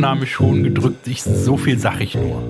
Aufnahme 0.00 0.26
schon 0.26 0.62
gedrückt, 0.62 1.06
ich, 1.08 1.22
so 1.22 1.58
viel 1.58 1.78
sag 1.78 2.00
ich 2.00 2.14
nur. 2.14 2.42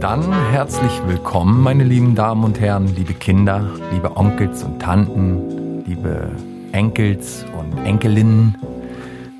Dann 0.00 0.30
herzlich 0.50 0.92
willkommen, 1.06 1.62
meine 1.62 1.82
lieben 1.82 2.14
Damen 2.14 2.44
und 2.44 2.60
Herren, 2.60 2.94
liebe 2.94 3.14
Kinder, 3.14 3.70
liebe 3.90 4.14
Onkels 4.14 4.64
und 4.64 4.82
Tanten, 4.82 5.82
liebe 5.86 6.28
Enkels 6.72 7.46
und 7.58 7.86
Enkelinnen. 7.86 8.58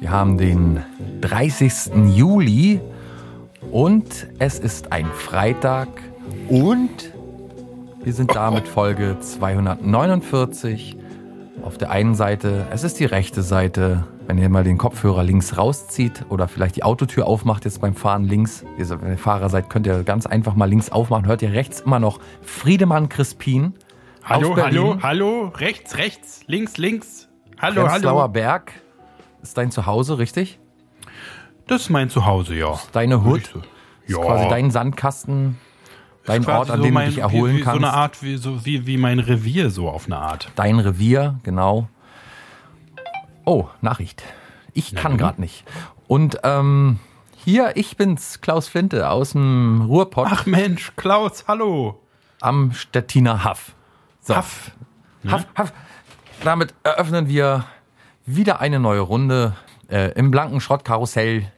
Wir 0.01 0.11
haben 0.11 0.39
den 0.39 0.83
30. 1.21 2.17
Juli 2.17 2.81
und 3.71 4.27
es 4.39 4.59
ist 4.59 4.91
ein 4.91 5.05
Freitag 5.05 5.89
und 6.49 7.13
wir 8.03 8.15
sind 8.15 8.35
da 8.35 8.51
mit 8.51 8.67
Folge 8.67 9.19
249. 9.21 10.97
Auf 11.63 11.77
der 11.77 11.91
einen 11.91 12.15
Seite, 12.15 12.69
es 12.71 12.85
ist 12.85 13.01
die 13.01 13.05
rechte 13.05 13.43
Seite, 13.43 14.05
wenn 14.29 14.37
ihr 14.37 14.51
mal 14.51 14.63
den 14.63 14.77
Kopfhörer 14.77 15.23
links 15.25 15.57
rauszieht 15.57 16.27
oder 16.29 16.49
vielleicht 16.49 16.77
die 16.77 16.83
Autotür 16.83 17.27
aufmacht 17.27 17.65
jetzt 17.65 17.81
beim 17.81 17.95
Fahren 17.95 18.25
links. 18.25 18.63
Wenn 18.77 19.11
ihr 19.13 19.17
Fahrer 19.19 19.49
seid, 19.49 19.71
könnt 19.71 19.87
ihr 19.87 20.05
ganz 20.05 20.27
einfach 20.27 20.55
mal 20.55 20.67
links 20.69 20.91
aufmachen. 20.91 21.25
Hört 21.27 21.41
ihr 21.41 21.53
rechts 21.53 21.81
immer 21.81 21.99
noch 21.99 22.21
Friedemann 22.43 23.09
Crispin. 23.09 23.73
Hallo, 24.23 24.55
hallo, 24.57 24.99
hallo, 25.03 25.49
rechts, 25.57 25.97
rechts, 25.97 26.43
links, 26.47 26.77
links. 26.77 27.29
Hallo, 27.59 27.87
Prenzlauer 27.87 28.21
hallo. 28.23 28.33
Berg 28.33 28.73
ist 29.43 29.57
dein 29.57 29.71
Zuhause, 29.71 30.19
richtig? 30.19 30.59
Das 31.67 31.83
ist 31.83 31.91
mein 31.91 32.11
Zuhause, 32.11 32.55
ja. 32.55 32.79
Deine 32.93 33.25
Hut? 33.25 33.41
Ist 34.05 34.17
Ja. 34.17 34.19
quasi 34.19 34.47
dein 34.51 34.71
Sandkasten, 34.71 35.57
dein 36.27 36.45
Ort, 36.47 36.71
an 36.71 36.79
so 36.79 36.85
dem 36.85 36.93
mein- 36.95 37.07
du 37.07 37.15
dich 37.15 37.21
erholen 37.23 37.55
wie, 37.55 37.61
wie, 37.61 37.63
kannst. 37.63 37.81
So 37.81 37.87
eine 37.87 37.97
Art, 37.97 38.23
wie, 38.23 38.37
so, 38.37 38.65
wie, 38.67 38.87
wie 38.87 38.99
mein 38.99 39.21
Revier, 39.21 39.71
so 39.71 39.89
auf 39.89 40.05
eine 40.05 40.19
Art. 40.19 40.53
Dein 40.55 40.79
Revier, 40.79 41.41
genau. 41.45 41.89
Oh, 43.49 43.67
Nachricht. 43.81 44.23
Ich 44.75 44.95
kann 44.95 45.17
gerade 45.17 45.41
nicht. 45.41 45.65
Und 46.07 46.41
ähm, 46.45 46.99
hier, 47.35 47.79
ich 47.79 47.97
bin's, 47.97 48.43
Klaus 48.43 48.69
Flinte 48.69 49.09
aus 49.09 49.31
dem 49.33 49.81
Ruhrpott 49.89 50.29
Ach 50.31 50.45
Mensch, 50.45 50.93
Klaus, 50.97 51.47
hallo. 51.49 51.99
am 52.43 52.73
Stettiner 52.73 53.45
Haff. 53.45 53.75
So. 54.21 54.37
Haff. 54.37 54.73
Haff, 55.27 55.47
Haff. 55.55 55.73
Damit 56.45 56.75
eröffnen 56.83 57.27
wir 57.31 57.65
wieder 58.27 58.61
eine 58.61 58.81
neue 58.81 59.01
Runde 59.01 59.57
äh, 59.91 60.13
im 60.13 60.31
blanken 60.31 60.61
Schrottkarussell. 60.61 61.51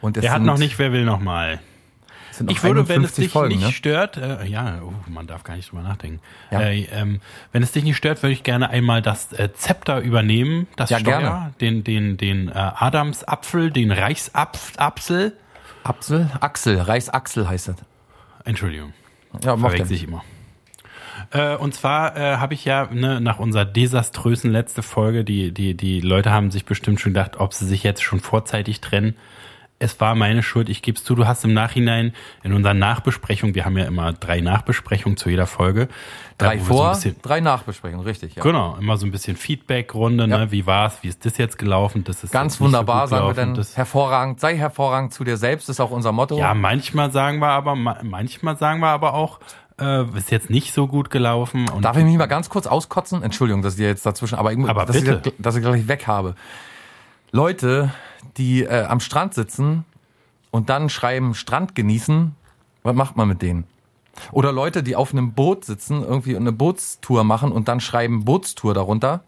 Und 0.00 0.16
es 0.16 0.20
Der 0.20 0.32
hat 0.32 0.42
noch 0.42 0.58
nicht, 0.58 0.78
wer 0.78 0.92
will 0.92 1.04
noch 1.04 1.18
mal. 1.18 1.58
Sind 2.42 2.50
Ich 2.50 2.62
würde, 2.62 2.88
wenn 2.88 3.04
es 3.04 3.18
51 3.18 3.24
dich 3.24 3.32
Folgen, 3.32 3.54
nicht 3.56 3.66
ne? 3.66 3.72
stört, 3.72 4.16
äh, 4.16 4.44
ja, 4.44 4.80
oh, 4.82 4.92
man 5.08 5.26
darf 5.26 5.44
gar 5.44 5.56
nicht 5.56 5.70
drüber 5.70 5.82
nachdenken. 5.82 6.20
Ja. 6.50 6.60
Äh, 6.60 6.82
ähm, 6.92 7.20
wenn 7.52 7.62
es 7.62 7.72
dich 7.72 7.84
nicht 7.84 7.96
stört, 7.96 8.22
würde 8.22 8.32
ich 8.32 8.42
gerne 8.42 8.70
einmal 8.70 9.02
das 9.02 9.32
äh, 9.32 9.52
Zepter 9.54 10.00
übernehmen, 10.00 10.66
das 10.76 10.90
Ja, 10.90 10.98
Steuer, 11.00 11.18
gerne. 11.20 11.54
den, 11.60 11.84
den, 11.84 12.16
den 12.16 12.48
äh, 12.48 12.52
Adamsapfel, 12.52 13.70
den 13.70 13.90
Reichsapfel. 13.90 15.32
Apfel, 15.84 16.30
Axel, 16.40 16.80
Reichsachsel 16.80 17.48
heißt 17.48 17.68
das. 17.68 17.76
Entschuldigung. 18.44 18.92
Ja, 19.42 19.56
macht 19.56 19.72
verwechsel 19.72 19.96
ja. 19.96 20.02
ich 20.02 20.08
immer. 20.08 20.22
Äh, 21.30 21.56
und 21.56 21.74
zwar 21.74 22.16
äh, 22.16 22.36
habe 22.36 22.54
ich 22.54 22.64
ja 22.64 22.88
ne, 22.92 23.20
nach 23.20 23.38
unserer 23.38 23.64
desaströsen 23.64 24.50
letzte 24.50 24.82
Folge, 24.82 25.24
die, 25.24 25.52
die, 25.52 25.74
die 25.74 26.00
Leute 26.00 26.30
haben 26.30 26.50
sich 26.50 26.64
bestimmt 26.64 27.00
schon 27.00 27.14
gedacht, 27.14 27.38
ob 27.38 27.54
sie 27.54 27.66
sich 27.66 27.82
jetzt 27.82 28.02
schon 28.02 28.20
vorzeitig 28.20 28.80
trennen. 28.80 29.16
Es 29.82 29.98
war 30.00 30.14
meine 30.14 30.42
Schuld, 30.44 30.68
ich 30.68 30.80
gebe 30.80 30.96
es 30.96 31.02
zu, 31.04 31.14
du 31.16 31.26
hast 31.26 31.44
im 31.44 31.52
Nachhinein 31.54 32.14
in 32.44 32.52
unserer 32.52 32.72
Nachbesprechung, 32.74 33.54
wir 33.56 33.64
haben 33.64 33.76
ja 33.76 33.84
immer 33.84 34.12
drei 34.12 34.40
Nachbesprechungen 34.40 35.16
zu 35.16 35.28
jeder 35.28 35.46
Folge. 35.48 35.88
Drei 36.38 36.58
so 36.58 36.64
vor, 36.66 36.90
bisschen, 36.90 37.16
drei 37.20 37.40
Nachbesprechungen, 37.40 38.04
richtig. 38.04 38.36
Ja. 38.36 38.42
Genau, 38.42 38.76
immer 38.80 38.96
so 38.96 39.06
ein 39.06 39.10
bisschen 39.10 39.36
Feedback-Runde, 39.36 40.26
Ja. 40.26 40.38
ne? 40.38 40.52
wie 40.52 40.66
war's, 40.66 40.98
wie 41.02 41.08
ist 41.08 41.24
das 41.26 41.36
jetzt 41.36 41.58
gelaufen? 41.58 42.04
Das 42.04 42.22
ist 42.22 42.30
Ganz 42.32 42.60
wunderbar, 42.60 43.08
so 43.08 43.16
sagen 43.16 43.26
wir 43.26 43.34
dann. 43.34 43.64
Hervorragend, 43.74 44.38
sei 44.40 44.56
hervorragend 44.56 45.12
zu 45.14 45.24
dir 45.24 45.36
selbst, 45.36 45.68
ist 45.68 45.80
auch 45.80 45.90
unser 45.90 46.12
Motto. 46.12 46.38
Ja, 46.38 46.54
manchmal 46.54 47.10
sagen 47.10 47.40
wir 47.40 47.48
aber, 47.48 47.74
ma- 47.74 47.98
manchmal 48.02 48.56
sagen 48.56 48.78
wir 48.80 48.88
aber 48.88 49.14
auch, 49.14 49.40
äh, 49.80 50.04
ist 50.16 50.30
jetzt 50.30 50.48
nicht 50.48 50.72
so 50.74 50.86
gut 50.86 51.10
gelaufen. 51.10 51.68
Und 51.70 51.84
Darf 51.84 51.96
ich 51.96 52.04
mich 52.04 52.16
mal 52.16 52.26
ganz 52.26 52.48
kurz 52.50 52.66
auskotzen? 52.68 53.22
Entschuldigung, 53.22 53.62
dass 53.62 53.74
ich 53.74 53.78
dir 53.78 53.88
jetzt 53.88 54.06
dazwischen, 54.06 54.36
aber, 54.36 54.50
Aber 54.68 54.84
dass, 54.86 54.96
bitte. 55.00 55.22
Ich, 55.24 55.32
dass 55.38 55.56
ich 55.56 55.62
gleich 55.62 55.88
weg 55.88 56.06
habe. 56.06 56.34
Leute, 57.34 57.90
die 58.36 58.62
äh, 58.62 58.84
am 58.84 59.00
Strand 59.00 59.32
sitzen 59.32 59.86
und 60.50 60.68
dann 60.68 60.90
schreiben 60.90 61.34
Strand 61.34 61.74
genießen, 61.74 62.36
was 62.82 62.94
macht 62.94 63.16
man 63.16 63.26
mit 63.26 63.40
denen? 63.40 63.64
Oder 64.32 64.52
Leute, 64.52 64.82
die 64.82 64.96
auf 64.96 65.12
einem 65.12 65.32
Boot 65.32 65.64
sitzen, 65.64 66.02
irgendwie 66.02 66.36
eine 66.36 66.52
Bootstour 66.52 67.24
machen 67.24 67.50
und 67.50 67.68
dann 67.68 67.80
schreiben 67.80 68.26
Bootstour 68.26 68.74
darunter. 68.74 69.24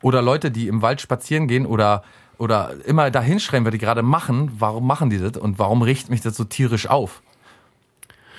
Oder 0.00 0.22
Leute, 0.22 0.50
die 0.50 0.66
im 0.66 0.80
Wald 0.80 1.02
spazieren 1.02 1.46
gehen 1.46 1.66
oder, 1.66 2.02
oder 2.38 2.72
immer 2.86 3.10
dahin 3.10 3.38
schreiben, 3.38 3.66
was 3.66 3.72
die 3.72 3.78
gerade 3.78 4.02
machen. 4.02 4.50
Warum 4.58 4.86
machen 4.86 5.10
die 5.10 5.18
das 5.18 5.36
und 5.36 5.58
warum 5.58 5.82
riecht 5.82 6.08
mich 6.08 6.22
das 6.22 6.34
so 6.38 6.44
tierisch 6.44 6.88
auf? 6.88 7.20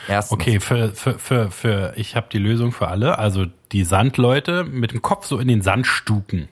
Erstens. 0.08 0.34
Okay, 0.34 0.60
für, 0.60 0.90
für, 0.90 1.20
für, 1.20 1.52
für 1.52 1.94
ich 1.98 2.16
habe 2.16 2.28
die 2.32 2.40
Lösung 2.40 2.72
für 2.72 2.88
alle. 2.88 3.20
Also 3.20 3.46
die 3.72 3.84
Sandleute 3.84 4.64
mit 4.64 4.92
dem 4.92 5.04
Kopf 5.04 5.28
so 5.28 5.38
in 5.38 5.48
den 5.48 5.62
Sand 5.62 5.86
stuken. 5.86 6.50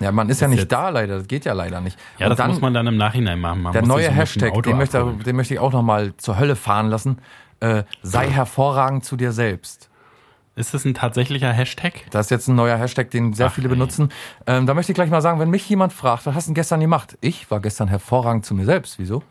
Ja, 0.00 0.12
man 0.12 0.28
ist 0.28 0.40
ja 0.40 0.48
nicht 0.48 0.70
da 0.70 0.90
leider, 0.90 1.18
das 1.18 1.28
geht 1.28 1.44
ja 1.44 1.52
leider 1.54 1.80
nicht. 1.80 1.98
Ja, 2.18 2.26
Und 2.26 2.30
das 2.30 2.36
dann 2.38 2.50
muss 2.50 2.60
man 2.60 2.74
dann 2.74 2.86
im 2.86 2.96
Nachhinein 2.96 3.40
machen. 3.40 3.62
Man 3.62 3.72
der 3.72 3.82
neue 3.82 4.10
Hashtag, 4.10 4.62
den 4.62 4.76
möchte, 4.76 5.02
den 5.24 5.36
möchte 5.36 5.54
ich 5.54 5.60
auch 5.60 5.72
noch 5.72 5.82
mal 5.82 6.14
zur 6.16 6.38
Hölle 6.38 6.54
fahren 6.56 6.88
lassen. 6.88 7.18
Äh, 7.60 7.84
sei 8.02 8.28
hervorragend 8.28 9.04
zu 9.04 9.16
dir 9.16 9.32
selbst. 9.32 9.88
Ist 10.54 10.72
das 10.74 10.84
ein 10.84 10.94
tatsächlicher 10.94 11.52
Hashtag? 11.52 11.92
Das 12.10 12.26
ist 12.26 12.30
jetzt 12.30 12.48
ein 12.48 12.54
neuer 12.56 12.76
Hashtag, 12.78 13.10
den 13.10 13.32
sehr 13.34 13.46
Ach, 13.48 13.52
viele 13.52 13.68
benutzen. 13.68 14.10
Ähm, 14.46 14.66
da 14.66 14.74
möchte 14.74 14.92
ich 14.92 14.96
gleich 14.96 15.10
mal 15.10 15.20
sagen, 15.22 15.38
wenn 15.38 15.50
mich 15.50 15.68
jemand 15.68 15.92
fragt, 15.92 16.24
was 16.26 16.34
hast 16.34 16.46
du 16.46 16.50
denn 16.50 16.54
gestern 16.54 16.80
gemacht? 16.80 17.16
Ich 17.20 17.50
war 17.50 17.60
gestern 17.60 17.88
hervorragend 17.88 18.44
zu 18.46 18.54
mir 18.54 18.64
selbst. 18.64 18.98
Wieso? 18.98 19.22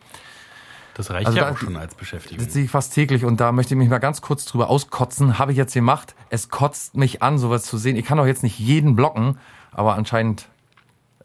Das 0.95 1.09
reicht 1.11 1.27
Also 1.27 1.37
ja 1.39 1.45
da- 1.45 1.51
auch 1.51 1.57
schon 1.57 1.75
als 1.75 1.93
Beschäftigung. 1.95 2.43
Das 2.43 2.53
sehe 2.53 2.65
ich 2.65 2.71
fast 2.71 2.93
täglich 2.93 3.25
und 3.25 3.39
da 3.41 3.51
möchte 3.51 3.73
ich 3.73 3.77
mich 3.77 3.89
mal 3.89 3.97
ganz 3.99 4.21
kurz 4.21 4.45
drüber 4.45 4.69
auskotzen. 4.69 5.37
Habe 5.39 5.51
ich 5.51 5.57
jetzt 5.57 5.73
gemacht. 5.73 6.15
Es 6.29 6.49
kotzt 6.49 6.95
mich 6.95 7.21
an, 7.21 7.37
sowas 7.37 7.63
zu 7.63 7.77
sehen. 7.77 7.95
Ich 7.95 8.05
kann 8.05 8.17
doch 8.17 8.25
jetzt 8.27 8.43
nicht 8.43 8.57
jeden 8.59 8.95
blocken, 8.95 9.37
aber 9.71 9.95
anscheinend 9.95 10.47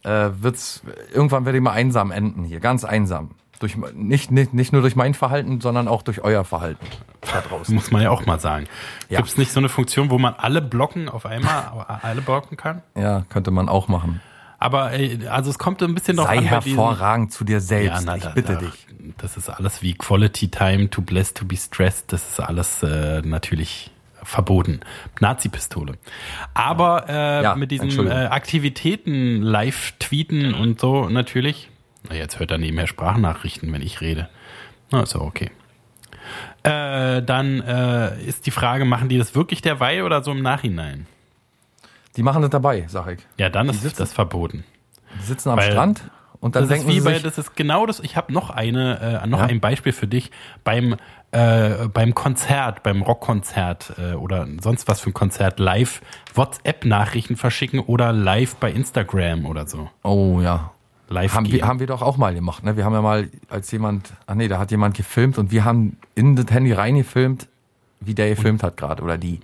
äh, 0.05 0.31
wird's 0.41 0.83
irgendwann 1.12 1.44
werde 1.44 1.59
ich 1.59 1.65
mal 1.65 1.72
einsam 1.72 2.11
enden 2.11 2.44
hier, 2.44 2.61
ganz 2.61 2.84
einsam. 2.84 3.31
Durch 3.59 3.77
nicht, 3.94 4.31
nicht 4.31 4.55
nicht 4.55 4.72
nur 4.72 4.81
durch 4.81 4.97
mein 4.97 5.12
Verhalten, 5.12 5.61
sondern 5.61 5.87
auch 5.87 6.00
durch 6.03 6.22
euer 6.22 6.44
Verhalten 6.44 6.87
da 7.21 7.43
draußen. 7.43 7.75
Muss 7.75 7.91
man 7.91 8.00
ja 8.00 8.09
auch 8.11 8.25
mal 8.25 8.41
sagen. 8.41 8.66
Ja. 9.11 9.19
Gibt 9.19 9.28
es 9.28 9.37
nicht 9.37 9.53
so 9.53 9.61
eine 9.61 9.69
Funktion, 9.69 10.09
wo 10.09 10.19
man 10.19 10.33
alle 10.34 10.62
blocken 10.62 11.11
auf 11.11 11.27
einmal, 11.27 11.87
alle 12.03 12.22
blocken 12.22 12.56
kann? 12.56 12.81
Ja, 12.97 13.25
könnte 13.28 13.50
man 13.50 13.69
auch 13.69 13.88
machen. 13.88 14.22
Aber 14.59 14.93
ey, 14.93 15.27
also 15.28 15.50
es 15.50 15.59
kommt 15.59 15.83
ein 15.83 15.94
bisschen 15.94 16.17
noch 16.17 16.25
Sei 16.27 16.37
an 16.38 16.38
diesen- 16.44 16.49
hervorragend 16.77 17.32
zu 17.32 17.44
dir 17.44 17.61
selbst. 17.61 18.05
na, 18.06 18.17
ich 18.17 18.22
da- 18.22 18.31
bitte 18.31 18.55
da- 18.55 18.61
dich. 18.61 18.87
Das 19.19 19.37
ist 19.37 19.49
alles 19.50 19.82
wie 19.82 19.94
Quality 19.94 20.49
Time, 20.50 20.88
too 20.88 21.03
blessed 21.03 21.37
to 21.37 21.44
be 21.44 21.56
stressed. 21.56 22.12
Das 22.12 22.31
ist 22.31 22.41
alles 22.41 22.82
äh, 22.82 23.21
natürlich 23.22 23.91
verboten. 24.22 24.81
Nazi-Pistole. 25.20 25.94
Aber 26.55 27.08
äh, 27.08 27.43
Ja, 27.43 27.55
mit 27.56 27.70
diesen 27.70 28.06
äh, 28.06 28.11
Aktivitäten, 28.26 29.43
Live-Tweeten 29.43 30.55
und 30.55 30.81
so 30.81 31.08
natürlich. 31.08 31.70
Na, 32.08 32.14
jetzt 32.17 32.38
hört 32.38 32.50
er 32.50 32.58
nebenher 32.58 32.87
Sprachnachrichten, 32.87 33.72
wenn 33.72 33.82
ich 33.82 34.00
rede. 34.00 34.28
Na, 34.90 35.02
ist 35.02 35.14
ja 35.14 35.20
okay. 35.20 35.50
Äh, 36.62 37.22
dann 37.22 37.61
äh, 37.62 38.22
ist 38.22 38.46
die 38.46 38.50
Frage, 38.50 38.84
machen 38.84 39.08
die 39.08 39.19
das 39.19 39.34
wirklich 39.34 39.62
derweil 39.62 40.02
oder 40.02 40.22
so 40.22 40.31
im 40.32 40.43
Nachhinein? 40.43 41.06
Die 42.17 42.22
machen 42.22 42.43
das 42.43 42.50
dabei, 42.50 42.84
sag 42.88 43.08
ich. 43.12 43.20
Ja, 43.38 43.49
dann 43.49 43.69
ist 43.69 43.82
sitzen- 43.82 43.99
das 43.99 44.12
verboten. 44.12 44.64
Die 45.19 45.22
sitzen 45.25 45.49
am 45.50 45.58
Weil 45.58 45.70
Strand 45.72 46.02
und 46.40 46.56
dann 46.56 46.62
Das 46.62 46.70
ist 46.70 46.76
denken 46.78 46.88
wie 46.88 47.00
sie 47.00 47.04
bei, 47.04 47.14
sich, 47.14 47.22
das 47.22 47.38
ist 47.38 47.54
genau 47.56 47.87
das. 47.87 48.00
Ich 48.00 48.16
habe 48.16 48.32
noch 48.32 48.50
eine, 48.50 49.20
äh, 49.22 49.26
noch 49.26 49.40
Ja. 49.40 49.46
ein 49.46 49.60
Beispiel 49.60 49.92
für 49.92 50.06
dich 50.06 50.31
beim 50.64 50.96
äh, 51.32 51.87
beim 51.92 52.12
Konzert, 52.14 52.82
beim 52.82 53.02
Rockkonzert 53.02 53.92
äh, 53.98 54.14
oder 54.14 54.48
sonst 54.60 54.88
was 54.88 55.00
für 55.00 55.10
ein 55.10 55.14
Konzert 55.14 55.60
live 55.60 56.00
WhatsApp-Nachrichten 56.34 57.37
verschicken 57.37 57.78
oder 57.81 58.12
live 58.12 58.56
bei 58.56 58.70
Instagram 58.72 59.46
oder 59.46 59.66
so. 59.66 59.88
oh 60.02 60.40
ja, 60.42 60.72
Live 61.08 61.34
Haben 61.34 61.50
wir, 61.50 61.66
haben 61.66 61.81
wir 61.81 61.87
doch 61.88 62.02
auch 62.02 62.16
mal 62.16 62.34
gemacht. 62.34 62.62
Ne? 62.64 62.76
Wir 62.76 62.84
haben 62.84 62.93
ja 62.93 63.02
mal, 63.02 63.28
als 63.48 63.70
jemand, 63.72 64.12
ach 64.28 64.34
nee, 64.36 64.46
da 64.46 64.58
hat 64.58 64.70
jemand 64.70 64.96
gefilmt 64.96 65.38
und 65.38 65.50
wir 65.50 65.64
haben 65.64 65.96
in 66.14 66.36
das 66.36 66.46
Handy 66.50 66.72
reingefilmt, 66.72 67.48
wie 68.00 68.14
der 68.14 68.28
gefilmt 68.31 68.62
hat 68.62 68.76
gerade 68.76 69.02
oder 69.02 69.19
die. 69.19 69.40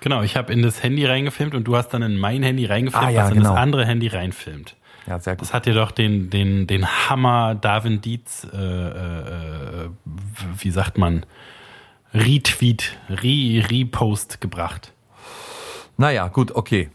genau, 0.00 0.22
ich 0.22 0.36
habe 0.36 0.52
in 0.52 0.62
das 0.62 0.82
Handy 0.82 1.04
reingefilmt 1.06 1.54
und 1.54 1.64
du 1.64 1.76
hast 1.76 1.88
dann 1.90 2.02
in 2.02 2.16
mein 2.18 2.42
Handy 2.42 2.64
reingefilmt, 2.66 3.06
Ah, 3.06 3.10
ja, 3.10 3.22
was 3.24 3.30
in 3.30 3.36
genau. 3.38 3.50
das 3.50 3.58
andere 3.58 3.84
Handy 3.86 4.08
reinfilmt. 4.08 4.76
Ja, 5.08 5.18
sehr 5.18 5.34
gut. 5.34 5.42
Das 5.42 5.54
hat 5.54 5.64
dir 5.66 5.74
doch 5.74 5.90
den, 5.90 6.28
den, 6.28 6.66
den 6.66 6.86
Hammer 6.86 7.54
Darwin 7.54 8.00
Dietz, 8.02 8.46
äh, 8.52 8.56
äh, 8.56 9.84
äh, 9.84 9.88
wie 10.58 10.70
sagt 10.70 10.98
man, 10.98 11.24
Retweet, 12.12 12.98
Re 13.08 13.64
Repost 13.70 14.40
gebracht. 14.40 14.92
Naja, 15.96 16.28
gut, 16.28 16.54
okay. 16.54 16.90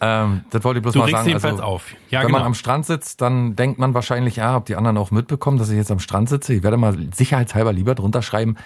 Ähm, 0.00 0.44
das 0.50 0.64
wollte 0.64 0.78
ich 0.78 0.82
bloß 0.82 0.94
Du 0.94 1.00
mal 1.00 1.10
sagen. 1.10 1.28
jedenfalls 1.28 1.54
Also, 1.54 1.64
auf. 1.64 1.94
Ja, 2.10 2.20
wenn 2.20 2.28
genau. 2.28 2.38
man 2.38 2.46
am 2.46 2.54
Strand 2.54 2.86
sitzt, 2.86 3.20
dann 3.20 3.54
denkt 3.54 3.78
man 3.78 3.94
wahrscheinlich, 3.94 4.36
ja, 4.36 4.52
habt 4.52 4.68
die 4.68 4.76
anderen 4.76 4.96
auch 4.96 5.10
mitbekommen, 5.10 5.58
dass 5.58 5.68
ich 5.70 5.76
jetzt 5.76 5.90
am 5.90 6.00
Strand 6.00 6.28
sitze? 6.28 6.54
Ich 6.54 6.62
werde 6.62 6.76
mal 6.78 6.96
sicherheitshalber 7.14 7.72
lieber 7.72 7.94
drunter 7.94 8.22
schreiben, 8.22 8.56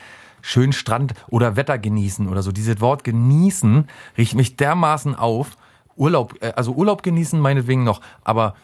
schön 0.41 0.73
Strand 0.73 1.13
oder 1.29 1.57
Wetter 1.57 1.79
genießen 1.79 2.29
oder 2.29 2.43
so. 2.43 2.53
Dieses 2.53 2.81
Wort 2.81 3.05
genießen 3.05 3.89
riecht 4.17 4.35
mich 4.35 4.57
dermaßen 4.57 5.15
auf. 5.15 5.57
Urlaub, 5.97 6.35
äh, 6.41 6.53
also 6.57 6.73
Urlaub 6.73 7.03
genießen 7.03 7.41
meinetwegen 7.41 7.85
noch, 7.85 8.01
aber 8.25 8.55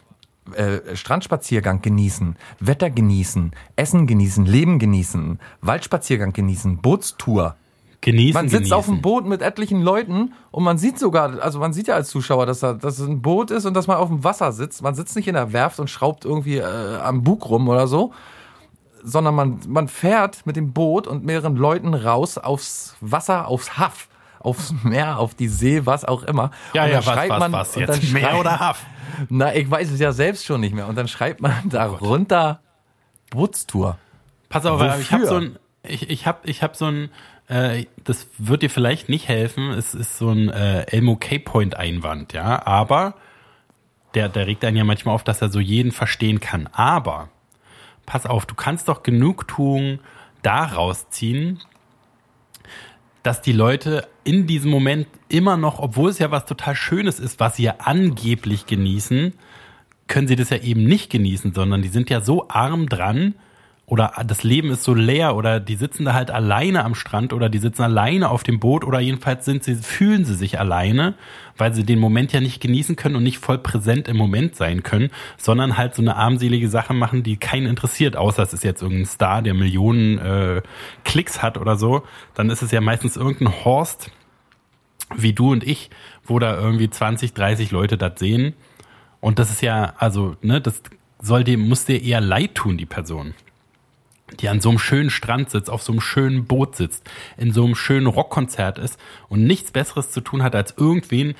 äh, 0.54 0.96
Strandspaziergang 0.96 1.82
genießen, 1.82 2.36
Wetter 2.58 2.90
genießen, 2.90 3.52
Essen 3.76 4.06
genießen, 4.06 4.44
Leben 4.44 4.78
genießen, 4.78 5.38
Waldspaziergang 5.60 6.32
genießen, 6.32 6.78
Bootstour. 6.78 7.56
Genießen, 8.00 8.34
Man 8.34 8.48
sitzt 8.48 8.62
genießen. 8.62 8.76
auf 8.76 8.88
einem 8.88 9.00
Boot 9.00 9.28
mit 9.28 9.42
etlichen 9.42 9.80
Leuten 9.80 10.32
und 10.50 10.64
man 10.64 10.76
sieht 10.76 10.98
sogar, 10.98 11.40
also 11.40 11.60
man 11.60 11.72
sieht 11.72 11.86
ja 11.86 11.94
als 11.94 12.08
Zuschauer, 12.08 12.46
dass, 12.46 12.58
da, 12.58 12.72
dass 12.72 12.98
es 12.98 13.06
ein 13.06 13.22
Boot 13.22 13.52
ist 13.52 13.64
und 13.64 13.74
dass 13.74 13.86
man 13.86 13.98
auf 13.98 14.08
dem 14.08 14.24
Wasser 14.24 14.50
sitzt. 14.50 14.82
Man 14.82 14.96
sitzt 14.96 15.14
nicht 15.14 15.28
in 15.28 15.34
der 15.34 15.52
Werft 15.52 15.78
und 15.78 15.88
schraubt 15.88 16.24
irgendwie 16.24 16.56
äh, 16.56 16.96
am 16.96 17.22
Bug 17.22 17.48
rum 17.48 17.68
oder 17.68 17.86
so, 17.86 18.12
sondern 19.04 19.36
man, 19.36 19.60
man 19.68 19.86
fährt 19.86 20.44
mit 20.46 20.56
dem 20.56 20.72
Boot 20.72 21.06
und 21.06 21.24
mehreren 21.24 21.54
Leuten 21.54 21.94
raus 21.94 22.38
aufs 22.38 22.96
Wasser, 23.00 23.46
aufs 23.46 23.78
Haff, 23.78 24.08
aufs 24.42 24.74
Meer, 24.82 25.18
auf 25.18 25.34
die 25.34 25.48
See, 25.48 25.86
was 25.86 26.04
auch 26.04 26.22
immer. 26.22 26.50
Ja, 26.74 26.84
und 26.84 26.90
ja, 26.90 26.96
dann 26.96 27.06
was, 27.06 27.14
schreibt 27.14 27.30
was, 27.30 27.38
man, 27.38 27.52
was 27.52 27.74
jetzt? 27.74 27.88
dann 27.88 28.12
Meer 28.12 28.38
oder 28.38 28.60
Haff? 28.60 28.84
Na, 29.28 29.54
ich 29.54 29.70
weiß 29.70 29.90
es 29.90 30.00
ja 30.00 30.12
selbst 30.12 30.44
schon 30.44 30.60
nicht 30.60 30.74
mehr. 30.74 30.88
Und 30.88 30.96
dann 30.96 31.08
schreibt 31.08 31.40
man 31.40 31.68
darunter 31.68 32.60
Bootstour. 33.30 33.98
Pass 34.48 34.66
auf, 34.66 34.80
Wofür? 34.80 34.98
ich 34.98 35.12
habe 35.12 35.26
so 35.26 35.36
ein, 35.36 35.58
ich, 35.82 36.10
ich 36.10 36.26
habe, 36.26 36.38
ich 36.44 36.62
habe 36.62 36.76
so 36.76 36.86
ein, 36.86 37.10
äh, 37.48 37.86
das 38.04 38.26
wird 38.38 38.62
dir 38.62 38.70
vielleicht 38.70 39.08
nicht 39.08 39.28
helfen. 39.28 39.70
Es 39.70 39.94
ist 39.94 40.18
so 40.18 40.30
ein 40.30 40.48
äh, 40.48 40.82
Elmo 40.82 41.16
K-Point 41.16 41.76
Einwand, 41.76 42.32
ja, 42.32 42.66
aber 42.66 43.14
der, 44.14 44.28
der 44.28 44.46
regt 44.46 44.64
einen 44.64 44.76
ja 44.76 44.84
manchmal 44.84 45.14
auf, 45.14 45.24
dass 45.24 45.40
er 45.40 45.50
so 45.50 45.60
jeden 45.60 45.92
verstehen 45.92 46.40
kann. 46.40 46.68
Aber 46.72 47.30
pass 48.04 48.26
auf, 48.26 48.46
du 48.46 48.54
kannst 48.54 48.88
doch 48.88 49.02
Genugtuung 49.02 50.00
daraus 50.42 51.08
ziehen, 51.08 51.60
dass 53.22 53.40
die 53.40 53.52
Leute 53.52 54.08
in 54.24 54.46
diesem 54.46 54.70
Moment 54.70 55.06
immer 55.28 55.56
noch, 55.56 55.78
obwohl 55.78 56.10
es 56.10 56.18
ja 56.18 56.30
was 56.30 56.46
total 56.46 56.74
Schönes 56.74 57.20
ist, 57.20 57.40
was 57.40 57.56
sie 57.56 57.64
ja 57.64 57.76
angeblich 57.78 58.66
genießen, 58.66 59.34
können 60.08 60.28
sie 60.28 60.36
das 60.36 60.50
ja 60.50 60.58
eben 60.58 60.84
nicht 60.84 61.10
genießen, 61.10 61.54
sondern 61.54 61.82
die 61.82 61.88
sind 61.88 62.10
ja 62.10 62.20
so 62.20 62.48
arm 62.48 62.88
dran 62.88 63.34
oder 63.92 64.14
das 64.26 64.42
Leben 64.42 64.70
ist 64.70 64.84
so 64.84 64.94
leer 64.94 65.36
oder 65.36 65.60
die 65.60 65.74
sitzen 65.74 66.06
da 66.06 66.14
halt 66.14 66.30
alleine 66.30 66.82
am 66.82 66.94
Strand 66.94 67.34
oder 67.34 67.50
die 67.50 67.58
sitzen 67.58 67.82
alleine 67.82 68.30
auf 68.30 68.42
dem 68.42 68.58
Boot 68.58 68.84
oder 68.84 69.00
jedenfalls 69.00 69.44
sind 69.44 69.64
sie, 69.64 69.74
fühlen 69.74 70.24
sie 70.24 70.34
sich 70.34 70.58
alleine, 70.58 71.12
weil 71.58 71.74
sie 71.74 71.84
den 71.84 71.98
Moment 71.98 72.32
ja 72.32 72.40
nicht 72.40 72.62
genießen 72.62 72.96
können 72.96 73.16
und 73.16 73.22
nicht 73.22 73.36
voll 73.36 73.58
präsent 73.58 74.08
im 74.08 74.16
Moment 74.16 74.56
sein 74.56 74.82
können, 74.82 75.10
sondern 75.36 75.76
halt 75.76 75.94
so 75.94 76.00
eine 76.00 76.16
armselige 76.16 76.70
Sache 76.70 76.94
machen, 76.94 77.22
die 77.22 77.36
keinen 77.36 77.66
interessiert, 77.66 78.16
außer 78.16 78.42
es 78.42 78.54
ist 78.54 78.64
jetzt 78.64 78.80
irgendein 78.80 79.04
Star, 79.04 79.42
der 79.42 79.52
Millionen 79.52 80.16
äh, 80.16 80.62
Klicks 81.04 81.42
hat 81.42 81.58
oder 81.58 81.76
so, 81.76 82.02
dann 82.32 82.48
ist 82.48 82.62
es 82.62 82.70
ja 82.70 82.80
meistens 82.80 83.18
irgendein 83.18 83.62
Horst 83.62 84.10
wie 85.14 85.34
du 85.34 85.52
und 85.52 85.64
ich, 85.64 85.90
wo 86.24 86.38
da 86.38 86.58
irgendwie 86.58 86.88
20, 86.88 87.34
30 87.34 87.70
Leute 87.72 87.98
das 87.98 88.18
sehen. 88.18 88.54
Und 89.20 89.38
das 89.38 89.50
ist 89.50 89.60
ja, 89.60 89.92
also, 89.98 90.34
ne, 90.40 90.62
das 90.62 90.80
soll 91.20 91.44
dem, 91.44 91.68
muss 91.68 91.84
dir 91.84 92.02
eher 92.02 92.22
leid 92.22 92.54
tun, 92.54 92.78
die 92.78 92.86
Person. 92.86 93.34
Die 94.40 94.48
an 94.48 94.60
so 94.60 94.70
einem 94.70 94.78
schönen 94.78 95.10
Strand 95.10 95.50
sitzt, 95.50 95.70
auf 95.70 95.82
so 95.82 95.92
einem 95.92 96.00
schönen 96.00 96.46
Boot 96.46 96.76
sitzt, 96.76 97.08
in 97.36 97.52
so 97.52 97.64
einem 97.64 97.74
schönen 97.74 98.06
Rockkonzert 98.06 98.78
ist 98.78 98.98
und 99.28 99.44
nichts 99.44 99.70
Besseres 99.70 100.10
zu 100.10 100.20
tun 100.20 100.42
hat, 100.42 100.54
als 100.54 100.74
irgendwen, 100.76 101.34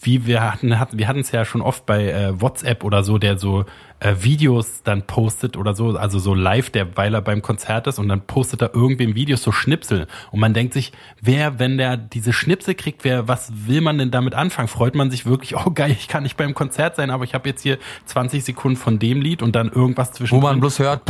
wie 0.00 0.26
wir 0.26 0.42
hatten, 0.42 0.78
hatten 0.78 0.98
wir 0.98 1.08
hatten 1.08 1.20
es 1.20 1.30
ja 1.30 1.44
schon 1.44 1.60
oft 1.60 1.84
bei 1.84 2.10
äh, 2.10 2.40
WhatsApp 2.40 2.84
oder 2.84 3.04
so, 3.04 3.18
der 3.18 3.38
so 3.38 3.66
äh, 4.00 4.14
Videos 4.20 4.82
dann 4.82 5.02
postet 5.02 5.56
oder 5.56 5.74
so, 5.74 5.96
also 5.96 6.18
so 6.18 6.34
live, 6.34 6.70
der 6.70 6.96
weil 6.96 7.14
er 7.14 7.20
beim 7.20 7.42
Konzert 7.42 7.86
ist 7.86 7.98
und 7.98 8.08
dann 8.08 8.22
postet 8.22 8.62
er 8.62 8.74
irgendwem 8.74 9.14
Videos 9.14 9.42
so 9.42 9.52
Schnipsel 9.52 10.06
und 10.30 10.40
man 10.40 10.54
denkt 10.54 10.72
sich, 10.72 10.92
wer, 11.20 11.58
wenn 11.58 11.76
der 11.76 11.98
diese 11.98 12.32
Schnipsel 12.32 12.74
kriegt, 12.74 13.04
wer, 13.04 13.28
was 13.28 13.52
will 13.66 13.82
man 13.82 13.98
denn 13.98 14.10
damit 14.10 14.34
anfangen? 14.34 14.68
Freut 14.68 14.94
man 14.94 15.10
sich 15.10 15.26
wirklich, 15.26 15.54
oh 15.56 15.70
geil, 15.70 15.90
ich 15.90 16.08
kann 16.08 16.22
nicht 16.22 16.36
beim 16.36 16.54
Konzert 16.54 16.96
sein, 16.96 17.10
aber 17.10 17.24
ich 17.24 17.34
habe 17.34 17.48
jetzt 17.48 17.62
hier 17.62 17.78
20 18.06 18.42
Sekunden 18.42 18.78
von 18.78 18.98
dem 18.98 19.20
Lied 19.20 19.42
und 19.42 19.54
dann 19.54 19.70
irgendwas 19.70 20.12
zwischen 20.12 20.36
Wo 20.36 20.40
man 20.40 20.60
bloß 20.60 20.78
hört, 20.78 21.02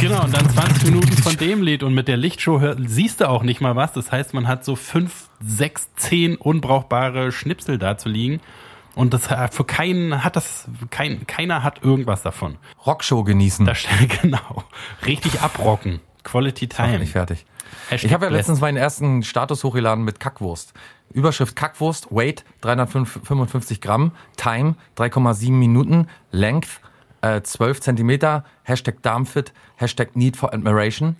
Genau, 0.00 0.22
und 0.24 0.32
dann 0.36 0.48
20 0.54 0.84
Minuten 0.84 1.12
von 1.22 1.36
dem 1.36 1.62
Lied 1.62 1.82
und 1.82 1.94
mit 1.94 2.08
der 2.08 2.16
Lichtshow 2.16 2.60
hör, 2.60 2.76
siehst 2.86 3.20
du 3.20 3.28
auch 3.28 3.42
nicht 3.42 3.60
mal 3.60 3.74
was. 3.76 3.92
Das 3.92 4.12
heißt, 4.12 4.32
man 4.34 4.46
hat 4.46 4.64
so 4.64 4.76
fünf, 4.76 5.28
sechs, 5.40 5.92
zehn 5.96 6.36
unbrauchbare 6.36 7.32
Schnipsel 7.32 7.78
da 7.78 7.98
zu 7.98 8.08
liegen. 8.08 8.40
Und 8.94 9.12
das 9.14 9.30
hat- 9.30 9.54
für 9.54 9.64
keinen 9.64 10.24
hat 10.24 10.36
das, 10.36 10.68
kein, 10.90 11.26
keiner 11.26 11.62
hat 11.64 11.82
irgendwas 11.82 12.22
davon. 12.22 12.56
Rockshow 12.86 13.24
genießen. 13.24 13.66
Da 13.66 13.72
genau. 14.22 14.64
Richtig 15.06 15.40
abrocken. 15.40 16.00
Quality 16.24 16.68
Time. 16.68 16.98
nicht 16.98 17.12
fertig. 17.12 17.44
Hashtag 17.88 18.08
Ich 18.08 18.14
habe 18.14 18.26
ja 18.26 18.32
letztens 18.32 18.60
meinen 18.60 18.76
ersten 18.76 19.22
Status 19.22 19.64
hochgeladen 19.64 20.04
mit 20.04 20.20
Kackwurst. 20.20 20.72
Überschrift 21.12 21.56
Kackwurst, 21.56 22.08
Weight 22.10 22.44
355 22.60 23.80
Gramm, 23.80 24.12
Time 24.36 24.74
3,7 24.96 25.52
Minuten, 25.52 26.06
Length 26.30 26.80
äh, 27.22 27.40
12 27.42 27.80
Zentimeter, 27.80 28.44
Hashtag 28.62 29.02
Darmfit, 29.02 29.52
Hashtag 29.76 30.16
Need 30.16 30.36
for 30.36 30.52
Admiration. 30.52 31.16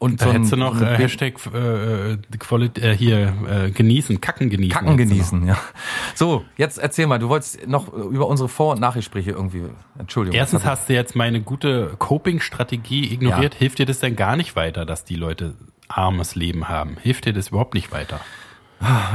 Und 0.00 0.22
Da 0.22 0.26
so 0.26 0.32
hättest 0.32 0.52
du 0.52 0.56
noch 0.56 0.80
äh, 0.80 0.96
Hashtag 0.96 1.34
äh, 1.54 2.16
Quality, 2.38 2.80
äh, 2.80 2.96
hier 2.96 3.34
äh, 3.46 3.70
genießen, 3.70 4.18
kacken 4.22 4.48
genießen. 4.48 4.72
Kacken 4.72 4.96
genießen, 4.96 5.46
ja. 5.46 5.58
So, 6.14 6.42
jetzt 6.56 6.78
erzähl 6.78 7.06
mal, 7.06 7.18
du 7.18 7.28
wolltest 7.28 7.68
noch 7.68 7.92
über 7.92 8.26
unsere 8.26 8.48
Vor- 8.48 8.72
und 8.72 8.80
Nachgespräche 8.80 9.32
irgendwie, 9.32 9.64
Entschuldigung. 9.98 10.38
Erstens 10.38 10.64
hast 10.64 10.88
du 10.88 10.94
jetzt 10.94 11.14
meine 11.16 11.42
gute 11.42 11.96
Coping-Strategie 11.98 13.12
ignoriert. 13.12 13.52
Ja. 13.54 13.58
Hilft 13.58 13.78
dir 13.78 13.84
das 13.84 13.98
denn 13.98 14.16
gar 14.16 14.36
nicht 14.36 14.56
weiter, 14.56 14.86
dass 14.86 15.04
die 15.04 15.16
Leute 15.16 15.54
armes 15.88 16.34
Leben 16.34 16.70
haben? 16.70 16.96
Hilft 17.02 17.26
dir 17.26 17.34
das 17.34 17.48
überhaupt 17.48 17.74
nicht 17.74 17.92
weiter? 17.92 18.20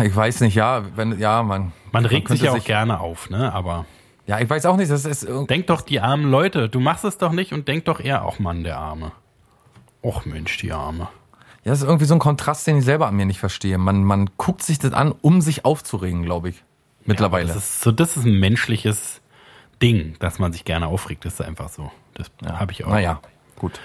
ich, 0.03 0.15
weiß 0.15 0.41
nicht, 0.41 0.53
ja, 0.53 0.83
wenn, 0.95 1.17
ja, 1.17 1.41
man. 1.41 1.71
Man 1.91 2.05
regt 2.05 2.27
sich 2.27 2.41
könnte 2.41 2.45
ja 2.45 2.61
auch 2.61 2.63
gerne 2.63 2.99
auf, 2.99 3.31
ne? 3.31 3.51
Aber 3.51 3.87
Ja, 4.27 4.39
ich 4.39 4.49
weiß 4.49 4.65
auch 4.65 4.77
nicht, 4.77 4.91
das 4.91 5.05
ist 5.05 5.23
irgendwie. 5.23 5.47
denk 5.47 5.67
doch 5.67 5.81
die 5.81 5.99
armen 5.99 6.29
Leute. 6.31 6.67
Du 6.69 6.79
machst 6.79 7.05
es 7.05 7.17
doch 7.17 7.31
nicht 7.31 7.53
und 7.53 7.67
denk 7.67 7.85
doch 7.85 7.99
eher, 7.99 8.25
auch 8.25 8.39
Mann, 8.39 8.63
der 8.63 8.77
Arme. 8.77 9.11
Och 10.03 10.25
Mensch, 10.25 10.57
die 10.57 10.71
Arme. 10.71 11.07
Ja, 11.63 11.71
das 11.71 11.79
ist 11.79 11.85
irgendwie 11.85 12.05
so 12.05 12.15
ein 12.15 12.19
Kontrast, 12.19 12.65
den 12.67 12.77
ich 12.77 12.85
selber 12.85 13.07
an 13.07 13.15
mir 13.15 13.25
nicht 13.25 13.39
verstehe. 13.39 13.77
Man, 13.77 14.03
man 14.03 14.29
guckt 14.37 14.61
sich 14.61 14.79
das 14.79 14.93
an, 14.93 15.11
um 15.11 15.41
sich 15.41 15.65
aufzuregen, 15.65 16.23
glaube 16.23 16.49
ich. 16.49 16.63
Mittlerweile. 17.05 17.47
Das 17.47 17.57
ist 17.57 17.81
so, 17.81 17.91
das 17.91 18.17
ist 18.17 18.25
ein 18.25 18.39
menschliches 18.39 19.21
Ding, 19.81 20.15
dass 20.19 20.39
man 20.39 20.53
sich 20.53 20.65
gerne 20.65 20.87
aufregt. 20.87 21.25
Das 21.25 21.35
ist 21.35 21.41
einfach 21.41 21.69
so. 21.69 21.91
Das 22.13 22.31
habe 22.45 22.71
ich 22.71 22.85
auch. 22.85 22.89
Naja, 22.89 23.19
gut. 23.57 23.79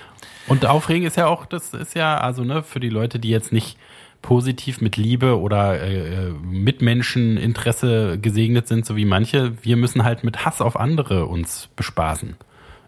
Und 0.47 0.65
Aufregen 0.67 1.07
ist 1.07 1.17
ja 1.17 1.27
auch, 1.27 1.47
das 1.47 1.75
ist 1.75 1.95
ja, 1.95 2.19
also 2.19 2.45
ne, 2.45 2.63
für 2.63 2.81
die 2.81 2.89
Leute, 2.89 3.19
die 3.19 3.29
jetzt 3.29 3.53
nicht 3.53 3.79
positiv 4.23 4.81
mit 4.81 4.97
Liebe 4.97 5.39
oder 5.39 5.81
äh, 5.81 6.29
äh, 6.29 6.31
Mitmenscheninteresse 6.43 8.19
gesegnet 8.19 8.69
sind, 8.69 8.85
so 8.85 8.97
wie 8.97 9.05
manche, 9.05 9.53
wir 9.63 9.77
müssen 9.77 10.05
halt 10.05 10.25
mit 10.25 10.45
Hass 10.45 10.61
auf 10.61 10.79
andere 10.79 11.27
uns 11.27 11.69
bespaßen. 11.77 12.37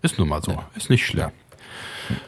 Ist 0.02 0.18
nun 0.18 0.28
mal 0.28 0.42
so, 0.42 0.62
ist 0.74 0.90
nicht 0.90 1.06
schlimm. 1.06 1.30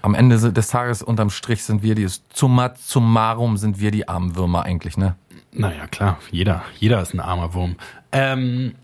Am 0.03 0.15
Ende 0.15 0.53
des 0.53 0.69
Tages 0.69 1.03
unterm 1.03 1.31
Strich 1.31 1.65
sind 1.65 1.83
wir 1.83 1.95
die, 1.95 2.07
summa 2.33 2.75
summarum 2.77 3.57
sind 3.57 3.81
wir 3.81 3.91
die 3.91 4.09
armen 4.09 4.37
Würmer 4.37 4.65
eigentlich, 4.65 4.97
ne? 4.97 5.17
Naja, 5.53 5.87
klar, 5.87 6.19
jeder, 6.31 6.65
jeder 6.79 7.01
ist 7.01 7.15
ein 7.15 7.21
armer 7.21 7.55
Wurm. 7.55 7.77
Ähm, 8.11 8.75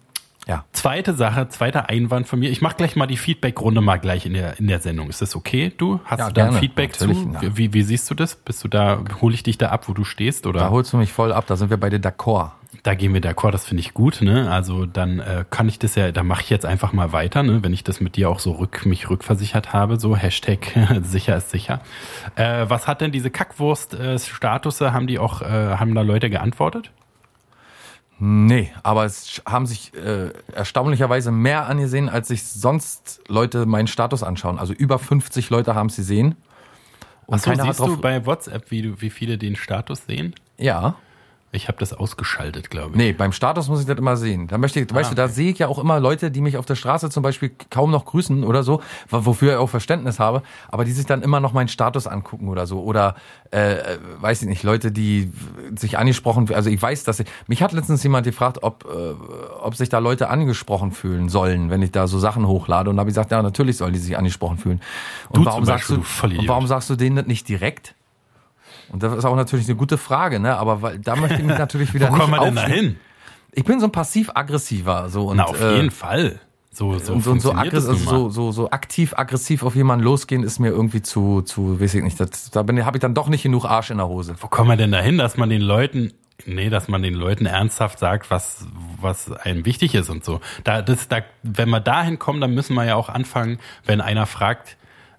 Ja. 0.50 0.64
zweite 0.72 1.14
Sache, 1.14 1.48
zweiter 1.48 1.88
Einwand 1.88 2.26
von 2.28 2.38
mir. 2.40 2.50
Ich 2.50 2.60
mache 2.60 2.76
gleich 2.76 2.96
mal 2.96 3.06
die 3.06 3.16
Feedback-Runde 3.16 3.80
mal 3.80 3.98
gleich 3.98 4.26
in 4.26 4.34
der, 4.34 4.58
in 4.58 4.66
der 4.66 4.80
Sendung. 4.80 5.08
Ist 5.08 5.22
das 5.22 5.36
okay? 5.36 5.72
Du 5.76 6.00
hast 6.04 6.18
Ja, 6.18 6.26
du 6.28 6.34
da 6.34 6.42
gerne. 6.46 6.58
Feedback 6.58 6.94
zu? 6.96 7.10
ja. 7.10 7.56
Wie, 7.56 7.72
wie 7.72 7.82
siehst 7.82 8.10
du 8.10 8.14
das? 8.14 8.34
Bist 8.36 8.62
du 8.64 8.68
da, 8.68 9.02
hole 9.20 9.34
ich 9.34 9.42
dich 9.44 9.58
da 9.58 9.68
ab, 9.68 9.88
wo 9.88 9.92
du 9.92 10.04
stehst? 10.04 10.46
Oder? 10.46 10.60
Da 10.60 10.70
holst 10.70 10.92
du 10.92 10.96
mich 10.96 11.12
voll 11.12 11.32
ab, 11.32 11.46
da 11.46 11.56
sind 11.56 11.70
wir 11.70 11.76
beide 11.78 11.98
d'accord. 11.98 12.50
Da 12.84 12.94
gehen 12.94 13.12
wir 13.12 13.20
d'accord, 13.20 13.50
das 13.50 13.66
finde 13.66 13.80
ich 13.82 13.92
gut, 13.94 14.22
ne? 14.22 14.50
Also 14.50 14.86
dann 14.86 15.18
äh, 15.18 15.44
kann 15.50 15.68
ich 15.68 15.78
das 15.78 15.96
ja, 15.96 16.12
da 16.12 16.22
mache 16.22 16.42
ich 16.42 16.50
jetzt 16.50 16.64
einfach 16.64 16.92
mal 16.92 17.12
weiter, 17.12 17.42
ne? 17.42 17.62
Wenn 17.62 17.72
ich 17.74 17.84
das 17.84 18.00
mit 18.00 18.16
dir 18.16 18.30
auch 18.30 18.38
so 18.38 18.52
rück, 18.52 18.86
mich 18.86 19.10
rückversichert 19.10 19.72
habe, 19.74 19.98
so 19.98 20.16
Hashtag 20.16 20.72
sicher 21.02 21.36
ist 21.36 21.50
sicher. 21.50 21.80
Äh, 22.36 22.66
was 22.68 22.86
hat 22.86 23.00
denn 23.02 23.12
diese 23.12 23.30
Kackwurst-Status? 23.30 24.80
haben 24.80 25.06
die 25.06 25.18
auch, 25.18 25.42
äh, 25.42 25.46
haben 25.76 25.94
da 25.94 26.02
Leute 26.02 26.30
geantwortet? 26.30 26.90
Nee, 28.22 28.70
aber 28.82 29.06
es 29.06 29.40
haben 29.48 29.66
sich 29.66 29.94
äh, 29.94 30.28
erstaunlicherweise 30.52 31.32
mehr 31.32 31.66
angesehen, 31.66 32.10
als 32.10 32.28
sich 32.28 32.44
sonst 32.44 33.22
Leute 33.28 33.64
meinen 33.64 33.86
Status 33.86 34.22
anschauen. 34.22 34.58
Also 34.58 34.74
über 34.74 34.98
50 34.98 35.48
Leute 35.48 35.74
haben 35.74 35.86
es 35.86 35.96
gesehen. 35.96 36.36
Und 37.24 37.36
Achso, 37.36 37.54
siehst 37.54 37.80
du 37.80 37.96
bei 37.96 38.26
WhatsApp, 38.26 38.70
wie, 38.70 38.82
du, 38.82 39.00
wie 39.00 39.08
viele 39.08 39.38
den 39.38 39.56
Status 39.56 40.04
sehen? 40.04 40.34
Ja. 40.58 40.96
Ich 41.52 41.66
habe 41.66 41.78
das 41.78 41.92
ausgeschaltet, 41.92 42.70
glaube 42.70 42.90
ich. 42.92 42.96
Nee, 42.96 43.12
beim 43.12 43.32
Status 43.32 43.68
muss 43.68 43.80
ich 43.80 43.86
das 43.86 43.98
immer 43.98 44.16
sehen. 44.16 44.46
Da 44.46 44.56
möchte 44.56 44.78
ich, 44.78 44.94
weißt 44.94 45.10
du, 45.10 45.14
da 45.16 45.26
sehe 45.26 45.50
ich 45.50 45.58
ja 45.58 45.66
auch 45.66 45.80
immer 45.80 45.98
Leute, 45.98 46.30
die 46.30 46.40
mich 46.40 46.56
auf 46.56 46.64
der 46.64 46.76
Straße 46.76 47.10
zum 47.10 47.24
Beispiel 47.24 47.50
kaum 47.70 47.90
noch 47.90 48.04
grüßen 48.04 48.44
oder 48.44 48.62
so, 48.62 48.80
wo- 49.08 49.26
wofür 49.26 49.52
ich 49.54 49.58
auch 49.58 49.68
Verständnis 49.68 50.20
habe, 50.20 50.42
aber 50.68 50.84
die 50.84 50.92
sich 50.92 51.06
dann 51.06 51.22
immer 51.22 51.40
noch 51.40 51.52
meinen 51.52 51.66
Status 51.66 52.06
angucken 52.06 52.46
oder 52.48 52.68
so. 52.68 52.80
Oder 52.84 53.16
äh, 53.52 53.72
äh, 53.78 53.98
weiß 54.20 54.42
ich 54.42 54.48
nicht, 54.48 54.62
Leute, 54.62 54.92
die 54.92 55.32
sich 55.74 55.98
angesprochen, 55.98 56.54
also 56.54 56.70
ich 56.70 56.80
weiß, 56.80 57.02
dass 57.02 57.18
ich. 57.18 57.26
Mich 57.48 57.62
hat 57.64 57.72
letztens 57.72 58.00
jemand 58.04 58.24
gefragt, 58.26 58.58
ob, 58.62 58.84
äh, 58.84 59.14
ob 59.60 59.74
sich 59.74 59.88
da 59.88 59.98
Leute 59.98 60.28
angesprochen 60.28 60.92
fühlen 60.92 61.28
sollen, 61.28 61.68
wenn 61.68 61.82
ich 61.82 61.90
da 61.90 62.06
so 62.06 62.20
Sachen 62.20 62.46
hochlade. 62.46 62.90
Und 62.90 62.96
da 62.96 63.00
habe 63.00 63.10
ich 63.10 63.14
gesagt, 63.14 63.32
ja, 63.32 63.42
natürlich 63.42 63.76
sollen 63.76 63.92
die 63.92 63.98
sich 63.98 64.16
angesprochen 64.16 64.56
fühlen. 64.58 64.80
Und 65.30 65.38
Du 65.40 65.44
warum 65.46 65.60
zum 65.60 65.66
sagst 65.66 65.88
Beispiel, 65.88 66.36
du, 66.36 66.42
du 66.42 66.48
warum 66.48 66.68
sagst 66.68 66.88
du 66.90 66.94
denen 66.94 67.16
das 67.16 67.26
nicht 67.26 67.48
direkt? 67.48 67.96
Und 68.92 69.02
das 69.02 69.16
ist 69.16 69.24
auch 69.24 69.36
natürlich 69.36 69.66
eine 69.66 69.76
gute 69.76 69.98
Frage, 69.98 70.40
ne? 70.40 70.56
Aber 70.56 70.82
weil, 70.82 70.98
da 70.98 71.16
möchte 71.16 71.36
ich 71.36 71.44
mich 71.44 71.58
natürlich 71.58 71.94
wieder 71.94 72.08
Wo 72.08 72.14
nicht 72.16 72.20
kommen 72.20 72.34
wir 72.34 72.44
denn 72.44 72.56
da 72.56 72.66
hin? 72.66 72.96
ich 73.52 73.64
bin 73.64 73.80
so 73.80 73.86
ein 73.86 73.92
passiv-aggressiver. 73.92 75.08
So, 75.08 75.28
und, 75.28 75.38
Na, 75.38 75.44
auf 75.44 75.60
äh, 75.60 75.76
jeden 75.76 75.90
Fall. 75.90 76.40
So, 76.72 76.96
so, 76.98 77.14
und 77.14 77.24
so, 77.24 77.32
und 77.32 77.40
so, 77.40 77.50
also 77.50 77.94
so, 77.94 78.30
so, 78.30 78.52
so 78.52 78.70
aktiv 78.70 79.12
aggressiv 79.16 79.64
auf 79.64 79.74
jemanden 79.74 80.04
losgehen 80.04 80.44
ist 80.44 80.60
mir 80.60 80.68
irgendwie 80.68 81.02
zu, 81.02 81.42
zu, 81.42 81.80
weiß 81.80 81.94
ich 81.94 82.04
nicht, 82.04 82.20
das, 82.20 82.50
da 82.52 82.62
bin 82.62 82.84
habe 82.86 82.96
ich 82.96 83.00
dann 83.00 83.12
doch 83.12 83.28
nicht 83.28 83.42
genug 83.42 83.64
Arsch 83.64 83.90
in 83.90 83.96
der 83.96 84.06
Hose. 84.06 84.36
Wo 84.40 84.46
kommen 84.46 84.70
wir 84.70 84.76
denn 84.76 84.92
dahin, 84.92 85.18
dass 85.18 85.36
man 85.36 85.50
den 85.50 85.62
Leuten, 85.62 86.12
nee, 86.46 86.70
dass 86.70 86.86
man 86.86 87.02
den 87.02 87.14
Leuten 87.14 87.44
ernsthaft 87.44 87.98
sagt, 87.98 88.30
was, 88.30 88.66
was 89.00 89.32
einem 89.32 89.66
wichtig 89.66 89.96
ist 89.96 90.10
und 90.10 90.24
so. 90.24 90.40
Da, 90.62 90.80
das, 90.80 91.08
da, 91.08 91.22
wenn 91.42 91.68
wir 91.70 91.80
dahin 91.80 92.20
kommen, 92.20 92.40
dann 92.40 92.54
müssen 92.54 92.74
wir 92.74 92.84
ja 92.84 92.94
auch 92.94 93.08
anfangen, 93.08 93.58
wenn 93.84 94.00
einer 94.00 94.26
fragt, 94.26 94.76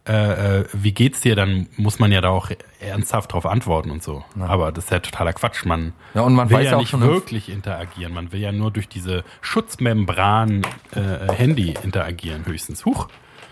äh, 0.07 0.61
äh, 0.61 0.65
wie 0.73 0.91
geht's 0.93 1.21
dir, 1.21 1.35
dann 1.35 1.67
muss 1.77 1.99
man 1.99 2.11
ja 2.11 2.21
da 2.21 2.29
auch 2.29 2.49
ernsthaft 2.79 3.33
drauf 3.33 3.45
antworten 3.45 3.91
und 3.91 4.01
so. 4.01 4.23
Aber 4.39 4.71
das 4.71 4.85
ist 4.85 4.89
ja 4.91 4.99
totaler 4.99 5.33
Quatsch. 5.33 5.63
Man, 5.65 5.93
Ja, 6.15 6.21
und 6.21 6.33
man 6.33 6.49
will 6.49 6.57
weiß 6.57 6.65
ja 6.65 6.71
ja 6.71 6.77
nicht 6.77 6.99
wirklich 6.99 7.49
interagieren. 7.49 8.13
Man 8.13 8.31
will 8.31 8.39
ja 8.41 8.51
nur 8.51 8.71
durch 8.71 8.87
diese 8.89 9.23
Schutzmembran 9.41 10.63
äh, 10.95 11.31
Handy 11.33 11.75
interagieren, 11.83 12.45
höchstens. 12.45 12.83
Huch. 12.85 13.07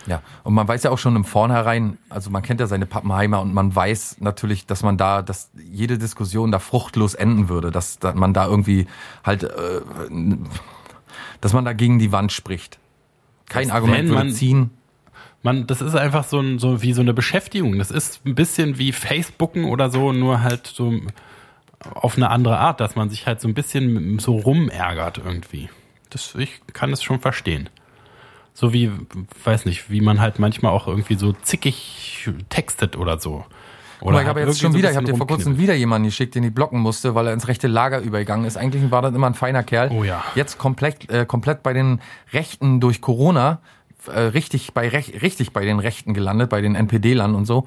Ja, 0.08 0.24
und 0.44 0.56
man 0.56 0.68
weiß 0.68 0.84
ja 0.84 0.92
auch 0.92 0.98
schon 0.98 1.16
im 1.16 1.24
Vornherein, 1.26 2.00
also 2.10 2.32
man 2.32 2.42
kennt 2.42 2.60
ja 2.62 2.66
seine 2.68 2.88
Pappenheimer 2.88 3.42
und 3.42 3.54
man 3.54 3.76
weiß 3.76 4.18
natürlich, 4.22 4.66
dass 4.66 4.82
man 4.82 4.98
da, 4.98 5.22
dass 5.22 5.52
jede 5.72 6.00
Diskussion 6.00 6.52
da 6.52 6.58
fruchtlos 6.58 7.14
enden 7.14 7.48
würde, 7.50 7.70
dass, 7.70 8.00
dass 8.00 8.16
man 8.16 8.34
da 8.34 8.48
irgendwie 8.48 8.88
halt, 9.24 9.44
äh, 9.44 9.82
dass 11.42 11.54
man 11.54 11.66
da 11.66 11.74
gegen 11.74 12.00
die 12.00 12.12
Wand 12.12 12.32
spricht. 12.32 12.80
Kein 13.50 13.70
Argument 13.72 14.10
würde 14.10 14.24
man- 14.26 14.32
ziehen. 14.32 14.72
Man, 15.42 15.68
das 15.68 15.82
ist 15.82 15.96
einfach 15.96 16.26
so, 16.26 16.40
ein, 16.40 16.60
so 16.60 16.82
wie 16.82 16.94
so 16.94 17.02
eine 17.02 17.14
Beschäftigung. 17.14 17.78
Das 17.78 17.92
ist 17.92 18.26
ein 18.26 18.36
bisschen 18.36 18.78
wie 18.78 18.92
Facebooken 18.92 19.66
oder 19.66 19.90
so, 19.90 20.12
nur 20.12 20.42
halt 20.42 20.68
so 20.68 20.94
auf 21.80 22.18
eine 22.18 22.30
andere 22.30 22.58
Art, 22.58 22.82
dass 22.82 22.96
man 22.96 23.10
sich 23.10 23.26
halt 23.26 23.40
so 23.40 23.48
ein 23.48 23.54
bisschen 23.54 24.20
so 24.20 24.38
rumärgert 24.38 25.18
irgendwie. 25.18 25.70
Das, 26.10 26.36
ich 26.36 26.60
kann 26.74 26.92
es 26.92 27.04
schon 27.04 27.20
verstehen. 27.20 27.70
So 28.54 28.74
wie, 28.74 28.92
weiß 29.46 29.66
nicht, 29.66 29.90
wie 29.90 30.02
man 30.02 30.20
halt 30.20 30.40
manchmal 30.40 30.74
auch 30.74 30.88
irgendwie 30.88 31.16
so 31.16 31.32
zickig 31.32 32.30
textet 32.50 32.98
oder 32.98 33.20
so. 33.20 33.46
Mal, 34.02 34.14
halt 34.14 34.24
ich 34.24 34.30
habe 34.30 34.40
jetzt 34.40 34.48
irgendwie 34.48 34.60
schon 34.62 34.72
so 34.72 34.78
wieder, 34.78 34.92
ich 34.92 34.98
habe 34.98 35.06
dir 35.06 35.16
vor 35.16 35.28
kurzem 35.28 35.58
wieder 35.58 35.74
jemanden 35.74 36.08
geschickt, 36.08 36.36
den 36.36 36.44
ich 36.44 36.54
blocken 36.54 36.80
musste, 36.80 37.16
weil 37.16 37.28
er 37.28 37.34
ins 37.34 37.48
rechte 37.48 37.68
Lager 37.68 38.00
übergegangen 38.00 38.46
ist. 38.46 38.58
Eigentlich 38.58 38.92
war 38.92 39.02
das 39.02 39.14
immer 39.14 39.28
ein 39.28 39.34
feiner 39.34 39.64
Kerl. 39.64 39.92
Oh 39.92 40.04
ja. 40.04 40.24
Jetzt 40.36 40.58
komplett, 40.58 41.10
äh, 41.10 41.26
komplett 41.26 41.64
bei 41.64 41.74
den 41.74 42.02
Rechten 42.34 42.80
durch 42.80 43.02
Corona, 43.02 43.60
äh, 44.08 44.20
richtig 44.20 44.74
bei 44.74 44.88
Rech 44.88 45.22
richtig 45.22 45.52
bei 45.52 45.66
den 45.66 45.80
Rechten 45.80 46.14
gelandet, 46.14 46.50
bei 46.50 46.62
den 46.62 46.76
NPD-Lern 46.76 47.36
und 47.36 47.46
so. 47.46 47.66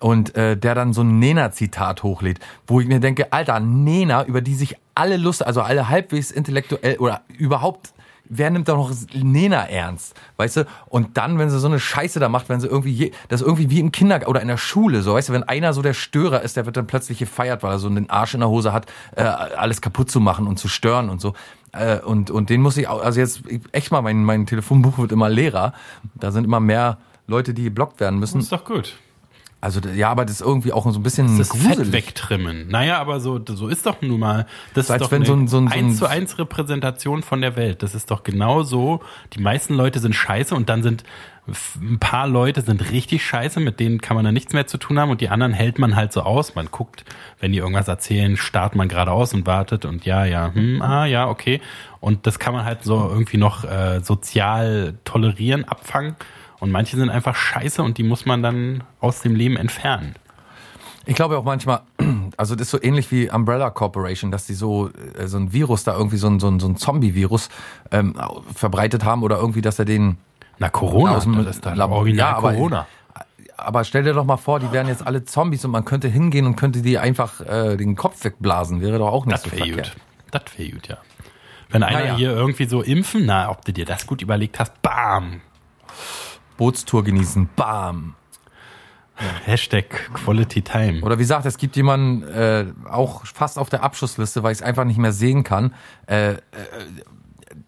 Und 0.00 0.34
äh, 0.36 0.56
der 0.56 0.74
dann 0.74 0.92
so 0.92 1.02
ein 1.02 1.18
Nena-Zitat 1.18 2.02
hochlädt, 2.02 2.40
wo 2.66 2.80
ich 2.80 2.86
mir 2.86 3.00
denke, 3.00 3.32
Alter, 3.32 3.60
Nena, 3.60 4.24
über 4.24 4.40
die 4.40 4.54
sich 4.54 4.76
alle 4.94 5.16
Lust, 5.16 5.46
also 5.46 5.62
alle 5.62 5.88
halbwegs 5.88 6.30
intellektuell 6.30 6.98
oder 6.98 7.22
überhaupt 7.38 7.94
wer 8.28 8.50
nimmt 8.50 8.68
da 8.68 8.74
noch 8.74 8.92
Nena 9.12 9.68
ernst, 9.68 10.14
weißt 10.36 10.58
du? 10.58 10.66
Und 10.86 11.16
dann, 11.16 11.38
wenn 11.38 11.50
sie 11.50 11.58
so 11.58 11.66
eine 11.66 11.78
Scheiße 11.78 12.20
da 12.20 12.28
macht, 12.28 12.48
wenn 12.48 12.60
sie 12.60 12.66
irgendwie, 12.66 12.92
je, 12.92 13.12
das 13.28 13.40
ist 13.40 13.46
irgendwie 13.46 13.70
wie 13.70 13.80
im 13.80 13.92
Kindergarten 13.92 14.30
oder 14.30 14.40
in 14.40 14.48
der 14.48 14.56
Schule, 14.56 15.02
so, 15.02 15.14
weißt 15.14 15.28
du, 15.28 15.32
wenn 15.32 15.42
einer 15.42 15.72
so 15.72 15.82
der 15.82 15.94
Störer 15.94 16.42
ist, 16.42 16.56
der 16.56 16.66
wird 16.66 16.76
dann 16.76 16.86
plötzlich 16.86 17.18
gefeiert, 17.18 17.62
weil 17.62 17.72
er 17.72 17.78
so 17.78 17.88
einen 17.88 18.08
Arsch 18.10 18.34
in 18.34 18.40
der 18.40 18.48
Hose 18.48 18.72
hat, 18.72 18.86
äh, 19.16 19.22
alles 19.22 19.80
kaputt 19.80 20.10
zu 20.10 20.20
machen 20.20 20.46
und 20.46 20.58
zu 20.58 20.68
stören 20.68 21.08
und 21.08 21.20
so. 21.20 21.34
Äh, 21.72 21.98
und, 22.00 22.30
und 22.30 22.50
den 22.50 22.62
muss 22.62 22.76
ich 22.76 22.88
auch, 22.88 23.02
also 23.02 23.20
jetzt 23.20 23.42
echt 23.72 23.90
mal, 23.90 24.02
mein, 24.02 24.24
mein 24.24 24.46
Telefonbuch 24.46 24.98
wird 24.98 25.12
immer 25.12 25.28
leerer. 25.28 25.72
Da 26.14 26.30
sind 26.30 26.44
immer 26.44 26.60
mehr 26.60 26.98
Leute, 27.26 27.54
die 27.54 27.64
geblockt 27.64 28.00
werden 28.00 28.18
müssen. 28.18 28.40
ist 28.40 28.52
doch 28.52 28.64
gut. 28.64 28.94
Also 29.64 29.80
ja, 29.94 30.10
aber 30.10 30.24
das 30.24 30.36
ist 30.36 30.40
irgendwie 30.46 30.72
auch 30.72 30.84
so 30.90 30.98
ein 30.98 31.02
bisschen 31.02 31.38
Das 31.38 31.48
Fett 31.48 31.60
gruselig. 31.76 31.92
wegtrimmen. 31.92 32.68
Naja, 32.68 32.98
aber 33.00 33.18
so, 33.20 33.40
so 33.44 33.68
ist 33.68 33.86
doch 33.86 34.02
nun 34.02 34.20
mal. 34.20 34.46
Das 34.74 34.90
als 34.90 35.00
ist 35.02 35.06
doch 35.06 35.10
wenn 35.12 35.22
eine 35.22 35.26
so 35.26 35.34
ein- 35.34 35.48
so 35.48 35.56
ein- 35.58 35.68
so 35.68 35.74
ein- 35.74 35.84
1 35.86 35.98
zu 35.98 36.06
1 36.06 36.38
Repräsentation 36.38 37.22
von 37.22 37.40
der 37.40 37.56
Welt. 37.56 37.82
Das 37.82 37.94
ist 37.94 38.10
doch 38.10 38.22
genau 38.22 38.62
so. 38.62 39.00
Die 39.32 39.40
meisten 39.40 39.74
Leute 39.74 39.98
sind 40.00 40.14
scheiße 40.14 40.54
und 40.54 40.68
dann 40.68 40.82
sind 40.82 41.04
ein 41.78 41.98
paar 41.98 42.26
Leute 42.26 42.62
sind 42.62 42.90
richtig 42.90 43.22
scheiße, 43.22 43.60
mit 43.60 43.78
denen 43.78 44.00
kann 44.00 44.14
man 44.16 44.24
dann 44.24 44.32
nichts 44.32 44.54
mehr 44.54 44.66
zu 44.66 44.78
tun 44.78 44.98
haben 44.98 45.10
und 45.10 45.20
die 45.20 45.28
anderen 45.28 45.52
hält 45.52 45.78
man 45.78 45.94
halt 45.94 46.10
so 46.10 46.22
aus. 46.22 46.54
Man 46.54 46.70
guckt, 46.70 47.04
wenn 47.38 47.52
die 47.52 47.58
irgendwas 47.58 47.86
erzählen, 47.86 48.38
starrt 48.38 48.74
man 48.74 48.88
geradeaus 48.88 49.34
und 49.34 49.46
wartet 49.46 49.84
und 49.84 50.06
ja, 50.06 50.24
ja, 50.24 50.54
hm, 50.54 50.80
ah, 50.80 51.04
ja, 51.04 51.28
okay. 51.28 51.60
Und 52.00 52.26
das 52.26 52.38
kann 52.38 52.54
man 52.54 52.64
halt 52.64 52.82
so 52.82 52.96
irgendwie 53.10 53.36
noch 53.36 53.64
äh, 53.64 54.00
sozial 54.02 54.94
tolerieren, 55.04 55.64
abfangen. 55.66 56.16
Und 56.60 56.70
manche 56.70 56.96
sind 56.96 57.10
einfach 57.10 57.34
scheiße 57.36 57.82
und 57.82 57.98
die 57.98 58.02
muss 58.04 58.26
man 58.26 58.42
dann 58.42 58.84
aus 59.00 59.20
dem 59.22 59.34
Leben 59.34 59.56
entfernen. 59.56 60.14
Ich 61.06 61.14
glaube 61.14 61.36
auch 61.36 61.44
manchmal, 61.44 61.82
also 62.38 62.54
das 62.54 62.68
ist 62.68 62.70
so 62.70 62.82
ähnlich 62.82 63.10
wie 63.10 63.28
Umbrella 63.30 63.70
Corporation, 63.70 64.30
dass 64.30 64.46
die 64.46 64.54
so 64.54 64.88
äh, 65.18 65.26
so 65.26 65.36
ein 65.36 65.52
Virus 65.52 65.84
da 65.84 65.94
irgendwie 65.96 66.16
so 66.16 66.28
ein 66.28 66.40
so 66.40 66.48
ein, 66.48 66.60
so 66.60 66.66
ein 66.66 66.76
Zombie-Virus 66.76 67.50
ähm, 67.90 68.14
verbreitet 68.54 69.04
haben 69.04 69.22
oder 69.22 69.36
irgendwie, 69.38 69.60
dass 69.60 69.78
er 69.78 69.84
den 69.84 70.16
Na, 70.58 70.70
Corona, 70.70 71.16
Aus 71.16 71.24
dem 71.24 71.36
das 71.44 71.56
ist 71.56 71.66
dann 71.66 71.76
Labor. 71.76 71.98
original 71.98 72.30
Ja, 72.32 72.36
aber- 72.38 72.52
Corona. 72.54 72.86
Aber 73.56 73.84
stell 73.84 74.02
dir 74.02 74.14
doch 74.14 74.24
mal 74.24 74.36
vor, 74.36 74.58
die 74.60 74.72
wären 74.72 74.88
jetzt 74.88 75.06
alle 75.06 75.24
Zombies 75.24 75.64
und 75.64 75.70
man 75.70 75.84
könnte 75.84 76.08
hingehen 76.08 76.44
und 76.46 76.56
könnte 76.56 76.82
die 76.82 76.98
einfach 76.98 77.40
äh, 77.40 77.76
den 77.76 77.94
Kopf 77.94 78.24
wegblasen. 78.24 78.80
Wäre 78.80 78.98
doch 78.98 79.08
auch 79.12 79.26
nicht 79.26 79.34
Das 79.34 79.42
so 79.44 79.50
verkehrt. 79.50 79.92
gut. 79.92 79.96
Das 80.32 80.58
wäre 80.58 80.70
gut, 80.70 80.88
ja. 80.88 80.96
Wenn 81.70 81.82
einer 81.84 82.00
Naja. 82.00 82.16
hier 82.16 82.32
irgendwie 82.32 82.64
so 82.66 82.82
impfen, 82.82 83.26
na, 83.26 83.50
ob 83.50 83.64
du 83.64 83.72
dir 83.72 83.84
das 83.84 84.06
gut 84.06 84.22
überlegt 84.22 84.58
hast, 84.58 84.80
bam. 84.82 85.40
Bootstour 86.56 87.04
genießen, 87.04 87.48
bam. 87.56 88.14
Hashtag 89.16 90.10
Quality 90.12 90.62
Time. 90.62 91.02
Oder 91.02 91.18
wie 91.18 91.22
gesagt, 91.22 91.46
es 91.46 91.56
gibt 91.56 91.76
jemanden 91.76 92.24
äh, 92.24 92.66
auch 92.90 93.24
fast 93.26 93.58
auf 93.58 93.70
der 93.70 93.84
Abschussliste, 93.84 94.42
weil 94.42 94.52
ich 94.52 94.58
es 94.58 94.62
einfach 94.62 94.84
nicht 94.84 94.98
mehr 94.98 95.12
sehen 95.12 95.44
kann, 95.44 95.72
äh, 96.06 96.32
äh, 96.32 96.38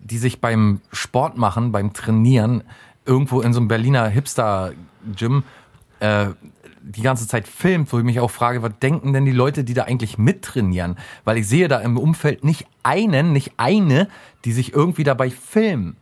die 0.00 0.19
sich 0.19 0.40
beim 0.40 0.81
Sport 0.93 1.37
machen, 1.37 1.71
beim 1.71 1.93
Trainieren, 1.93 2.64
irgendwo 3.05 3.40
in 3.40 3.52
so 3.52 3.61
einem 3.61 3.69
Berliner 3.69 4.09
Hipster-Gym 4.09 5.45
äh, 6.00 6.26
die 6.83 7.02
ganze 7.02 7.26
Zeit 7.26 7.49
filmt, 7.49 7.93
wo 7.93 7.99
ich 7.99 8.05
mich 8.05 8.21
auch 8.21 8.31
frage, 8.31 8.62
was 8.62 8.78
denken 8.81 9.12
denn 9.12 9.25
die 9.25 9.33
Leute, 9.33 9.64
die 9.64 9.75
da 9.75 9.85
eigentlich 9.85 10.19
mittrainieren? 10.19 10.97
Weil 11.25 11.38
ich 11.38 11.49
sehe 11.49 11.69
da 11.69 11.78
im 11.78 11.97
Umfeld 11.97 12.45
nicht 12.45 12.66
einen, 12.83 13.33
nicht 13.33 13.55
eine, 13.57 14.09
die 14.45 14.52
sich 14.52 14.73
irgendwie 14.73 15.05
dabei 15.05 15.31
filmen. 15.31 15.97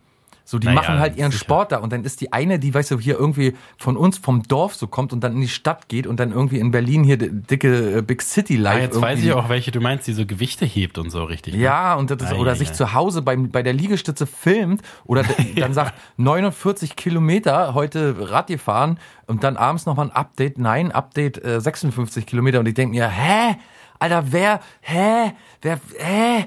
So, 0.47 0.59
die 0.59 0.67
Naja, 0.67 0.79
machen 0.79 0.99
halt 0.99 1.17
ihren 1.17 1.31
sicher. 1.31 1.43
Sport 1.43 1.71
da 1.71 1.77
und 1.79 1.91
dann 1.91 2.03
ist 2.03 2.21
die 2.21 2.31
eine, 2.31 2.59
die, 2.59 2.71
weißt 2.71 2.91
du, 2.91 2.99
hier 2.99 3.17
irgendwie 3.19 3.55
von 3.77 3.97
uns 3.97 4.19
vom 4.19 4.43
Dorf 4.43 4.75
so 4.75 4.85
kommt 4.85 5.11
und 5.11 5.21
dann 5.23 5.33
in 5.33 5.41
die 5.41 5.47
Stadt 5.47 5.89
geht 5.89 6.05
und 6.05 6.19
dann 6.19 6.31
irgendwie 6.31 6.59
in 6.59 6.69
Berlin 6.69 7.03
hier 7.03 7.17
die 7.17 7.31
dicke 7.31 7.97
äh, 7.97 8.01
Big 8.03 8.21
City 8.21 8.55
Ah, 8.57 8.61
Life. 8.61 8.79
jetzt 8.81 9.01
weiß 9.01 9.17
irgendwie- 9.19 9.27
ich 9.29 9.33
auch, 9.33 9.49
welche 9.49 9.71
du 9.71 9.81
meinst, 9.81 10.05
die 10.07 10.13
so 10.13 10.23
Gewichte 10.27 10.63
hebt 10.65 10.99
und 10.99 11.09
so 11.09 11.23
richtig. 11.23 11.55
ne? 11.55 11.61
Ja, 11.61 11.95
und 11.95 12.11
das, 12.11 12.21
Ah, 12.31 12.35
oder 12.35 12.51
ja, 12.51 12.55
sich 12.57 12.67
ja. 12.67 12.73
zu 12.75 12.93
Hause 12.93 13.23
beim, 13.23 13.49
bei 13.49 13.63
der 13.63 13.73
Liegestütze 13.73 14.27
filmt 14.27 14.83
oder 15.03 15.23
dann 15.55 15.73
sagt 15.73 15.95
49 16.17 16.95
Kilometer 16.95 17.73
heute 17.73 18.15
Rad 18.29 18.45
gefahren 18.47 18.99
und 19.25 19.43
dann 19.43 19.57
abends 19.57 19.87
nochmal 19.87 20.05
ein 20.07 20.11
Update. 20.11 20.59
Nein, 20.59 20.91
Update 20.91 21.43
äh, 21.43 21.59
56 21.59 22.25
Kilometer 22.27 22.59
und 22.59 22.67
ich 22.67 22.75
denke 22.75 22.95
mir, 22.95 23.07
hä? 23.09 23.55
Alter, 23.97 24.25
wer, 24.31 24.59
hä? 24.81 25.31
Wer, 25.63 25.79
hä? 25.97 26.45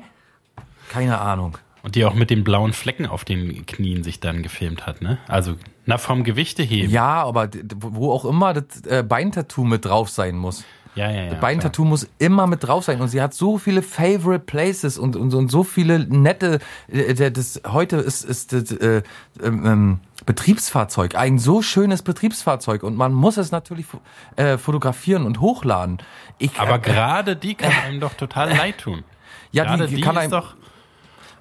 Keine 0.90 1.18
Ahnung. 1.20 1.58
Und 1.88 1.94
die 1.94 2.04
auch 2.04 2.12
mit 2.12 2.28
den 2.28 2.44
blauen 2.44 2.74
Flecken 2.74 3.06
auf 3.06 3.24
den 3.24 3.64
Knien 3.64 4.04
sich 4.04 4.20
dann 4.20 4.42
gefilmt 4.42 4.86
hat, 4.86 5.00
ne? 5.00 5.16
Also, 5.26 5.54
na, 5.86 5.96
vom 5.96 6.22
Gewichte 6.22 6.62
heben. 6.62 6.90
Ja, 6.92 7.22
aber 7.24 7.48
wo 7.76 8.12
auch 8.12 8.26
immer 8.26 8.52
das 8.52 8.82
äh, 8.86 9.02
Beintattoo 9.02 9.64
mit 9.64 9.86
drauf 9.86 10.10
sein 10.10 10.36
muss. 10.36 10.64
ja, 10.96 11.10
ja. 11.10 11.24
ja 11.28 11.34
Beintattoo 11.34 11.86
muss 11.86 12.06
immer 12.18 12.46
mit 12.46 12.62
drauf 12.62 12.84
sein 12.84 13.00
und 13.00 13.08
sie 13.08 13.22
hat 13.22 13.32
so 13.32 13.56
viele 13.56 13.80
favorite 13.80 14.40
places 14.44 14.98
und, 14.98 15.16
und, 15.16 15.32
und 15.32 15.48
so 15.50 15.64
viele 15.64 16.00
nette, 16.00 16.58
äh, 16.88 17.14
der- 17.14 17.30
das, 17.30 17.62
heute 17.66 17.96
ist, 17.96 18.22
ist 18.22 18.52
das, 18.52 18.70
äh, 18.72 19.02
ähm, 19.42 19.64
ähm, 19.66 20.00
Betriebsfahrzeug, 20.26 21.14
ein 21.14 21.38
so 21.38 21.62
schönes 21.62 22.02
Betriebsfahrzeug 22.02 22.82
und 22.82 22.96
man 22.96 23.14
muss 23.14 23.38
es 23.38 23.50
natürlich 23.50 23.86
äh, 24.36 24.58
fotografieren 24.58 25.24
und 25.24 25.40
hochladen. 25.40 25.98
Ich, 26.36 26.60
Aber 26.60 26.74
äh, 26.76 26.80
gerade 26.80 27.34
die 27.34 27.54
kann 27.54 27.72
einem 27.86 28.00
doch 28.00 28.12
total 28.12 28.50
leid 28.54 28.76
tun. 28.76 29.04
ja, 29.52 29.74
die, 29.76 29.94
die 29.96 30.02
kann 30.02 30.16
ist 30.16 30.20
einem, 30.24 30.30
doch, 30.32 30.54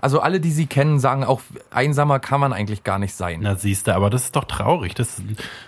also 0.08 0.22
alle, 0.22 0.40
die 0.40 0.52
sie 0.52 0.68
kennen, 0.68 1.00
sagen 1.00 1.26
auch, 1.26 1.42
einsamer 1.70 2.20
kann 2.20 2.40
man 2.40 2.54
eigentlich 2.54 2.86
gar 2.86 2.98
nicht 2.98 3.14
sein. 3.14 3.40
na 3.42 3.56
siehst 3.56 3.88
du, 3.88 3.94
aber 3.94 4.10
das 4.10 4.24
ist 4.24 4.38
doch 4.38 4.46
traurig. 4.46 4.96
Das 4.96 5.22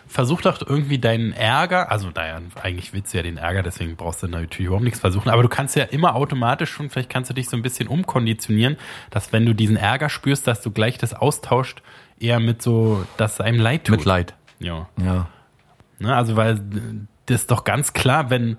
versuch 0.08 0.40
doch 0.40 0.62
irgendwie 0.66 0.98
deinen 0.98 1.34
Ärger, 1.34 1.92
also 1.92 2.10
naja, 2.16 2.40
eigentlich 2.64 2.94
willst 2.94 3.14
du 3.14 3.18
ja 3.18 3.24
den 3.24 3.36
Ärger, 3.36 3.64
deswegen 3.64 3.98
brauchst 3.98 4.24
du 4.24 4.30
natürlich 4.30 4.68
überhaupt 4.68 4.86
nichts 4.86 5.02
versuchen, 5.02 5.30
aber 5.30 5.44
du 5.44 5.50
kannst 5.50 5.76
ja 5.76 5.84
immer 5.84 6.16
automatisch 6.16 6.70
schon, 6.72 6.90
vielleicht 6.90 7.10
kannst 7.10 7.30
du 7.30 7.34
dich 7.34 7.50
so 7.50 7.58
ein 7.58 7.62
bisschen 7.62 7.90
umkonditionieren, 7.90 8.78
dass 9.10 9.34
wenn 9.34 9.46
du 9.46 9.52
diesen 9.54 9.76
Ärger 9.76 10.08
spürst, 10.08 10.48
dass 10.48 10.62
du 10.62 10.72
gleich 10.72 10.98
das 10.98 11.14
austauscht, 11.14 11.82
eher 12.18 12.40
mit 12.40 12.62
so, 12.62 13.06
dass 13.18 13.34
es 13.34 13.42
einem 13.42 13.60
leid 13.60 13.88
tut. 13.88 13.98
Mitleid. 13.98 14.36
Ja. 14.60 14.88
Ja. 15.04 15.28
Ne, 16.00 16.16
also 16.16 16.38
weil 16.38 16.62
das 17.26 17.42
ist 17.42 17.52
doch 17.52 17.66
ganz 17.66 17.92
klar, 17.92 18.30
wenn 18.30 18.58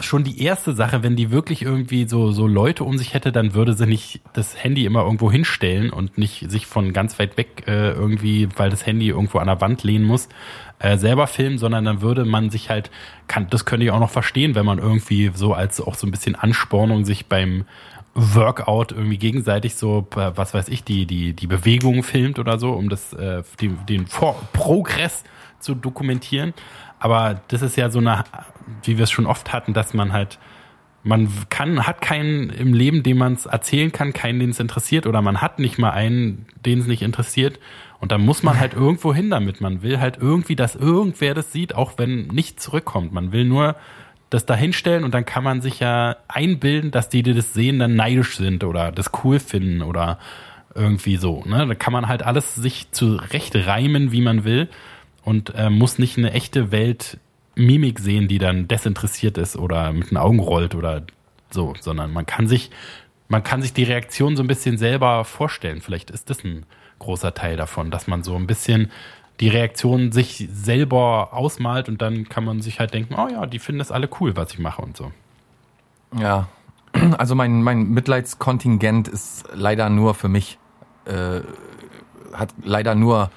schon 0.00 0.24
die 0.24 0.42
erste 0.42 0.72
Sache, 0.72 1.02
wenn 1.02 1.16
die 1.16 1.30
wirklich 1.30 1.62
irgendwie 1.62 2.08
so, 2.08 2.32
so 2.32 2.46
Leute 2.46 2.84
um 2.84 2.98
sich 2.98 3.14
hätte, 3.14 3.32
dann 3.32 3.54
würde 3.54 3.74
sie 3.74 3.86
nicht 3.86 4.20
das 4.32 4.62
Handy 4.62 4.84
immer 4.84 5.02
irgendwo 5.02 5.30
hinstellen 5.30 5.90
und 5.90 6.18
nicht 6.18 6.50
sich 6.50 6.66
von 6.66 6.92
ganz 6.92 7.18
weit 7.18 7.36
weg 7.36 7.64
äh, 7.66 7.90
irgendwie, 7.90 8.48
weil 8.56 8.70
das 8.70 8.86
Handy 8.86 9.08
irgendwo 9.08 9.38
an 9.38 9.46
der 9.46 9.60
Wand 9.60 9.84
lehnen 9.84 10.04
muss, 10.04 10.28
äh, 10.78 10.96
selber 10.96 11.26
filmen, 11.26 11.58
sondern 11.58 11.84
dann 11.84 12.02
würde 12.02 12.24
man 12.24 12.50
sich 12.50 12.70
halt, 12.70 12.90
kann, 13.28 13.48
das 13.50 13.64
könnte 13.64 13.84
ich 13.84 13.90
auch 13.90 14.00
noch 14.00 14.10
verstehen, 14.10 14.54
wenn 14.54 14.66
man 14.66 14.78
irgendwie 14.78 15.30
so 15.34 15.54
als 15.54 15.80
auch 15.80 15.94
so 15.94 16.06
ein 16.06 16.10
bisschen 16.10 16.34
Anspornung 16.34 17.04
sich 17.04 17.26
beim 17.26 17.64
Workout 18.14 18.92
irgendwie 18.92 19.18
gegenseitig 19.18 19.76
so, 19.76 20.06
äh, 20.16 20.32
was 20.34 20.54
weiß 20.54 20.68
ich, 20.68 20.84
die, 20.84 21.06
die, 21.06 21.32
die 21.32 21.46
Bewegung 21.46 22.02
filmt 22.02 22.38
oder 22.38 22.58
so, 22.58 22.72
um 22.72 22.88
das, 22.88 23.12
äh, 23.12 23.42
den 23.88 24.06
Vor 24.06 24.40
Progress 24.52 25.24
zu 25.60 25.74
dokumentieren. 25.74 26.54
Aber 26.98 27.40
das 27.48 27.62
ist 27.62 27.76
ja 27.76 27.90
so 27.90 27.98
eine, 27.98 28.24
wie 28.82 28.96
wir 28.98 29.04
es 29.04 29.10
schon 29.10 29.26
oft 29.26 29.52
hatten, 29.52 29.74
dass 29.74 29.94
man 29.94 30.12
halt, 30.12 30.38
man 31.02 31.28
kann, 31.48 31.86
hat 31.86 32.00
keinen 32.00 32.50
im 32.50 32.74
Leben, 32.74 33.02
dem 33.02 33.18
man 33.18 33.34
es 33.34 33.46
erzählen 33.46 33.92
kann, 33.92 34.12
keinen, 34.12 34.40
den 34.40 34.50
es 34.50 34.60
interessiert, 34.60 35.06
oder 35.06 35.22
man 35.22 35.40
hat 35.40 35.58
nicht 35.58 35.78
mal 35.78 35.90
einen, 35.90 36.46
den 36.64 36.80
es 36.80 36.86
nicht 36.86 37.02
interessiert. 37.02 37.58
Und 38.00 38.12
dann 38.12 38.22
muss 38.22 38.42
man 38.42 38.58
halt 38.58 38.72
irgendwo 38.74 39.12
hin 39.12 39.28
damit. 39.28 39.60
Man 39.60 39.82
will 39.82 40.00
halt 40.00 40.16
irgendwie, 40.18 40.56
dass 40.56 40.74
irgendwer 40.74 41.34
das 41.34 41.52
sieht, 41.52 41.74
auch 41.74 41.92
wenn 41.98 42.28
nicht 42.28 42.60
zurückkommt. 42.60 43.12
Man 43.12 43.32
will 43.32 43.44
nur 43.44 43.76
das 44.30 44.46
da 44.46 44.54
hinstellen 44.54 45.04
und 45.04 45.12
dann 45.12 45.26
kann 45.26 45.44
man 45.44 45.60
sich 45.60 45.80
ja 45.80 46.16
einbilden, 46.28 46.92
dass 46.92 47.08
die, 47.08 47.22
die 47.22 47.34
das 47.34 47.52
sehen, 47.52 47.78
dann 47.78 47.96
neidisch 47.96 48.36
sind 48.36 48.64
oder 48.64 48.92
das 48.92 49.10
cool 49.24 49.40
finden 49.40 49.82
oder 49.82 50.18
irgendwie 50.74 51.16
so. 51.16 51.42
Ne? 51.44 51.66
Da 51.66 51.74
kann 51.74 51.92
man 51.92 52.08
halt 52.08 52.22
alles 52.22 52.54
sich 52.54 52.92
zurecht 52.92 53.54
reimen, 53.56 54.12
wie 54.12 54.20
man 54.20 54.44
will 54.44 54.68
und 55.24 55.52
äh, 55.56 55.68
muss 55.68 55.98
nicht 55.98 56.16
eine 56.16 56.32
echte 56.32 56.70
Welt 56.70 57.18
Mimik 57.54 57.98
sehen, 57.98 58.28
die 58.28 58.38
dann 58.38 58.68
desinteressiert 58.68 59.38
ist 59.38 59.56
oder 59.56 59.92
mit 59.92 60.10
den 60.10 60.16
Augen 60.16 60.38
rollt 60.38 60.74
oder 60.74 61.02
so, 61.50 61.74
sondern 61.80 62.12
man 62.12 62.26
kann 62.26 62.48
sich, 62.48 62.70
man 63.28 63.42
kann 63.42 63.62
sich 63.62 63.72
die 63.72 63.84
Reaktion 63.84 64.36
so 64.36 64.42
ein 64.42 64.46
bisschen 64.46 64.78
selber 64.78 65.24
vorstellen. 65.24 65.80
Vielleicht 65.80 66.10
ist 66.10 66.30
das 66.30 66.44
ein 66.44 66.64
großer 66.98 67.34
Teil 67.34 67.56
davon, 67.56 67.90
dass 67.90 68.06
man 68.06 68.22
so 68.22 68.36
ein 68.36 68.46
bisschen 68.46 68.90
die 69.40 69.48
Reaktion 69.48 70.12
sich 70.12 70.48
selber 70.52 71.32
ausmalt 71.32 71.88
und 71.88 72.02
dann 72.02 72.28
kann 72.28 72.44
man 72.44 72.60
sich 72.60 72.78
halt 72.78 72.92
denken, 72.92 73.14
oh 73.14 73.28
ja, 73.28 73.46
die 73.46 73.58
finden 73.58 73.78
das 73.78 73.90
alle 73.90 74.08
cool, 74.20 74.36
was 74.36 74.52
ich 74.52 74.58
mache 74.58 74.82
und 74.82 74.96
so. 74.96 75.10
Ja, 76.18 76.48
also 77.18 77.34
mein, 77.34 77.62
mein 77.62 77.88
Mitleidskontingent 77.90 79.08
ist 79.08 79.48
leider 79.54 79.88
nur 79.88 80.14
für 80.14 80.28
mich, 80.28 80.58
äh, 81.06 81.40
hat 82.34 82.54
leider 82.62 82.94
nur 82.94 83.30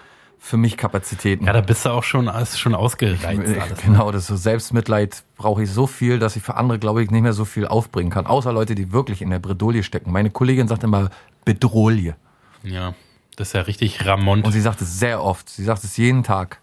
für 0.44 0.58
mich 0.58 0.76
Kapazitäten. 0.76 1.46
Ja, 1.46 1.54
da 1.54 1.62
bist 1.62 1.86
du 1.86 1.90
auch 1.90 2.04
schon, 2.04 2.28
ist 2.28 2.60
schon 2.60 2.76
ausgereizt. 2.76 3.26
Alles, 3.26 3.50
ne? 3.50 3.64
genau, 3.82 4.12
das 4.12 4.28
so 4.28 4.36
Selbstmitleid 4.36 5.24
brauche 5.38 5.64
ich 5.64 5.72
so 5.72 5.88
viel, 5.88 6.20
dass 6.20 6.36
ich 6.36 6.44
für 6.44 6.56
andere, 6.56 6.80
glaube 6.80 7.02
ich, 7.02 7.10
nicht 7.12 7.22
mehr 7.22 7.32
so 7.32 7.46
viel 7.46 7.66
aufbringen 7.66 8.12
kann. 8.12 8.28
Außer 8.28 8.52
Leute, 8.52 8.76
die 8.76 8.92
wirklich 8.92 9.22
in 9.22 9.30
der 9.30 9.40
Bredouille 9.40 9.84
stecken. 9.84 10.12
Meine 10.12 10.32
Kollegin 10.32 10.68
sagt 10.68 10.84
immer 10.84 11.12
Bedrohlie. 11.46 12.18
Ja, 12.62 12.94
das 13.38 13.48
ist 13.48 13.54
ja 13.54 13.62
richtig 13.62 14.06
Ramon. 14.06 14.42
Und 14.42 14.52
sie 14.52 14.60
sagt 14.60 14.82
es 14.82 15.00
sehr 15.00 15.24
oft. 15.24 15.48
Sie 15.48 15.64
sagt 15.64 15.86
es 15.86 15.96
jeden 15.96 16.24
Tag. 16.24 16.60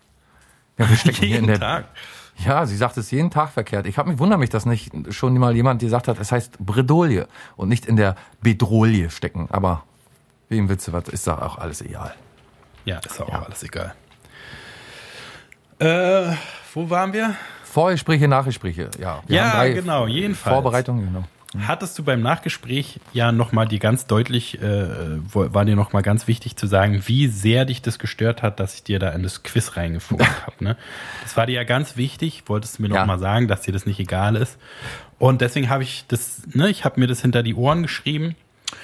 Ja, 0.76 0.87
wir 0.90 0.96
stecken 0.96 1.22
jeden 1.22 1.30
hier 1.30 1.38
in 1.38 1.46
der, 1.46 1.58
Tag. 1.58 1.88
Ja, 2.44 2.66
sie 2.66 2.76
sagt 2.76 2.99
es 2.99 3.10
jeden 3.10 3.30
Tag 3.30 3.50
verkehrt. 3.50 3.87
Ich 3.87 3.96
habe 3.96 4.10
mich 4.10 4.18
wundere 4.18 4.38
mich, 4.38 4.50
dass 4.50 4.66
nicht 4.66 4.92
schon 5.08 5.38
mal 5.38 5.56
jemand 5.56 5.80
gesagt 5.80 6.06
hat, 6.06 6.18
es 6.20 6.30
heißt 6.30 6.58
Bredouille 6.58 7.28
und 7.56 7.70
nicht 7.70 7.87
in 7.87 7.96
der 7.96 8.16
Bedrohlie 8.42 9.08
stecken. 9.08 9.49
Aber 9.50 9.84
wem 10.50 10.68
willst 10.68 10.87
du 10.87 10.92
was? 10.92 11.08
Ist 11.08 11.26
doch 11.26 11.40
auch 11.40 11.57
alles 11.57 11.81
egal. 11.81 12.14
Ja, 12.85 12.99
ist 12.99 13.21
auch 13.21 13.29
ja. 13.29 13.43
alles 13.43 13.62
egal. 13.62 13.95
Äh, 15.79 16.35
wo 16.75 16.90
waren 16.90 17.12
wir? 17.12 17.35
Vorgespräche, 17.64 18.29
Nachgespräche, 18.29 18.90
ja. 18.99 19.23
Wir 19.27 19.37
ja, 19.37 19.64
genau, 19.69 20.07
jedenfalls. 20.07 20.55
Vorbereitungen, 20.55 21.07
genau. 21.07 21.25
Hattest 21.66 21.99
du 21.99 22.05
beim 22.05 22.21
Nachgespräch 22.21 23.01
ja 23.12 23.33
nochmal 23.33 23.66
die 23.66 23.81
ganz 23.81 24.07
deutlich, 24.07 24.62
äh, 24.62 24.87
war 25.35 25.64
dir 25.64 25.75
nochmal 25.75 26.03
ganz 26.03 26.29
wichtig 26.29 26.55
zu 26.55 26.69
sagen, 26.69 27.03
wie 27.07 27.27
sehr 27.27 27.64
dich 27.64 27.83
das 27.83 27.99
gestört 27.99 28.43
hat, 28.43 28.61
dass 28.61 28.75
ich 28.75 28.85
dir 28.85 29.01
da 29.01 29.11
in 29.11 29.25
das 29.25 29.43
Quiz 29.43 29.77
reingefunden 29.77 30.29
habe. 30.47 30.64
Ne? 30.64 30.77
Das 31.25 31.37
war 31.37 31.47
dir 31.47 31.55
ja 31.55 31.64
ganz 31.64 31.97
wichtig, 31.97 32.45
wolltest 32.47 32.79
du 32.79 32.83
mir 32.83 32.88
nochmal 32.88 33.16
ja. 33.16 33.19
sagen, 33.19 33.49
dass 33.49 33.62
dir 33.62 33.73
das 33.73 33.85
nicht 33.85 33.99
egal 33.99 34.37
ist. 34.37 34.59
Und 35.19 35.40
deswegen 35.40 35.71
habe 35.71 35.83
ich 35.83 36.05
das, 36.07 36.43
ne, 36.53 36.69
ich 36.69 36.85
habe 36.85 37.01
mir 37.01 37.09
das 37.09 37.21
hinter 37.21 37.43
die 37.43 37.57
Ohren 37.57 37.83
geschrieben 37.83 38.37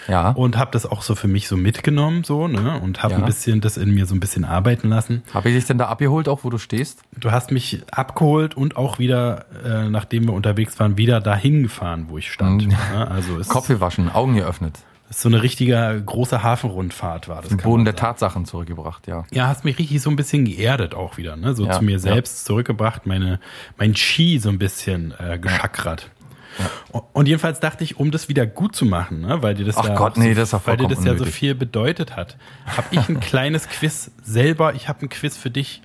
ja. 0.09 0.31
Und 0.31 0.57
habe 0.57 0.71
das 0.73 0.87
auch 0.87 1.03
so 1.03 1.15
für 1.15 1.29
mich 1.29 1.49
so 1.49 1.57
mitgenommen, 1.57 2.25
so, 2.25 2.49
ne? 2.49 2.81
Und 2.81 3.03
habe 3.03 3.15
ja. 3.15 3.19
ein 3.19 3.25
bisschen 3.25 3.61
das 3.61 3.77
in 3.77 3.95
mir 3.95 4.07
so 4.07 4.15
ein 4.15 4.21
bisschen 4.21 4.45
arbeiten 4.45 4.89
lassen. 4.89 5.23
Habe 5.33 5.51
ich 5.51 5.55
dich 5.55 5.67
denn 5.67 5.79
da 5.79 5.87
abgeholt, 5.87 6.29
auch 6.29 6.45
wo 6.45 6.51
du 6.51 6.59
stehst? 6.59 7.03
Du 7.17 7.31
hast 7.31 7.51
mich 7.51 7.83
abgeholt 7.91 8.57
und 8.57 8.77
auch 8.77 8.99
wieder, 8.99 9.47
äh, 9.65 9.89
nachdem 9.89 10.27
wir 10.27 10.33
unterwegs 10.33 10.79
waren, 10.79 10.97
wieder 10.97 11.21
dahin 11.21 11.63
gefahren, 11.63 12.07
wo 12.09 12.19
ich 12.19 12.31
stand. 12.31 12.67
Mhm. 12.67 12.73
Ja, 12.93 13.05
also 13.05 13.39
Kopf 13.49 13.69
gewaschen, 13.69 14.11
Augen 14.11 14.37
geöffnet. 14.37 14.79
So 15.09 15.29
eine 15.29 15.41
richtige 15.41 16.03
große 16.05 16.43
Hafenrundfahrt 16.43 17.29
war 17.29 17.41
das. 17.41 17.51
Den 17.51 17.59
Boden 17.59 17.85
der 17.85 17.95
Tatsachen 17.95 18.45
zurückgebracht, 18.45 19.07
ja. 19.07 19.25
Ja, 19.31 19.47
hast 19.47 19.65
mich 19.65 19.79
richtig 19.79 20.03
so 20.03 20.11
ein 20.11 20.17
bisschen 20.17 20.45
geerdet 20.45 20.97
auch 20.97 21.17
wieder, 21.17 21.37
ne? 21.37 21.55
So 21.55 21.67
ja, 21.67 21.73
zu 21.73 21.85
mir 21.85 22.01
selbst 22.01 22.45
zurückgebracht, 22.45 23.07
meine, 23.07 23.39
mein 23.79 23.95
Ski 23.95 24.41
so 24.41 24.49
ein 24.49 24.59
bisschen 24.59 25.15
äh, 25.19 25.39
geschackert. 25.39 26.11
Ja. 26.59 27.03
Und 27.13 27.27
jedenfalls 27.29 27.61
dachte 27.61 27.85
ich, 27.85 27.99
um 27.99 28.11
das 28.11 28.29
wieder 28.29 28.47
gut 28.47 28.75
zu 28.75 28.85
machen, 28.85 29.21
ne, 29.21 29.43
weil 29.43 29.55
dir 29.55 29.65
das, 29.65 29.77
Ach 29.77 29.89
ja, 29.89 29.95
Gott, 29.95 30.17
nee, 30.17 30.35
das 30.35 30.53
weil 30.67 30.77
dir 30.77 30.89
das 30.89 31.05
ja 31.05 31.17
so 31.17 31.25
viel 31.25 31.55
bedeutet 31.55 32.17
hat, 32.17 32.37
habe 32.67 32.89
ich 32.91 33.09
ein 33.09 33.21
kleines 33.21 33.69
Quiz 33.69 34.11
selber. 34.23 34.75
Ich 34.75 34.89
habe 34.89 35.05
ein 35.05 35.09
Quiz 35.09 35.37
für 35.37 35.51
dich. 35.51 35.83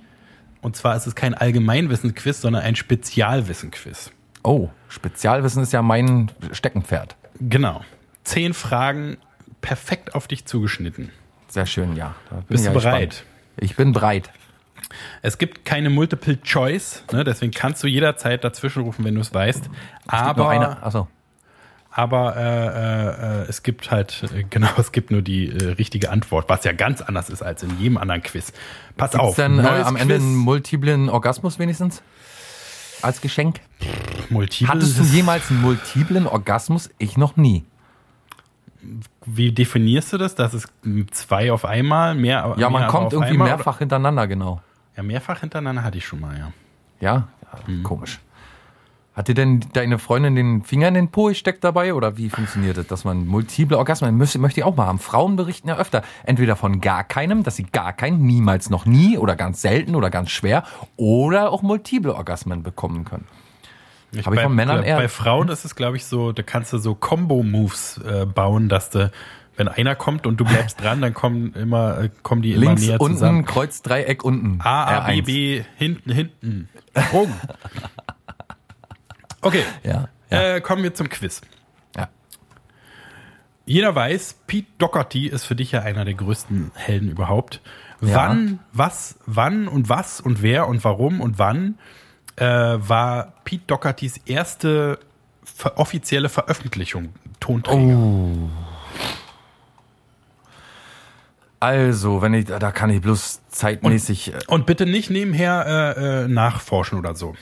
Und 0.62 0.76
zwar 0.76 0.96
ist 0.96 1.08
es 1.08 1.16
kein 1.16 1.34
Allgemeinwissen-Quiz, 1.34 2.42
sondern 2.42 2.62
ein 2.62 2.76
Spezialwissen-Quiz. 2.76 4.12
Oh, 4.44 4.70
Spezialwissen 4.90 5.64
ist 5.64 5.74
ja 5.74 5.82
mein 5.82 6.32
Steckenpferd. 6.52 7.16
Genau. 7.40 7.82
Zehn 8.24 8.54
Fragen 8.54 9.18
perfekt 9.62 10.16
auf 10.16 10.28
dich 10.28 10.46
zugeschnitten. 10.46 11.10
Sehr 11.48 11.66
schön, 11.66 11.96
ja. 11.96 12.16
Bist 12.48 12.66
du 12.66 12.72
bereit? 12.72 13.10
Gespannt. 13.10 13.26
Ich 13.58 13.76
bin 13.76 13.92
bereit. 13.92 14.30
Es 15.22 15.38
gibt 15.38 15.66
keine 15.66 15.90
Multiple 15.90 16.42
Choice, 16.42 17.04
ne? 17.12 17.24
deswegen 17.24 17.52
kannst 17.52 17.84
du 17.84 17.88
jederzeit 17.88 18.44
dazwischen 18.44 18.84
rufen, 18.84 19.06
wenn 19.06 19.16
du 19.16 19.22
es 19.22 19.34
weißt. 19.34 19.70
Aber, 20.08 20.78
aber 21.92 22.38
äh, 22.38 23.42
äh, 23.44 23.50
es 23.50 23.64
gibt 23.64 23.92
halt, 23.92 24.24
äh, 24.34 24.44
genau, 24.50 24.70
es 24.78 24.92
gibt 24.92 25.12
nur 25.12 25.22
die 25.22 25.50
äh, 25.50 25.72
richtige 25.74 26.10
Antwort, 26.10 26.48
was 26.48 26.64
ja 26.64 26.72
ganz 26.72 27.02
anders 27.02 27.30
ist 27.30 27.42
als 27.42 27.64
in 27.64 27.78
jedem 27.80 27.98
anderen 27.98 28.24
Quiz. 28.24 28.54
Pass 28.96 29.12
Gibt's 29.12 29.26
auf. 29.26 29.36
dann 29.36 29.60
äh, 29.60 29.68
am 29.68 29.98
Ende 29.98 30.16
einen 30.16 30.36
multiplen 30.36 31.10
Orgasmus 31.10 31.60
wenigstens? 31.60 32.02
Als 33.02 33.20
Geschenk? 33.20 33.60
Multiple 34.30 34.74
Hattest 34.74 35.00
du 35.00 35.04
jemals 35.04 35.50
einen 35.50 35.62
multiplen 35.62 36.28
Orgasmus? 36.28 36.90
Ich 36.98 37.18
noch 37.18 37.36
nie. 37.36 37.66
Wie 39.26 39.52
definierst 39.52 40.14
du 40.14 40.18
das? 40.18 40.36
Das 40.36 40.54
ist 40.54 40.68
zwei 41.12 41.52
auf 41.52 41.66
einmal, 41.66 42.16
mehr. 42.16 42.56
Ja, 42.58 42.70
man 42.70 42.84
mehr 42.84 42.90
kommt 42.90 43.14
irgendwie 43.14 43.34
einmal, 43.34 43.50
mehrfach 43.50 43.74
oder? 43.74 43.80
hintereinander, 43.80 44.28
genau. 44.28 44.62
Ja, 45.02 45.08
mehrfach 45.08 45.40
hintereinander 45.40 45.84
hatte 45.84 45.98
ich 45.98 46.06
schon 46.06 46.20
mal, 46.20 46.38
ja. 46.38 46.52
Ja? 47.00 47.28
ja 47.42 47.60
mhm. 47.66 47.82
Komisch. 47.82 48.20
Hat 49.16 49.28
dir 49.28 49.34
denn 49.34 49.60
deine 49.74 49.98
Freundin 49.98 50.36
den 50.36 50.64
Finger 50.64 50.88
in 50.88 50.94
den 50.94 51.10
Po 51.10 51.26
gesteckt 51.26 51.64
dabei 51.64 51.96
oder 51.96 52.18
wie 52.18 52.30
funktioniert 52.30 52.78
das, 52.78 52.88
dass 52.88 53.04
man 53.04 53.28
multiple 53.28 53.78
Orgasmen 53.78 54.16
möchte, 54.18 54.40
möchte 54.40 54.62
ich 54.62 54.64
auch 54.64 54.76
mal 54.76 54.86
haben. 54.86 55.00
Frauen 55.00 55.36
berichten 55.36 55.68
ja 55.68 55.78
öfter 55.78 56.04
entweder 56.24 56.56
von 56.56 56.80
gar 56.80 57.04
keinem, 57.04 57.44
dass 57.44 57.56
sie 57.56 57.64
gar 57.64 57.94
keinen, 57.94 58.22
niemals 58.22 58.70
noch 58.70 58.86
nie 58.86 59.18
oder 59.18 59.36
ganz 59.36 59.62
selten 59.62 59.96
oder 59.96 60.10
ganz 60.12 60.30
schwer 60.30 60.64
oder 60.96 61.52
auch 61.52 61.62
multiple 61.62 62.16
Orgasmen 62.16 62.64
bekommen 62.64 63.04
können. 63.04 63.28
Habe 64.24 64.36
ich 64.36 64.42
von 64.42 64.56
Männern 64.56 64.84
eher. 64.84 64.98
Bei 64.98 65.08
Frauen 65.08 65.50
ist 65.50 65.66
es, 65.66 65.76
glaube 65.76 65.98
ich, 65.98 66.06
so, 66.06 66.32
da 66.32 66.44
kannst 66.44 66.72
du 66.74 66.78
so 66.78 66.96
Combo-Moves 66.96 67.98
äh, 67.98 68.26
bauen, 68.26 68.70
dass 68.70 68.92
du 68.92 69.12
wenn 69.62 69.68
einer 69.68 69.96
kommt 69.96 70.26
und 70.26 70.38
du 70.40 70.46
bleibst 70.46 70.82
dran, 70.82 71.02
dann 71.02 71.14
kommen 71.14 71.54
immer 71.54 72.00
äh, 72.00 72.10
kommen 72.24 72.42
die 72.42 72.54
immer 72.54 72.66
Links, 72.66 72.82
näher 72.82 73.00
unten, 73.00 73.18
zusammen. 73.18 73.46
Kreuz, 73.46 73.84
Dreieck, 73.84 74.24
unten. 74.24 74.60
A, 74.64 75.06
A, 75.06 75.12
B, 75.12 75.22
B, 75.22 75.64
hinten, 75.78 76.12
hinten. 76.12 76.70
Sprung. 76.98 77.32
Okay. 79.42 79.64
Ja, 79.84 80.10
ja. 80.32 80.56
Äh, 80.56 80.62
kommen 80.62 80.82
wir 80.82 80.94
zum 80.94 81.10
Quiz. 81.10 81.42
Ja. 81.96 82.10
Jeder 83.66 83.94
weiß, 83.94 84.40
Pete 84.48 84.68
Doherty 84.78 85.28
ist 85.28 85.46
für 85.46 85.56
dich 85.56 85.72
ja 85.72 85.82
einer 85.82 86.06
der 86.06 86.14
größten 86.14 86.72
Helden 86.76 87.10
überhaupt. 87.10 87.62
Ja. 88.02 88.16
Wann, 88.16 88.60
was, 88.72 89.20
wann 89.26 89.68
und 89.68 89.90
was 89.90 90.22
und 90.22 90.42
wer 90.42 90.68
und 90.68 90.84
warum 90.84 91.22
und 91.22 91.38
wann 91.38 91.78
äh, 92.38 92.46
war 92.46 93.34
Pete 93.44 93.66
Dohertys 93.68 94.18
erste 94.26 95.00
offizielle 95.76 96.30
Veröffentlichung 96.30 97.10
Tonträger? 97.40 97.98
Oh. 97.98 98.50
Also, 101.62 102.22
wenn 102.22 102.34
ich, 102.34 102.46
da 102.46 102.72
kann 102.72 102.90
ich 102.90 103.02
bloß 103.02 103.42
zeitmäßig. 103.50 104.34
Und, 104.34 104.50
und 104.50 104.66
bitte 104.66 104.86
nicht 104.86 105.10
nebenher 105.10 105.96
äh, 105.96 106.24
äh, 106.24 106.28
nachforschen 106.28 106.98
oder 107.00 107.16
so. 107.16 107.36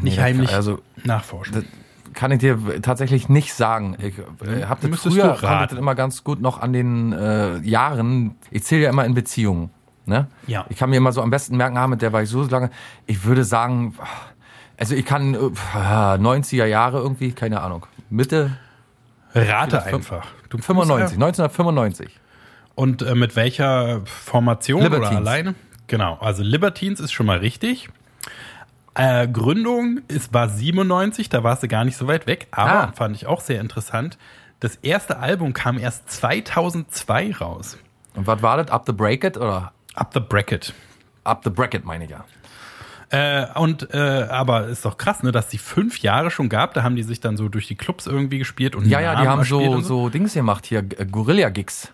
Nicht 0.00 0.16
nee, 0.16 0.22
heimlich 0.22 0.54
also, 0.54 0.80
nachforschen. 1.02 1.66
kann 2.12 2.30
ich 2.30 2.38
dir 2.38 2.58
tatsächlich 2.82 3.28
nicht 3.28 3.52
sagen. 3.54 3.96
Ich 3.98 4.18
äh, 4.18 4.64
habe 4.66 4.88
das 4.88 5.00
früher 5.00 5.36
das 5.40 5.72
immer 5.72 5.94
ganz 5.94 6.22
gut 6.22 6.40
noch 6.40 6.60
an 6.60 6.72
den 6.72 7.12
äh, 7.12 7.58
Jahren. 7.58 8.36
Ich 8.50 8.64
zähle 8.64 8.84
ja 8.84 8.90
immer 8.90 9.04
in 9.04 9.14
Beziehungen. 9.14 9.70
Ne? 10.06 10.28
Ja. 10.46 10.66
Ich 10.68 10.76
kann 10.76 10.90
mir 10.90 10.96
immer 10.96 11.12
so 11.12 11.22
am 11.22 11.30
besten 11.30 11.56
merken, 11.56 11.76
ah, 11.78 11.86
mit 11.86 12.02
der 12.02 12.12
war 12.12 12.22
ich 12.22 12.28
so 12.28 12.42
lange. 12.44 12.70
Ich 13.06 13.24
würde 13.24 13.44
sagen, 13.44 13.94
Also 14.76 14.94
ich 14.94 15.04
kann 15.04 15.34
äh, 15.34 15.38
90er 15.38 16.66
Jahre 16.66 16.98
irgendwie, 16.98 17.32
keine 17.32 17.60
Ahnung. 17.60 17.86
Mitte 18.10 18.56
Rate 19.34 19.82
einfach. 19.82 20.26
Du 20.48 20.58
95, 20.58 21.14
1995. 21.14 22.20
Und 22.74 23.02
äh, 23.02 23.14
mit 23.14 23.36
welcher 23.36 24.00
Formation 24.04 24.80
oder 24.80 24.90
Libertines. 24.96 25.16
alleine? 25.20 25.54
Genau, 25.86 26.16
also 26.20 26.42
Libertines 26.42 26.98
ist 27.00 27.12
schon 27.12 27.26
mal 27.26 27.38
richtig. 27.38 27.88
Äh, 28.94 29.26
Gründung 29.28 30.00
ist, 30.08 30.32
war 30.32 30.48
97, 30.48 31.28
da 31.28 31.42
warst 31.42 31.62
du 31.62 31.68
gar 31.68 31.84
nicht 31.84 31.96
so 31.96 32.06
weit 32.06 32.26
weg, 32.26 32.46
aber 32.52 32.88
Ah. 32.88 32.92
fand 32.94 33.16
ich 33.16 33.26
auch 33.26 33.40
sehr 33.40 33.60
interessant. 33.60 34.18
Das 34.60 34.76
erste 34.76 35.18
Album 35.18 35.52
kam 35.52 35.78
erst 35.78 36.10
2002 36.10 37.32
raus. 37.40 37.76
Und 38.14 38.26
was 38.26 38.40
war 38.42 38.56
das? 38.56 38.70
Up 38.70 38.84
the 38.86 38.92
Bracket 38.92 39.36
oder 39.36 39.72
Up 39.94 40.10
the 40.14 40.20
Bracket. 40.20 40.72
Up 41.24 41.42
the 41.44 41.50
Bracket 41.50 41.84
meine 41.84 42.04
ich 42.04 42.10
ja. 42.10 42.24
Äh, 43.10 43.46
und 43.58 43.92
äh, 43.92 44.26
aber 44.30 44.66
ist 44.68 44.84
doch 44.84 44.96
krass, 44.96 45.22
ne, 45.22 45.30
dass 45.32 45.48
die 45.48 45.58
fünf 45.58 45.98
Jahre 45.98 46.30
schon 46.30 46.48
gab. 46.48 46.74
Da 46.74 46.82
haben 46.82 46.96
die 46.96 47.02
sich 47.02 47.20
dann 47.20 47.36
so 47.36 47.48
durch 47.48 47.66
die 47.66 47.76
Clubs 47.76 48.06
irgendwie 48.06 48.38
gespielt 48.38 48.74
und 48.74 48.86
Ja, 48.86 49.00
ja, 49.00 49.20
die 49.20 49.28
haben 49.28 49.44
so, 49.44 49.60
und 49.60 49.84
so 49.84 50.08
Dings 50.08 50.34
gemacht 50.34 50.66
hier, 50.66 50.78
äh, 50.80 51.04
Guerilla-Gigs. 51.04 51.92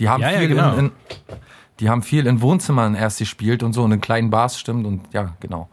Die 0.00 0.08
haben 0.08 0.20
Ja, 0.22 0.30
ja, 0.30 0.38
viel 0.40 0.48
genau. 0.48 0.72
in, 0.74 0.86
in, 0.86 0.92
die 1.78 1.88
haben 1.88 2.02
viel 2.02 2.26
in 2.26 2.40
Wohnzimmern 2.40 2.94
erst 2.94 3.18
gespielt 3.20 3.62
und 3.62 3.72
so 3.74 3.84
und 3.84 3.92
in 3.92 4.00
kleinen 4.00 4.30
Bars 4.30 4.58
stimmt 4.58 4.84
und 4.86 5.02
ja, 5.12 5.34
genau. 5.40 5.68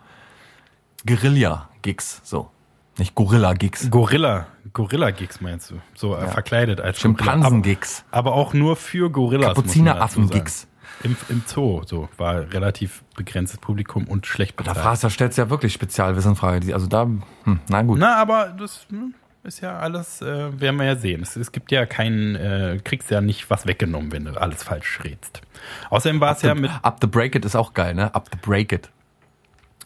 Guerilla-Gigs, 1.06 2.22
so. 2.24 2.50
Nicht 2.98 3.13
Gorilla-Gigs. 3.16 3.90
Gorilla, 3.92 4.48
Gorilla-Gigs 4.74 5.40
meinst 5.42 5.70
du? 5.72 5.76
So 5.96 6.16
äh, 6.16 6.28
verkleidet 6.28 6.82
als. 6.82 7.00
Schimpansen-Gigs. 7.00 8.04
Aber, 8.12 8.32
aber 8.32 8.38
auch 8.42 8.54
nur 8.54 8.76
für 8.76 9.10
Gorillas. 9.12 9.48
Kapuzineraffen-Gigs. 9.50 10.68
Im, 11.04 11.16
Im 11.30 11.44
Zoo, 11.46 11.84
so, 11.86 12.10
war 12.18 12.52
relativ 12.52 13.04
begrenztes 13.16 13.60
Publikum 13.60 14.06
und 14.06 14.26
schlecht 14.26 14.54
Da 14.60 14.63
bezahlt. 14.63 14.78
fragst, 14.80 15.04
da 15.04 15.10
stellst 15.12 15.38
du 15.38 15.44
ja 15.44 15.50
wirklich 15.52 15.74
Spezialwissenfrage. 15.74 16.62
Die- 16.62 16.74
Also 16.74 16.88
da, 16.88 17.04
hm, 17.04 17.60
na 17.70 17.82
gut. 17.84 18.00
Na, 18.00 18.16
aber 18.16 18.48
das 18.58 18.88
hm, 18.90 19.13
ist 19.43 19.62
ja 19.62 19.80
alles, 19.80 20.21
äh, 20.21 20.60
werden 20.60 20.78
wir 20.78 20.86
ja 20.86 20.95
sehen. 20.95 21.21
Es, 21.21 21.36
es 21.36 21.52
gibt 21.52 21.71
ja 21.71 21.86
keinen, 21.86 22.36
äh, 22.36 22.80
kriegst 22.84 23.10
ja 23.10 23.21
nicht 23.21 23.50
was 23.50 23.65
weggenommen, 23.65 24.12
wenn 24.12 24.26
du 24.26 24.39
alles 24.39 24.63
falsch 24.63 25.00
rätst. 25.04 25.41
Außerdem 25.89 26.19
war 26.19 26.36
es 26.36 26.41
ja 26.41 26.54
mit 26.54 26.71
Up 26.82 26.97
the 27.02 27.08
Break 27.08 27.36
It 27.36 27.45
ist 27.45 27.56
auch 27.56 27.73
geil, 27.73 27.93
ne? 27.93 28.13
Up 28.13 28.30
the 28.32 28.38
Break 28.41 28.71
It. 28.71 28.89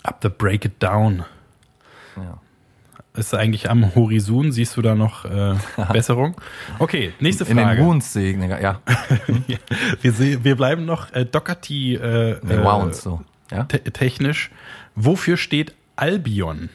Up 0.03 0.19
the 0.21 0.29
Break 0.29 0.65
It 0.65 0.81
Down. 0.81 1.25
Ja. 2.17 2.39
Ist 3.13 3.33
eigentlich 3.33 3.69
am 3.69 3.93
Horizon, 3.93 4.53
siehst 4.53 4.77
du 4.77 4.81
da 4.81 4.95
noch 4.95 5.25
äh, 5.25 5.55
Besserung? 5.91 6.39
Okay, 6.79 7.13
nächste 7.19 7.43
In 7.43 7.57
den 7.57 7.65
Frage. 7.65 7.83
Wounds 7.83 8.13
sehe 8.13 8.31
ich, 8.31 8.61
ja. 8.61 8.81
Wir, 10.01 10.43
wir 10.43 10.55
bleiben 10.55 10.85
noch 10.85 11.11
äh, 11.13 11.25
Doherty 11.25 11.95
äh, 11.95 12.39
Nee, 12.41 12.53
äh, 12.53 12.63
Wounds, 12.63 13.01
so. 13.01 13.21
Ja. 13.51 13.63
te 13.65 13.79
technisch. 13.83 14.49
Wofür 14.95 15.35
steht 15.35 15.75
Albion? 15.97 16.69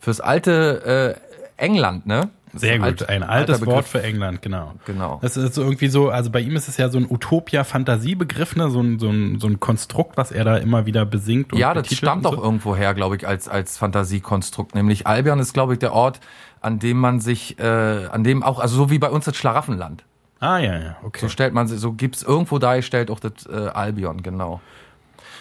Fürs 0.00 0.20
alte 0.20 1.16
äh, 1.20 1.25
England, 1.56 2.06
ne? 2.06 2.28
Sehr 2.54 2.78
gut, 2.78 2.86
alt- 2.86 3.08
ein 3.10 3.22
altes 3.22 3.60
Wort 3.60 3.68
Begriff. 3.68 3.86
für 3.88 4.02
England, 4.02 4.40
genau. 4.40 4.72
Genau. 4.86 5.18
Das 5.20 5.36
ist 5.36 5.54
so 5.54 5.62
irgendwie 5.62 5.88
so, 5.88 6.08
also 6.08 6.30
bei 6.30 6.40
ihm 6.40 6.56
ist 6.56 6.68
es 6.68 6.76
ja 6.78 6.88
so 6.88 6.96
ein 6.98 7.06
Utopia-Fantasiebegriff, 7.10 8.56
ne? 8.56 8.70
so, 8.70 8.80
ein, 8.80 8.98
so, 8.98 9.08
ein, 9.10 9.38
so 9.40 9.46
ein 9.46 9.60
Konstrukt, 9.60 10.16
was 10.16 10.32
er 10.32 10.44
da 10.44 10.56
immer 10.56 10.86
wieder 10.86 11.04
besingt. 11.04 11.52
Und 11.52 11.58
Ja, 11.58 11.74
das 11.74 11.92
stammt 11.94 12.24
und 12.24 12.32
auch 12.32 12.36
so. 12.38 12.42
irgendwo 12.44 12.76
her, 12.76 12.94
glaube 12.94 13.16
ich, 13.16 13.26
als, 13.28 13.48
als 13.48 13.76
Fantasiekonstrukt. 13.78 14.74
Nämlich 14.74 15.06
Albion 15.06 15.38
ist, 15.38 15.52
glaube 15.52 15.74
ich, 15.74 15.78
der 15.78 15.92
Ort, 15.92 16.20
an 16.60 16.78
dem 16.78 16.98
man 16.98 17.20
sich, 17.20 17.58
äh, 17.58 17.62
an 18.10 18.24
dem 18.24 18.42
auch, 18.42 18.58
also 18.60 18.76
so 18.76 18.90
wie 18.90 18.98
bei 18.98 19.10
uns 19.10 19.24
das 19.26 19.36
Schlaraffenland. 19.36 20.04
Ah, 20.40 20.58
ja, 20.58 20.78
ja, 20.78 20.96
okay. 21.02 21.20
So 21.22 21.28
stellt 21.28 21.54
man, 21.54 21.66
sich- 21.66 21.80
so 21.80 21.92
gibt's 21.92 22.22
irgendwo 22.22 22.58
dargestellt 22.58 23.10
auch 23.10 23.20
das 23.20 23.46
äh, 23.46 23.68
Albion, 23.68 24.22
genau. 24.22 24.60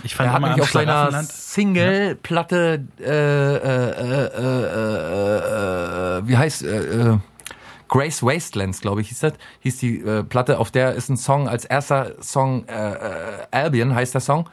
Ich 0.05 0.15
fand 0.15 0.29
Er 0.29 0.33
hat 0.33 0.41
nämlich 0.41 0.61
auf 0.61 0.71
seiner 0.71 1.23
Single-Platte, 1.23 2.85
äh, 2.99 3.03
äh, 3.03 3.57
äh, 3.89 4.25
äh, 5.17 6.17
äh, 6.19 6.27
wie 6.27 6.37
heißt, 6.37 6.63
äh, 6.63 7.11
äh, 7.13 7.17
Grace 7.87 8.23
Wastelands, 8.23 8.81
glaube 8.81 9.01
ich, 9.01 9.09
hieß 9.09 9.19
das, 9.19 9.33
hieß 9.59 9.77
die 9.77 9.99
äh, 9.99 10.23
Platte, 10.23 10.59
auf 10.59 10.71
der 10.71 10.93
ist 10.93 11.09
ein 11.09 11.17
Song 11.17 11.47
als 11.47 11.65
erster 11.65 12.21
Song, 12.21 12.67
äh, 12.67 12.93
äh, 12.93 13.47
Albion 13.51 13.93
heißt 13.93 14.13
der 14.13 14.21
Song. 14.21 14.49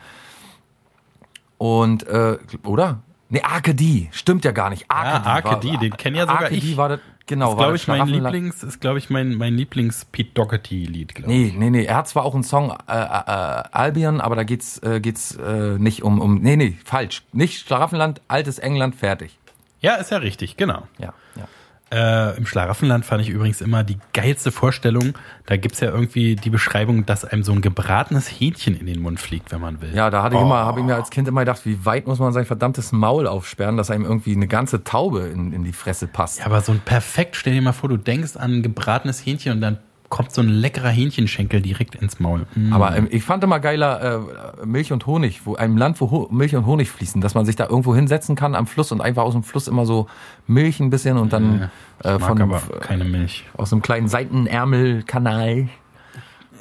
Und, 1.59 2.07
äh, 2.07 2.39
oder? 2.65 3.01
Nee, 3.29 3.41
Arcady, 3.43 4.09
stimmt 4.13 4.45
ja 4.45 4.53
gar 4.53 4.69
nicht. 4.69 4.85
Arcady, 4.91 5.27
Ah, 5.29 5.33
Arcady, 5.35 5.73
war, 5.73 5.79
den 5.81 5.97
kenn 5.97 6.15
ja 6.15 6.23
sogar 6.23 6.43
Arcady 6.43 6.73
ich. 6.73 6.77
war 6.77 6.89
das, 6.91 7.01
genau, 7.27 7.53
ist, 7.53 7.57
glaube 7.57 7.73
das 7.73 7.83
ich, 7.83 7.89
mein. 7.89 8.07
Lieblings, 8.07 8.63
ist, 8.63 8.81
glaube 8.81 8.99
ich, 8.99 9.11
mein, 9.11 9.35
mein 9.35 9.55
Lieblings-Pete 9.55 10.31
Doherty-Lied, 10.35 11.15
glaube 11.15 11.33
ich. 11.33 11.53
Nee, 11.53 11.59
nee, 11.59 11.71
nee. 11.71 11.85
Er 11.85 11.97
hat 11.97 12.09
zwar 12.09 12.25
auch 12.25 12.35
einen 12.35 12.45
Song 12.45 12.71
äh, 12.89 12.93
äh, 12.93 13.63
Albion, 13.73 14.21
aber 14.21 14.37
da 14.37 14.45
geht's 14.45 14.79
äh, 14.83 15.01
geht's 15.01 15.37
äh, 15.37 15.79
nicht 15.79 16.03
um 16.03 16.21
um. 16.21 16.41
Nee, 16.41 16.57
nee, 16.57 16.79
falsch. 16.85 17.23
Nicht 17.33 17.67
Schlaraffenland, 17.67 18.21
altes 18.29 18.59
England, 18.59 18.95
fertig. 18.95 19.39
Ja, 19.81 19.95
ist 19.97 20.11
ja 20.11 20.19
richtig, 20.19 20.57
genau. 20.57 20.87
Ja, 20.99 21.13
ja. 21.37 21.49
Äh, 21.93 22.37
Im 22.39 22.47
Schlaraffenland 22.47 23.05
fand 23.05 23.21
ich 23.21 23.29
übrigens 23.29 23.61
immer 23.61 23.85
die 23.85 23.99
geilste 24.15 24.51
Vorstellung. 24.51 25.13
Da 25.45 25.59
gibt's 25.59 25.81
ja 25.81 25.91
irgendwie 25.91 26.37
die 26.37 26.49
Beschreibung, 26.49 27.05
dass 27.05 27.25
einem 27.27 27.43
so 27.43 27.53
ein 27.53 27.61
gebratenes 27.61 28.29
Hähnchen 28.29 28.75
in 28.75 28.87
den 28.87 29.03
Mund 29.03 29.21
fliegt, 29.21 29.53
wenn 29.53 29.61
man 29.61 29.83
will. 29.83 29.95
Ja, 29.95 30.09
da 30.09 30.23
hatte 30.23 30.37
ich 30.37 30.41
Oh. 30.41 30.45
immer, 30.45 30.65
habe 30.65 30.81
ich 30.81 30.87
mir 30.87 30.95
als 30.95 31.11
Kind 31.11 31.29
immer 31.29 31.43
gedacht, 31.43 31.67
wie 31.67 31.85
weit 31.85 32.07
muss 32.07 32.19
man 32.19 32.33
sein 32.33 32.47
verdammtes 32.47 32.93
Maul 32.93 33.27
aufsperren, 33.27 33.77
dass 33.77 33.91
einem 33.91 34.05
irgendwie 34.07 34.35
eine 34.35 34.47
ganze 34.47 34.85
Taube 34.85 35.21
in, 35.27 35.53
in 35.53 35.65
die 35.65 35.73
Fresse 35.75 36.07
passt. 36.07 36.39
Ja, 36.39 36.47
aber 36.47 36.63
so 36.63 36.73
ein 36.73 36.81
perfekt, 36.81 37.37
stell 37.37 37.53
dir 37.53 37.61
mal 37.61 37.73
vor, 37.73 37.91
du 37.91 37.99
denkst 37.99 38.37
an 38.37 38.53
ein 38.59 38.63
gebratenes 38.63 39.25
Hähnchen 39.27 39.53
und 39.53 39.61
dann 39.61 39.79
kommt 40.13 40.31
so 40.31 40.43
ein 40.43 40.49
leckerer 40.51 40.91
Hähnchenschenkel 40.91 41.63
direkt 41.63 41.95
ins 41.95 42.21
Maul. 42.21 42.45
Mm. 42.55 42.75
Aber 42.75 42.95
ähm, 42.95 43.09
ich 43.11 43.25
fand 43.25 43.43
immer 43.45 43.61
geiler 43.61 44.27
äh, 44.61 44.67
Milch 44.67 44.93
und 44.93 45.07
Honig, 45.07 45.47
wo 45.47 45.55
einem 45.55 45.79
Land, 45.79 46.03
wo 46.03 46.11
Ho 46.11 46.29
Milch 46.31 46.55
und 46.55 46.67
Honig 46.67 46.91
fließen, 46.91 47.23
dass 47.23 47.35
man 47.35 47.47
sich 47.47 47.57
da 47.57 47.67
irgendwo 47.67 47.95
hinsetzen 47.95 48.37
kann 48.37 48.55
am 48.55 48.67
Fluss 48.67 48.93
und 48.93 49.01
einfach 49.01 49.23
aus 49.23 49.33
dem 49.33 49.43
Fluss 49.43 49.69
immer 49.69 49.87
so 49.87 50.09
Milch 50.47 50.81
ein 50.81 50.91
bisschen 50.91 51.17
und 51.17 51.33
dann 51.33 51.71
äh, 52.05 52.19
von 52.19 52.43
aber 52.43 52.61
keine 52.81 53.05
Milch. 53.05 53.47
aus 53.57 53.73
einem 53.73 53.81
kleinen 53.81 54.07
Seitenärmelkanal. 54.07 55.71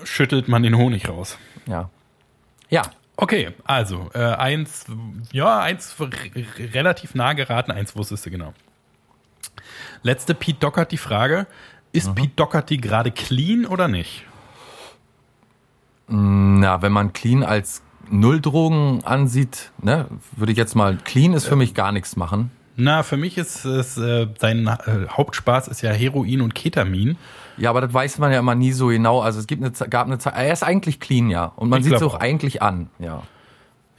Schüttelt 0.05 0.47
man 0.47 0.63
den 0.63 0.77
Honig 0.77 1.09
raus. 1.09 1.37
Ja. 1.67 1.89
Ja, 2.69 2.83
Okay, 3.17 3.49
also 3.65 4.09
äh, 4.15 4.19
eins, 4.19 4.85
ja, 5.31 5.59
eins 5.59 5.95
relativ 6.73 7.13
nah 7.13 7.33
geraten, 7.33 7.69
eins 7.69 7.95
wusstest 7.95 8.25
du 8.25 8.31
genau. 8.31 8.53
Letzte 10.01 10.33
Pete 10.33 10.59
Doherty 10.59 10.97
Frage. 10.97 11.45
Ist 11.93 12.15
Pete 12.15 12.33
Doherty 12.35 12.77
gerade 12.77 13.11
clean 13.11 13.65
oder 13.65 13.87
nicht? 13.87 14.23
Na, 16.07 16.81
wenn 16.81 16.91
man 16.91 17.13
clean 17.13 17.43
als 17.43 17.81
Nulldrogen 18.09 19.03
ansieht, 19.03 19.71
ne, 19.81 20.07
würde 20.35 20.51
ich 20.51 20.57
jetzt 20.57 20.75
mal, 20.75 20.97
clean 20.97 21.33
ist 21.33 21.47
für 21.47 21.55
mich 21.55 21.73
gar 21.73 21.91
nichts 21.91 22.15
machen. 22.15 22.51
Na, 22.75 23.03
für 23.03 23.17
mich 23.17 23.37
ist 23.37 23.65
es, 23.65 23.97
äh, 23.97 24.27
sein 24.39 24.67
äh, 24.67 25.07
Hauptspaß 25.09 25.67
ist 25.67 25.81
ja 25.81 25.91
Heroin 25.91 26.41
und 26.41 26.55
Ketamin. 26.55 27.17
Ja, 27.57 27.69
aber 27.69 27.81
das 27.81 27.93
weiß 27.93 28.17
man 28.17 28.31
ja 28.31 28.39
immer 28.39 28.55
nie 28.55 28.71
so 28.71 28.87
genau. 28.87 29.21
Also 29.21 29.39
es 29.39 29.47
gibt 29.47 29.63
eine, 29.63 29.71
gab 29.89 30.07
eine 30.07 30.17
Zeit, 30.17 30.33
er 30.35 30.51
ist 30.51 30.63
eigentlich 30.63 30.99
clean, 30.99 31.29
ja. 31.29 31.51
Und 31.55 31.69
man 31.69 31.83
sieht 31.83 31.93
es 31.93 32.01
auch. 32.01 32.15
eigentlich 32.15 32.61
an, 32.61 32.89
ja. 32.99 33.23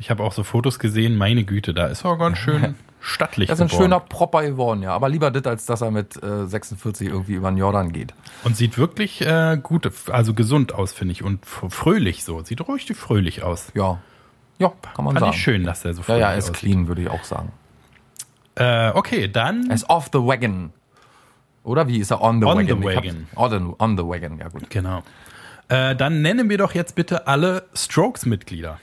Ich 0.03 0.11
habe 0.11 0.25
auch 0.25 0.33
so 0.33 0.43
Fotos 0.43 0.81
gesehen, 0.81 1.17
meine 1.17 1.45
Güte, 1.45 1.73
da 1.75 1.87
ist 1.87 2.05
er 2.05 2.17
ganz 2.19 2.37
schön 2.39 2.75
stattlich 3.01 3.49
Er 3.49 3.53
ist 3.55 3.61
ein 3.61 3.69
geworden. 3.69 3.83
schöner 3.85 4.01
Propper 4.01 4.43
geworden, 4.43 4.83
ja. 4.83 4.93
Aber 4.93 5.09
lieber 5.09 5.31
das, 5.31 5.45
als 5.47 5.65
dass 5.65 5.81
er 5.81 5.93
mit 5.93 6.21
äh, 6.21 6.45
46 6.45 7.07
irgendwie 7.07 7.35
über 7.35 7.53
den 7.53 7.57
Jordan 7.57 7.93
geht. 7.93 8.13
Und 8.43 8.57
sieht 8.57 8.79
wirklich 8.79 9.21
äh, 9.21 9.57
gut, 9.63 9.89
also 10.11 10.35
gesund 10.35 10.75
aus, 10.75 10.93
finde 10.93 11.13
ich. 11.13 11.23
Und 11.23 11.47
fröhlich 11.47 12.25
so. 12.25 12.43
Sieht 12.43 12.69
richtig 12.69 12.97
fröhlich 12.97 13.45
aus. 13.45 13.71
Ja. 13.75 14.01
Ja, 14.59 14.73
kann 14.95 15.05
man 15.05 15.15
Fand 15.15 15.21
sagen. 15.21 15.35
ich 15.37 15.41
schön, 15.41 15.63
dass 15.63 15.83
der 15.83 15.95
so 15.95 16.01
Ja, 16.01 16.05
fröhlich 16.05 16.21
ja, 16.23 16.31
er 16.33 16.37
ist 16.39 16.51
aussieht. 16.51 16.57
clean, 16.57 16.89
würde 16.89 17.03
ich 17.03 17.09
auch 17.09 17.23
sagen. 17.23 17.53
Äh, 18.57 18.91
okay, 18.95 19.29
dann 19.29 19.69
Er 19.71 19.77
ist 19.77 19.89
off 19.89 20.11
the 20.13 20.19
wagon. 20.19 20.73
Oder 21.63 21.87
wie 21.87 21.99
ist 21.99 22.11
er 22.11 22.21
on 22.23 22.41
the 22.41 22.47
On 22.47 22.57
wagon? 22.59 22.81
the 22.81 22.85
wagon. 22.85 23.27
On 23.37 23.51
the, 23.51 23.75
on 23.79 23.97
the 23.97 24.03
wagon, 24.05 24.39
ja 24.39 24.49
gut. 24.49 24.69
Genau. 24.69 25.05
Äh, 25.69 25.95
dann 25.95 26.23
nennen 26.23 26.51
wir 26.51 26.59
doch 26.59 26.75
jetzt 26.75 26.97
bitte 26.97 27.29
alle 27.29 27.63
Strokes-Mitglieder. 27.75 28.81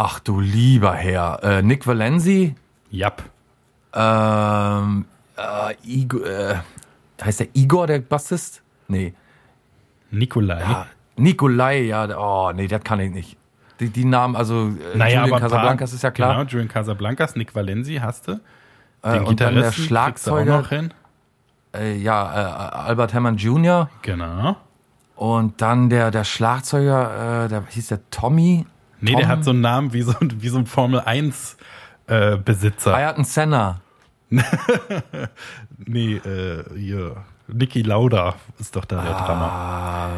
Ach 0.00 0.20
du 0.20 0.38
lieber 0.38 0.94
Herr. 0.94 1.42
Äh, 1.42 1.62
Nick 1.62 1.84
Valenzi, 1.84 2.54
Jap. 2.88 3.20
ähm, 3.92 5.06
äh, 5.36 5.74
Igor, 5.82 6.24
äh, 6.24 6.54
heißt 7.20 7.40
der 7.40 7.48
Igor, 7.54 7.88
der 7.88 7.98
Bassist? 7.98 8.62
Nee. 8.86 9.12
Nikolai. 10.12 10.62
Ah, 10.64 10.86
Nikolai, 11.16 11.80
ja, 11.82 12.06
der- 12.06 12.20
oh, 12.20 12.52
nee, 12.52 12.68
das 12.68 12.84
kann 12.84 13.00
ich 13.00 13.10
nicht. 13.12 13.36
Die, 13.80 13.90
die 13.90 14.04
Namen, 14.04 14.36
also 14.36 14.68
äh, 14.68 14.96
naja, 14.96 15.22
Julian 15.24 15.40
Casablancas 15.40 15.90
paar- 15.90 15.96
ist 15.96 16.02
ja 16.02 16.10
klar. 16.12 16.34
Genau, 16.36 16.48
Julian 16.48 16.68
Casablancas, 16.68 17.34
Nick 17.34 17.54
Valenzi 17.56 17.96
hast 17.96 18.28
du. 18.28 18.40
Äh, 19.02 19.18
und 19.18 19.40
dann 19.40 19.54
der 19.54 19.64
kriegst 19.64 19.78
du 19.78 19.82
auch 19.82 19.86
Schlagzeuger, 19.88 20.58
noch 20.58 20.68
hin. 20.68 20.94
äh, 21.74 21.96
ja, 21.96 22.34
äh, 22.34 22.76
Albert 22.88 23.14
Hammond 23.14 23.40
Jr. 23.42 23.90
Genau. 24.02 24.56
Und 25.16 25.60
dann 25.60 25.90
der, 25.90 26.12
der 26.12 26.22
Schlagzeuger, 26.22 27.44
äh, 27.46 27.48
der 27.48 27.64
hieß 27.68 27.88
der 27.88 28.08
Tommy. 28.10 28.64
Nee, 29.00 29.12
Tom? 29.12 29.20
der 29.20 29.28
hat 29.28 29.44
so 29.44 29.50
einen 29.50 29.60
Namen 29.60 29.92
wie 29.92 30.02
so, 30.02 30.12
ein- 30.20 30.40
wie 30.42 30.48
so 30.48 30.58
ein 30.58 30.66
Formel 30.66 31.00
1 31.00 31.56
äh, 32.06 32.36
Besitzer. 32.36 32.94
Ayrton 32.94 33.24
Senna. 33.24 33.80
Nee, 35.86 36.14
äh, 36.16 36.64
hier. 36.76 37.16
Niki 37.50 37.80
Lauda 37.82 38.34
ist 38.58 38.76
doch 38.76 38.84
da 38.84 39.00
der 39.02 39.12
Drama. 39.14 39.48
Ah, 39.48 40.10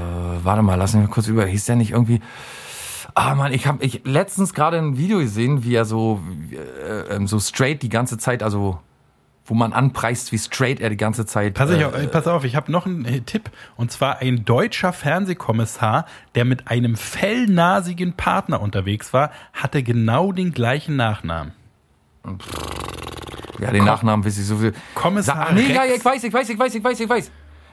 warte 0.42 0.62
mal, 0.62 0.74
lass 0.74 0.94
mich 0.94 1.06
mal 1.06 1.12
kurz 1.12 1.28
über. 1.28 1.46
Hieß 1.46 1.66
der 1.66 1.76
nicht 1.76 1.92
irgendwie. 1.92 2.20
Ah 3.14 3.34
Mann, 3.36 3.52
ich 3.52 3.66
habe 3.68 3.84
ich 3.84 4.02
letztens 4.04 4.52
gerade 4.52 4.78
ein 4.78 4.96
Video 4.98 5.18
gesehen, 5.18 5.62
wie 5.62 5.74
er 5.74 5.84
so 5.84 6.20
äh, 6.52 7.14
ähm, 7.14 7.26
so 7.28 7.38
straight 7.38 7.82
die 7.82 7.88
ganze 7.88 8.18
Zeit, 8.18 8.42
also 8.42 8.80
wo 9.44 9.54
man 9.54 9.72
anpreist, 9.72 10.32
wie 10.32 10.38
straight 10.38 10.80
er 10.80 10.90
die 10.90 10.96
ganze 10.96 11.26
Zeit. 11.26 11.54
Pass, 11.54 11.70
ich, 11.70 11.80
äh, 11.80 11.84
auf, 11.84 12.10
pass 12.10 12.26
auf, 12.26 12.44
ich 12.44 12.54
habe 12.54 12.70
noch 12.70 12.86
einen 12.86 13.04
äh, 13.04 13.20
Tipp. 13.20 13.50
Und 13.76 13.90
zwar 13.90 14.18
ein 14.18 14.44
deutscher 14.44 14.92
Fernsehkommissar, 14.92 16.06
der 16.34 16.44
mit 16.44 16.68
einem 16.68 16.96
fellnasigen 16.96 18.12
Partner 18.12 18.60
unterwegs 18.60 19.12
war, 19.12 19.30
hatte 19.52 19.82
genau 19.82 20.32
den 20.32 20.52
gleichen 20.52 20.96
Nachnamen. 20.96 21.52
ja, 23.58 23.70
den 23.72 23.84
Nachnamen 23.84 24.24
weiß 24.24 24.38
ich 24.38 24.46
so 24.46 24.58
viel. 24.58 24.72
Kommissar 24.94 25.48
Sa 25.48 25.52
nee, 25.52 25.72
ja, 25.72 25.82
Rex. 25.82 25.96
ich 25.96 26.04
weiß, 26.04 26.24
ich 26.24 26.32
weiß, 26.32 26.48
ich 26.48 26.58
weiß, 26.58 26.74
ich 26.74 26.84
weiß, 26.84 27.00
ich 27.00 27.08
weiß. 27.08 27.30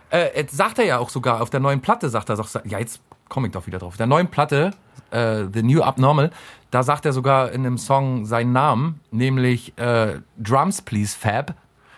Äh, 0.09 0.39
jetzt 0.39 0.55
sagt 0.55 0.79
er 0.79 0.85
ja 0.85 0.97
auch 0.97 1.09
sogar 1.09 1.41
auf 1.41 1.49
der 1.49 1.59
neuen 1.59 1.81
Platte, 1.81 2.09
sagt 2.09 2.29
er, 2.29 2.37
sagt, 2.37 2.65
ja, 2.65 2.79
jetzt 2.79 3.01
komme 3.29 3.47
ich 3.47 3.53
doch 3.53 3.67
wieder 3.67 3.79
drauf. 3.79 3.89
Auf 3.89 3.97
der 3.97 4.07
neuen 4.07 4.29
Platte, 4.29 4.71
äh, 5.11 5.45
The 5.53 5.63
New 5.63 5.81
Abnormal, 5.81 6.31
da 6.71 6.83
sagt 6.83 7.05
er 7.05 7.13
sogar 7.13 7.51
in 7.51 7.63
dem 7.63 7.77
Song 7.77 8.25
seinen 8.25 8.51
Namen, 8.51 8.99
nämlich 9.11 9.77
äh, 9.77 10.19
Drums 10.37 10.81
Please 10.81 11.17
Fab. 11.17 11.53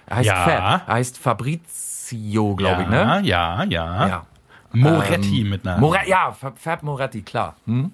Er 0.05 0.17
heißt 0.17 0.27
Ja. 0.27 0.35
Fab. 0.35 0.87
Er 0.87 0.93
heißt 0.95 1.17
Fabrizio, 1.17 2.55
glaube 2.55 2.81
ja, 2.81 2.81
ich, 2.81 2.87
ne? 2.89 3.21
Ja, 3.27 3.63
ja, 3.63 4.07
Ja. 4.07 4.25
Moretti 4.71 5.41
Ähm, 5.41 5.49
mit 5.49 5.65
Namen. 5.65 5.81
More 5.81 5.97
ja, 6.05 6.35
Fab, 6.55 6.83
Moretti, 6.83 7.21
klar. 7.23 7.55
Hm? 7.65 7.91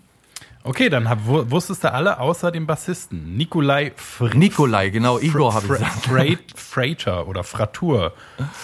okay, 0.65 0.89
dann 0.89 1.07
hab, 1.07 1.25
wu- 1.25 1.49
wusstest 1.49 1.83
du 1.85 1.93
alle 1.93 2.19
außer 2.19 2.51
dem 2.51 2.67
Bassisten. 2.67 3.37
Nikolai 3.37 3.93
Fr 3.95 4.33
Nikolai, 4.35 4.89
genau, 4.89 5.17
Igor 5.19 5.53
habe 5.53 5.65
ich 5.67 5.71
gesagt. 5.71 6.05
Fra 6.05 6.23
Frater 6.55 7.27
oder 7.29 7.43
Fratur. 7.45 8.11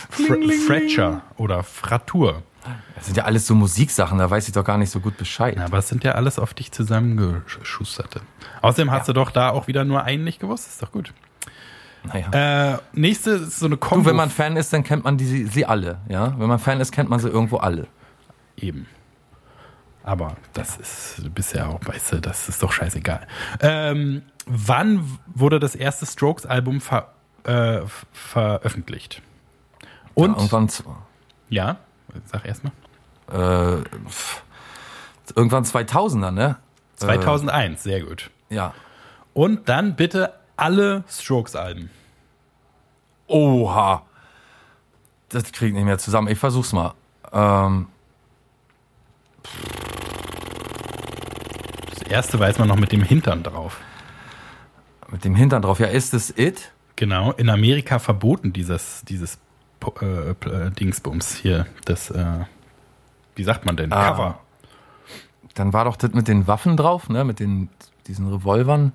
Fra 0.10 0.36
Fretcher 0.68 1.22
oder 1.38 1.64
Fratur. 1.64 2.44
Das 2.96 3.06
sind 3.06 3.18
ja 3.18 3.24
alles 3.24 3.48
so 3.48 3.56
Musiksachen, 3.56 4.20
da 4.20 4.30
weiß 4.30 4.48
ich 4.48 4.54
doch 4.54 4.64
gar 4.64 4.78
nicht 4.78 4.92
so 4.92 5.00
gut 5.00 5.18
Bescheid. 5.18 5.58
Ja, 5.58 5.66
aber 5.66 5.80
es 5.80 5.88
sind 5.88 6.04
ja 6.04 6.14
alles 6.14 6.38
auf 6.38 6.54
dich 6.54 6.72
zusammengeschusterte. 6.72 8.22
Außerdem 8.62 8.92
hast 8.92 9.08
du 9.08 9.14
doch 9.14 9.32
da 9.32 9.50
auch 9.50 9.68
wieder 9.68 9.84
nur 9.84 10.04
einen 10.04 10.24
nicht 10.24 10.40
gewusst. 10.40 10.68
Ist 10.68 10.84
doch 10.84 10.92
gut. 10.92 11.14
Naja. 12.04 12.74
Äh, 12.74 12.78
nächste 12.94 13.32
ist 13.32 13.60
so 13.60 13.66
eine 13.66 13.78
Kombo. 13.78 14.04
Du, 14.04 14.10
wenn 14.10 14.16
man 14.16 14.30
Fan 14.30 14.58
ist, 14.58 14.74
dann 14.74 14.84
kennt 14.84 15.04
man 15.04 15.18
die, 15.18 15.46
sie 15.46 15.66
alle, 15.66 16.00
ja? 16.10 16.38
Wenn 16.40 16.48
man 16.48 16.60
Fan 16.60 16.80
ist, 16.80 16.92
kennt 16.92 17.10
man 17.10 17.20
sie 17.20 17.30
irgendwo 17.30 17.58
alle. 17.58 17.88
Eben. 18.58 18.88
Aber 20.04 20.36
das 20.54 20.78
ist, 20.78 21.22
ja 21.54 21.68
auch, 21.68 21.80
weißt 21.86 22.14
du, 22.14 22.22
das 22.22 22.50
ist 22.50 22.64
doch 22.64 22.72
scheißegal. 22.72 23.28
Ähm, 23.60 24.24
wann 24.48 25.20
wurde 25.28 25.60
das 25.60 25.76
erste 25.76 26.08
Strokes-Album 26.08 26.82
ver, 26.82 27.14
äh, 27.44 27.82
veröffentlicht? 28.12 29.22
Und, 30.16 30.32
ja, 30.32 30.38
irgendwann, 30.38 30.70
ja, 31.50 31.78
sag 32.26 32.46
erstmal. 32.46 32.74
äh, 33.32 33.84
irgendwann 35.36 35.64
2000er, 35.64 36.32
ne? 36.32 36.58
2001, 36.98 37.84
sehr 37.84 38.02
gut. 38.02 38.30
Ja. 38.50 38.74
Und 39.34 39.70
dann 39.70 39.96
bitte 39.96 40.34
alle 40.58 41.04
Strokes-Alben. 41.10 41.90
Oha. 43.28 44.04
Das 45.30 45.44
krieg 45.52 45.70
ich 45.70 45.74
nicht 45.76 45.86
mehr 45.86 45.98
zusammen. 45.98 46.28
Ich 46.28 46.38
versuch's 46.38 46.74
mal. 46.74 46.94
Ähm, 47.32 47.88
Das 51.90 52.02
erste 52.10 52.40
weiß 52.40 52.60
man 52.60 52.68
noch 52.68 52.76
mit 52.78 52.92
dem 52.92 53.04
Hintern 53.04 53.44
drauf. 53.44 53.80
mit 55.10 55.24
dem 55.26 55.36
Hintern 55.36 55.62
drauf. 55.62 55.80
Ja, 55.80 55.88
ist 55.88 56.14
es 56.14 56.38
It? 56.38 56.72
Genau, 56.96 57.32
in 57.32 57.50
Amerika 57.50 58.00
verboten 58.00 58.54
dieses, 58.54 59.02
dieses 59.06 59.40
äh, 60.02 60.32
äh, 60.32 60.72
Dingsbums 60.72 61.36
hier, 61.36 61.66
das, 61.86 62.10
äh, 62.12 62.46
wie 63.36 63.44
sagt 63.44 63.66
man 63.66 63.78
denn, 63.78 63.92
Ah. 63.92 64.10
Cover. 64.12 64.40
Dann 65.56 65.74
war 65.74 65.86
doch 65.86 65.98
das 65.98 66.14
mit 66.14 66.28
den 66.28 66.48
Waffen 66.48 66.78
drauf, 66.78 67.10
ne? 67.10 67.24
Mit 67.26 67.40
den, 67.40 67.70
diesen 68.08 68.32
Revolvern. 68.32 68.94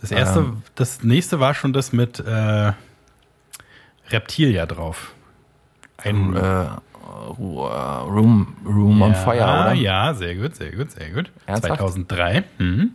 Das 0.00 0.10
erste, 0.12 0.40
Ähm. 0.40 0.62
das 0.76 1.02
nächste 1.02 1.40
war 1.40 1.54
schon 1.54 1.72
das 1.72 1.92
mit 1.92 2.20
äh, 2.20 2.72
Reptilia 4.10 4.66
drauf. 4.66 5.14
Ein 5.96 6.34
Äh, 6.36 6.66
Room, 7.38 8.56
Room 8.66 9.02
on 9.02 9.14
Fire, 9.14 9.34
oder? 9.42 9.72
Ja, 9.74 10.14
sehr 10.14 10.34
gut, 10.34 10.54
sehr 10.56 10.72
gut, 10.72 10.90
sehr 10.92 11.10
gut. 11.10 11.30
Ernsthaft? 11.46 11.78
2003. 11.78 12.44
Mhm. 12.58 12.90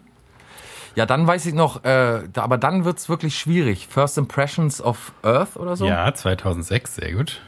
Ja, 0.98 1.06
dann 1.06 1.28
weiß 1.28 1.46
ich 1.46 1.54
noch, 1.54 1.84
äh, 1.86 2.24
da, 2.34 2.42
aber 2.42 2.58
dann 2.58 2.84
wird's 2.84 3.08
wirklich 3.08 3.38
schwierig. 3.38 3.88
First 3.88 4.18
Impressions 4.18 4.82
of 4.82 5.14
Earth 5.22 5.56
oder 5.56 5.76
so? 5.76 5.86
Ja, 5.86 6.12
2006, 6.12 6.96
sehr 6.96 7.14
gut. 7.14 7.40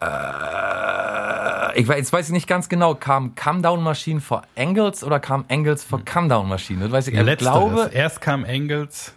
Äh, 0.00 1.80
Ich 1.80 1.88
weiß, 1.88 1.96
jetzt 1.96 2.12
weiß 2.12 2.26
ich 2.26 2.32
nicht 2.32 2.46
ganz 2.46 2.68
genau, 2.68 2.94
kam 2.94 3.34
Come 3.34 3.62
Down 3.62 3.82
Machine 3.82 4.20
vor 4.20 4.42
Angles 4.58 5.02
oder 5.04 5.20
kam 5.20 5.46
Angles 5.48 5.82
vor 5.84 6.04
Come 6.04 6.28
Down 6.28 6.48
Machine? 6.48 6.80
Das 6.82 6.92
weiß 6.92 7.08
ich, 7.08 7.14
Ja, 7.14 7.20
ich 7.20 7.26
letzteres. 7.26 7.52
glaube, 7.54 7.90
Erst 7.94 8.20
kam 8.20 8.44
Engels 8.44 9.14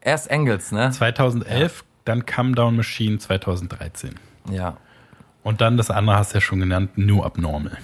erst 0.00 0.30
Angles, 0.30 0.70
ne? 0.70 0.90
2011, 0.92 1.82
dann 2.04 2.24
Come 2.26 2.52
Down 2.52 2.76
Machine 2.76 3.18
2013. 3.18 4.14
Ja, 4.50 4.76
Und 5.42 5.60
dann 5.60 5.76
das 5.76 5.90
andere 5.90 6.16
hast 6.16 6.30
du 6.32 6.36
ja 6.36 6.40
schon 6.40 6.60
genannt, 6.60 6.96
New 6.96 7.24
Abnormal. 7.24 7.76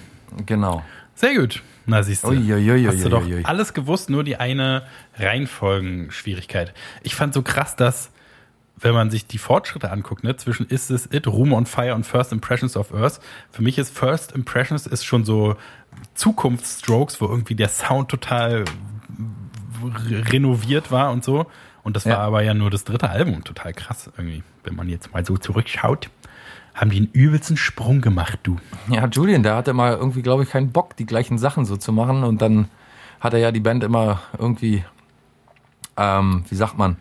genau. 0.45 0.83
Sehr 1.15 1.35
gut. 1.35 1.61
Na, 1.85 2.01
siehst 2.03 2.23
du. 2.23 2.29
Uiuiuiui. 2.29 2.85
hast 2.85 3.03
du 3.03 3.09
doch 3.09 3.23
alles 3.43 3.73
gewusst, 3.73 4.09
nur 4.09 4.23
die 4.23 4.37
eine 4.37 4.83
Reihenfolgenschwierigkeit. 5.17 6.73
Ich 7.03 7.15
fand 7.15 7.33
so 7.33 7.41
krass, 7.41 7.75
dass, 7.75 8.11
wenn 8.77 8.93
man 8.93 9.11
sich 9.11 9.27
die 9.27 9.37
Fortschritte 9.37 9.91
anguckt, 9.91 10.23
ne, 10.23 10.35
zwischen 10.37 10.65
Is 10.67 10.87
This 10.87 11.07
It, 11.11 11.27
Room 11.27 11.53
on 11.53 11.65
Fire 11.65 11.93
und 11.95 12.05
First 12.05 12.31
Impressions 12.31 12.77
of 12.77 12.93
Earth, 12.93 13.19
für 13.51 13.61
mich 13.63 13.77
ist 13.77 13.95
First 13.97 14.31
Impressions 14.31 14.87
ist 14.87 15.05
schon 15.05 15.25
so 15.25 15.55
Zukunftsstrokes, 16.15 17.21
wo 17.21 17.25
irgendwie 17.27 17.55
der 17.55 17.69
Sound 17.69 18.09
total 18.09 18.63
re- 19.83 20.23
renoviert 20.31 20.91
war 20.91 21.11
und 21.11 21.23
so. 21.23 21.45
Und 21.83 21.95
das 21.97 22.05
war 22.05 22.13
Ja. 22.13 22.19
aber 22.19 22.41
ja 22.43 22.53
nur 22.53 22.69
das 22.69 22.85
dritte 22.85 23.09
Album, 23.09 23.43
total 23.43 23.73
krass 23.73 24.09
irgendwie. 24.17 24.41
Wenn 24.63 24.75
man 24.75 24.87
jetzt 24.87 25.13
mal 25.13 25.25
so 25.25 25.37
zurückschaut, 25.37 26.09
haben 26.73 26.89
die 26.89 26.97
einen 26.97 27.11
übelsten 27.11 27.57
Sprung 27.57 28.01
gemacht, 28.01 28.39
du. 28.43 28.57
Ja, 28.89 29.07
Julian, 29.07 29.43
der 29.43 29.55
hatte 29.55 29.73
mal 29.73 29.93
irgendwie, 29.93 30.21
glaube 30.21 30.43
ich, 30.43 30.49
keinen 30.49 30.71
Bock, 30.71 30.95
die 30.95 31.05
gleichen 31.05 31.37
Sachen 31.37 31.65
so 31.65 31.77
zu 31.77 31.91
machen. 31.91 32.23
Und 32.23 32.41
dann 32.41 32.67
hat 33.19 33.33
er 33.33 33.39
ja 33.39 33.51
die 33.51 33.59
Band 33.59 33.83
immer 33.83 34.21
irgendwie, 34.37 34.83
ähm, 35.97 36.43
wie 36.49 36.55
sagt 36.55 36.77
man, 36.77 36.97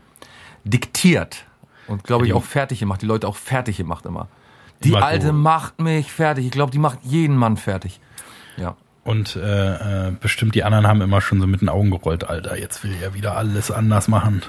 diktiert. 0.65 1.47
Und 1.89 2.05
glaube 2.05 2.27
ich 2.27 2.33
auch 2.33 2.45
fertig 2.45 2.81
gemacht, 2.81 3.03
die 3.03 3.07
Leute 3.07 3.27
auch 3.27 3.37
fertig 3.37 3.77
gemacht 3.77 4.07
immer. 4.07 4.29
Die 4.85 4.91
Immer 4.91 4.99
so. 4.99 5.05
Alte 5.05 5.33
macht 5.33 5.81
mich 5.81 6.13
fertig. 6.13 6.47
Ich 6.47 6.51
glaube, 6.51 6.71
die 6.73 6.79
macht 6.79 6.99
jeden 7.03 7.37
Mann 7.37 7.57
fertig. 7.57 8.01
Ja. 8.57 8.77
Und 9.05 9.37
äh, 9.37 10.09
äh, 10.09 10.13
bestimmt 10.13 10.55
die 10.55 10.65
anderen 10.65 10.87
haben 10.87 11.01
immer 11.01 11.21
schon 11.21 11.41
so 11.41 11.47
mit 11.47 11.61
den 11.61 11.69
Augen 11.69 11.91
gerollt, 11.91 12.29
Alter, 12.29 12.57
jetzt 12.57 12.85
will 12.85 12.95
er 13.01 13.15
wieder 13.15 13.37
alles 13.37 13.71
anders 13.71 14.07
machen. 14.07 14.43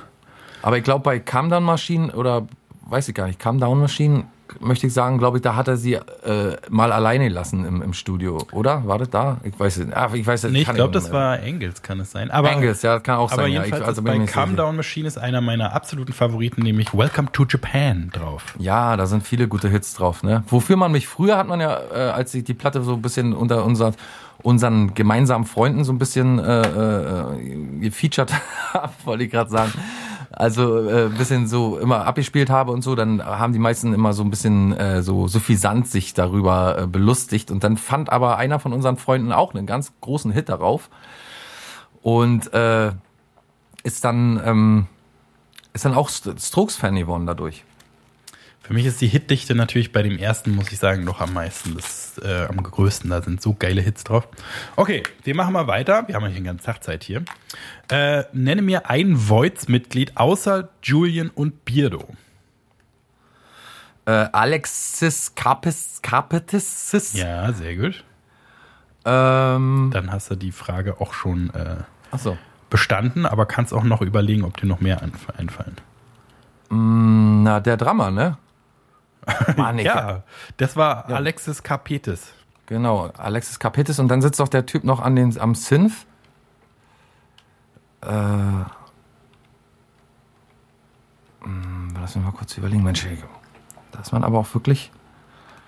Aber 0.62 0.78
ich 0.78 0.84
glaube, 0.84 1.04
bei 1.04 1.20
Calm 1.20 1.50
Down 1.50 1.64
Machine 1.64 2.12
oder 2.14 2.48
weiß 2.86 3.08
ich 3.08 3.16
gar 3.16 3.26
nicht, 3.28 3.40
Calm 3.40 3.60
Down 3.60 3.80
Machine, 3.80 4.26
möchte 4.60 4.88
ich 4.88 4.94
sagen, 4.94 5.18
glaube 5.18 5.38
ich, 5.38 5.42
da 5.42 5.56
hat 5.56 5.68
er 5.68 5.78
sie 5.78 5.94
äh, 5.94 6.58
mal 6.70 6.92
alleine 6.92 7.28
gelassen 7.28 7.66
im, 7.66 7.82
im 7.82 7.94
Studio, 7.94 8.46
oder? 8.52 8.86
War 8.88 8.98
das 8.98 9.10
da? 9.10 9.38
Ich 9.44 9.60
weiß 9.60 9.78
es. 9.78 9.94
Ah, 9.94 10.10
ich 10.14 10.26
weiß. 10.26 10.44
Nee, 10.44 10.62
ich 10.62 10.66
glaube, 10.66 10.94
nicht 10.94 10.96
das 10.96 11.12
war 11.12 11.40
Engels, 11.40 11.82
kann 11.82 12.00
es 12.00 12.12
sein. 12.12 12.32
Aber, 12.32 12.52
Engels, 12.52 12.82
ja, 12.82 13.00
kann 13.00 13.18
auch 13.18 13.32
aber 13.32 13.44
sein. 13.44 13.52
Ja. 13.52 13.60
jedenfalls 13.64 13.82
Ich, 13.82 13.88
also 13.88 14.02
bei 14.02 14.18
nicht 14.18 14.34
Calm. 14.34 14.56
Down 14.56 14.76
Machine 14.76 15.08
ist 15.08 15.18
einer 15.18 15.42
meiner 15.42 15.74
absoluten 15.74 16.14
Favoriten, 16.14 16.62
nämlich 16.62 16.94
Welcome 16.94 17.32
to 17.32 17.46
Japan 17.48 18.10
drauf. 18.14 18.56
Ja, 18.60 18.98
da 18.98 19.06
sind 19.06 19.24
viele 19.24 19.48
gute 19.48 19.70
Hits 19.70 19.94
drauf, 19.94 20.24
ne? 20.24 20.44
Wofür 20.48 20.76
man 20.78 20.92
mich 20.92 21.08
früher 21.08 21.38
hat 21.38 21.48
man 21.48 21.60
ja, 21.60 21.80
äh, 21.92 22.12
als 22.12 22.34
ich 22.34 22.44
die 22.44 22.54
Platte 22.54 22.82
so 22.84 22.94
ein 22.94 23.02
bisschen 23.02 23.34
unter 23.34 23.66
unser, 23.66 23.94
unseren 24.42 24.94
gemeinsamen 24.94 25.46
Freunden 25.46 25.84
so 25.84 25.92
ein 25.92 25.98
bisschen 25.98 26.40
äh, 26.40 26.62
äh, 26.62 27.80
gefeatured 27.80 28.32
habe, 28.74 28.94
wollte 29.06 29.24
ich 29.24 29.32
gerade 29.32 29.50
sagen. 29.50 29.72
Also 30.36 30.90
äh, 30.90 31.10
bisschen 31.10 31.48
so 31.48 31.78
immer 31.78 32.06
abgespielt 32.08 32.50
habe 32.50 32.72
und 32.72 32.82
so, 32.82 32.96
dann 32.96 33.24
haben 33.24 33.54
die 33.54 33.60
meisten 33.60 33.94
immer 33.94 34.14
so 34.14 34.24
ein 34.24 34.32
bisschen 34.32 34.76
äh, 34.76 35.04
so 35.04 35.28
suffisant 35.28 35.88
sich 35.88 36.16
darüber 36.16 36.80
äh, 36.80 36.88
belustigt 36.88 37.52
und 37.52 37.64
dann 37.64 37.78
fand 37.78 38.12
aber 38.12 38.38
einer 38.38 38.60
von 38.60 38.74
unseren 38.74 38.98
Freunden 38.98 39.32
auch 39.32 39.54
einen 39.54 39.68
ganz 39.68 39.94
großen 40.02 40.32
Hit 40.32 40.50
darauf 40.50 40.90
und 42.02 42.52
äh, 42.52 42.94
ist 43.84 44.04
dann 44.04 44.42
ähm, 44.44 44.88
ist 45.74 45.86
dann 45.86 45.94
auch 45.94 46.10
St- 46.10 46.44
Strokes-Fan 46.44 46.96
geworden 46.96 47.28
dadurch. 47.28 47.64
Für 48.64 48.74
mich 48.74 48.86
ist 48.86 49.02
die 49.02 49.08
Hitdichte 49.08 49.56
natürlich 49.56 49.92
bei 49.92 50.04
dem 50.04 50.18
ersten, 50.18 50.52
muss 50.56 50.72
ich 50.72 50.80
sagen, 50.80 51.04
noch 51.04 51.20
am 51.20 51.34
meisten. 51.34 51.76
Das 51.76 52.18
äh, 52.24 52.46
am 52.48 52.64
größten, 52.64 53.10
da 53.10 53.22
sind 53.22 53.42
so 53.42 53.54
geile 53.54 53.82
Hits 53.82 54.06
drauf. 54.06 54.28
Okay, 54.78 55.04
wir 55.24 55.36
machen 55.36 55.52
mal 55.52 55.68
weiter. 55.68 56.08
Wir 56.08 56.16
haben 56.16 56.24
ja 56.24 56.30
hier 56.30 56.38
eine 56.38 56.46
ganze 56.46 56.66
Tag 56.66 56.82
Zeit 56.82 57.04
hier. 57.04 57.24
Äh, 57.92 58.24
nenne 58.32 58.62
mir 58.62 58.90
ein 58.90 59.28
Voids-Mitglied 59.30 60.16
außer 60.16 60.70
Julian 60.82 61.30
und 61.30 61.66
Beardo. 61.66 62.08
Äh, 64.06 64.12
Alexis 64.32 65.34
Carpis, 65.36 66.00
Carpetis. 66.02 67.14
Ja, 67.14 67.52
sehr 67.52 67.76
gut. 67.76 68.04
Ähm, 69.06 69.90
Dann 69.94 70.10
hast 70.12 70.32
du 70.32 70.36
die 70.36 70.54
Frage 70.54 71.02
auch 71.02 71.14
schon 71.14 71.50
äh, 71.54 71.76
achso. 72.12 72.38
bestanden, 72.70 73.26
aber 73.26 73.46
kannst 73.46 73.74
auch 73.74 73.84
noch 73.84 74.02
überlegen, 74.02 74.46
ob 74.46 74.56
dir 74.56 74.68
noch 74.68 74.80
mehr 74.80 75.02
einf- 75.04 75.30
einfallen. 75.38 75.76
Na, 76.70 77.60
der 77.60 77.76
Drummer, 77.76 78.10
ne? 78.10 78.38
Mann, 79.58 79.80
Ja, 79.80 80.24
das 80.58 80.76
war 80.76 81.10
Alexis 81.10 81.64
Carpetis. 81.64 82.34
Genau, 82.66 83.12
Alexis 83.18 83.60
Kapitis 83.60 84.00
und 84.00 84.08
dann 84.08 84.22
sitzt 84.22 84.40
doch 84.40 84.48
der 84.48 84.66
Typ 84.66 84.84
noch 84.84 85.00
an 85.00 85.16
den, 85.16 85.38
am 85.40 85.54
Synth. 85.54 86.06
Äh, 88.02 88.08
hm, 91.42 91.94
lass 92.00 92.16
mich 92.16 92.24
mal 92.24 92.32
kurz 92.32 92.58
überlegen, 92.58 92.84
Mensch, 92.84 93.06
da 93.92 94.00
ist 94.00 94.12
man 94.12 94.24
aber 94.24 94.40
auch 94.40 94.54
wirklich. 94.54 94.92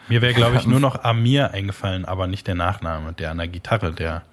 Mir 0.08 0.22
wäre, 0.22 0.34
glaube 0.34 0.56
ich, 0.56 0.68
nur 0.68 0.80
noch 0.80 1.04
Amir 1.04 1.52
eingefallen, 1.52 2.06
aber 2.06 2.28
nicht 2.28 2.48
der 2.48 2.56
Nachname, 2.56 3.14
der 3.14 3.32
an 3.32 3.38
der 3.38 3.48
Gitarre, 3.48 3.92
der. 3.92 4.24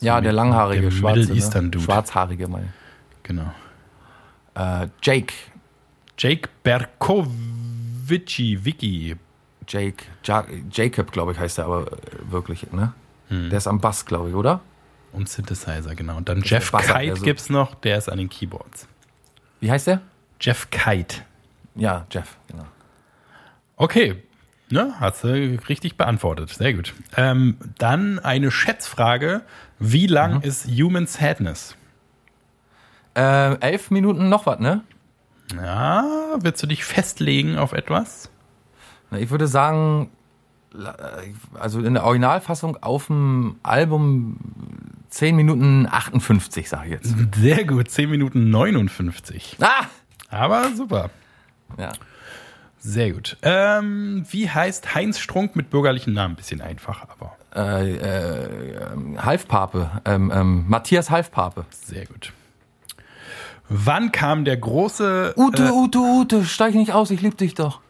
Ja, 0.00 0.20
der 0.20 0.32
langhaarige, 0.32 0.82
der 0.82 0.90
schwarze, 0.92 1.20
Middle 1.20 1.34
Eastern 1.34 1.64
ne? 1.64 1.70
Dude. 1.70 1.84
Schwarzhaarige, 1.84 2.48
mein. 2.48 2.72
Genau. 3.22 3.52
Äh, 4.54 4.88
Jake. 5.02 5.34
Jake 6.16 6.48
Berkovici, 8.18 8.64
Vicky. 8.64 9.16
Jake. 9.68 10.04
Ja, 10.24 10.44
Jacob, 10.72 11.12
glaube 11.12 11.32
ich, 11.32 11.38
heißt 11.38 11.58
er 11.58 11.66
aber 11.66 11.92
äh, 11.92 11.96
wirklich, 12.30 12.70
ne? 12.72 12.92
Der 13.30 13.58
ist 13.58 13.68
am 13.68 13.80
Bass, 13.80 14.06
glaube 14.06 14.30
ich, 14.30 14.34
oder? 14.34 14.60
Und 15.12 15.28
Synthesizer, 15.28 15.94
genau. 15.94 16.16
Und 16.16 16.28
dann 16.28 16.38
ist 16.38 16.50
Jeff 16.50 16.72
Basser, 16.72 16.94
Kite 16.98 17.12
also- 17.12 17.24
gibt's 17.24 17.48
noch, 17.48 17.76
der 17.76 17.96
ist 17.96 18.08
an 18.08 18.18
den 18.18 18.28
Keyboards. 18.28 18.88
Wie 19.60 19.70
heißt 19.70 19.86
der? 19.86 20.00
Jeff 20.40 20.68
Kite. 20.70 21.18
Ja, 21.76 22.06
Jeff, 22.10 22.36
genau. 22.48 22.66
Okay, 23.76 24.20
ne, 24.70 24.94
hast 24.98 25.22
du 25.22 25.28
richtig 25.68 25.96
beantwortet. 25.96 26.48
Sehr 26.50 26.74
gut. 26.74 26.92
Ähm, 27.16 27.56
dann 27.78 28.18
eine 28.18 28.50
Schätzfrage. 28.50 29.42
Wie 29.78 30.08
lang 30.08 30.36
Mhm. 30.38 30.42
ist 30.42 30.66
Human 30.66 31.06
Sadness? 31.06 31.76
Äh, 33.14 33.54
elf 33.60 33.92
Minuten 33.92 34.28
noch 34.28 34.46
was, 34.46 34.58
ne? 34.58 34.82
Ja, 35.56 36.04
willst 36.40 36.62
du 36.62 36.66
dich 36.66 36.84
festlegen 36.84 37.58
auf 37.58 37.72
etwas? 37.72 38.30
Na, 39.10 39.18
Ich 39.18 39.30
würde 39.30 39.46
sagen, 39.46 40.10
also 41.58 41.80
in 41.80 41.94
der 41.94 42.04
Originalfassung 42.04 42.76
auf 42.82 43.06
dem 43.08 43.56
Album 43.62 44.36
10 45.10 45.34
Minuten 45.34 45.86
58, 45.90 46.68
sage 46.68 46.86
ich 46.86 46.92
jetzt. 46.92 47.14
Sehr 47.36 47.64
gut, 47.64 47.90
10 47.90 48.08
Minuten 48.10 48.50
59. 48.50 49.56
Ah! 49.60 49.86
Aber 50.28 50.70
super. 50.76 51.10
Ja. 51.76 51.90
Sehr 52.78 53.12
gut. 53.12 53.36
Ähm, 53.42 54.24
wie 54.30 54.48
heißt 54.48 54.94
Heinz 54.94 55.18
Strunk 55.18 55.56
mit 55.56 55.70
bürgerlichen 55.70 56.12
Namen? 56.14 56.36
Bisschen 56.36 56.60
einfach, 56.60 57.02
aber 57.08 57.36
Äh, 57.54 57.96
äh, 57.96 59.18
Halfpape, 59.18 59.90
ähm, 60.04 60.30
ähm, 60.32 60.64
Matthias 60.68 61.10
Halfpape. 61.10 61.66
sehr 61.70 62.06
gut. 62.06 62.32
Wann 63.72 64.10
kam 64.10 64.44
der 64.44 64.56
große 64.56 65.34
Ute, 65.36 65.72
Ute, 65.72 65.98
Ute, 65.98 66.44
steig 66.44 66.74
nicht 66.74 66.92
aus, 66.92 67.12
ich 67.12 67.20
lieb 67.22 67.38
dich 67.38 67.54
doch. 67.54 67.80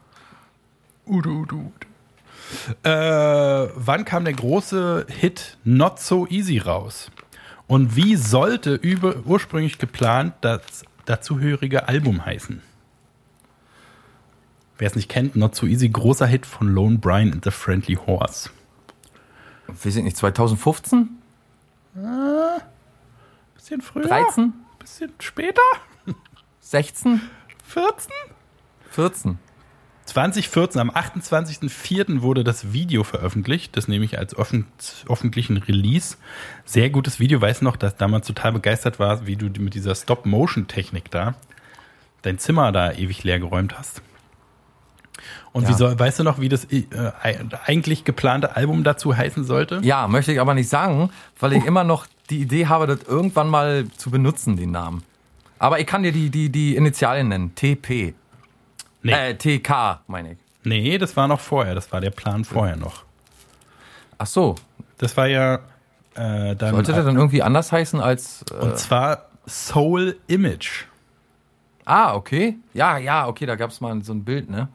Ude, 1.07 1.31
Ude, 1.31 1.55
Ude. 1.55 1.87
Äh, 2.83 3.71
wann 3.75 4.05
kam 4.05 4.25
der 4.25 4.35
große 4.35 5.07
Hit 5.09 5.57
Not 5.64 5.99
So 5.99 6.27
Easy 6.27 6.59
raus? 6.59 7.11
Und 7.66 7.97
wie 7.97 8.16
sollte 8.16 8.75
über, 8.75 9.25
ursprünglich 9.25 9.79
geplant 9.79 10.35
das 10.43 10.85
dazugehörige 11.07 11.88
Album 11.88 12.27
heißen? 12.27 12.61
Wer 14.77 14.87
es 14.87 14.97
nicht 14.97 15.09
kennt, 15.09 15.35
Not 15.35 15.55
So 15.55 15.66
Easy, 15.66 15.88
großer 15.88 16.27
Hit 16.27 16.45
von 16.45 16.69
Lone 16.69 16.99
Brian 16.99 17.33
and 17.33 17.43
the 17.43 17.51
Friendly 17.51 17.95
Horse. 17.95 18.51
Wir 19.83 19.93
sind 19.93 20.05
nicht 20.05 20.19
2015? 20.19 21.09
Bisschen 23.55 23.81
früher? 23.81 24.07
13? 24.07 24.53
Bisschen 24.81 25.12
später? 25.21 25.61
16? 26.61 27.21
14? 27.64 28.12
14? 28.90 29.38
2014, 30.07 30.81
am 30.81 30.90
28.04. 30.90 32.23
wurde 32.23 32.43
das 32.43 32.73
Video 32.73 33.05
veröffentlicht, 33.05 33.77
das 33.77 33.87
nehme 33.87 34.05
ich 34.05 34.19
als 34.19 34.37
offen, 34.37 34.66
öffentlichen 35.09 35.57
Release. 35.59 36.16
Sehr 36.64 36.90
gutes 36.90 37.21
Video, 37.21 37.40
weiß 37.40 37.62
noch, 37.62 37.77
dass 37.77 37.97
damals 37.97 38.27
total 38.27 38.53
begeistert 38.53 38.99
war, 38.99 39.27
wie 39.27 39.37
du 39.37 39.47
mit 39.62 39.75
dieser 39.75 39.95
Stop-Motion-Technik 39.95 41.11
da 41.12 41.35
dein 42.23 42.38
Zimmer 42.38 42.73
da 42.73 42.93
ewig 42.93 43.23
leer 43.25 43.38
geräumt 43.38 43.79
hast. 43.79 44.03
Und 45.53 45.66
wie 45.69 45.73
Ja. 45.73 45.77
soll, 45.79 45.99
weißt 45.99 46.19
du 46.19 46.25
noch, 46.25 46.38
wie 46.40 46.49
das 46.49 46.64
äh, 46.66 46.85
eigentlich 47.64 48.05
geplante 48.05 48.57
Album 48.57 48.85
dazu 48.85 49.16
heißen 49.16 49.45
sollte? 49.45 49.81
Ja, 49.83 50.07
möchte 50.09 50.33
ich 50.33 50.40
aber 50.40 50.55
nicht 50.55 50.69
sagen, 50.69 51.11
weil 51.38 51.53
ich 51.55 51.64
immer 51.64 51.85
noch 51.85 52.07
die 52.31 52.40
Idee 52.40 52.66
habe, 52.66 52.87
das 52.87 53.03
irgendwann 53.03 53.49
mal 53.49 53.87
zu 53.97 54.11
benutzen, 54.11 54.57
den 54.57 54.71
Namen. 54.71 55.03
Aber 55.59 55.79
ich 55.81 55.87
kann 55.87 56.03
dir 56.03 56.12
die, 56.12 56.31
die, 56.31 56.49
die 56.51 56.77
Initialien 56.77 57.29
nennen. 57.29 57.55
TP. 57.55 58.14
Nee, 59.03 59.12
Äh, 59.12 59.35
TK, 59.35 60.01
meine 60.07 60.33
ich. 60.33 60.38
nee, 60.64 60.97
das 60.99 61.16
war 61.16 61.27
noch 61.29 61.40
vorher, 61.40 61.75
das 61.75 61.90
war 61.93 62.01
der 62.01 62.11
Plan 62.11 62.45
vorher 62.45 62.77
noch. 62.77 63.05
Ach 64.19 64.27
so. 64.27 64.55
Das 64.99 65.16
war 65.16 65.27
ja 65.27 65.57
äh, 66.14 66.55
dann. 66.57 66.75
Sollte 66.75 66.93
der 66.93 67.05
dann 67.05 67.16
irgendwie 67.16 67.43
anders 67.43 67.73
heißen 67.73 68.01
als. 68.01 68.45
Äh, 68.51 68.55
und 68.64 68.79
zwar 68.79 69.27
Soul 69.49 70.19
Image. 70.27 70.85
ah, 71.87 72.14
okay. 72.14 72.57
Ja, 72.75 72.99
ja, 72.99 73.27
okay, 73.27 73.47
da 73.47 73.57
gab 73.57 73.71
es 73.71 73.81
mal 73.81 74.03
so 74.03 74.12
ein 74.12 74.25
Bild, 74.25 74.49
ne? 74.51 74.69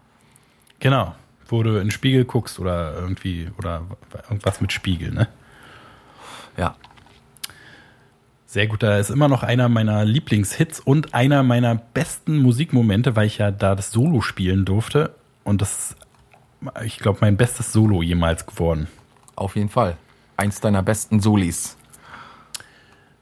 Genau. 0.79 1.15
Wo 1.47 1.61
du 1.61 1.75
in 1.75 1.85
den 1.85 1.91
Spiegel 1.91 2.25
guckst 2.25 2.59
oder 2.59 2.95
irgendwie, 2.95 3.49
oder 3.59 3.83
irgendwas 4.29 4.59
mit 4.61 4.71
Spiegel, 4.73 5.11
ne? 5.11 5.27
Ja. 6.57 6.75
Sehr 8.55 8.67
gut, 8.67 8.83
da 8.83 8.99
ist 8.99 9.09
immer 9.09 9.27
noch 9.27 9.43
einer 9.43 9.67
meiner 9.67 10.05
Lieblingshits 10.05 10.79
und 10.79 11.13
einer 11.13 11.43
meiner 11.43 11.75
besten 11.75 12.37
Musikmomente, 12.37 13.17
weil 13.17 13.27
ich 13.27 13.39
ja 13.39 13.51
da 13.51 13.75
das 13.75 13.91
Solo 13.91 14.21
spielen 14.21 14.63
durfte. 14.63 15.13
Und 15.43 15.61
das 15.61 15.91
ist, 15.91 15.97
ich 16.85 16.99
glaube, 16.99 17.17
mein 17.19 17.35
bestes 17.35 17.73
Solo 17.73 18.01
jemals 18.01 18.45
geworden. 18.45 18.87
Auf 19.35 19.57
jeden 19.57 19.67
Fall. 19.67 19.97
Eins 20.37 20.61
deiner 20.61 20.83
besten 20.83 21.19
Solis. 21.19 21.75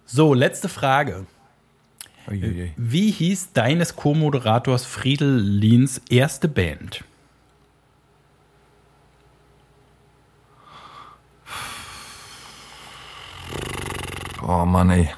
So, 0.06 0.36
letzte 0.36 0.70
Frage. 0.70 1.26
Uiuiui. 2.28 2.74
Wie 2.78 3.10
hieß 3.10 3.54
deines 3.54 3.96
Co-Moderators 3.96 4.86
Friedel 4.86 5.40
Liens 5.40 6.00
erste 6.12 6.48
Band? 6.48 7.04
Oh 14.44 14.64
Mann, 14.66 14.92
ey. 14.92 15.10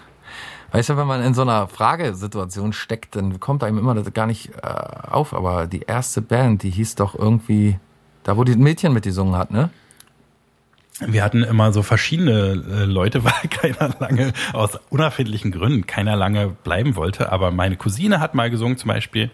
Weißt 0.76 0.90
du, 0.90 0.98
wenn 0.98 1.08
man 1.08 1.24
in 1.24 1.34
so 1.34 1.44
einer 1.44 1.70
Fragesituation 1.70 2.74
steckt, 2.74 3.16
dann 3.16 3.40
kommt 3.40 3.64
einem 3.64 3.78
immer 3.78 3.96
das 3.96 4.12
gar 4.12 4.28
nicht 4.28 4.50
äh, 4.62 4.68
auf. 5.08 5.34
Aber 5.34 5.68
die 5.68 5.80
erste 5.80 6.22
Band, 6.22 6.64
die 6.64 6.70
hieß 6.70 6.96
doch 6.96 7.18
irgendwie, 7.18 7.80
da 8.24 8.36
wo 8.36 8.44
die 8.44 8.58
Mädchen 8.58 8.92
mitgesungen 8.92 9.38
hat, 9.38 9.52
ne? 9.52 9.70
Wir 11.00 11.24
hatten 11.24 11.44
immer 11.44 11.72
so 11.72 11.82
verschiedene 11.82 12.62
äh, 12.70 12.84
Leute, 12.84 13.24
weil 13.24 13.32
keiner 13.50 13.96
lange, 14.02 14.34
aus 14.52 14.78
unerfindlichen 14.90 15.54
Gründen, 15.54 15.88
keiner 15.88 16.18
lange 16.18 16.50
bleiben 16.50 16.98
wollte. 16.98 17.32
Aber 17.32 17.52
meine 17.52 17.78
Cousine 17.78 18.20
hat 18.20 18.36
mal 18.36 18.50
gesungen 18.50 18.78
zum 18.78 18.90
Beispiel. 18.90 19.32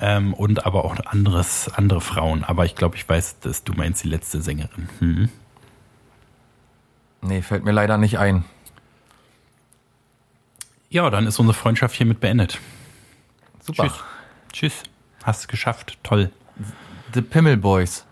Ähm, 0.00 0.34
und 0.34 0.66
aber 0.66 0.84
auch 0.84 0.96
anderes, 1.06 1.70
andere 1.72 2.00
Frauen. 2.00 2.42
Aber 2.42 2.64
ich 2.64 2.74
glaube, 2.74 2.96
ich 2.96 3.08
weiß, 3.08 3.38
dass 3.38 3.62
du 3.62 3.74
meinst 3.74 4.02
die 4.02 4.08
letzte 4.08 4.42
Sängerin. 4.42 4.88
Hm. 4.98 5.28
Nee, 7.20 7.42
fällt 7.42 7.64
mir 7.64 7.70
leider 7.70 7.96
nicht 7.96 8.18
ein. 8.18 8.44
Ja, 10.92 11.08
dann 11.08 11.26
ist 11.26 11.38
unsere 11.38 11.56
Freundschaft 11.58 11.94
hiermit 11.96 12.20
beendet. 12.20 12.58
Super. 13.60 13.84
Tschüss. 13.84 14.02
Tschüss. 14.52 14.82
Hast 15.24 15.40
es 15.40 15.48
geschafft. 15.48 15.98
Toll. 16.02 16.30
The 17.14 17.22
Pimmel 17.22 17.56
Boys. 17.56 18.04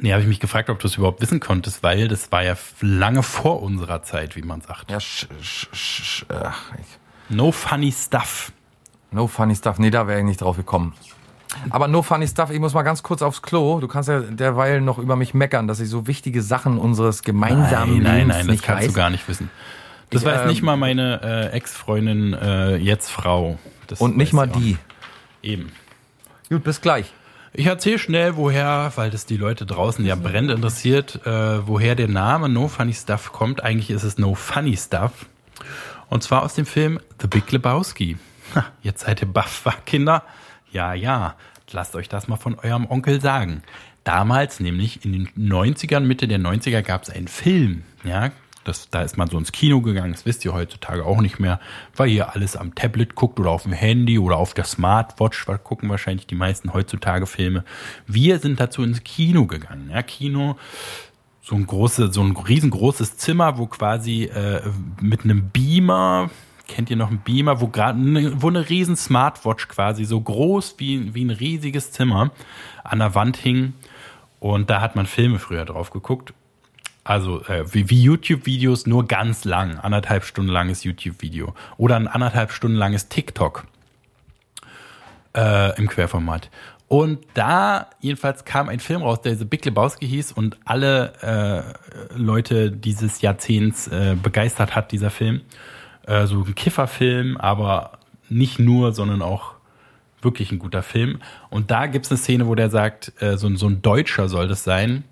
Nee, 0.00 0.12
habe 0.12 0.22
ich 0.22 0.28
mich 0.28 0.40
gefragt, 0.40 0.70
ob 0.70 0.78
du 0.78 0.86
es 0.88 0.96
überhaupt 0.96 1.20
wissen 1.20 1.40
konntest, 1.40 1.82
weil 1.82 2.08
das 2.08 2.32
war 2.32 2.42
ja 2.42 2.56
lange 2.80 3.22
vor 3.22 3.62
unserer 3.62 4.02
Zeit, 4.02 4.34
wie 4.34 4.42
man 4.42 4.60
sagt. 4.62 4.90
Ja, 4.90 4.98
sch, 4.98 5.26
sch, 5.42 5.66
sch, 5.72 6.24
ach, 6.30 6.72
No 7.28 7.52
funny 7.52 7.92
stuff. 7.92 8.52
no 9.10 9.26
funny 9.26 9.54
stuff. 9.54 9.78
Nee, 9.78 9.90
da 9.90 10.06
wäre 10.06 10.18
ich 10.20 10.24
nicht 10.24 10.40
drauf 10.40 10.56
gekommen. 10.56 10.94
Aber 11.70 11.86
no 11.88 12.02
funny 12.02 12.26
stuff, 12.28 12.50
ich 12.50 12.60
muss 12.60 12.72
mal 12.74 12.82
ganz 12.82 13.02
kurz 13.02 13.20
aufs 13.22 13.42
Klo. 13.42 13.80
Du 13.80 13.88
kannst 13.88 14.08
ja 14.08 14.20
derweil 14.20 14.80
noch 14.80 14.98
über 14.98 15.16
mich 15.16 15.34
meckern, 15.34 15.66
dass 15.66 15.80
ich 15.80 15.88
so 15.90 16.06
wichtige 16.06 16.40
Sachen 16.42 16.78
unseres 16.78 17.22
gemeinsamen 17.22 17.94
Nein, 17.94 18.02
nein, 18.02 18.16
Lebens 18.18 18.28
nein, 18.36 18.46
das 18.46 18.52
nicht 18.52 18.64
kannst 18.64 18.82
weiß. 18.84 18.88
du 18.92 18.96
gar 18.96 19.10
nicht 19.10 19.28
wissen. 19.28 19.50
Das 20.10 20.22
Ich, 20.22 20.28
weiß 20.28 20.42
ähm, 20.42 20.48
nicht 20.48 20.62
mal 20.62 20.76
meine 20.76 21.20
äh, 21.22 21.56
Ex-Freundin, 21.56 22.34
äh, 22.34 22.76
jetzt 22.76 23.10
Frau. 23.10 23.58
Das 23.86 24.00
Und 24.00 24.16
nicht 24.16 24.32
mal 24.32 24.46
die. 24.46 24.76
Eben. 25.42 25.72
Gut, 26.48 26.64
bis 26.64 26.80
gleich. 26.80 27.12
Ich 27.52 27.66
erzähle 27.66 27.98
schnell, 27.98 28.36
woher, 28.36 28.92
weil 28.96 29.10
das 29.10 29.24
die 29.24 29.36
Leute 29.36 29.64
draußen 29.64 30.04
ja 30.04 30.14
brennend 30.14 30.50
interessiert, 30.50 31.26
äh, 31.26 31.66
woher 31.66 31.94
der 31.94 32.08
Name 32.08 32.48
No 32.48 32.68
Funny 32.68 32.92
Stuff 32.92 33.32
kommt. 33.32 33.62
Eigentlich 33.62 33.90
ist 33.90 34.02
es 34.02 34.18
No 34.18 34.34
Funny 34.34 34.76
Stuff. 34.76 35.26
Und 36.08 36.22
zwar 36.22 36.42
aus 36.42 36.54
dem 36.54 36.66
Film 36.66 37.00
The 37.20 37.26
Big 37.26 37.50
Lebowski. 37.50 38.18
Ha, 38.54 38.66
jetzt 38.82 39.06
seid 39.06 39.22
ihr 39.22 39.28
baff, 39.28 39.64
Kinder? 39.86 40.22
Ja, 40.70 40.92
ja. 40.92 41.34
Lasst 41.72 41.96
euch 41.96 42.08
das 42.08 42.28
mal 42.28 42.36
von 42.36 42.58
eurem 42.58 42.86
Onkel 42.86 43.20
sagen. 43.20 43.62
Damals, 44.04 44.60
nämlich 44.60 45.04
in 45.04 45.12
den 45.12 45.28
90ern, 45.30 46.00
Mitte 46.00 46.28
der 46.28 46.38
90er, 46.38 46.82
gab 46.82 47.02
es 47.02 47.10
einen 47.10 47.26
Film. 47.26 47.82
Ja, 48.04 48.30
das, 48.66 48.90
da 48.90 49.02
ist 49.02 49.16
man 49.16 49.28
so 49.28 49.38
ins 49.38 49.52
Kino 49.52 49.80
gegangen. 49.80 50.12
Das 50.12 50.26
wisst 50.26 50.44
ihr 50.44 50.52
heutzutage 50.52 51.04
auch 51.04 51.20
nicht 51.20 51.38
mehr, 51.38 51.60
weil 51.94 52.10
ihr 52.10 52.34
alles 52.34 52.56
am 52.56 52.74
Tablet 52.74 53.14
guckt 53.14 53.38
oder 53.38 53.50
auf 53.50 53.62
dem 53.62 53.72
Handy 53.72 54.18
oder 54.18 54.36
auf 54.36 54.54
der 54.54 54.64
Smartwatch. 54.64 55.46
Da 55.46 55.58
gucken 55.58 55.88
wahrscheinlich 55.88 56.26
die 56.26 56.34
meisten 56.34 56.72
heutzutage 56.72 57.26
Filme. 57.26 57.64
Wir 58.06 58.38
sind 58.38 58.60
dazu 58.60 58.82
ins 58.82 59.04
Kino 59.04 59.46
gegangen. 59.46 59.90
Ja, 59.92 60.02
Kino 60.02 60.56
so 61.42 61.54
ein 61.54 61.66
große, 61.66 62.12
so 62.12 62.22
ein 62.22 62.36
riesengroßes 62.36 63.18
Zimmer, 63.18 63.56
wo 63.56 63.66
quasi 63.66 64.24
äh, 64.24 64.62
mit 65.00 65.22
einem 65.22 65.50
Beamer, 65.50 66.28
kennt 66.66 66.90
ihr 66.90 66.96
noch 66.96 67.08
einen 67.08 67.20
Beamer, 67.20 67.60
wo 67.60 67.68
gerade 67.68 68.00
ne, 68.00 68.32
wo 68.42 68.48
eine 68.48 68.68
riesen 68.68 68.96
Smartwatch 68.96 69.68
quasi 69.68 70.04
so 70.04 70.20
groß 70.20 70.74
wie, 70.78 71.14
wie 71.14 71.24
ein 71.24 71.30
riesiges 71.30 71.92
Zimmer 71.92 72.32
an 72.82 72.98
der 72.98 73.14
Wand 73.14 73.36
hing. 73.36 73.74
Und 74.40 74.70
da 74.70 74.80
hat 74.80 74.96
man 74.96 75.06
Filme 75.06 75.38
früher 75.38 75.64
drauf 75.64 75.90
geguckt. 75.90 76.34
Also 77.06 77.40
äh, 77.44 77.72
wie, 77.72 77.88
wie 77.88 78.02
YouTube-Videos, 78.02 78.86
nur 78.86 79.06
ganz 79.06 79.44
lang, 79.44 79.78
anderthalb 79.78 80.24
Stunden 80.24 80.50
langes 80.50 80.82
YouTube-Video. 80.82 81.54
Oder 81.76 81.94
ein 81.94 82.08
anderthalb 82.08 82.50
Stunden 82.50 82.76
langes 82.76 83.08
TikTok 83.08 83.64
äh, 85.36 85.78
im 85.78 85.86
Querformat. 85.86 86.50
Und 86.88 87.20
da 87.34 87.90
jedenfalls 88.00 88.44
kam 88.44 88.68
ein 88.68 88.80
Film 88.80 89.02
raus, 89.02 89.20
der 89.22 89.36
The 89.36 89.44
Big 89.44 89.64
Lebowski 89.64 90.08
hieß 90.08 90.32
und 90.32 90.58
alle 90.64 91.76
äh, 92.10 92.18
Leute 92.18 92.72
dieses 92.72 93.20
Jahrzehnts 93.20 93.86
äh, 93.86 94.16
begeistert 94.20 94.74
hat, 94.74 94.90
dieser 94.90 95.10
Film. 95.10 95.42
Äh, 96.06 96.26
so 96.26 96.42
ein 96.42 96.54
Kifferfilm, 96.56 97.36
aber 97.36 98.00
nicht 98.28 98.58
nur, 98.58 98.92
sondern 98.92 99.22
auch 99.22 99.54
wirklich 100.22 100.50
ein 100.50 100.58
guter 100.58 100.82
Film. 100.82 101.20
Und 101.50 101.70
da 101.70 101.86
gibt 101.86 102.06
es 102.06 102.10
eine 102.10 102.18
Szene, 102.18 102.48
wo 102.48 102.56
der 102.56 102.68
sagt, 102.68 103.12
äh, 103.22 103.36
so, 103.36 103.54
so 103.54 103.68
ein 103.68 103.80
Deutscher 103.80 104.28
soll 104.28 104.48
das 104.48 104.64
sein, 104.64 105.04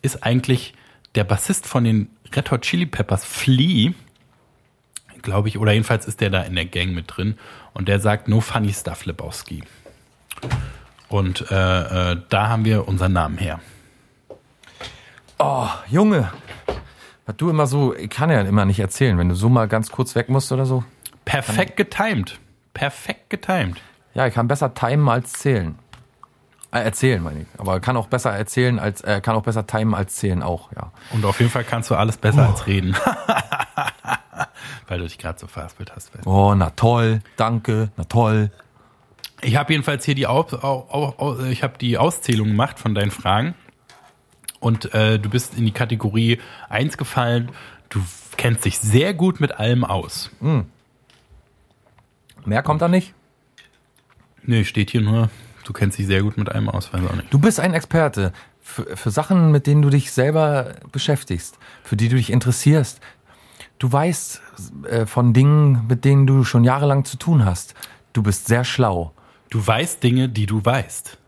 ist 0.00 0.22
eigentlich 0.22 0.74
der 1.14 1.24
Bassist 1.24 1.66
von 1.66 1.84
den 1.84 2.10
Red 2.34 2.50
Hot 2.50 2.62
Chili 2.62 2.86
Peppers, 2.86 3.24
Flea, 3.24 3.92
glaube 5.22 5.48
ich, 5.48 5.58
oder 5.58 5.72
jedenfalls 5.72 6.06
ist 6.06 6.20
der 6.20 6.30
da 6.30 6.42
in 6.42 6.54
der 6.54 6.66
Gang 6.66 6.94
mit 6.94 7.06
drin. 7.08 7.36
Und 7.72 7.88
der 7.88 8.00
sagt, 8.00 8.28
no 8.28 8.40
funny 8.40 8.72
stuff, 8.72 9.04
Lebowski. 9.04 9.62
Und 11.08 11.50
äh, 11.50 12.12
äh, 12.12 12.16
da 12.28 12.48
haben 12.48 12.64
wir 12.64 12.86
unseren 12.88 13.12
Namen 13.12 13.38
her. 13.38 13.60
Oh, 15.38 15.68
Junge. 15.88 16.30
Was 17.26 17.36
du 17.36 17.50
immer 17.50 17.66
so, 17.66 17.94
ich 17.94 18.10
kann 18.10 18.30
ja 18.30 18.40
immer 18.42 18.64
nicht 18.64 18.80
erzählen, 18.80 19.18
wenn 19.18 19.28
du 19.28 19.34
so 19.34 19.48
mal 19.48 19.68
ganz 19.68 19.90
kurz 19.90 20.14
weg 20.14 20.28
musst 20.28 20.52
oder 20.52 20.66
so. 20.66 20.84
Perfekt 21.24 21.76
getimed. 21.76 22.38
Perfekt 22.74 23.30
getimed. 23.30 23.80
Ja, 24.14 24.26
ich 24.26 24.34
kann 24.34 24.48
besser 24.48 24.74
timen 24.74 25.08
als 25.08 25.32
zählen. 25.32 25.78
Äh, 26.72 26.80
erzählen, 26.80 27.22
meine 27.22 27.42
ich. 27.42 27.46
Aber 27.58 27.80
kann 27.80 27.96
auch 27.96 28.06
besser 28.06 28.30
erzählen 28.30 28.78
als, 28.78 29.00
äh, 29.00 29.20
kann 29.20 29.34
auch 29.34 29.42
besser 29.42 29.66
timen 29.66 29.94
als 29.94 30.16
zählen 30.16 30.42
auch, 30.42 30.70
ja. 30.72 30.92
Und 31.12 31.24
auf 31.24 31.40
jeden 31.40 31.50
Fall 31.50 31.64
kannst 31.64 31.90
du 31.90 31.96
alles 31.96 32.16
besser 32.16 32.48
als 32.48 32.66
reden. 32.66 32.96
Weil 34.88 34.98
du 34.98 35.04
dich 35.04 35.18
gerade 35.18 35.38
so 35.38 35.46
verhaspelt 35.46 35.94
hast. 35.94 36.12
Oh, 36.24 36.54
na 36.54 36.70
toll, 36.70 37.22
danke, 37.36 37.90
na 37.96 38.04
toll. 38.04 38.50
Ich 39.42 39.56
habe 39.56 39.72
jedenfalls 39.72 40.04
hier 40.04 40.14
die, 40.14 40.26
Au 40.26 40.40
Au 40.40 41.14
Au 41.18 41.40
ich 41.44 41.62
hab 41.62 41.78
die 41.78 41.98
Auszählung 41.98 42.48
gemacht 42.48 42.78
von 42.78 42.94
deinen 42.94 43.10
Fragen. 43.10 43.54
Und 44.60 44.92
äh, 44.94 45.18
du 45.18 45.30
bist 45.30 45.56
in 45.56 45.64
die 45.64 45.72
Kategorie 45.72 46.38
1 46.68 46.98
gefallen. 46.98 47.50
Du 47.88 48.00
kennst 48.36 48.64
dich 48.64 48.78
sehr 48.78 49.14
gut 49.14 49.40
mit 49.40 49.58
allem 49.58 49.84
aus. 49.84 50.30
Mehr 52.44 52.62
kommt 52.62 52.82
da 52.82 52.88
nicht? 52.88 53.14
Nee, 54.42 54.64
steht 54.64 54.90
hier 54.90 55.00
nur, 55.00 55.30
du 55.70 55.74
kennst 55.74 55.98
dich 55.98 56.08
sehr 56.08 56.22
gut 56.22 56.36
mit 56.36 56.48
allem 56.48 56.68
aus, 56.68 56.92
weiß 56.92 57.00
auch 57.08 57.14
nicht. 57.14 57.32
Du 57.32 57.38
bist 57.38 57.60
ein 57.60 57.74
Experte 57.74 58.32
für, 58.60 58.96
für 58.96 59.12
Sachen, 59.12 59.52
mit 59.52 59.68
denen 59.68 59.82
du 59.82 59.88
dich 59.88 60.10
selber 60.10 60.74
beschäftigst, 60.90 61.58
für 61.84 61.96
die 61.96 62.08
du 62.08 62.16
dich 62.16 62.30
interessierst. 62.30 63.00
Du 63.78 63.92
weißt 63.92 64.42
äh, 64.88 65.06
von 65.06 65.32
Dingen, 65.32 65.86
mit 65.86 66.04
denen 66.04 66.26
du 66.26 66.42
schon 66.42 66.64
jahrelang 66.64 67.04
zu 67.04 67.16
tun 67.16 67.44
hast. 67.44 67.74
Du 68.12 68.24
bist 68.24 68.48
sehr 68.48 68.64
schlau. 68.64 69.12
Du 69.48 69.64
weißt 69.64 70.02
Dinge, 70.02 70.28
die 70.28 70.46
du 70.46 70.64
weißt. 70.64 71.18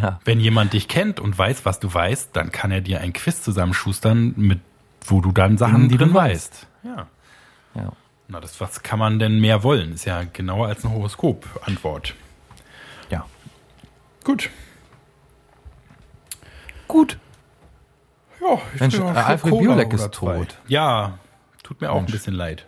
Ja. 0.00 0.20
Wenn 0.24 0.38
jemand 0.38 0.72
dich 0.72 0.86
kennt 0.86 1.18
und 1.18 1.36
weiß, 1.36 1.64
was 1.64 1.80
du 1.80 1.92
weißt, 1.92 2.30
dann 2.34 2.52
kann 2.52 2.70
er 2.70 2.80
dir 2.80 3.00
ein 3.00 3.12
Quiz 3.12 3.42
zusammenschustern, 3.42 4.34
mit 4.36 4.60
wo 5.04 5.20
du 5.20 5.32
dann 5.32 5.58
Sachen 5.58 5.74
Dingen, 5.74 5.88
die 5.88 5.96
drin 5.96 6.08
du 6.10 6.14
weißt. 6.14 6.66
Ja. 6.84 7.06
ja. 7.74 7.92
Na, 8.28 8.38
das 8.38 8.60
was 8.60 8.84
kann 8.84 9.00
man 9.00 9.18
denn 9.18 9.40
mehr 9.40 9.64
wollen? 9.64 9.94
Ist 9.94 10.04
ja 10.04 10.22
genauer 10.32 10.68
als 10.68 10.84
eine 10.84 10.94
Horoskop-Antwort. 10.94 12.14
Gut. 14.28 14.50
Gut. 16.86 17.18
Ja, 18.42 18.58
ich 18.74 18.80
Mensch, 18.80 18.98
noch 18.98 19.14
äh, 19.14 19.18
Alfred 19.18 19.52
Cola 19.52 19.62
Biolek 19.62 19.92
ist 19.94 20.14
zwei. 20.14 20.36
tot. 20.36 20.58
Ja, 20.66 21.18
tut 21.62 21.80
mir 21.80 21.90
auch 21.90 21.94
Mensch. 21.94 22.10
ein 22.10 22.12
bisschen 22.12 22.34
leid. 22.34 22.66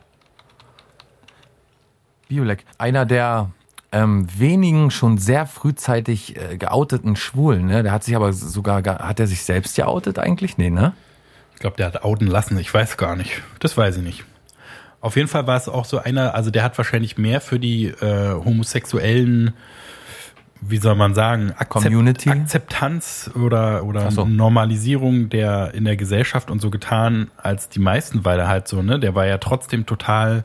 Biolek, 2.28 2.64
einer 2.78 3.04
der 3.04 3.50
ähm, 3.92 4.26
wenigen 4.38 4.90
schon 4.90 5.18
sehr 5.18 5.44
frühzeitig 5.44 6.34
äh, 6.36 6.56
geouteten 6.56 7.14
Schwulen, 7.14 7.66
ne? 7.66 7.82
Der 7.82 7.92
hat 7.92 8.04
sich 8.04 8.16
aber 8.16 8.32
sogar, 8.32 8.82
hat 8.82 9.20
er 9.20 9.26
sich 9.26 9.42
selbst 9.42 9.76
geoutet 9.76 10.18
eigentlich? 10.18 10.56
Nee, 10.56 10.70
ne? 10.70 10.94
Ich 11.52 11.60
glaube, 11.60 11.76
der 11.76 11.88
hat 11.88 12.04
outen 12.04 12.26
lassen. 12.26 12.58
Ich 12.58 12.72
weiß 12.72 12.96
gar 12.96 13.16
nicht. 13.16 13.42
Das 13.58 13.76
weiß 13.76 13.98
ich 13.98 14.02
nicht. 14.02 14.24
Auf 15.02 15.16
jeden 15.16 15.28
Fall 15.28 15.46
war 15.46 15.58
es 15.58 15.68
auch 15.68 15.84
so 15.84 15.98
einer, 15.98 16.34
also 16.34 16.50
der 16.50 16.62
hat 16.62 16.78
wahrscheinlich 16.78 17.18
mehr 17.18 17.42
für 17.42 17.58
die 17.58 17.88
äh, 17.88 18.32
homosexuellen, 18.32 19.52
wie 20.60 20.76
soll 20.78 20.94
man 20.94 21.14
sagen, 21.14 21.50
Akzept, 21.56 21.70
Community? 21.70 22.30
Akzeptanz 22.30 23.30
oder, 23.34 23.84
oder 23.84 24.10
so. 24.10 24.24
Normalisierung 24.26 25.28
der 25.30 25.72
in 25.74 25.84
der 25.84 25.96
Gesellschaft 25.96 26.50
und 26.50 26.60
so 26.60 26.70
getan 26.70 27.30
als 27.42 27.68
die 27.68 27.78
meisten, 27.78 28.24
weil 28.24 28.38
er 28.38 28.48
halt 28.48 28.68
so, 28.68 28.82
ne, 28.82 28.98
der 28.98 29.14
war 29.14 29.26
ja 29.26 29.38
trotzdem 29.38 29.86
total 29.86 30.44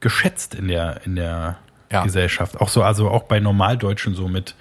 geschätzt 0.00 0.54
in 0.54 0.68
der, 0.68 1.00
in 1.04 1.16
der 1.16 1.56
Ja. 1.90 2.02
Gesellschaft. 2.04 2.60
Auch 2.60 2.68
so, 2.68 2.82
also 2.82 3.08
auch 3.10 3.24
bei 3.24 3.40
Normaldeutschen 3.40 4.14
so 4.14 4.28
mit 4.28 4.54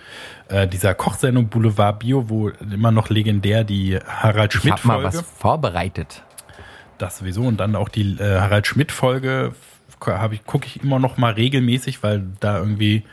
äh, 0.50 0.68
dieser 0.68 0.94
Kochsendung 0.94 1.48
Boulevard 1.50 2.00
Bio, 2.00 2.30
wo 2.30 2.50
immer 2.50 2.92
noch 2.92 3.10
legendär 3.10 3.64
die 3.64 3.98
Harald 4.08 4.54
Ich 4.56 4.62
Schmidt 4.62 4.74
hab 4.76 4.86
mal 4.86 5.02
Folge. 5.02 5.18
was 5.18 5.22
vorbereitet. 5.38 6.24
Das 6.98 7.18
sowieso. 7.20 7.42
Und 7.44 7.58
dann 7.58 7.76
auch 7.76 7.90
die 7.90 8.18
äh, 8.20 8.40
Harald 8.40 8.66
Schmidt-Folge 8.66 9.54
habe 10.06 10.36
ich, 10.36 10.46
gucke 10.46 10.66
ich 10.68 10.82
immer 10.84 11.00
noch 11.00 11.18
mal 11.18 11.34
regelmäßig, 11.34 12.02
weil 12.04 12.24
da 12.40 12.58
irgendwie, 12.60 13.04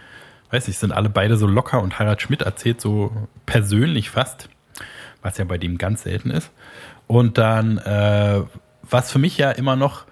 weiß 0.55 0.68
ich, 0.68 0.78
sind 0.78 0.92
alle 0.92 1.11
beide 1.11 1.36
so 1.36 1.46
locker 1.46 1.82
und 1.82 1.98
Harald 1.98 2.22
Schmidt 2.22 2.42
erzählt 2.42 2.80
so 2.80 3.11
persönlich 3.44 4.11
fast, 4.11 4.48
was 5.20 5.36
ja 5.38 5.44
bei 5.44 5.59
dem 5.59 5.78
ganz 5.78 6.05
selten 6.05 6.30
ist. 6.30 6.50
Und 7.07 7.38
dann, 7.38 7.78
äh, 7.78 8.42
was 8.82 9.11
für 9.11 9.18
mich 9.18 9.36
ja 9.36 9.50
immer 9.50 9.74
noch, 9.76 10.05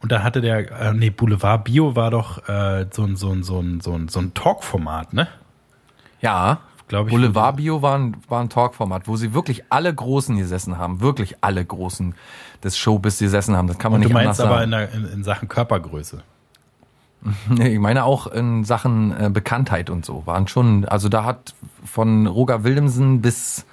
und 0.00 0.12
da 0.12 0.22
hatte 0.22 0.40
der, 0.40 0.70
äh, 0.70 0.92
nee, 0.94 1.10
Boulevard 1.10 1.64
Bio 1.64 1.96
war 1.96 2.10
doch 2.10 2.48
äh, 2.48 2.86
so 2.90 3.04
ein, 3.04 3.16
so 3.16 3.30
ein, 3.32 3.42
so 3.42 3.60
ein, 3.60 3.80
so 3.80 3.94
ein, 3.94 4.08
so 4.08 4.20
ein 4.20 4.32
Talk-Format, 4.32 5.12
ne? 5.12 5.28
Ja, 6.20 6.60
ich. 6.88 7.12
Boulevard 7.12 7.56
Bio 7.56 7.82
war 7.82 7.98
ein, 7.98 8.16
war 8.28 8.40
ein 8.40 8.48
Talkformat, 8.48 9.06
wo 9.06 9.16
sie 9.16 9.34
wirklich 9.34 9.64
alle 9.70 9.94
Großen 9.94 10.36
gesessen 10.36 10.78
haben, 10.78 11.00
wirklich 11.00 11.36
alle 11.40 11.64
Großen 11.64 12.14
des 12.62 12.78
Showbiz 12.78 13.18
gesessen 13.18 13.56
haben. 13.56 13.68
Das 13.68 13.78
kann 13.78 13.92
man 13.92 14.00
Und 14.00 14.08
du 14.08 14.08
nicht 14.08 14.14
meinst 14.14 14.40
anders 14.40 14.52
aber 14.52 14.64
in, 14.64 14.70
sagen. 14.70 14.90
der, 14.92 15.10
in, 15.10 15.18
in 15.18 15.24
Sachen 15.24 15.48
Körpergröße. 15.48 16.22
Ich 17.58 17.78
meine 17.78 18.04
auch 18.04 18.26
in 18.26 18.64
Sachen 18.64 19.12
äh, 19.12 19.30
Bekanntheit 19.30 19.90
und 19.90 20.04
so 20.04 20.26
waren 20.26 20.48
schon, 20.48 20.84
also 20.84 21.08
da 21.08 21.24
hat 21.24 21.54
von 21.84 22.26
Roger 22.26 22.64
Willemsen 22.64 23.20
bis, 23.20 23.66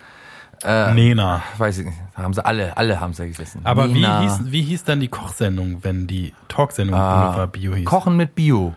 Nena. 0.64 1.44
weiß 1.58 1.80
ich 1.80 1.86
nicht, 1.86 1.98
haben 2.16 2.34
sie 2.34 2.46
alle, 2.46 2.76
alle 2.78 3.00
haben 3.00 3.14
sie 3.14 3.28
gesessen. 3.28 3.62
Aber 3.64 3.94
wie 3.94 4.06
hieß, 4.06 4.52
wie 4.52 4.62
hieß 4.64 4.84
dann 4.84 5.00
die 5.00 5.08
Kochsendung, 5.08 5.84
wenn 5.84 6.08
die 6.08 6.34
Talksendung 6.48 7.00
ah, 7.00 7.26
Boulevard 7.26 7.52
Bio 7.52 7.76
hieß? 7.76 7.86
Kochen 7.86 8.18
mit 8.18 8.36
Bio. 8.36 8.76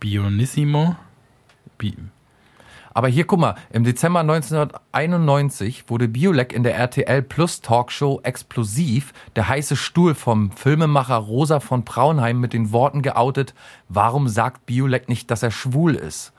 Bionissimo? 0.00 0.96
Bi 1.78 1.94
Aber 2.96 3.08
hier, 3.08 3.26
guck 3.26 3.40
mal, 3.40 3.56
im 3.68 3.84
Dezember 3.84 4.20
1991 4.20 5.90
wurde 5.90 6.08
Biolek 6.08 6.54
in 6.54 6.62
der 6.62 6.76
RTL 6.76 7.20
Plus 7.20 7.60
Talkshow 7.60 8.20
Explosiv 8.22 9.12
der 9.36 9.48
heiße 9.48 9.76
Stuhl 9.76 10.14
vom 10.14 10.50
Filmemacher 10.50 11.16
Rosa 11.16 11.60
von 11.60 11.84
Braunheim 11.84 12.40
mit 12.40 12.54
den 12.54 12.72
Worten 12.72 13.02
geoutet, 13.02 13.52
warum 13.90 14.28
sagt 14.28 14.64
Biolek 14.64 15.10
nicht, 15.10 15.30
dass 15.30 15.42
er 15.42 15.50
schwul 15.50 15.94
ist? 15.94 16.32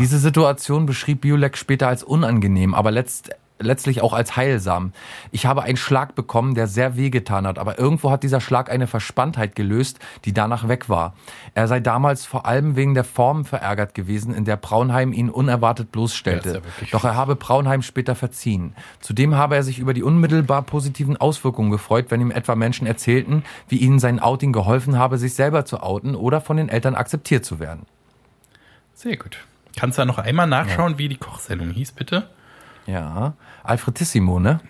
Diese 0.00 0.18
Situation 0.18 0.86
beschrieb 0.86 1.20
Biolek 1.20 1.56
später 1.56 1.86
als 1.86 2.02
unangenehm, 2.02 2.74
aber 2.74 2.90
letzt, 2.90 3.30
letztlich 3.62 4.02
auch 4.02 4.12
als 4.12 4.36
heilsam. 4.36 4.92
Ich 5.30 5.46
habe 5.46 5.62
einen 5.62 5.76
Schlag 5.76 6.14
bekommen, 6.14 6.54
der 6.54 6.66
sehr 6.66 6.96
wehgetan 6.96 7.46
hat, 7.46 7.58
aber 7.58 7.78
irgendwo 7.78 8.10
hat 8.10 8.22
dieser 8.22 8.40
Schlag 8.40 8.70
eine 8.70 8.86
Verspanntheit 8.86 9.54
gelöst, 9.54 9.98
die 10.24 10.32
danach 10.32 10.68
weg 10.68 10.88
war. 10.88 11.14
Er 11.54 11.68
sei 11.68 11.80
damals 11.80 12.26
vor 12.26 12.46
allem 12.46 12.76
wegen 12.76 12.94
der 12.94 13.04
Form 13.04 13.44
verärgert 13.44 13.94
gewesen, 13.94 14.34
in 14.34 14.44
der 14.44 14.56
Braunheim 14.56 15.12
ihn 15.12 15.30
unerwartet 15.30 15.86
Ja, 15.86 15.92
bloßstellte. 15.92 16.54
ja 16.54 16.86
Doch 16.90 17.04
er 17.04 17.16
habe 17.16 17.36
Braunheim 17.36 17.82
später 17.82 18.14
verziehen. 18.14 18.74
Zudem 19.00 19.34
habe 19.34 19.56
er 19.56 19.62
sich 19.62 19.78
über 19.78 19.94
die 19.94 20.02
unmittelbar 20.02 20.62
positiven 20.62 21.16
Auswirkungen 21.16 21.70
gefreut, 21.70 22.06
wenn 22.10 22.20
ihm 22.20 22.30
etwa 22.30 22.54
Menschen 22.54 22.86
erzählten, 22.86 23.44
wie 23.68 23.78
ihnen 23.78 23.98
sein 23.98 24.20
Outing 24.20 24.52
geholfen 24.52 24.98
habe, 24.98 25.18
sich 25.18 25.34
selber 25.34 25.64
zu 25.64 25.82
outen 25.82 26.14
oder 26.14 26.40
von 26.40 26.56
den 26.56 26.68
Eltern 26.68 26.94
akzeptiert 26.94 27.44
zu 27.44 27.60
werden. 27.60 27.86
Sehr 28.94 29.16
gut. 29.16 29.38
Kannst 29.76 29.98
du 29.98 30.02
da 30.02 30.06
noch 30.06 30.18
einmal 30.18 30.46
nachschauen, 30.46 30.98
wie 30.98 31.08
die 31.08 31.16
Kochsendung 31.16 31.70
hieß, 31.70 31.92
bitte? 31.92 32.28
Ja, 32.86 33.34
Alfredissimo, 33.64 34.38
ne? 34.40 34.60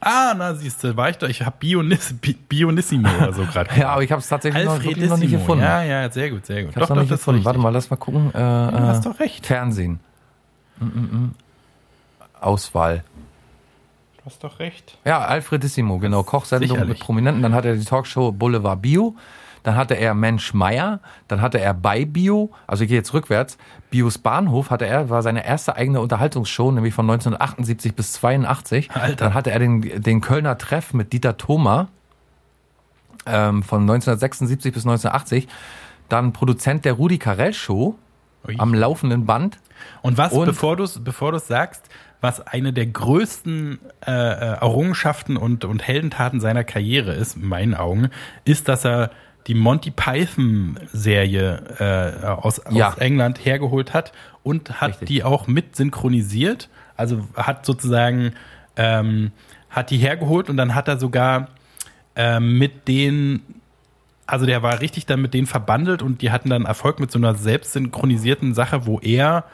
Ah, 0.00 0.34
na 0.36 0.54
siehst 0.54 0.84
du, 0.84 0.96
war 0.96 1.08
ich 1.10 1.16
da, 1.16 1.26
ich 1.26 1.42
habe 1.42 1.56
Bionis, 1.58 2.14
Bi- 2.20 2.34
Bionissimo 2.48 3.08
oder 3.16 3.32
so 3.32 3.44
gerade. 3.44 3.70
Ja, 3.80 3.88
aber 3.90 4.02
ich 4.02 4.12
habe 4.12 4.20
es 4.20 4.28
tatsächlich 4.28 4.64
noch, 4.64 4.78
noch 4.82 5.16
nicht 5.16 5.30
gefunden. 5.30 5.64
Ja, 5.64 5.82
ja, 5.82 6.10
sehr 6.10 6.30
gut, 6.30 6.46
sehr 6.46 6.62
gut. 6.62 6.70
Ich 6.70 6.76
habe 6.76 6.84
es 6.84 6.90
noch 6.90 6.96
nicht 6.96 7.08
gefunden. 7.08 7.44
Warte 7.44 7.58
mal, 7.58 7.70
lass 7.70 7.90
mal 7.90 7.96
gucken. 7.96 8.28
Äh, 8.28 8.32
du 8.38 8.78
hast 8.80 9.04
äh, 9.06 9.08
doch 9.10 9.18
recht. 9.20 9.46
Fernsehen. 9.46 9.98
Mm, 10.78 10.84
mm, 10.84 11.24
mm. 11.24 11.34
Auswahl. 12.40 13.02
hast 14.24 14.44
doch 14.44 14.58
recht. 14.60 14.98
Ja, 15.04 15.20
Alfredissimo, 15.24 15.98
genau. 15.98 16.22
Kochsendung 16.22 16.68
Sicherlich. 16.68 16.88
mit 16.90 17.00
Prominenten. 17.00 17.42
Dann 17.42 17.54
hatte 17.54 17.68
er 17.68 17.76
die 17.76 17.84
Talkshow 17.84 18.30
Boulevard 18.32 18.80
Bio. 18.82 19.16
Dann 19.66 19.74
hatte 19.74 19.94
er 19.94 20.14
Mensch 20.14 20.54
Meier. 20.54 21.00
Dann 21.26 21.40
hatte 21.40 21.58
er 21.58 21.74
bei 21.74 22.04
Bio. 22.04 22.52
Also 22.68 22.84
ich 22.84 22.88
gehe 22.88 22.96
jetzt 22.96 23.12
rückwärts. 23.12 23.58
Bios 23.90 24.16
Bahnhof 24.16 24.70
hatte 24.70 24.86
er, 24.86 25.10
war 25.10 25.24
seine 25.24 25.44
erste 25.44 25.74
eigene 25.74 26.00
Unterhaltungsshow, 26.00 26.70
nämlich 26.70 26.94
von 26.94 27.04
1978 27.10 27.96
bis 27.96 28.12
82. 28.12 28.92
Alter. 28.92 29.16
Dann 29.16 29.34
hatte 29.34 29.50
er 29.50 29.58
den, 29.58 30.00
den 30.00 30.20
Kölner 30.20 30.56
Treff 30.56 30.94
mit 30.94 31.12
Dieter 31.12 31.36
Thoma 31.36 31.88
ähm, 33.26 33.64
von 33.64 33.80
1976 33.80 34.72
bis 34.72 34.84
1980. 34.84 35.48
Dann 36.08 36.32
Produzent 36.32 36.84
der 36.84 36.92
Rudi 36.92 37.18
Carell 37.18 37.52
Show 37.52 37.96
Ui. 38.46 38.54
am 38.58 38.72
laufenden 38.72 39.26
Band. 39.26 39.58
Und 40.02 40.16
was, 40.16 40.32
Und- 40.32 40.46
bevor 40.46 40.76
du 40.76 40.84
es 40.84 41.02
bevor 41.02 41.32
du's 41.32 41.48
sagst, 41.48 41.88
was 42.20 42.46
eine 42.46 42.72
der 42.72 42.86
größten 42.86 43.80
äh, 44.06 44.12
äh, 44.12 44.14
Errungenschaften 44.60 45.36
und, 45.36 45.64
und 45.64 45.86
Heldentaten 45.86 46.38
seiner 46.38 46.62
Karriere 46.62 47.12
ist, 47.14 47.36
in 47.36 47.46
meinen 47.46 47.74
Augen, 47.74 48.10
ist, 48.44 48.68
dass 48.68 48.84
er 48.84 49.10
die 49.46 49.54
Monty 49.54 49.90
Python-Serie 49.90 51.62
äh, 52.22 52.26
aus, 52.26 52.60
Ja. 52.70 52.88
aus 52.90 52.98
England 52.98 53.44
hergeholt 53.44 53.94
hat 53.94 54.12
und 54.42 54.80
hat 54.80 54.90
Richtig. 54.90 55.08
die 55.08 55.24
auch 55.24 55.46
mit 55.46 55.76
synchronisiert. 55.76 56.68
Also 56.96 57.26
hat 57.36 57.66
sozusagen 57.66 58.32
ähm, 58.76 59.32
hat 59.70 59.90
die 59.90 59.98
hergeholt 59.98 60.48
und 60.50 60.56
dann 60.56 60.74
hat 60.74 60.88
er 60.88 60.98
sogar 60.98 61.48
ähm, 62.14 62.58
mit 62.58 62.88
den 62.88 63.42
also 64.28 64.44
der 64.44 64.60
war 64.62 64.80
richtig 64.80 65.06
dann 65.06 65.22
mit 65.22 65.34
denen 65.34 65.46
verbandelt 65.46 66.02
und 66.02 66.20
die 66.20 66.32
hatten 66.32 66.50
dann 66.50 66.64
Erfolg 66.64 66.98
mit 66.98 67.12
so 67.12 67.18
einer 67.18 67.36
selbstsynchronisierten 67.36 68.54
Sache, 68.54 68.84
wo 68.84 68.98
er 68.98 69.44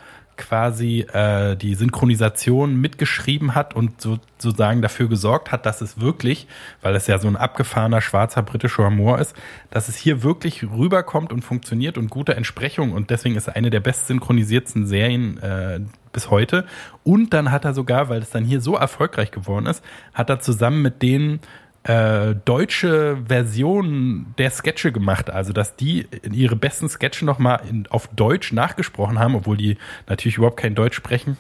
quasi 0.43 1.07
äh, 1.13 1.57
die 1.57 1.75
Synchronisation 1.75 2.81
mitgeschrieben 2.81 3.55
hat 3.55 3.75
und 3.75 4.01
so, 4.01 4.19
sozusagen 4.39 4.83
dafür 4.83 5.09
gesorgt 5.09 5.53
hat, 5.53 5.67
dass 5.67 5.81
es 5.81 6.01
wirklich, 6.01 6.49
weil 6.83 6.97
es 6.97 7.07
ja 7.07 7.19
so 7.19 7.29
ein 7.29 7.37
abgefahrener 7.37 8.01
schwarzer 8.01 8.43
britischer 8.43 8.87
Humor 8.87 9.21
ist, 9.21 9.37
dass 9.71 9.89
es 9.89 9.97
hier 9.97 10.25
wirklich 10.25 10.65
rüberkommt 10.65 11.33
und 11.33 11.43
funktioniert 11.43 11.97
und 11.97 12.11
gute 12.11 12.35
Entsprechung 12.35 12.93
und 12.93 13.11
deswegen 13.11 13.37
ist 13.37 13.49
eine 13.49 13.71
der 13.71 13.81
best 13.81 14.09
synchronisierten 14.09 14.87
Serien 14.87 15.39
äh, 15.39 15.81
bis 16.13 16.29
heute. 16.29 16.67
Und 17.05 17.33
dann 17.33 17.51
hat 17.51 17.65
er 17.65 17.73
sogar, 17.73 18.09
weil 18.09 18.21
es 18.21 18.31
dann 18.31 18.45
hier 18.45 18.61
so 18.61 18.77
erfolgreich 18.77 19.31
geworden 19.31 19.67
ist, 19.67 19.83
hat 20.13 20.29
er 20.29 20.41
zusammen 20.41 20.83
mit 20.83 21.03
denen 21.03 21.41
äh, 21.85 22.35
deutsche 22.45 23.19
Versionen 23.27 24.35
der 24.39 24.51
Sketche 24.51 24.93
gemacht, 24.93 25.31
also 25.31 25.53
dass 25.53 25.75
die 25.77 26.07
in 26.23 26.33
ihre 26.33 26.57
besten 26.57 26.89
Sketche 26.89 27.25
nochmal 27.25 27.61
auf 27.91 28.09
Deutsch 28.09 28.53
nachgesprochen 28.53 29.19
haben, 29.19 29.35
obwohl 29.35 29.57
die 29.57 29.79
natürlich 30.07 30.37
überhaupt 30.37 30.59
kein 30.59 30.75
Deutsch 30.75 30.95
sprechen 30.95 31.37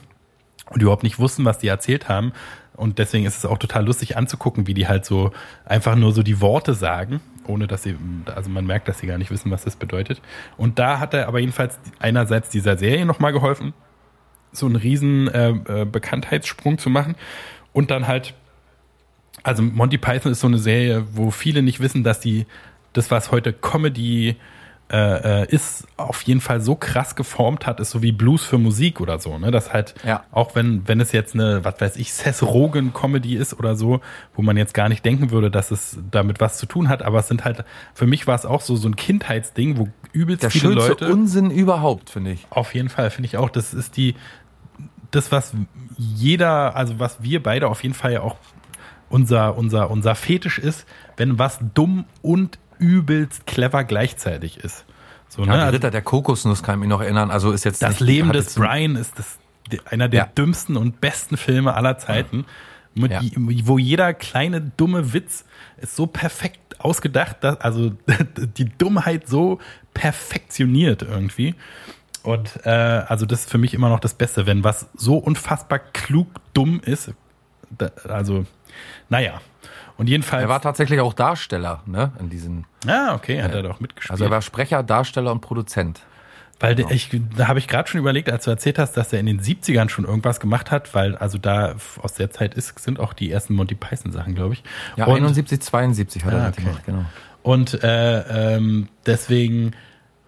und 0.70 0.82
überhaupt 0.82 1.04
nicht 1.04 1.18
wussten, 1.18 1.44
was 1.44 1.58
die 1.58 1.68
erzählt 1.68 2.08
haben. 2.08 2.32
Und 2.74 2.98
deswegen 2.98 3.26
ist 3.26 3.38
es 3.38 3.46
auch 3.46 3.58
total 3.58 3.84
lustig 3.84 4.16
anzugucken, 4.16 4.66
wie 4.66 4.74
die 4.74 4.88
halt 4.88 5.04
so 5.04 5.30
einfach 5.64 5.94
nur 5.94 6.12
so 6.12 6.22
die 6.22 6.40
Worte 6.40 6.74
sagen, 6.74 7.20
ohne 7.46 7.66
dass 7.66 7.82
sie, 7.82 7.96
also 8.34 8.50
man 8.50 8.66
merkt, 8.66 8.88
dass 8.88 8.98
sie 8.98 9.06
gar 9.06 9.18
nicht 9.18 9.30
wissen, 9.30 9.50
was 9.50 9.64
das 9.64 9.76
bedeutet. 9.76 10.20
Und 10.56 10.78
da 10.78 10.98
hat 10.98 11.14
er 11.14 11.28
aber 11.28 11.38
jedenfalls 11.38 11.78
einerseits 11.98 12.48
dieser 12.48 12.78
Serie 12.78 13.04
nochmal 13.04 13.32
geholfen, 13.32 13.74
so 14.52 14.66
einen 14.66 14.76
riesen 14.76 15.28
äh, 15.28 15.50
äh, 15.50 15.84
Bekanntheitssprung 15.84 16.78
zu 16.78 16.90
machen 16.90 17.14
und 17.72 17.90
dann 17.90 18.08
halt 18.08 18.34
also 19.42 19.62
Monty 19.62 19.98
Python 19.98 20.32
ist 20.32 20.40
so 20.40 20.46
eine 20.46 20.58
Serie, 20.58 21.04
wo 21.12 21.30
viele 21.30 21.62
nicht 21.62 21.80
wissen, 21.80 22.04
dass 22.04 22.20
die 22.20 22.46
das, 22.92 23.10
was 23.10 23.30
heute 23.30 23.52
Comedy 23.52 24.36
äh, 24.90 25.42
äh, 25.44 25.46
ist, 25.48 25.86
auf 25.96 26.20
jeden 26.22 26.42
Fall 26.42 26.60
so 26.60 26.74
krass 26.74 27.16
geformt 27.16 27.66
hat, 27.66 27.80
ist 27.80 27.90
so 27.90 28.02
wie 28.02 28.12
Blues 28.12 28.44
für 28.44 28.58
Musik 28.58 29.00
oder 29.00 29.18
so. 29.18 29.38
Ne? 29.38 29.50
Das 29.50 29.72
halt, 29.72 29.94
Ja. 30.04 30.24
auch 30.32 30.54
wenn, 30.54 30.86
wenn 30.86 31.00
es 31.00 31.12
jetzt 31.12 31.32
eine, 31.34 31.64
was 31.64 31.80
weiß 31.80 31.96
ich, 31.96 32.12
Seth 32.12 32.42
Rogen 32.42 32.92
Comedy 32.92 33.34
ist 33.36 33.58
oder 33.58 33.74
so, 33.74 34.02
wo 34.34 34.42
man 34.42 34.58
jetzt 34.58 34.74
gar 34.74 34.90
nicht 34.90 35.02
denken 35.04 35.30
würde, 35.30 35.50
dass 35.50 35.70
es 35.70 35.98
damit 36.10 36.40
was 36.40 36.58
zu 36.58 36.66
tun 36.66 36.90
hat, 36.90 37.02
aber 37.02 37.20
es 37.20 37.28
sind 37.28 37.44
halt, 37.46 37.64
für 37.94 38.06
mich 38.06 38.26
war 38.26 38.34
es 38.34 38.44
auch 38.44 38.60
so, 38.60 38.76
so 38.76 38.86
ein 38.86 38.96
Kindheitsding, 38.96 39.78
wo 39.78 39.88
übelst 40.12 40.42
Der 40.42 40.50
viele 40.50 40.74
schönste 40.74 40.88
Leute. 40.90 41.08
Unsinn 41.10 41.50
überhaupt, 41.50 42.10
finde 42.10 42.32
ich. 42.32 42.46
Auf 42.50 42.74
jeden 42.74 42.90
Fall, 42.90 43.08
finde 43.10 43.26
ich 43.28 43.38
auch. 43.38 43.48
Das 43.48 43.72
ist 43.72 43.96
die, 43.96 44.14
das, 45.10 45.32
was 45.32 45.54
jeder, 45.96 46.76
also 46.76 46.98
was 46.98 47.22
wir 47.22 47.42
beide 47.42 47.68
auf 47.68 47.82
jeden 47.82 47.94
Fall 47.94 48.12
ja 48.12 48.20
auch 48.20 48.36
unser, 49.12 49.56
unser, 49.56 49.90
unser 49.90 50.14
Fetisch 50.14 50.58
ist, 50.58 50.86
wenn 51.16 51.38
was 51.38 51.58
dumm 51.74 52.04
und 52.22 52.58
übelst 52.78 53.46
clever 53.46 53.84
gleichzeitig 53.84 54.58
ist. 54.58 54.84
So, 55.28 55.42
Ja, 55.42 55.46
ne? 55.46 55.52
die 55.52 55.58
Also 55.60 55.74
Ritter 55.76 55.90
der 55.90 56.02
Kokosnuss 56.02 56.62
kann 56.62 56.76
ich 56.76 56.80
mich 56.80 56.88
noch 56.88 57.00
erinnern. 57.00 57.30
Also 57.30 57.52
ist 57.52 57.64
jetzt 57.64 57.82
das 57.82 57.92
nicht, 57.92 58.00
Leben 58.00 58.32
des 58.32 58.54
Brian 58.54 58.96
ist 58.96 59.18
das, 59.18 59.38
einer 59.86 60.08
der 60.08 60.20
Ja. 60.20 60.26
dümmsten 60.26 60.76
und 60.76 61.00
besten 61.00 61.36
Filme 61.36 61.74
aller 61.74 61.96
Zeiten. 61.98 62.44
Ja. 62.94 63.20
Wo 63.36 63.78
jeder 63.78 64.12
kleine 64.12 64.60
dumme 64.60 65.14
Witz 65.14 65.44
ist 65.78 65.96
so 65.96 66.06
perfekt 66.06 66.58
ausgedacht, 66.80 67.36
dass, 67.40 67.58
also 67.60 67.92
die 68.58 68.66
Dummheit 68.66 69.28
so 69.28 69.60
perfektioniert 69.94 71.02
irgendwie. 71.02 71.54
Und 72.22 72.60
äh, 72.64 72.70
also 72.70 73.24
das 73.26 73.40
ist 73.40 73.50
für 73.50 73.58
mich 73.58 73.72
immer 73.74 73.88
noch 73.88 74.00
das 74.00 74.14
Beste, 74.14 74.46
wenn 74.46 74.62
was 74.62 74.86
so 74.94 75.16
unfassbar 75.16 75.78
klug 75.78 76.28
dumm 76.54 76.80
ist. 76.84 77.12
Da, 77.70 77.90
also, 78.08 78.44
naja. 79.08 79.40
Und 79.98 80.08
jedenfalls. 80.08 80.42
Er 80.42 80.48
war 80.48 80.60
tatsächlich 80.60 81.00
auch 81.00 81.12
Darsteller, 81.12 81.82
ne, 81.86 82.12
in 82.18 82.30
diesen. 82.30 82.64
ah, 82.86 83.14
okay, 83.14 83.42
hat 83.42 83.54
er 83.54 83.62
doch 83.62 83.78
mitgespielt. 83.80 84.10
Also 84.10 84.24
er 84.24 84.30
war 84.30 84.42
Sprecher, 84.42 84.82
Darsteller 84.82 85.30
und 85.30 85.40
Produzent. 85.40 86.00
Weil 86.60 86.76
der, 86.76 86.90
ich, 86.92 87.10
da 87.36 87.48
habe 87.48 87.58
ich 87.58 87.66
gerade 87.66 87.88
schon 87.88 87.98
überlegt, 87.98 88.30
als 88.30 88.44
du 88.44 88.50
erzählt 88.50 88.78
hast, 88.78 88.96
dass 88.96 89.12
er 89.12 89.18
in 89.18 89.26
den 89.26 89.40
70ern 89.40 89.88
schon 89.88 90.04
irgendwas 90.04 90.38
gemacht 90.38 90.70
hat, 90.70 90.94
weil 90.94 91.16
also 91.16 91.36
da 91.36 91.74
aus 92.00 92.14
der 92.14 92.30
Zeit 92.30 92.54
ist, 92.54 92.78
sind 92.78 93.00
auch 93.00 93.14
die 93.14 93.32
ersten 93.32 93.54
Monty 93.54 93.74
Python 93.74 94.12
Sachen, 94.12 94.36
glaube 94.36 94.54
ich. 94.54 94.62
Ja, 94.96 95.06
und, 95.06 95.16
71, 95.16 95.60
72 95.60 96.24
hat 96.24 96.32
Ah, 96.34 96.38
er 96.38 96.48
okay. 96.50 96.62
gemacht, 96.62 96.82
genau. 96.86 97.04
und 97.42 97.82
äh, 97.82 98.54
ähm, 98.54 98.88
deswegen 99.06 99.72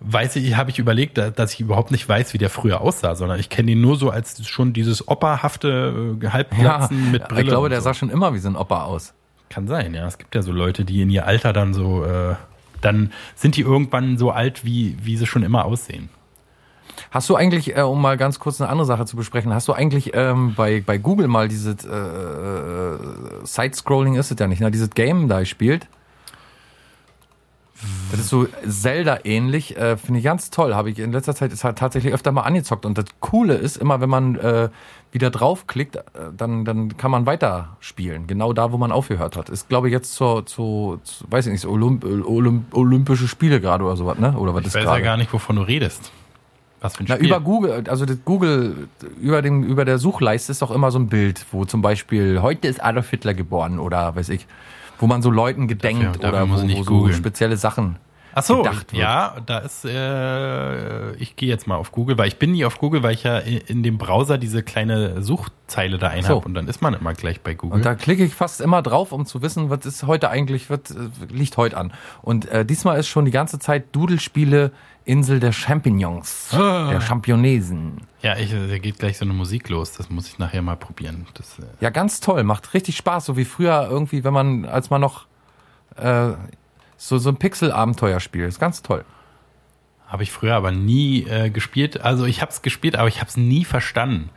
weiß 0.06 0.36
ich, 0.36 0.56
habe 0.56 0.70
ich 0.70 0.78
überlegt, 0.78 1.16
da- 1.18 1.30
dass 1.30 1.52
ich 1.54 1.60
überhaupt 1.60 1.90
nicht 1.90 2.08
weiß, 2.08 2.34
wie 2.34 2.38
der 2.38 2.50
früher 2.50 2.80
aussah, 2.80 3.14
sondern 3.14 3.40
ich 3.40 3.48
kenne 3.48 3.72
ihn 3.72 3.80
nur 3.80 3.96
so 3.96 4.10
als 4.10 4.46
schon 4.46 4.72
dieses 4.72 5.08
operhafte 5.08 6.16
äh, 6.20 6.24
Ja, 6.24 6.32
Halbplatzen 6.32 7.10
mit 7.10 7.26
Brille. 7.28 7.42
ich 7.42 7.48
glaube, 7.48 7.68
der 7.68 7.80
so. 7.80 7.84
sah 7.84 7.94
schon 7.94 8.10
immer 8.10 8.34
wie 8.34 8.38
so 8.38 8.48
ein 8.48 8.56
Opa 8.56 8.84
aus. 8.84 9.14
Kann 9.50 9.66
sein, 9.68 9.94
ja. 9.94 10.06
Es 10.06 10.18
gibt 10.18 10.34
ja 10.34 10.42
so 10.42 10.52
Leute, 10.52 10.84
die 10.84 11.00
in 11.02 11.10
ihr 11.10 11.26
Alter 11.26 11.52
dann 11.52 11.74
so, 11.74 12.04
äh, 12.04 12.34
dann 12.80 13.12
sind 13.34 13.56
die 13.56 13.60
irgendwann 13.62 14.18
so 14.18 14.30
alt, 14.30 14.64
wie, 14.64 14.96
wie 15.02 15.16
sie 15.16 15.26
schon 15.26 15.42
immer 15.42 15.64
aussehen. 15.64 16.08
Hast 17.10 17.28
du 17.30 17.36
eigentlich, 17.36 17.76
äh, 17.76 17.80
um 17.82 18.00
mal 18.00 18.16
ganz 18.16 18.38
kurz 18.38 18.60
eine 18.60 18.68
andere 18.70 18.86
Sache 18.86 19.06
zu 19.06 19.16
besprechen, 19.16 19.52
hast 19.54 19.68
du 19.68 19.72
eigentlich 19.72 20.12
ähm, 20.14 20.54
bei, 20.56 20.82
bei 20.84 20.98
Google 20.98 21.28
mal 21.28 21.48
dieses 21.48 21.84
äh, 21.84 21.88
äh, 21.96 22.98
Side-Scrolling 23.44 24.16
ist 24.16 24.30
es 24.30 24.38
ja 24.38 24.46
nicht, 24.46 24.60
ne? 24.60 24.70
dieses 24.70 24.90
Game 24.90 25.28
da 25.28 25.44
spielt? 25.44 25.86
Das 28.10 28.20
ist 28.20 28.28
so 28.28 28.46
Zelda-ähnlich, 28.68 29.76
äh, 29.76 29.96
finde 29.96 30.18
ich 30.18 30.24
ganz 30.24 30.50
toll. 30.50 30.74
Habe 30.74 30.90
ich 30.90 30.98
in 30.98 31.10
letzter 31.12 31.34
Zeit 31.34 31.52
ist 31.52 31.64
halt 31.64 31.78
tatsächlich 31.78 32.12
öfter 32.14 32.30
mal 32.32 32.42
angezockt. 32.42 32.86
Und 32.86 32.96
das 32.96 33.06
Coole 33.20 33.54
ist 33.54 33.76
immer, 33.76 34.00
wenn 34.00 34.08
man 34.10 34.36
äh, 34.36 34.68
wieder 35.10 35.30
draufklickt, 35.30 35.96
äh, 35.96 36.02
dann, 36.36 36.64
dann 36.64 36.96
kann 36.96 37.10
man 37.10 37.26
weiterspielen. 37.26 38.26
Genau 38.26 38.52
da, 38.52 38.70
wo 38.72 38.78
man 38.78 38.92
aufgehört 38.92 39.36
hat. 39.36 39.48
Ist, 39.48 39.68
glaube 39.68 39.88
ich, 39.88 39.92
jetzt 39.92 40.14
zur, 40.14 40.46
zu, 40.46 41.00
zu, 41.02 41.24
weiß 41.28 41.46
ich 41.46 41.52
nicht, 41.52 41.66
Olymp 41.66 42.04
Olymp 42.04 42.74
Olympische 42.76 43.26
Spiele 43.26 43.60
gerade 43.60 43.84
oder 43.84 43.96
sowas, 43.96 44.18
ne? 44.18 44.36
Oder 44.38 44.54
was 44.54 44.60
Ich 44.62 44.68
ist 44.68 44.74
weiß 44.76 44.84
gerade? 44.84 45.00
ja 45.00 45.04
gar 45.04 45.16
nicht, 45.16 45.32
wovon 45.32 45.56
du 45.56 45.62
redest. 45.62 46.12
Was 46.80 46.96
für 46.96 47.02
ein 47.04 47.06
Na, 47.08 47.16
Spiel. 47.16 47.28
über 47.28 47.40
Google, 47.40 47.84
also 47.88 48.04
das 48.04 48.18
Google, 48.24 48.88
über, 49.20 49.40
den, 49.40 49.62
über 49.64 49.84
der 49.84 49.98
Suchleiste 49.98 50.52
ist 50.52 50.60
doch 50.60 50.70
immer 50.70 50.90
so 50.90 50.98
ein 50.98 51.08
Bild, 51.08 51.44
wo 51.50 51.64
zum 51.64 51.80
Beispiel 51.80 52.42
heute 52.42 52.68
ist 52.68 52.84
Adolf 52.84 53.08
Hitler 53.08 53.32
geboren 53.34 53.78
oder 53.78 54.14
weiß 54.14 54.28
ich, 54.28 54.46
wo 54.98 55.06
man 55.06 55.22
so 55.22 55.30
Leuten 55.30 55.68
gedenkt 55.68 56.02
Dafür- 56.04 56.20
dafür 56.20 56.28
oder 56.28 56.46
muss 56.46 56.62
wo, 56.88 57.00
wo 57.00 57.06
so 57.08 57.12
spezielle 57.12 57.56
Sachen 57.56 57.96
Ach 58.36 58.42
so, 58.42 58.58
gedacht 58.62 58.92
wird. 58.92 59.00
ja, 59.02 59.36
da 59.46 59.58
ist, 59.58 59.84
äh, 59.84 61.12
ich 61.16 61.36
gehe 61.36 61.48
jetzt 61.48 61.66
mal 61.68 61.76
auf 61.76 61.92
Google, 61.92 62.18
weil 62.18 62.26
ich 62.28 62.36
bin 62.38 62.50
nie 62.52 62.64
auf 62.64 62.78
Google, 62.78 63.02
weil 63.04 63.14
ich 63.14 63.22
ja 63.22 63.38
in, 63.38 63.58
in 63.58 63.82
dem 63.84 63.96
Browser 63.98 64.38
diese 64.38 64.62
kleine 64.64 65.22
Suchzeile 65.22 65.98
da 65.98 66.08
einhab 66.08 66.26
So. 66.26 66.42
und 66.42 66.54
dann 66.54 66.66
ist 66.66 66.82
man 66.82 66.94
immer 66.94 67.14
gleich 67.14 67.40
bei 67.42 67.54
Google. 67.54 67.76
Und 67.76 67.84
da 67.84 67.94
klicke 67.94 68.24
ich 68.24 68.34
fast 68.34 68.60
immer 68.60 68.82
drauf, 68.82 69.12
um 69.12 69.24
zu 69.24 69.40
wissen, 69.42 69.70
was 69.70 69.86
ist 69.86 70.02
heute 70.06 70.30
eigentlich, 70.30 70.68
was 70.68 70.80
äh, 70.90 71.08
liegt 71.30 71.56
heute 71.56 71.76
an. 71.76 71.92
Und 72.22 72.46
äh, 72.48 72.64
diesmal 72.64 72.98
ist 72.98 73.06
schon 73.06 73.24
die 73.24 73.30
ganze 73.30 73.58
Zeit 73.60 73.94
Dudelspiele 73.94 74.72
Insel 75.06 75.38
der 75.40 75.52
Champignons, 75.52 76.48
Ah. 76.52 76.88
der 76.90 77.00
Championesen. 77.00 77.98
ja, 78.22 78.36
ich, 78.38 78.50
da 78.52 78.78
geht 78.78 78.98
gleich 78.98 79.18
so 79.18 79.24
eine 79.24 79.34
Musik 79.34 79.68
los, 79.68 79.92
das 79.92 80.08
muss 80.08 80.26
ich 80.28 80.38
nachher 80.38 80.62
mal 80.62 80.76
probieren. 80.76 81.26
Das, 81.34 81.58
äh, 81.58 81.62
Ja, 81.80 81.90
ganz 81.90 82.20
toll, 82.20 82.42
macht 82.44 82.72
richtig 82.74 82.96
Spaß, 82.96 83.26
so 83.26 83.36
wie 83.36 83.44
früher 83.44 83.86
irgendwie, 83.90 84.24
wenn 84.24 84.32
man, 84.32 84.64
als 84.64 84.88
man 84.90 85.00
noch 85.02 85.26
äh, 85.96 86.30
so, 86.96 87.18
so 87.18 87.28
ein 87.28 87.36
Pixel-Abenteuer 87.36 88.20
spielt. 88.20 88.48
Ist 88.48 88.58
ganz 88.60 88.80
toll. 88.82 89.04
Habe 90.06 90.22
ich 90.22 90.32
früher 90.32 90.54
aber 90.54 90.70
nie 90.70 91.24
äh, 91.24 91.50
gespielt. 91.50 92.00
Also 92.00 92.24
ich 92.24 92.40
habe 92.40 92.50
es 92.50 92.62
gespielt, 92.62 92.96
aber 92.96 93.08
ich 93.08 93.20
habe 93.20 93.28
es 93.28 93.36
nie 93.36 93.64
verstanden. 93.64 94.30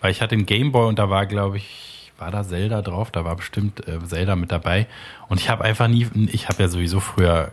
Weil 0.00 0.10
ich 0.10 0.22
hatte 0.22 0.34
einen 0.34 0.46
Gameboy 0.46 0.86
und 0.88 0.98
da 0.98 1.10
war, 1.10 1.26
glaube 1.26 1.56
ich, 1.58 2.12
war 2.18 2.30
da 2.30 2.44
Zelda 2.44 2.82
drauf, 2.82 3.10
da 3.10 3.24
war 3.24 3.34
bestimmt 3.36 3.86
äh, 3.88 3.98
Zelda 4.04 4.36
mit 4.36 4.52
dabei. 4.52 4.86
Und 5.28 5.40
ich 5.40 5.48
habe 5.50 5.64
einfach 5.64 5.88
nie, 5.88 6.08
ich 6.32 6.48
habe 6.48 6.62
ja 6.62 6.68
sowieso 6.68 7.00
früher 7.00 7.52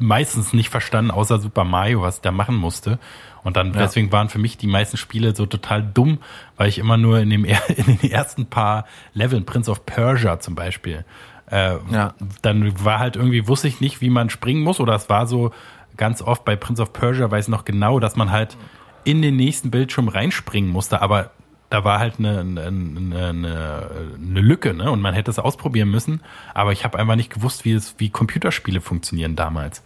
meistens 0.00 0.52
nicht 0.52 0.68
verstanden, 0.70 1.10
außer 1.10 1.38
Super 1.38 1.64
Mario, 1.64 2.02
was 2.02 2.16
ich 2.16 2.20
da 2.22 2.30
machen 2.32 2.56
musste. 2.56 2.98
Und 3.42 3.56
dann, 3.56 3.72
Ja. 3.72 3.80
deswegen 3.80 4.12
waren 4.12 4.28
für 4.28 4.38
mich 4.38 4.58
die 4.58 4.66
meisten 4.66 4.96
Spiele 4.96 5.34
so 5.34 5.46
total 5.46 5.82
dumm, 5.82 6.18
weil 6.56 6.68
ich 6.68 6.78
immer 6.78 6.96
nur 6.96 7.20
in, 7.20 7.30
dem, 7.30 7.44
in 7.76 7.98
den 7.98 8.10
ersten 8.10 8.46
paar 8.46 8.84
Leveln, 9.14 9.44
Prince 9.46 9.70
of 9.70 9.86
Persia 9.86 10.40
zum 10.40 10.54
Beispiel, 10.54 11.04
äh, 11.50 11.76
Ja. 11.90 12.14
dann 12.42 12.84
war 12.84 12.98
halt 12.98 13.16
irgendwie, 13.16 13.48
wusste 13.48 13.68
ich 13.68 13.80
nicht, 13.80 14.00
wie 14.00 14.10
man 14.10 14.30
springen 14.30 14.62
muss, 14.62 14.80
oder 14.80 14.94
es 14.94 15.08
war 15.08 15.26
so 15.26 15.52
ganz 15.96 16.22
oft 16.22 16.44
bei 16.44 16.56
Prince 16.56 16.82
of 16.82 16.92
Persia, 16.92 17.30
weiß 17.30 17.46
ich 17.46 17.50
noch 17.50 17.64
genau, 17.64 17.98
dass 18.00 18.16
man 18.16 18.30
halt 18.30 18.56
in 19.04 19.22
den 19.22 19.36
nächsten 19.36 19.70
Bildschirm 19.70 20.08
reinspringen 20.08 20.70
musste, 20.70 21.00
aber 21.02 21.30
da 21.70 21.84
war 21.84 22.00
halt 22.00 22.18
eine, 22.18 22.40
eine, 22.40 22.62
eine, 22.62 23.30
eine 23.30 24.40
Lücke, 24.40 24.74
ne? 24.74 24.90
Und 24.90 25.00
man 25.00 25.14
hätte 25.14 25.30
es 25.30 25.38
ausprobieren 25.38 25.88
müssen, 25.90 26.20
aber 26.52 26.72
ich 26.72 26.84
habe 26.84 26.98
einfach 26.98 27.16
nicht 27.16 27.32
gewusst, 27.32 27.64
wie 27.64 27.72
es, 27.72 27.94
wie 27.98 28.10
Computerspiele 28.10 28.80
funktionieren 28.80 29.36
damals. 29.36 29.82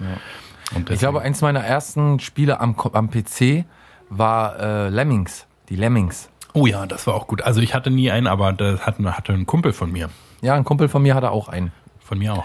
Und 0.74 0.90
Ich 0.90 0.98
glaube, 0.98 1.20
eins 1.20 1.42
meiner 1.42 1.62
ersten 1.62 2.20
Spiele 2.20 2.58
am, 2.60 2.74
am 2.94 3.10
PC 3.10 3.64
war 4.08 4.58
äh, 4.58 4.88
Lemmings. 4.88 5.46
Die 5.68 5.76
Lemmings. 5.76 6.28
oh 6.54 6.66
ja, 6.66 6.86
das 6.86 7.06
war 7.06 7.14
auch 7.14 7.26
gut. 7.26 7.42
Also 7.42 7.60
ich 7.60 7.74
hatte 7.74 7.90
nie 7.90 8.10
einen, 8.10 8.26
aber 8.26 8.52
das 8.52 8.84
hatte, 8.86 9.16
hatte 9.16 9.32
ein 9.32 9.46
Kumpel 9.46 9.72
von 9.72 9.92
mir. 9.92 10.08
Ja, 10.40 10.54
ein 10.54 10.64
Kumpel 10.64 10.88
von 10.88 11.02
mir 11.02 11.14
hatte 11.14 11.30
auch 11.30 11.48
einen. 11.48 11.72
Von 12.00 12.18
mir 12.18 12.34
auch. 12.34 12.44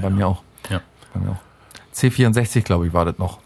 Bei 0.00 0.10
mir 0.10 0.28
auch. 0.28 0.42
Ja. 0.70 0.80
Bei 1.14 1.20
mir 1.20 1.30
auch. 1.32 1.94
C64, 1.94 2.62
glaube 2.62 2.86
ich, 2.86 2.92
war 2.92 3.04
das 3.06 3.18
noch. 3.18 3.38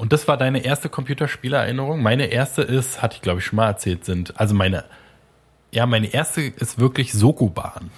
Und 0.00 0.14
das 0.14 0.26
war 0.26 0.38
deine 0.38 0.64
erste 0.64 0.88
Computerspielererinnerung? 0.88 2.02
Meine 2.02 2.26
erste 2.26 2.62
ist, 2.62 3.02
hatte 3.02 3.16
ich 3.16 3.22
glaube 3.22 3.40
ich 3.40 3.44
schon 3.44 3.56
mal 3.56 3.66
erzählt, 3.66 4.06
sind, 4.06 4.40
also 4.40 4.54
meine, 4.54 4.84
ja, 5.72 5.84
meine 5.84 6.06
erste 6.06 6.40
ist 6.40 6.78
wirklich 6.78 7.12
Sokoban. 7.12 7.90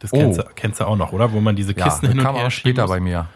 Das 0.00 0.10
kennst, 0.10 0.40
Oh. 0.40 0.42
du, 0.42 0.48
kennst 0.56 0.80
du 0.80 0.84
auch 0.84 0.96
noch, 0.96 1.12
oder? 1.12 1.32
Wo 1.32 1.40
man 1.40 1.54
diese 1.54 1.76
Ja, 1.76 1.84
Kisten 1.84 2.06
das 2.06 2.10
hin 2.10 2.18
und 2.18 2.24
kam 2.24 2.34
her 2.34 2.46
auch 2.48 2.50
später 2.50 2.82
muss. 2.82 2.90
bei 2.90 2.98
mir. 3.00 3.28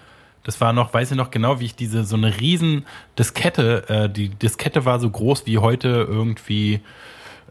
Das 0.43 0.61
war 0.61 0.73
noch, 0.73 0.93
weiß 0.93 1.13
ich 1.13 1.17
noch 1.17 1.31
genau, 1.31 1.61
wie 1.61 1.67
ich 1.67 1.77
diese, 1.77 2.03
so 2.05 2.17
eine 2.17 2.41
riesen 2.41 2.85
Diskette, 3.17 3.89
äh, 3.89 4.11
die 4.11 4.29
Diskette 4.31 4.85
war 4.85 4.99
so 4.99 5.09
groß 5.09 5.47
wie 5.47 5.59
heute 5.59 5.89
irgendwie 5.89 6.81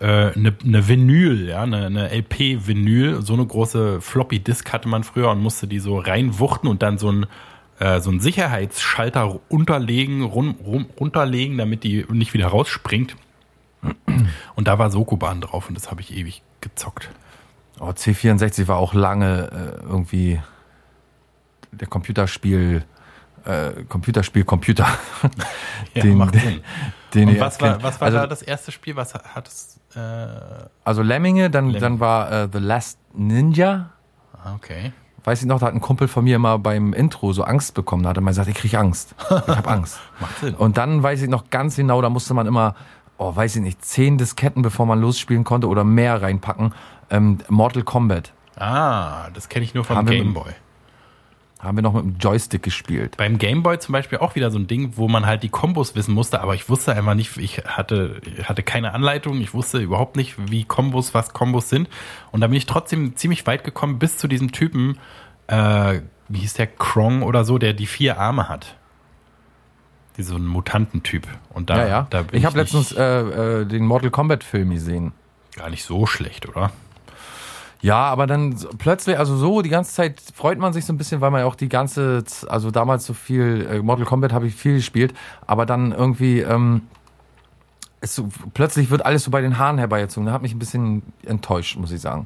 äh, 0.02 0.06
eine, 0.34 0.54
eine 0.62 0.88
Vinyl, 0.90 1.48
ja, 1.48 1.64
eine, 1.64 1.86
eine 1.86 2.10
LP-Vinyl. 2.14 3.22
So 3.22 3.34
eine 3.34 3.46
große 3.46 4.02
Floppy-Disk 4.02 4.74
hatte 4.74 4.90
man 4.90 5.06
früher 5.06 5.30
und 5.30 5.40
musste 5.40 5.68
die 5.68 5.80
so 5.80 5.98
reinwuchten 6.00 6.70
und 6.70 6.84
dann 6.84 6.98
so 6.98 7.10
ein, 7.12 7.28
äh, 7.80 8.00
so 8.00 8.12
ein 8.12 8.20
Sicherheitsschalter 8.20 9.40
unterlegen, 9.50 10.24
rum, 10.24 10.58
rum, 10.66 10.88
runterlegen, 11.00 11.58
damit 11.58 11.84
die 11.84 12.06
nicht 12.10 12.34
wieder 12.34 12.48
rausspringt. 12.48 13.16
Und 14.56 14.68
da 14.68 14.80
war 14.80 14.90
Sokoban 14.90 15.42
drauf 15.42 15.68
und 15.68 15.76
das 15.76 15.92
habe 15.92 16.02
ich 16.02 16.16
ewig 16.16 16.42
gezockt. 16.62 17.10
Oh, 17.80 17.90
C64 17.90 18.68
war 18.68 18.78
auch 18.78 18.94
lange 18.94 19.52
äh, 19.52 19.84
irgendwie 19.84 20.42
der 21.72 21.88
Computerspiel, 21.88 22.84
äh, 23.44 23.84
Computerspiel, 23.90 24.44
Computer. 24.44 24.88
Ja, 25.94 26.02
den, 26.02 26.18
macht 26.18 26.34
Sinn. 26.36 26.62
den 27.14 27.30
ihr 27.30 27.40
was 27.40 27.62
war, 27.62 27.82
was 27.84 28.02
war 28.02 28.08
also, 28.08 28.18
da 28.18 28.28
das 28.28 28.42
erste 28.42 28.72
Spiel? 28.72 28.96
Was 28.96 29.14
hat 29.14 29.48
es? 29.48 29.80
Äh, 29.96 30.00
Also 30.84 31.02
Lemminge, 31.04 31.50
dann, 31.50 31.66
Lemminge. 31.66 31.80
dann 31.80 32.00
war 32.00 32.32
äh, 32.32 32.50
The 32.52 32.60
Last 32.60 33.00
Ninja. 33.14 33.92
ah, 34.44 34.56
okay. 34.56 34.92
Weiß 35.26 35.42
ich 35.42 35.48
noch, 35.48 35.60
da 35.60 35.66
hat 35.68 35.74
ein 35.74 35.82
Kumpel 35.82 36.08
von 36.08 36.24
mir 36.24 36.40
mal 36.40 36.58
beim 36.58 36.94
Intro 36.94 37.34
so 37.34 37.44
Angst 37.44 37.74
bekommen. 37.74 38.04
Da 38.04 38.10
hat 38.10 38.18
er 38.18 38.22
mal 38.22 38.32
gesagt, 38.32 38.48
ich 38.48 38.56
krieg 38.56 38.76
Angst. 38.76 39.16
Ich 39.20 39.56
habe 39.56 39.70
Angst. 39.70 40.00
Macht 40.20 40.40
Sinn. 40.40 40.56
Und 40.56 40.78
dann 40.78 41.04
weiß 41.04 41.22
ich 41.22 41.30
noch 41.30 41.50
ganz 41.50 41.76
genau, 41.76 42.02
da 42.02 42.10
musste 42.10 42.34
man 42.34 42.48
immer, 42.48 42.76
oh, 43.18 43.36
weiß 43.36 43.58
ich 43.58 43.62
nicht, 43.62 43.84
zehn 43.84 44.18
Disketten, 44.18 44.62
bevor 44.62 44.86
man 44.86 45.02
losspielen 45.02 45.44
konnte 45.44 45.68
oder 45.68 45.84
mehr 45.84 46.22
reinpacken. 46.22 46.74
Ähm, 47.10 47.40
Mortal 47.50 47.84
Kombat 47.84 48.32
Ah, 48.58 49.30
das 49.34 49.50
kenne 49.50 49.66
ich 49.66 49.74
nur 49.74 49.84
vom 49.84 50.06
Gameboy. 50.06 50.52
Haben 51.60 51.78
wir 51.78 51.82
noch 51.82 51.94
mit 51.94 52.04
dem 52.04 52.18
Joystick 52.20 52.64
gespielt. 52.64 53.16
Beim 53.18 53.38
Gameboy 53.38 53.80
zum 53.80 53.94
Beispiel 53.94 54.20
auch 54.20 54.36
wieder 54.36 54.52
so 54.52 54.60
ein 54.60 54.68
Ding, 54.68 54.94
wo 54.98 55.08
man 55.08 55.26
halt 55.26 55.42
die 55.42 55.50
Kombos 55.50 55.96
wissen 55.96 56.14
musste, 56.14 56.42
aber 56.42 56.54
ich 56.54 56.70
wusste 56.70 56.94
einfach 56.94 57.14
nicht, 57.16 57.38
ich 57.38 57.60
hatte, 57.66 58.22
ich 58.38 58.48
hatte 58.48 58.62
keine 58.62 58.94
Anleitung, 58.94 59.40
ich 59.42 59.54
wusste 59.54 59.80
überhaupt 59.80 60.16
nicht, 60.16 60.36
wie 60.52 60.66
Kombos, 60.66 61.14
was 61.14 61.34
Kombos 61.34 61.70
sind. 61.70 61.88
Und 62.32 62.42
da 62.42 62.48
bin 62.48 62.58
ich 62.58 62.66
trotzdem 62.66 63.16
ziemlich 63.16 63.48
weit 63.48 63.64
gekommen 63.64 64.00
bis 64.00 64.18
zu 64.18 64.28
diesem 64.28 64.52
Typen, 64.52 65.00
äh, 65.48 66.02
wie 66.28 66.40
hieß 66.40 66.54
der, 66.56 66.68
Krong 66.68 67.24
oder 67.24 67.46
so, 67.46 67.58
der 67.58 67.74
die 67.74 67.88
vier 67.88 68.20
Arme 68.20 68.50
hat. 68.50 68.76
So 70.18 70.36
ein 70.36 70.46
Mutantentyp. 70.46 71.28
Und 71.50 71.70
da, 71.70 71.78
ja, 71.78 71.88
ja. 71.88 72.08
da 72.10 72.22
bin 72.24 72.40
ich 72.40 72.46
habe 72.46 72.58
nicht- 72.58 72.74
letztens 72.74 72.92
äh, 72.98 73.62
äh, 73.62 73.66
den 73.66 73.86
Mortal 73.86 74.12
Kombat 74.12 74.44
Film 74.44 74.70
gesehen. 74.70 75.12
gar 75.56 75.70
nicht 75.70 75.84
so 75.84 76.06
schlecht, 76.06 76.48
oder? 76.48 76.72
Ja, 77.86 78.06
aber 78.06 78.26
dann 78.26 78.56
plötzlich, 78.80 79.20
also 79.20 79.38
so 79.38 79.62
die 79.62 79.70
ganze 79.70 79.94
Zeit 79.94 80.20
freut 80.34 80.58
man 80.58 80.74
sich 80.74 80.86
so 80.86 80.92
ein 80.92 80.98
bisschen, 80.98 81.22
weil 81.22 81.30
man 81.30 81.42
ja 81.42 81.46
auch 81.46 81.54
die 81.54 81.70
ganze, 81.70 82.24
also 82.48 82.72
damals 82.72 83.06
so 83.06 83.14
viel, 83.14 83.68
äh, 83.70 83.78
Mortal 83.78 84.06
Kombat 84.06 84.34
habe 84.34 84.48
ich 84.48 84.56
viel 84.56 84.78
gespielt, 84.78 85.14
aber 85.46 85.68
dann 85.68 85.92
irgendwie, 85.92 86.40
ähm, 86.40 86.82
ist 88.02 88.16
so, 88.16 88.30
plötzlich 88.56 88.90
wird 88.90 89.06
alles 89.06 89.24
so 89.24 89.30
bei 89.30 89.40
den 89.42 89.60
Haaren 89.60 89.78
herbeigezogen. 89.78 90.26
Da 90.26 90.34
hat 90.34 90.42
mich 90.42 90.56
ein 90.56 90.58
bisschen 90.58 91.04
enttäuscht, 91.28 91.78
muss 91.78 91.92
ich 91.92 92.02
sagen. 92.02 92.26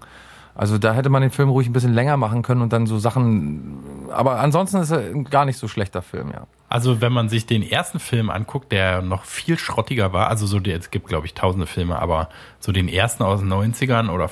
Also 0.56 0.78
da 0.78 0.94
hätte 0.94 1.10
man 1.10 1.22
den 1.22 1.32
Film 1.32 1.50
ruhig 1.50 1.68
ein 1.68 1.74
bisschen 1.74 1.94
länger 1.94 2.16
machen 2.16 2.42
können 2.42 2.62
und 2.62 2.72
dann 2.72 2.88
so 2.88 2.98
Sachen, 2.98 3.80
aber 4.12 4.40
ansonsten 4.40 4.78
ist 4.78 4.92
er 4.92 5.12
gar 5.26 5.44
nicht 5.44 5.58
so 5.58 5.68
schlechter 5.68 6.02
Film, 6.02 6.32
ja. 6.32 6.48
Also 6.70 7.02
wenn 7.02 7.12
man 7.12 7.28
sich 7.28 7.48
den 7.48 7.64
ersten 7.64 8.00
Film 8.00 8.30
anguckt, 8.30 8.72
der 8.72 9.02
noch 9.02 9.26
viel 9.26 9.58
schrottiger 9.58 10.14
war, 10.14 10.28
also 10.28 10.46
so, 10.46 10.60
es 10.60 10.90
gibt 10.90 11.08
glaube 11.08 11.26
ich 11.26 11.34
tausende 11.34 11.68
Filme, 11.68 12.00
aber 12.00 12.30
so 12.62 12.72
den 12.72 12.88
ersten 12.88 13.24
aus 13.24 13.42
den 13.42 13.52
90ern 13.52 14.10
oder 14.10 14.30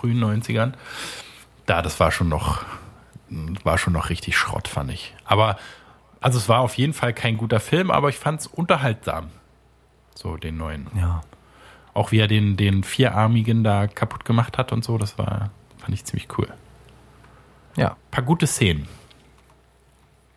frühen 0.00 0.22
90ern, 0.22 0.72
da, 1.66 1.82
das 1.82 2.00
war 2.00 2.10
schon 2.10 2.28
noch, 2.28 2.64
war 3.64 3.78
schon 3.78 3.92
noch 3.92 4.08
richtig 4.08 4.36
Schrott, 4.36 4.66
fand 4.66 4.90
ich. 4.90 5.14
Aber, 5.24 5.56
also 6.20 6.38
es 6.38 6.48
war 6.48 6.60
auf 6.60 6.74
jeden 6.74 6.94
Fall 6.94 7.12
kein 7.12 7.36
guter 7.36 7.60
Film, 7.60 7.90
aber 7.90 8.08
ich 8.08 8.18
fand 8.18 8.40
es 8.40 8.46
unterhaltsam. 8.46 9.28
So 10.14 10.36
den 10.36 10.56
neuen. 10.56 10.88
Ja. 10.96 11.22
Auch 11.92 12.12
wie 12.12 12.18
er 12.18 12.28
den, 12.28 12.56
den 12.56 12.82
Vierarmigen 12.82 13.62
da 13.62 13.86
kaputt 13.86 14.24
gemacht 14.24 14.58
hat 14.58 14.72
und 14.72 14.84
so, 14.84 14.96
das 14.96 15.18
war, 15.18 15.50
fand 15.78 15.94
ich 15.94 16.04
ziemlich 16.04 16.28
cool. 16.38 16.48
Ja. 17.76 17.96
paar 18.10 18.24
gute 18.24 18.46
Szenen. 18.46 18.88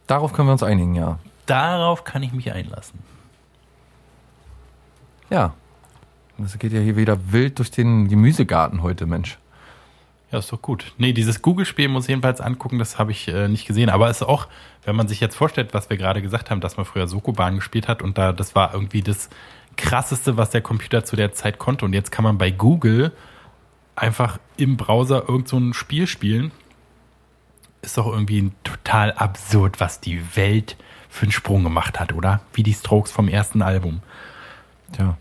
Darauf 0.08 0.34
können 0.34 0.48
wir 0.48 0.54
uns 0.54 0.64
einigen, 0.64 0.96
ja. 0.96 1.20
Darauf 1.46 2.04
kann 2.04 2.24
ich 2.24 2.34
mich 2.34 2.52
einlassen. 2.52 3.00
Ja. 5.30 5.54
Das 6.38 6.58
geht 6.60 6.74
ja 6.74 6.80
hier 6.80 6.98
wieder 6.98 7.32
wild 7.32 7.60
durch 7.60 7.72
den 7.72 8.08
Gemüsegarten 8.08 8.82
heute, 8.82 9.06
Mensch. 9.06 9.38
Ja, 10.34 10.40
ist 10.40 10.52
doch 10.52 10.64
gut. 10.64 10.94
Nee, 10.98 11.14
dieses 11.14 11.44
Google-Spiel 11.44 11.90
muss 11.90 12.06
ich 12.06 12.10
jedenfalls 12.10 12.42
angucken, 12.42 12.80
das 12.80 12.98
habe 12.98 13.12
ich 13.12 13.28
äh, 13.28 13.48
nicht 13.48 13.68
gesehen. 13.68 13.92
Aber 13.92 14.10
es 14.10 14.22
ist 14.22 14.28
auch, 14.28 14.48
wenn 14.84 14.96
man 14.96 15.08
sich 15.08 15.20
jetzt 15.20 15.36
vorstellt, 15.36 15.76
was 15.76 15.92
wir 15.92 15.98
gerade 15.98 16.24
gesagt 16.24 16.50
haben, 16.50 16.60
dass 16.60 16.76
man 16.76 16.88
früher 16.88 17.08
Sokoban 17.08 17.58
gespielt 17.58 17.88
hat 17.88 18.02
und 18.02 18.18
da, 18.18 18.34
das 18.34 18.56
war 18.56 18.74
irgendwie 18.74 19.04
das 19.04 19.30
krasseste, 19.78 20.36
was 20.36 20.50
der 20.50 20.62
Computer 20.62 21.06
zu 21.06 21.16
der 21.16 21.34
Zeit 21.34 21.60
konnte. 21.60 21.86
Und 21.86 21.94
jetzt 21.94 22.12
kann 22.12 22.24
man 22.24 22.40
bei 22.40 22.50
Google 22.50 23.12
einfach 23.96 24.40
im 24.58 24.76
Browser 24.76 25.30
irgend 25.30 25.50
so 25.50 25.60
ein 25.60 25.76
Spiel 25.76 26.08
spielen. 26.08 26.52
Ist 27.84 28.00
doch 28.00 28.08
irgendwie 28.08 28.52
total 28.64 29.12
absurd, 29.12 29.80
was 29.80 30.00
die 30.00 30.36
Welt 30.36 30.78
für 31.10 31.24
einen 31.24 31.32
Sprung 31.32 31.64
gemacht 31.64 32.00
hat, 32.00 32.12
oder? 32.12 32.42
Wie 32.54 32.64
die 32.64 32.74
Strokes 32.74 33.12
vom 33.12 33.28
ersten 33.28 33.62
Album. 33.62 34.02
Tja. 34.94 35.16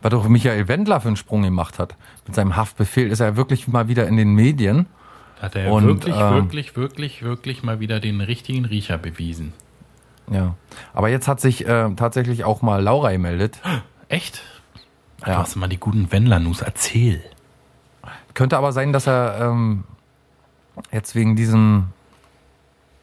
Was 0.00 0.10
doch 0.10 0.28
Michael 0.28 0.68
Wendler 0.68 1.00
für 1.00 1.08
einen 1.08 1.16
Sprung 1.16 1.42
gemacht 1.42 1.78
hat. 1.78 1.96
Mit 2.26 2.34
seinem 2.34 2.56
Haftbefehl 2.56 3.08
ist 3.10 3.20
er 3.20 3.36
wirklich 3.36 3.68
mal 3.68 3.88
wieder 3.88 4.06
in 4.06 4.16
den 4.16 4.34
Medien. 4.34 4.86
Hat 5.40 5.56
er 5.56 5.72
Und, 5.72 5.86
wirklich, 5.86 6.14
ähm, 6.14 6.34
wirklich, 6.34 6.76
wirklich, 6.76 7.22
wirklich 7.22 7.62
mal 7.62 7.80
wieder 7.80 7.98
den 8.00 8.20
richtigen 8.20 8.64
Riecher 8.64 8.98
bewiesen. 8.98 9.52
Ja. 10.30 10.54
Aber 10.94 11.08
jetzt 11.08 11.26
hat 11.28 11.40
sich 11.40 11.66
äh, 11.66 11.90
tatsächlich 11.96 12.44
auch 12.44 12.62
mal 12.62 12.82
Laura 12.82 13.10
gemeldet. 13.12 13.60
Echt? 14.08 14.42
Ach, 15.22 15.26
Ja. 15.26 15.34
Du 15.34 15.40
hast 15.40 15.56
mal 15.56 15.68
die 15.68 15.78
guten 15.78 16.10
Wendler-News. 16.12 16.60
Erzähl. 16.62 17.22
Könnte 18.34 18.56
aber 18.56 18.72
sein, 18.72 18.92
dass 18.92 19.06
er 19.06 19.38
ähm, 19.40 19.84
jetzt 20.90 21.14
wegen 21.14 21.36
diesem 21.36 21.88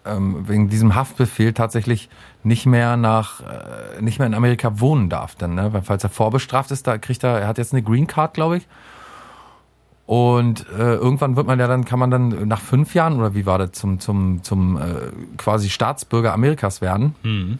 ähm, 0.05 0.47
wegen 0.47 0.69
diesem 0.69 0.95
Haftbefehl 0.95 1.53
tatsächlich 1.53 2.09
nicht 2.43 2.65
mehr 2.65 2.97
nach 2.97 3.41
äh, 3.41 4.01
nicht 4.01 4.19
mehr 4.19 4.27
in 4.27 4.33
Amerika 4.33 4.79
wohnen 4.79 5.09
darf, 5.09 5.35
dann, 5.35 5.55
ne? 5.55 5.73
Weil 5.73 5.81
falls 5.81 6.03
er 6.03 6.09
vorbestraft 6.09 6.71
ist, 6.71 6.87
da 6.87 6.97
kriegt 6.97 7.23
er, 7.23 7.39
er 7.39 7.47
hat 7.47 7.57
jetzt 7.57 7.73
eine 7.73 7.83
Green 7.83 8.07
Card, 8.07 8.33
glaube 8.33 8.57
ich. 8.57 8.67
Und 10.05 10.65
äh, 10.75 10.95
irgendwann 10.95 11.35
wird 11.35 11.45
man 11.45 11.59
ja 11.59 11.67
dann, 11.67 11.85
kann 11.85 11.99
man 11.99 12.09
dann 12.09 12.47
nach 12.47 12.61
fünf 12.61 12.95
Jahren 12.95 13.19
oder 13.19 13.35
wie 13.35 13.45
war 13.45 13.59
das 13.59 13.73
zum 13.73 13.99
zum 13.99 14.41
zum 14.41 14.77
äh, 14.77 14.81
quasi 15.37 15.69
Staatsbürger 15.69 16.33
Amerikas 16.33 16.81
werden. 16.81 17.15
Mhm. 17.21 17.59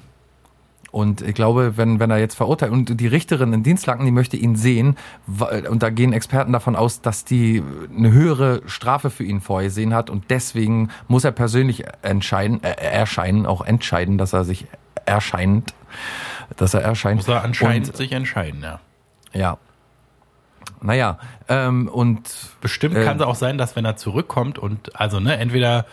Und 0.91 1.21
ich 1.21 1.35
glaube, 1.35 1.77
wenn, 1.77 1.99
wenn 1.99 2.09
er 2.09 2.17
jetzt 2.17 2.35
verurteilt 2.35 2.71
und 2.71 2.99
die 2.99 3.07
Richterin 3.07 3.53
in 3.53 3.63
Dienstlaken, 3.63 4.05
die 4.05 4.11
möchte 4.11 4.37
ihn 4.37 4.55
sehen, 4.55 4.97
und 5.69 5.83
da 5.83 5.89
gehen 5.89 6.13
Experten 6.13 6.51
davon 6.51 6.75
aus, 6.75 7.01
dass 7.01 7.25
die 7.25 7.63
eine 7.95 8.11
höhere 8.11 8.61
Strafe 8.65 9.09
für 9.09 9.23
ihn 9.23 9.41
vorgesehen 9.41 9.93
hat 9.93 10.09
und 10.09 10.29
deswegen 10.29 10.89
muss 11.07 11.23
er 11.23 11.31
persönlich 11.31 11.83
entscheiden, 12.01 12.63
äh, 12.63 12.71
erscheinen, 12.71 13.45
auch 13.45 13.61
entscheiden, 13.61 14.17
dass 14.17 14.33
er 14.33 14.43
sich 14.43 14.67
erscheint, 15.05 15.73
dass 16.57 16.73
er 16.73 16.81
erscheint. 16.81 17.17
Muss 17.17 17.27
er 17.27 17.43
anscheinend 17.43 17.89
Und, 17.89 17.97
sich 17.97 18.11
entscheiden, 18.11 18.61
ja. 18.61 18.79
ja. 19.33 19.57
Naja, 20.81 21.19
ähm, 21.49 21.89
und 21.89 22.21
Bestimmt 22.61 22.95
Äh, 22.95 23.03
kann 23.03 23.17
es 23.17 23.23
auch 23.23 23.35
sein, 23.35 23.57
dass 23.57 23.75
wenn 23.75 23.85
er 23.85 23.97
zurückkommt 23.97 24.57
und 24.57 24.95
also 24.99 25.19
ne, 25.19 25.37
entweder 25.37 25.85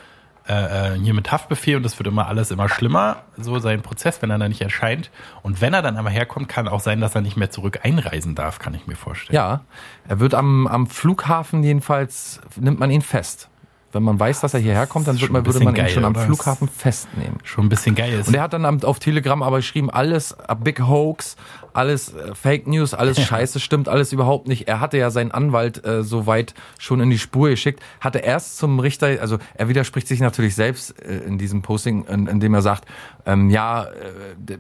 äh, 0.48 0.94
äh, 0.94 0.98
hier 0.98 1.14
mit 1.14 1.32
Haftbefehl 1.32 1.76
und 1.76 1.82
das 1.82 1.98
wird 1.98 2.06
immer 2.06 2.28
alles 2.28 2.50
immer 2.50 2.68
schlimmer, 2.68 3.24
so 3.36 3.58
sein 3.58 3.82
Prozess, 3.82 4.22
wenn 4.22 4.30
er 4.30 4.38
da 4.38 4.48
nicht 4.48 4.60
erscheint. 4.60 5.10
Und 5.42 5.60
wenn 5.60 5.74
er 5.74 5.82
dann 5.82 5.96
aber 5.96 6.10
herkommt, 6.10 6.48
kann 6.48 6.68
auch 6.68 6.80
sein, 6.80 7.00
dass 7.00 7.14
er 7.14 7.20
nicht 7.20 7.36
mehr 7.36 7.50
zurück 7.50 7.80
einreisen 7.82 8.34
darf, 8.34 8.58
kann 8.58 8.74
ich 8.74 8.86
mir 8.86 8.96
vorstellen. 8.96 9.34
Ja, 9.34 9.62
er 10.06 10.20
wird 10.20 10.34
am, 10.34 10.66
am 10.66 10.86
Flughafen 10.86 11.62
jedenfalls, 11.62 12.40
nimmt 12.56 12.78
man 12.78 12.90
ihn 12.90 13.02
fest. 13.02 13.48
Wenn 13.96 14.02
man 14.02 14.20
weiß, 14.20 14.40
dass 14.40 14.54
er 14.54 14.60
hierher 14.60 14.86
kommt, 14.86 15.08
dann 15.08 15.20
wird 15.20 15.32
man, 15.32 15.44
würde 15.46 15.60
man 15.60 15.74
geil, 15.74 15.86
ihn 15.86 15.94
schon 15.94 16.04
am? 16.04 16.14
Flughafen 16.14 16.68
festnehmen. 16.68 17.38
Schon 17.42 17.66
ein 17.66 17.68
bisschen 17.68 17.94
geil. 17.94 18.22
Und 18.26 18.34
er 18.34 18.42
hat 18.42 18.52
dann 18.52 18.84
auf 18.84 18.98
Telegram 18.98 19.42
aber 19.42 19.56
geschrieben, 19.56 19.90
alles 19.90 20.38
a 20.38 20.54
big 20.54 20.80
hoax, 20.80 21.36
alles 21.72 22.14
äh, 22.14 22.34
Fake 22.34 22.66
News, 22.66 22.94
alles 22.94 23.20
Scheiße, 23.26 23.58
stimmt 23.58 23.88
alles 23.88 24.12
überhaupt 24.12 24.48
nicht. 24.48 24.68
Er 24.68 24.80
hatte 24.80 24.98
ja 24.98 25.10
seinen 25.10 25.30
Anwalt 25.30 25.84
äh, 25.84 26.02
soweit 26.02 26.54
schon 26.78 27.00
in 27.00 27.10
die 27.10 27.18
Spur 27.18 27.48
geschickt, 27.48 27.82
hatte 28.00 28.18
erst 28.18 28.58
zum 28.58 28.78
Richter, 28.78 29.20
also 29.20 29.38
er 29.54 29.68
widerspricht 29.68 30.08
sich 30.08 30.20
natürlich 30.20 30.54
selbst 30.54 31.00
äh, 31.02 31.18
in 31.18 31.38
diesem 31.38 31.62
Posting, 31.62 32.04
in, 32.04 32.26
in 32.26 32.40
dem 32.40 32.54
er 32.54 32.62
sagt, 32.62 32.86
ähm, 33.26 33.50
ja, 33.50 33.84
äh, 33.84 34.58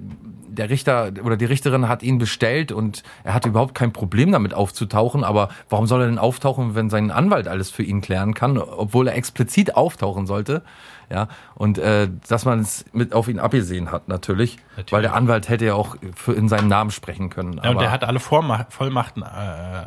der 0.48 0.70
Richter 0.70 1.12
oder 1.24 1.36
die 1.36 1.44
Richterin 1.44 1.88
hat 1.88 2.02
ihn 2.02 2.18
bestellt 2.18 2.72
und 2.72 3.02
er 3.24 3.34
hatte 3.34 3.48
überhaupt 3.48 3.74
kein 3.74 3.92
Problem 3.92 4.32
damit 4.32 4.54
aufzutauchen, 4.54 5.22
aber 5.22 5.50
warum 5.68 5.86
soll 5.86 6.02
er 6.02 6.06
denn 6.06 6.18
auftauchen, 6.18 6.74
wenn 6.74 6.90
sein 6.90 7.10
Anwalt 7.10 7.46
alles 7.46 7.70
für 7.70 7.82
ihn 7.82 8.00
klären 8.00 8.34
kann, 8.34 8.58
obwohl 8.58 9.08
er 9.08 9.16
explizit 9.16 9.76
auftauchen 9.76 10.26
sollte? 10.26 10.62
Ja, 11.10 11.28
und 11.54 11.78
äh, 11.78 12.08
dass 12.28 12.44
man 12.44 12.60
es 12.60 12.84
mit 12.92 13.12
auf 13.12 13.28
ihn 13.28 13.38
abgesehen 13.38 13.92
hat, 13.92 14.08
natürlich, 14.08 14.56
natürlich, 14.70 14.92
weil 14.92 15.02
der 15.02 15.14
Anwalt 15.14 15.48
hätte 15.48 15.64
ja 15.64 15.74
auch 15.74 15.96
für 16.14 16.32
in 16.32 16.48
seinem 16.48 16.68
Namen 16.68 16.90
sprechen 16.90 17.30
können. 17.30 17.60
Ja, 17.62 17.70
und 17.70 17.80
der 17.80 17.92
hat 17.92 18.02
alle 18.02 18.18
Vormacht, 18.18 18.72
Vollmachten 18.72 19.22
äh, 19.22 19.26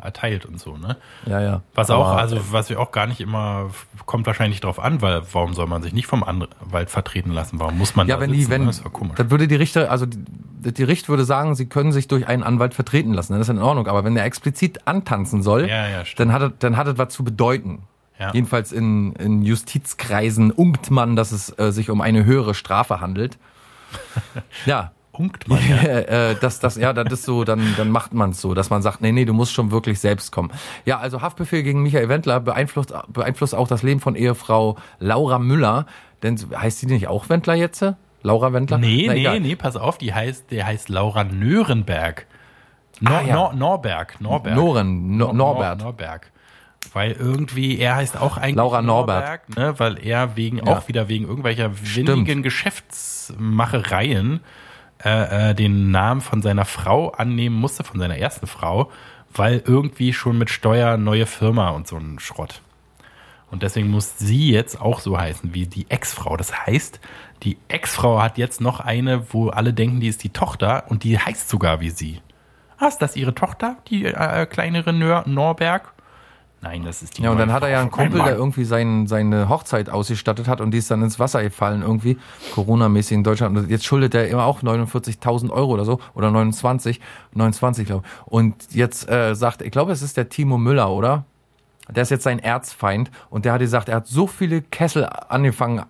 erteilt 0.02 0.46
und 0.46 0.58
so, 0.58 0.78
ne? 0.78 0.96
Ja, 1.26 1.40
ja. 1.40 1.62
Was 1.74 1.90
auch, 1.90 2.16
also 2.16 2.38
was 2.52 2.70
wir 2.70 2.80
auch 2.80 2.90
gar 2.90 3.06
nicht 3.06 3.20
immer 3.20 3.70
kommt 4.06 4.26
wahrscheinlich 4.26 4.60
drauf 4.60 4.80
an, 4.80 5.02
weil 5.02 5.22
warum 5.32 5.52
soll 5.52 5.66
man 5.66 5.82
sich 5.82 5.92
nicht 5.92 6.06
vom 6.06 6.22
Anwalt 6.22 6.90
vertreten 6.90 7.32
lassen? 7.32 7.60
Warum 7.60 7.76
muss 7.76 7.96
man 7.96 8.08
ja, 8.08 8.16
da 8.16 8.22
wenn 8.22 8.30
sitzen? 8.30 8.40
die, 8.40 8.50
wenn, 8.50 8.66
das 8.66 8.82
war 8.82 8.90
komisch. 8.90 9.16
Dann 9.16 9.30
würde 9.30 9.46
die 9.46 9.56
Richter, 9.56 9.90
also 9.90 10.06
die, 10.06 10.72
die 10.72 10.82
Richt 10.84 11.08
würde 11.08 11.24
sagen, 11.24 11.54
sie 11.54 11.66
können 11.66 11.92
sich 11.92 12.08
durch 12.08 12.26
einen 12.26 12.42
Anwalt 12.42 12.74
vertreten 12.74 13.12
lassen, 13.12 13.34
das 13.34 13.42
ist 13.42 13.48
in 13.50 13.58
Ordnung. 13.58 13.86
Aber 13.86 14.04
wenn 14.04 14.14
der 14.14 14.24
explizit 14.24 14.86
antanzen 14.86 15.42
soll, 15.42 15.68
ja, 15.68 15.88
ja, 15.88 16.02
dann 16.16 16.32
hat 16.32 16.42
er, 16.42 16.50
dann 16.50 16.76
hat 16.76 16.86
es 16.86 16.98
was 16.98 17.12
zu 17.12 17.24
bedeuten. 17.24 17.82
Ja. 18.20 18.32
Jedenfalls 18.34 18.70
in, 18.70 19.14
in 19.14 19.42
Justizkreisen 19.42 20.50
unkt 20.50 20.90
man, 20.90 21.16
dass 21.16 21.32
es 21.32 21.58
äh, 21.58 21.72
sich 21.72 21.88
um 21.88 22.02
eine 22.02 22.26
höhere 22.26 22.52
Strafe 22.54 23.00
handelt. 23.00 23.38
ja. 24.66 24.92
Unkt 25.12 25.48
man, 25.48 25.58
ja. 25.66 25.76
äh, 25.82 26.36
das, 26.38 26.60
das, 26.60 26.76
ja, 26.76 26.92
das 26.92 27.12
ist 27.12 27.24
so, 27.24 27.44
dann, 27.44 27.74
dann 27.76 27.90
macht 27.90 28.12
man 28.12 28.30
es 28.30 28.40
so, 28.40 28.54
dass 28.54 28.68
man 28.70 28.82
sagt, 28.82 29.00
nee, 29.00 29.10
nee, 29.10 29.24
du 29.24 29.32
musst 29.32 29.52
schon 29.52 29.70
wirklich 29.70 30.00
selbst 30.00 30.32
kommen. 30.32 30.50
Ja, 30.84 30.98
also 30.98 31.22
Haftbefehl 31.22 31.62
gegen 31.62 31.82
Michael 31.82 32.08
Wendler 32.08 32.40
beeinflusst, 32.40 32.92
beeinflusst 33.08 33.54
auch 33.54 33.68
das 33.68 33.82
Leben 33.82 34.00
von 34.00 34.14
Ehefrau 34.14 34.76
Laura 34.98 35.38
Müller. 35.38 35.86
Denn 36.22 36.38
heißt 36.54 36.80
sie 36.80 36.86
nicht 36.86 37.08
auch 37.08 37.28
Wendler 37.30 37.54
jetzt? 37.54 37.84
Laura 38.22 38.52
Wendler? 38.52 38.76
Nee, 38.78 39.04
Na, 39.06 39.14
nee, 39.14 39.20
egal. 39.20 39.40
nee, 39.40 39.56
pass 39.56 39.76
auf, 39.76 39.96
die 39.96 40.12
heißt, 40.12 40.50
der 40.50 40.66
heißt 40.66 40.90
Laura 40.90 41.24
Nörenberg. 41.24 42.26
Nor, 43.00 43.14
ah, 43.14 43.22
ja. 43.22 43.34
Nor, 43.34 43.54
Norberg, 43.54 44.20
Norberg. 44.20 44.54
Noren, 44.54 45.16
Nor, 45.16 45.32
Norbert. 45.32 45.78
Nor, 45.78 45.86
Norberg. 45.86 46.30
Weil 46.92 47.12
irgendwie, 47.12 47.78
er 47.78 47.96
heißt 47.96 48.16
auch 48.16 48.36
eigentlich 48.36 48.56
Laura 48.56 48.82
Norbert, 48.82 49.48
ne, 49.56 49.78
weil 49.78 50.04
er 50.04 50.36
wegen, 50.36 50.58
ja. 50.58 50.64
auch 50.64 50.88
wieder 50.88 51.08
wegen 51.08 51.26
irgendwelcher 51.26 51.70
windigen 51.80 52.42
Geschäftsmachereien 52.42 54.40
äh, 55.04 55.50
äh, 55.50 55.54
den 55.54 55.90
Namen 55.90 56.20
von 56.20 56.42
seiner 56.42 56.64
Frau 56.64 57.10
annehmen 57.10 57.56
musste, 57.56 57.84
von 57.84 58.00
seiner 58.00 58.18
ersten 58.18 58.46
Frau, 58.46 58.90
weil 59.32 59.62
irgendwie 59.64 60.12
schon 60.12 60.36
mit 60.36 60.50
Steuer 60.50 60.96
neue 60.96 61.26
Firma 61.26 61.70
und 61.70 61.86
so 61.86 61.96
ein 61.96 62.18
Schrott. 62.18 62.60
Und 63.50 63.62
deswegen 63.62 63.88
muss 63.88 64.18
sie 64.18 64.50
jetzt 64.50 64.80
auch 64.80 65.00
so 65.00 65.18
heißen 65.18 65.54
wie 65.54 65.66
die 65.66 65.90
Ex-Frau. 65.90 66.36
Das 66.36 66.66
heißt, 66.66 67.00
die 67.42 67.56
Ex-Frau 67.68 68.22
hat 68.22 68.38
jetzt 68.38 68.60
noch 68.60 68.80
eine, 68.80 69.32
wo 69.32 69.48
alle 69.48 69.72
denken, 69.72 70.00
die 70.00 70.08
ist 70.08 70.22
die 70.22 70.30
Tochter 70.30 70.84
und 70.88 71.02
die 71.04 71.18
heißt 71.18 71.48
sogar 71.48 71.80
wie 71.80 71.90
sie. 71.90 72.20
Ah, 72.78 72.86
ist 72.86 72.98
das 72.98 73.16
ihre 73.16 73.34
Tochter, 73.34 73.76
die 73.88 74.06
äh, 74.06 74.46
kleinere 74.46 74.92
Nor 74.92 75.24
Norberg? 75.26 75.92
Nein, 76.62 76.84
das 76.84 77.02
ist 77.02 77.16
die. 77.16 77.22
Ja, 77.22 77.30
und 77.30 77.38
dann 77.38 77.52
hat 77.52 77.62
er 77.62 77.70
ja 77.70 77.80
einen 77.80 77.90
Kumpel, 77.90 78.22
der 78.22 78.34
irgendwie 78.34 78.64
sein, 78.64 79.06
seine 79.06 79.48
Hochzeit 79.48 79.88
ausgestattet 79.88 80.46
hat 80.46 80.60
und 80.60 80.72
die 80.72 80.78
ist 80.78 80.90
dann 80.90 81.02
ins 81.02 81.18
Wasser 81.18 81.42
gefallen, 81.42 81.80
irgendwie, 81.80 82.18
Corona-mäßig 82.54 83.12
in 83.16 83.24
Deutschland. 83.24 83.56
Und 83.56 83.70
jetzt 83.70 83.86
schuldet 83.86 84.14
er 84.14 84.28
immer 84.28 84.44
auch 84.44 84.62
49.000 84.62 85.50
Euro 85.50 85.72
oder 85.72 85.86
so, 85.86 86.00
oder 86.14 86.30
29, 86.30 87.00
29, 87.32 87.86
glaube 87.86 88.04
ich. 88.04 88.32
Und 88.32 88.74
jetzt 88.74 89.08
äh, 89.08 89.34
sagt, 89.34 89.62
ich 89.62 89.70
glaube, 89.70 89.92
es 89.92 90.02
ist 90.02 90.18
der 90.18 90.28
Timo 90.28 90.58
Müller, 90.58 90.90
oder? 90.90 91.24
Der 91.88 92.02
ist 92.02 92.10
jetzt 92.10 92.24
sein 92.24 92.38
Erzfeind 92.38 93.10
und 93.30 93.46
der 93.46 93.54
hat 93.54 93.60
gesagt, 93.60 93.88
er 93.88 93.96
hat 93.96 94.06
so 94.06 94.26
viele 94.26 94.60
Kessel 94.62 95.08
angefangen 95.28 95.82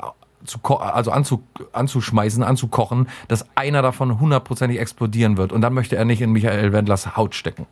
zu 0.45 0.59
also 0.79 1.11
anzu 1.11 1.43
anzuschmeißen, 1.73 2.43
anzukochen, 2.43 3.09
dass 3.29 3.45
einer 3.57 3.83
davon 3.83 4.21
hundertprozentig 4.21 4.81
explodieren 4.81 5.37
wird. 5.37 5.53
Und 5.53 5.61
dann 5.61 5.75
möchte 5.75 5.97
er 5.97 6.07
nicht 6.07 6.23
in 6.23 6.33
Michael 6.33 6.73
Wendlers 6.73 7.16
Haut 7.16 7.35
stecken. 7.35 7.66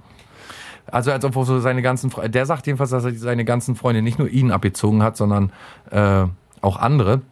Also 0.90 1.12
als 1.12 1.24
ob 1.24 1.34
so 1.34 1.60
seine 1.60 1.82
ganzen 1.82 2.10
Freunde, 2.10 2.30
der 2.30 2.46
sagt 2.46 2.66
jedenfalls, 2.66 2.90
dass 2.90 3.04
er 3.04 3.14
seine 3.14 3.44
ganzen 3.44 3.76
Freunde 3.76 4.02
nicht 4.02 4.18
nur 4.18 4.28
ihn 4.28 4.50
abgezogen 4.50 5.02
hat, 5.02 5.16
sondern 5.16 5.52
äh, 5.90 6.24
auch 6.60 6.76
andere. 6.76 7.22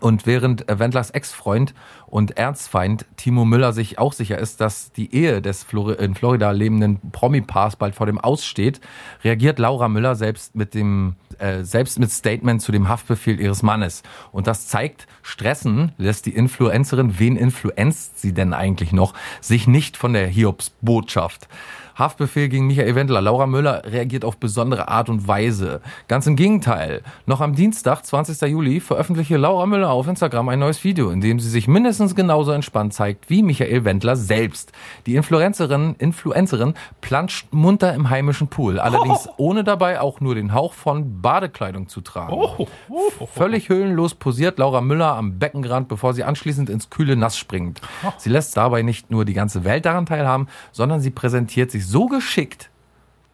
Und 0.00 0.26
während 0.26 0.64
Wendlers 0.66 1.10
Ex-Freund 1.10 1.72
und 2.06 2.36
Erzfeind 2.36 3.06
Timo 3.16 3.44
Müller 3.44 3.72
sich 3.72 3.98
auch 3.98 4.12
sicher 4.12 4.38
ist, 4.38 4.60
dass 4.60 4.90
die 4.90 5.14
Ehe 5.14 5.40
des 5.40 5.62
Flor 5.62 5.98
in 6.00 6.16
Florida 6.16 6.50
lebenden 6.50 6.98
Promi-Pars 7.12 7.76
bald 7.76 7.94
vor 7.94 8.06
dem 8.06 8.18
Aussteht, 8.18 8.80
reagiert 9.22 9.60
Laura 9.60 9.88
Müller 9.88 10.16
selbst 10.16 10.56
mit 10.56 10.74
dem 10.74 11.14
äh, 11.38 11.62
selbst 11.62 11.98
mit 11.98 12.10
Statement 12.10 12.60
zu 12.60 12.72
dem 12.72 12.88
Haftbefehl 12.88 13.40
ihres 13.40 13.62
Mannes. 13.62 14.02
Und 14.32 14.46
das 14.46 14.66
zeigt, 14.66 15.06
stressen 15.22 15.92
lässt 15.96 16.26
die 16.26 16.34
Influencerin, 16.34 17.18
wen 17.18 17.36
influenzt 17.36 18.20
sie 18.20 18.32
denn 18.32 18.52
eigentlich 18.52 18.92
noch, 18.92 19.14
sich 19.40 19.66
nicht 19.68 19.96
von 19.96 20.12
der 20.12 20.26
Hiobs-Botschaft. 20.26 21.48
Haftbefehl 21.94 22.48
gegen 22.48 22.66
Michael 22.66 22.94
Wendler. 22.94 23.20
Laura 23.20 23.46
Müller 23.46 23.82
reagiert 23.84 24.24
auf 24.24 24.36
besondere 24.36 24.88
Art 24.88 25.08
und 25.08 25.28
Weise. 25.28 25.80
Ganz 26.08 26.26
im 26.26 26.36
Gegenteil. 26.36 27.02
Noch 27.26 27.40
am 27.40 27.54
Dienstag, 27.54 28.04
20. 28.04 28.40
Juli, 28.50 28.80
veröffentlichte 28.80 29.36
Laura 29.36 29.66
Müller 29.66 29.90
auf 29.90 30.08
Instagram 30.08 30.48
ein 30.48 30.58
neues 30.58 30.82
Video, 30.84 31.10
in 31.10 31.20
dem 31.20 31.38
sie 31.40 31.48
sich 31.48 31.68
mindestens 31.68 32.14
genauso 32.14 32.52
entspannt 32.52 32.94
zeigt 32.94 33.30
wie 33.30 33.42
Michael 33.42 33.84
Wendler 33.84 34.16
selbst. 34.16 34.72
Die 35.06 35.14
Influencerin, 35.14 35.94
Influencerin 35.98 36.74
planscht 37.00 37.46
munter 37.52 37.94
im 37.94 38.10
heimischen 38.10 38.48
Pool, 38.48 38.78
allerdings 38.78 39.28
oh. 39.28 39.34
ohne 39.36 39.64
dabei 39.64 40.00
auch 40.00 40.20
nur 40.20 40.34
den 40.34 40.52
Hauch 40.52 40.72
von 40.72 41.20
Badekleidung 41.22 41.88
zu 41.88 42.00
tragen. 42.00 42.32
Oh. 42.32 42.66
Oh. 42.88 43.26
Völlig 43.26 43.68
höhenlos 43.68 44.14
posiert 44.14 44.58
Laura 44.58 44.80
Müller 44.80 45.14
am 45.14 45.38
Beckenrand, 45.38 45.88
bevor 45.88 46.14
sie 46.14 46.24
anschließend 46.24 46.70
ins 46.70 46.90
kühle 46.90 47.16
Nass 47.16 47.38
springt. 47.38 47.80
Sie 48.18 48.30
lässt 48.30 48.56
dabei 48.56 48.82
nicht 48.82 49.10
nur 49.10 49.24
die 49.24 49.34
ganze 49.34 49.64
Welt 49.64 49.84
daran 49.84 50.06
teilhaben, 50.06 50.48
sondern 50.72 51.00
sie 51.00 51.10
präsentiert 51.10 51.70
sich 51.70 51.83
so 51.84 52.06
geschickt, 52.06 52.70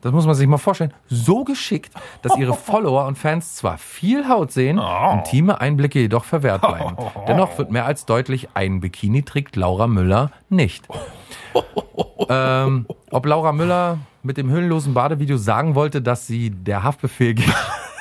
das 0.03 0.13
muss 0.13 0.25
man 0.25 0.35
sich 0.35 0.47
mal 0.47 0.59
vorstellen, 0.59 0.95
so 1.09 1.45
geschickt, 1.45 1.93
dass 2.23 2.37
ihre 2.39 2.55
Follower 2.69 3.07
und 3.07 3.19
Fans 3.19 3.57
zwar 3.57 3.79
viel 3.79 4.29
Haut 4.29 4.51
sehen, 4.53 4.79
oh. 4.79 5.13
intime 5.13 5.61
Einblicke 5.61 6.01
jedoch 6.01 6.25
verwehrt 6.25 6.63
bleiben. 6.63 6.97
Dennoch 7.29 7.59
wird 7.59 7.71
mehr 7.71 7.87
als 7.87 8.07
deutlich, 8.07 8.49
ein 8.55 8.81
Bikini 8.81 9.23
trägt 9.23 9.57
Laura 9.57 9.87
Müller 9.87 10.31
nicht. 10.49 10.89
ähm, 12.29 12.87
ob 13.11 13.27
Laura 13.27 13.53
Müller 13.53 13.99
mit 14.23 14.37
dem 14.37 14.51
hüllenlosen 14.51 14.95
Badevideo 14.95 15.37
sagen 15.37 15.75
wollte, 15.75 16.03
dass 16.03 16.27
sie 16.27 16.51
der 16.51 16.83
Haftbefehl 16.83 17.35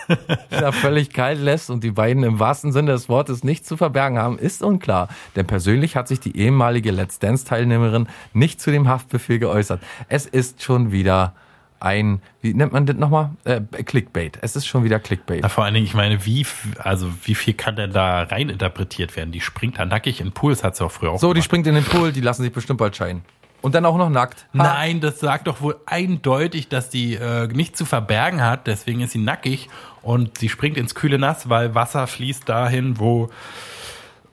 da 0.50 0.72
völlig 0.72 1.12
kalt 1.12 1.40
lässt 1.40 1.70
und 1.70 1.84
die 1.84 1.92
beiden 1.92 2.24
im 2.24 2.40
wahrsten 2.40 2.72
Sinne 2.72 2.92
des 2.92 3.10
Wortes 3.10 3.44
nichts 3.44 3.68
zu 3.68 3.78
verbergen 3.78 4.18
haben, 4.18 4.38
ist 4.40 4.62
unklar. 4.64 5.08
Denn 5.36 5.46
persönlich 5.48 5.96
hat 5.96 6.08
sich 6.08 6.20
die 6.20 6.38
ehemalige 6.38 6.92
Let's 6.92 7.20
Dance 7.20 7.46
Teilnehmerin 7.46 8.08
nicht 8.34 8.60
zu 8.62 8.72
dem 8.72 8.88
Haftbefehl 8.88 9.40
geäußert. 9.40 9.82
Es 10.08 10.26
ist 10.26 10.64
schon 10.64 10.92
wieder 10.92 11.34
ein, 11.82 12.22
wie 12.42 12.54
nennt 12.54 12.74
man 12.74 12.86
das 12.86 12.98
nochmal? 12.98 13.30
Äh, 13.46 13.62
Clickbait. 13.84 14.38
Es 14.42 14.58
ist 14.58 14.68
schon 14.68 14.84
wieder 14.84 15.00
Clickbait. 15.00 15.44
Ja, 15.44 15.50
vor 15.50 15.64
allen 15.64 15.74
Dingen, 15.74 15.86
ich 15.86 15.94
meine, 15.94 16.26
wie, 16.26 16.46
also 16.80 17.10
wie 17.24 17.36
viel 17.36 17.54
kann 17.54 17.78
denn 17.78 17.94
da 17.94 18.24
rein 18.24 18.50
interpretiert 18.50 19.16
werden? 19.16 19.32
Die 19.32 19.40
springt 19.40 19.80
da 19.80 19.86
nackig 19.86 20.20
in 20.20 20.28
den 20.28 20.34
Pool, 20.34 20.52
das 20.52 20.64
hat 20.64 20.76
sie 20.76 20.84
auch 20.84 20.92
früher 20.92 21.12
auch 21.12 21.20
So, 21.20 21.28
gemacht. 21.28 21.38
die 21.38 21.42
springt 21.44 21.68
in 21.68 21.76
den 21.76 21.86
Pool, 21.86 22.12
die 22.12 22.20
lassen 22.20 22.44
sich 22.44 22.52
bestimmt 22.52 22.80
bald 22.80 22.98
scheinen. 22.98 23.22
Und 23.62 23.76
dann 23.76 23.86
auch 23.86 23.98
noch 23.98 24.10
nackt. 24.10 24.48
Ha. 24.54 24.64
Nein, 24.64 25.02
das 25.02 25.20
sagt 25.20 25.48
doch 25.48 25.62
wohl 25.62 25.76
eindeutig, 25.86 26.70
dass 26.70 26.90
die 26.90 27.16
äh, 27.16 27.48
nichts 27.48 27.78
zu 27.78 27.86
verbergen 27.86 28.42
hat, 28.42 28.68
deswegen 28.68 29.02
ist 29.02 29.12
sie 29.12 29.20
nackig 29.20 29.70
und 30.02 30.38
sie 30.38 30.50
springt 30.50 30.78
ins 30.78 30.96
kühle 30.96 31.20
Nass, 31.20 31.50
weil 31.50 31.76
Wasser 31.76 32.08
fließt 32.08 32.48
dahin, 32.48 33.00
wo 33.00 33.30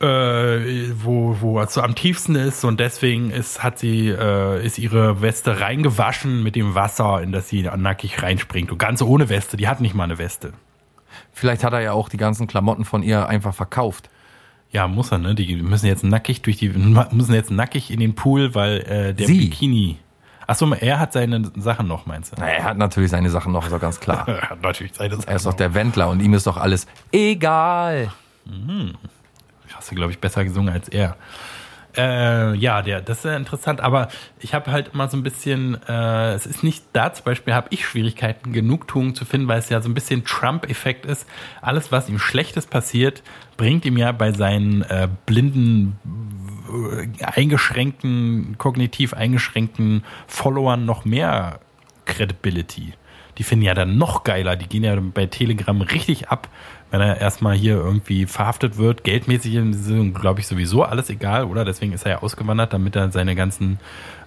äh, 0.01 0.91
wo 1.03 1.39
wo 1.41 1.61
es 1.61 1.75
so 1.75 1.81
am 1.81 1.95
tiefsten 1.95 2.35
ist 2.35 2.65
und 2.65 2.79
deswegen 2.81 3.31
ist 3.31 3.63
hat 3.63 3.79
sie 3.79 4.09
äh, 4.09 4.65
ist 4.65 4.79
ihre 4.79 5.23
Weste 5.23 5.61
reingewaschen 5.61 6.43
mit 6.43 6.55
dem 6.55 6.75
Wasser, 6.75 7.23
in 7.23 7.33
das 7.33 7.49
sie 7.49 7.63
nackig 7.63 8.23
reinspringt 8.23 8.71
und 8.71 8.79
ganz 8.79 9.03
ohne 9.03 9.29
Weste. 9.29 9.57
Die 9.57 9.69
hat 9.69 9.81
nicht 9.81 9.95
mal 9.95 10.05
eine 10.05 10.19
Weste. 10.19 10.53
Vielleicht 11.33 11.65
hat 11.65 11.73
er 11.73 11.81
ja 11.81 11.93
auch 11.93 12.09
die 12.09 12.19
ganzen 12.19 12.47
Klamotten 12.47 12.85
von 12.85 13.03
ihr 13.03 13.27
einfach 13.27 13.55
verkauft. 13.55 14.11
Ja, 14.71 14.89
muss 14.89 15.13
er, 15.13 15.19
ne? 15.19 15.35
Die 15.35 15.57
müssen 15.57 15.87
jetzt 15.87 16.05
nackig 16.05 16.43
durch 16.43 16.59
die 16.59 16.69
müssen 16.69 17.35
jetzt 17.35 17.51
nackig 17.51 17.91
in 17.91 18.01
den 18.01 18.15
Pool, 18.15 18.55
weil 18.55 18.79
äh, 18.81 19.15
der 19.15 19.27
sie. 19.27 19.39
Bikini 19.39 19.99
Achso, 20.47 20.73
er 20.73 21.01
hat 21.01 21.13
seine 21.13 21.51
Sachen 21.57 21.89
noch, 21.89 22.07
meinst 22.07 22.33
du? 22.33 22.37
Na, 22.39 22.47
er 22.47 22.63
hat 22.63 22.79
natürlich 22.79 23.11
seine 23.11 23.31
Sachen 23.31 23.53
noch, 23.53 23.65
ist 23.65 23.73
doch 23.73 23.81
ganz 23.81 23.99
klar. 23.99 24.29
er 24.29 24.51
hat 24.51 24.63
natürlich 24.63 24.95
seine 24.95 25.17
Sachen 25.17 25.29
Er 25.29 25.37
ist 25.37 25.47
doch 25.47 25.55
der 25.55 25.75
Wendler 25.75 26.09
und 26.09 26.21
ihm 26.21 26.35
ist 26.35 26.47
doch 26.47 26.57
alles 26.57 26.87
egal. 27.11 28.13
Hast 29.75 29.91
du, 29.91 29.95
glaube 29.97 30.13
ich, 30.13 30.21
besser 30.21 30.45
gesungen 30.45 30.73
als 30.73 30.89
er. 30.89 31.17
Äh, 31.97 32.55
ja, 32.57 32.83
der, 32.83 33.01
das 33.01 33.19
ist 33.19 33.25
ja 33.25 33.37
interessant, 33.37 33.81
aber 33.81 34.09
ich 34.41 34.53
habe 34.53 34.71
halt 34.71 34.91
immer 34.93 35.09
so 35.09 35.17
ein 35.17 35.23
bisschen, 35.23 35.79
äh, 35.89 36.35
es 36.35 36.45
ist 36.45 36.63
nicht 36.63 36.85
da 36.93 37.13
zum 37.13 37.25
Beispiel, 37.25 37.55
habe 37.55 37.69
ich 37.71 37.87
Schwierigkeiten, 37.87 38.53
Genugtuung 38.53 39.15
zu 39.15 39.25
finden, 39.25 39.49
weil 39.49 39.59
es 39.59 39.71
ja 39.71 39.81
so 39.81 39.89
ein 39.89 39.95
bisschen 39.95 40.25
Trump-Effekt 40.25 41.07
ist. 41.07 41.27
Alles, 41.63 41.93
was 41.93 42.09
ihm 42.09 42.19
Schlechtes 42.19 42.67
passiert, 42.67 43.23
bringt 43.57 43.85
ihm 43.87 43.97
ja 43.97 44.13
bei 44.13 44.33
seinen 44.33 44.83
äh, 44.83 45.09
blinden, 45.25 45.99
äh, 46.71 47.25
eingeschränkten, 47.25 48.57
kognitiv 48.59 49.15
eingeschränkten 49.15 50.05
Followern 50.27 50.85
noch 50.85 51.07
mehr 51.07 51.61
Credibility. 52.05 52.93
Die 53.39 53.43
finden 53.43 53.65
ja 53.65 53.75
dann 53.75 53.99
noch 53.99 54.25
geiler, 54.25 54.57
die 54.57 54.67
gehen 54.67 54.85
ja 54.85 54.97
bei 54.97 55.27
Telegram 55.27 55.81
richtig 55.81 56.29
ab, 56.29 56.49
wenn 56.91 57.01
er 57.01 57.21
erstmal 57.21 57.57
hier 57.57 57.75
irgendwie 57.75 58.27
verhaftet 58.27 58.79
wird, 58.79 59.03
geldmäßig 59.03 59.55
glaube 60.15 60.41
ich, 60.41 60.47
sowieso 60.47 60.85
alles 60.85 61.11
egal, 61.11 61.45
oder? 61.45 61.65
Deswegen 61.65 61.93
ist 61.93 62.05
er 62.05 62.13
ja 62.13 62.23
ausgewandert, 62.23 62.73
damit 62.73 62.95
er 62.95 63.11
seine 63.11 63.35
ganzen 63.35 63.81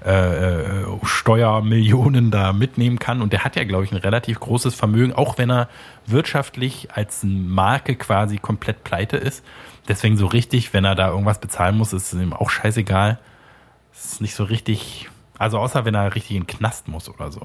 äh, 0.05 0.81
äh, 0.81 0.85
Steuermillionen 1.03 2.31
da 2.31 2.51
mitnehmen 2.51 2.99
kann. 2.99 3.21
Und 3.21 3.31
der 3.33 3.43
hat 3.43 3.55
ja, 3.55 3.63
glaube 3.63 3.85
ich, 3.85 3.91
ein 3.91 3.97
relativ 3.97 4.39
großes 4.39 4.75
Vermögen, 4.75 5.13
auch 5.13 5.37
wenn 5.37 5.49
er 5.49 5.69
wirtschaftlich 6.05 6.89
als 6.93 7.23
Marke 7.23 7.95
quasi 7.95 8.37
komplett 8.37 8.83
pleite 8.83 9.17
ist. 9.17 9.43
Deswegen 9.87 10.17
so 10.17 10.27
richtig, 10.27 10.73
wenn 10.73 10.85
er 10.85 10.95
da 10.95 11.09
irgendwas 11.09 11.39
bezahlen 11.39 11.77
muss, 11.77 11.93
ist 11.93 12.13
es 12.13 12.21
ihm 12.21 12.33
auch 12.33 12.49
scheißegal. 12.49 13.19
Es 13.93 14.13
ist 14.13 14.21
nicht 14.21 14.35
so 14.35 14.43
richtig, 14.43 15.09
also 15.37 15.59
außer 15.59 15.85
wenn 15.85 15.95
er 15.95 16.13
richtig 16.13 16.35
in 16.35 16.43
den 16.43 16.47
Knast 16.47 16.87
muss 16.87 17.09
oder 17.09 17.31
so. 17.31 17.41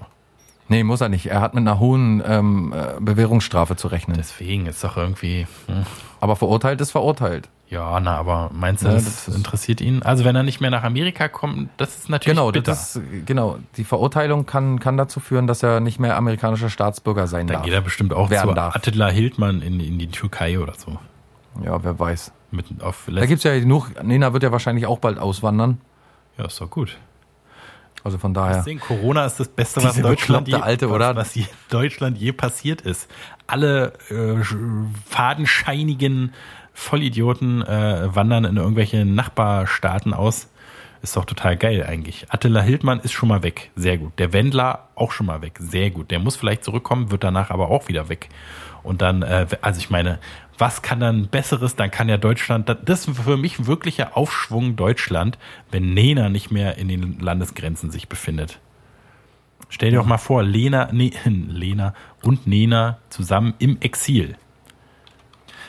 Nee, 0.69 0.83
muss 0.83 1.01
er 1.01 1.09
nicht. 1.11 1.27
Er 1.27 1.41
hat 1.41 1.55
mit 1.55 1.63
einer 1.63 1.79
hohen 1.79 2.23
ähm, 2.27 2.73
äh, 2.75 3.01
Bewährungsstrafe 3.01 3.77
zu 3.77 3.89
rechnen. 3.89 4.17
Deswegen 4.17 4.67
ist 4.67 4.83
doch 4.83 4.97
irgendwie. 4.97 5.47
Hm. 5.67 5.85
Aber 6.21 6.37
verurteilt 6.37 6.81
ist 6.81 6.91
verurteilt. 6.91 7.49
Ja, 7.69 7.99
na, 8.01 8.17
aber 8.19 8.51
meinst 8.53 8.83
du, 8.85 8.89
Ja, 8.89 8.95
das, 8.95 9.25
das 9.27 9.35
interessiert 9.35 9.81
ihn? 9.81 10.03
Also 10.03 10.25
wenn 10.25 10.37
er 10.37 10.43
nicht 10.43 10.61
mehr 10.61 10.71
nach 10.71 10.85
Amerika 10.85 11.29
kommt, 11.29 11.69
das 11.77 11.97
ist 11.97 12.09
natürlich 12.09 12.37
Genau, 12.37 12.53
bitter. 12.53 12.73
das 12.73 12.97
ist, 12.97 13.27
genau. 13.27 13.59
Die 13.77 13.85
Verurteilung 13.85 14.47
kann, 14.47 14.79
kann 14.81 14.97
dazu 14.97 15.19
führen, 15.21 15.47
dass 15.47 15.63
er 15.63 15.81
nicht 15.81 15.99
mehr 15.99 16.17
amerikanischer 16.17 16.71
Staatsbürger 16.71 17.27
sein 17.27 17.47
Dann 17.47 17.57
darf. 17.57 17.65
geht 17.65 17.75
er 17.75 17.81
bestimmt 17.81 18.13
auch 18.13 18.29
zu 18.31 18.53
darf. 18.55 18.77
Attila 18.77 19.09
Hildmann 19.09 19.61
in, 19.61 19.81
in 19.81 19.99
die 19.99 20.09
Türkei 20.09 20.59
oder 20.61 20.75
so. 20.77 20.99
Ja, 21.65 21.83
wer 21.83 21.99
weiß. 21.99 22.33
Mit 22.51 22.67
auf 22.83 23.09
Da 23.13 23.27
gibt's 23.27 23.45
ja 23.45 23.59
genug. 23.59 23.91
Nena 24.03 24.33
wird 24.33 24.43
ja 24.45 24.53
wahrscheinlich 24.53 24.87
auch 24.87 24.99
bald 24.99 25.19
auswandern. 25.19 25.81
ja, 26.39 26.45
ist 26.45 26.61
doch 26.61 26.71
gut. 26.71 26.97
Also 28.05 28.19
von 28.19 28.35
daher. 28.35 28.59
Deswegen, 28.59 28.81
Corona 28.81 29.25
ist 29.25 29.41
das 29.41 29.49
Beste, 29.49 29.83
was 29.83 30.01
Deutschland 30.01 30.47
je, 30.47 30.55
Alte, 30.55 30.89
oder? 30.89 31.17
was 31.17 31.35
je, 31.35 31.47
Deutschland 31.71 32.19
je 32.19 32.33
passiert 32.33 32.83
ist. 32.83 33.11
Alle 33.47 33.95
äh, 34.11 34.15
sch- 34.43 34.87
fadenscheinigen 35.09 36.33
Vollidioten 36.75 37.63
äh, 37.63 38.15
wandern 38.15 38.45
in 38.45 38.57
irgendwelche 38.57 39.05
Nachbarstaaten 39.05 40.13
aus. 40.13 40.49
Ist 41.03 41.17
doch 41.17 41.25
total 41.25 41.57
geil 41.57 41.85
eigentlich. 41.87 42.27
Attila 42.31 42.61
Hildmann 42.63 43.01
ist 43.01 43.13
schon 43.13 43.29
mal 43.29 43.43
weg. 43.43 43.71
Sehr 43.77 43.99
gut. 43.99 44.19
Der 44.19 44.33
Wendler 44.33 44.89
auch 44.95 45.13
schon 45.13 45.27
mal 45.27 45.43
weg. 45.43 45.55
Sehr 45.59 45.91
gut. 45.91 46.11
Der 46.11 46.19
muss 46.19 46.37
vielleicht 46.37 46.65
zurückkommen, 46.65 47.11
wird 47.11 47.25
danach 47.25 47.51
aber 47.51 47.69
auch 47.71 47.89
wieder 47.89 48.09
weg. 48.09 48.29
Und 48.83 49.03
dann, 49.03 49.23
äh, 49.23 49.47
also 49.61 49.79
ich 49.81 49.91
meine, 49.91 50.19
was 50.59 50.83
kann 50.83 51.01
dann 51.01 51.29
Besseres? 51.29 51.77
Dann 51.77 51.91
kann 51.91 52.09
ja 52.09 52.17
Deutschland, 52.17 52.69
das 52.85 53.09
ist 53.09 53.19
für 53.21 53.37
mich 53.37 53.59
ein 53.59 53.67
wirklicher 53.67 54.17
Aufschwung 54.17 54.77
Deutschland, 54.77 55.39
wenn 55.71 55.95
Nena 55.95 56.29
nicht 56.29 56.51
mehr 56.51 56.79
in 56.79 56.89
den 56.89 57.19
Landesgrenzen 57.19 57.91
sich 57.91 58.09
befindet. 58.09 58.61
Stell 59.69 59.91
dir 59.91 59.97
doch 59.99 60.07
mal 60.07 60.19
vor, 60.19 60.43
Lena, 60.43 60.89
nee, 60.93 61.13
Lena 61.25 61.95
und 62.23 62.47
Nena 62.47 62.99
zusammen 63.11 63.55
im 63.59 63.79
Exil. 63.81 64.37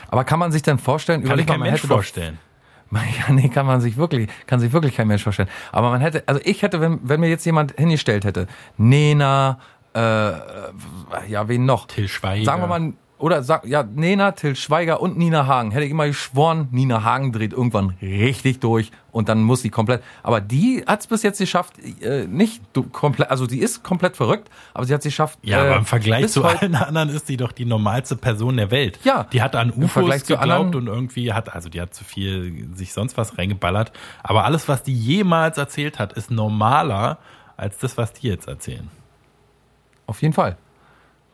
Aber 0.08 0.22
kann 0.24 0.38
man 0.38 0.52
sich 0.52 0.62
denn 0.62 0.78
vorstellen, 0.78 1.20
Kann 1.22 1.26
überleg 1.28 1.42
ich 1.44 1.46
kein 1.48 1.58
mal, 1.58 1.64
man 1.64 1.70
Mensch 1.72 1.80
hätte 1.82 1.88
doch- 1.88 1.96
vorstellen. 1.96 2.38
Ja, 2.92 3.32
nee, 3.34 3.48
kann 3.48 3.66
man 3.66 3.80
sich 3.80 3.96
wirklich, 3.96 4.30
kann 4.46 4.60
sich 4.60 4.72
wirklich 4.72 4.94
kein 4.94 5.08
Mensch 5.08 5.24
vorstellen. 5.24 5.48
Aber 5.72 5.90
man 5.90 6.00
hätte, 6.00 6.22
also 6.26 6.40
ich 6.44 6.62
hätte, 6.62 6.80
wenn, 6.80 7.00
wenn 7.02 7.18
mir 7.18 7.28
jetzt 7.28 7.44
jemand 7.44 7.72
hingestellt 7.76 8.24
hätte, 8.24 8.46
Nena, 8.76 9.58
äh, 9.92 9.98
ja, 11.28 11.48
wen 11.48 11.66
noch? 11.66 11.88
Till 11.88 12.06
Schweiger. 12.06 12.44
Sagen 12.44 12.62
wir 12.62 12.68
mal, 12.68 12.92
oder 13.18 13.42
sag, 13.42 13.66
ja, 13.66 13.82
Nena, 13.82 14.32
Till 14.32 14.56
Schweiger 14.56 15.00
und 15.00 15.16
Nina 15.16 15.46
Hagen. 15.46 15.70
Hätte 15.70 15.84
ich 15.84 15.90
immer 15.90 16.06
geschworen, 16.06 16.68
Nina 16.70 17.02
Hagen 17.02 17.32
dreht 17.32 17.52
irgendwann 17.52 17.94
richtig 18.02 18.60
durch 18.60 18.90
und 19.10 19.30
dann 19.30 19.42
muss 19.42 19.62
sie 19.62 19.70
komplett. 19.70 20.02
Aber 20.22 20.42
die 20.42 20.84
hat 20.86 21.00
es 21.00 21.06
bis 21.06 21.22
jetzt 21.22 21.38
geschafft, 21.38 21.74
äh, 22.02 22.26
nicht 22.26 22.62
du, 22.74 22.82
komplett, 22.82 23.30
also 23.30 23.48
sie 23.48 23.58
ist 23.58 23.82
komplett 23.82 24.16
verrückt, 24.16 24.50
aber 24.74 24.84
sie 24.84 24.92
hat 24.92 25.00
es 25.00 25.04
geschafft. 25.04 25.38
Ja, 25.42 25.64
äh, 25.64 25.66
aber 25.68 25.76
im 25.78 25.86
Vergleich 25.86 26.22
bis 26.22 26.32
zu 26.32 26.44
allen 26.44 26.74
anderen 26.74 27.08
ist 27.08 27.26
sie 27.26 27.38
doch 27.38 27.52
die 27.52 27.64
normalste 27.64 28.16
Person 28.16 28.58
der 28.58 28.70
Welt. 28.70 28.98
Ja. 29.02 29.24
Die 29.32 29.40
hat 29.40 29.56
an 29.56 29.70
UFOs 29.70 29.92
Vergleich 29.92 30.24
zu 30.24 30.36
geglaubt 30.36 30.74
und 30.74 30.86
irgendwie 30.86 31.32
hat, 31.32 31.54
also 31.54 31.70
die 31.70 31.80
hat 31.80 31.94
zu 31.94 32.04
viel 32.04 32.68
sich 32.74 32.92
sonst 32.92 33.16
was 33.16 33.38
reingeballert. 33.38 33.92
Aber 34.22 34.44
alles, 34.44 34.68
was 34.68 34.82
die 34.82 34.94
jemals 34.94 35.56
erzählt 35.56 35.98
hat, 35.98 36.12
ist 36.12 36.30
normaler 36.30 37.18
als 37.56 37.78
das, 37.78 37.96
was 37.96 38.12
die 38.12 38.28
jetzt 38.28 38.46
erzählen. 38.46 38.90
Auf 40.06 40.20
jeden 40.20 40.34
Fall. 40.34 40.58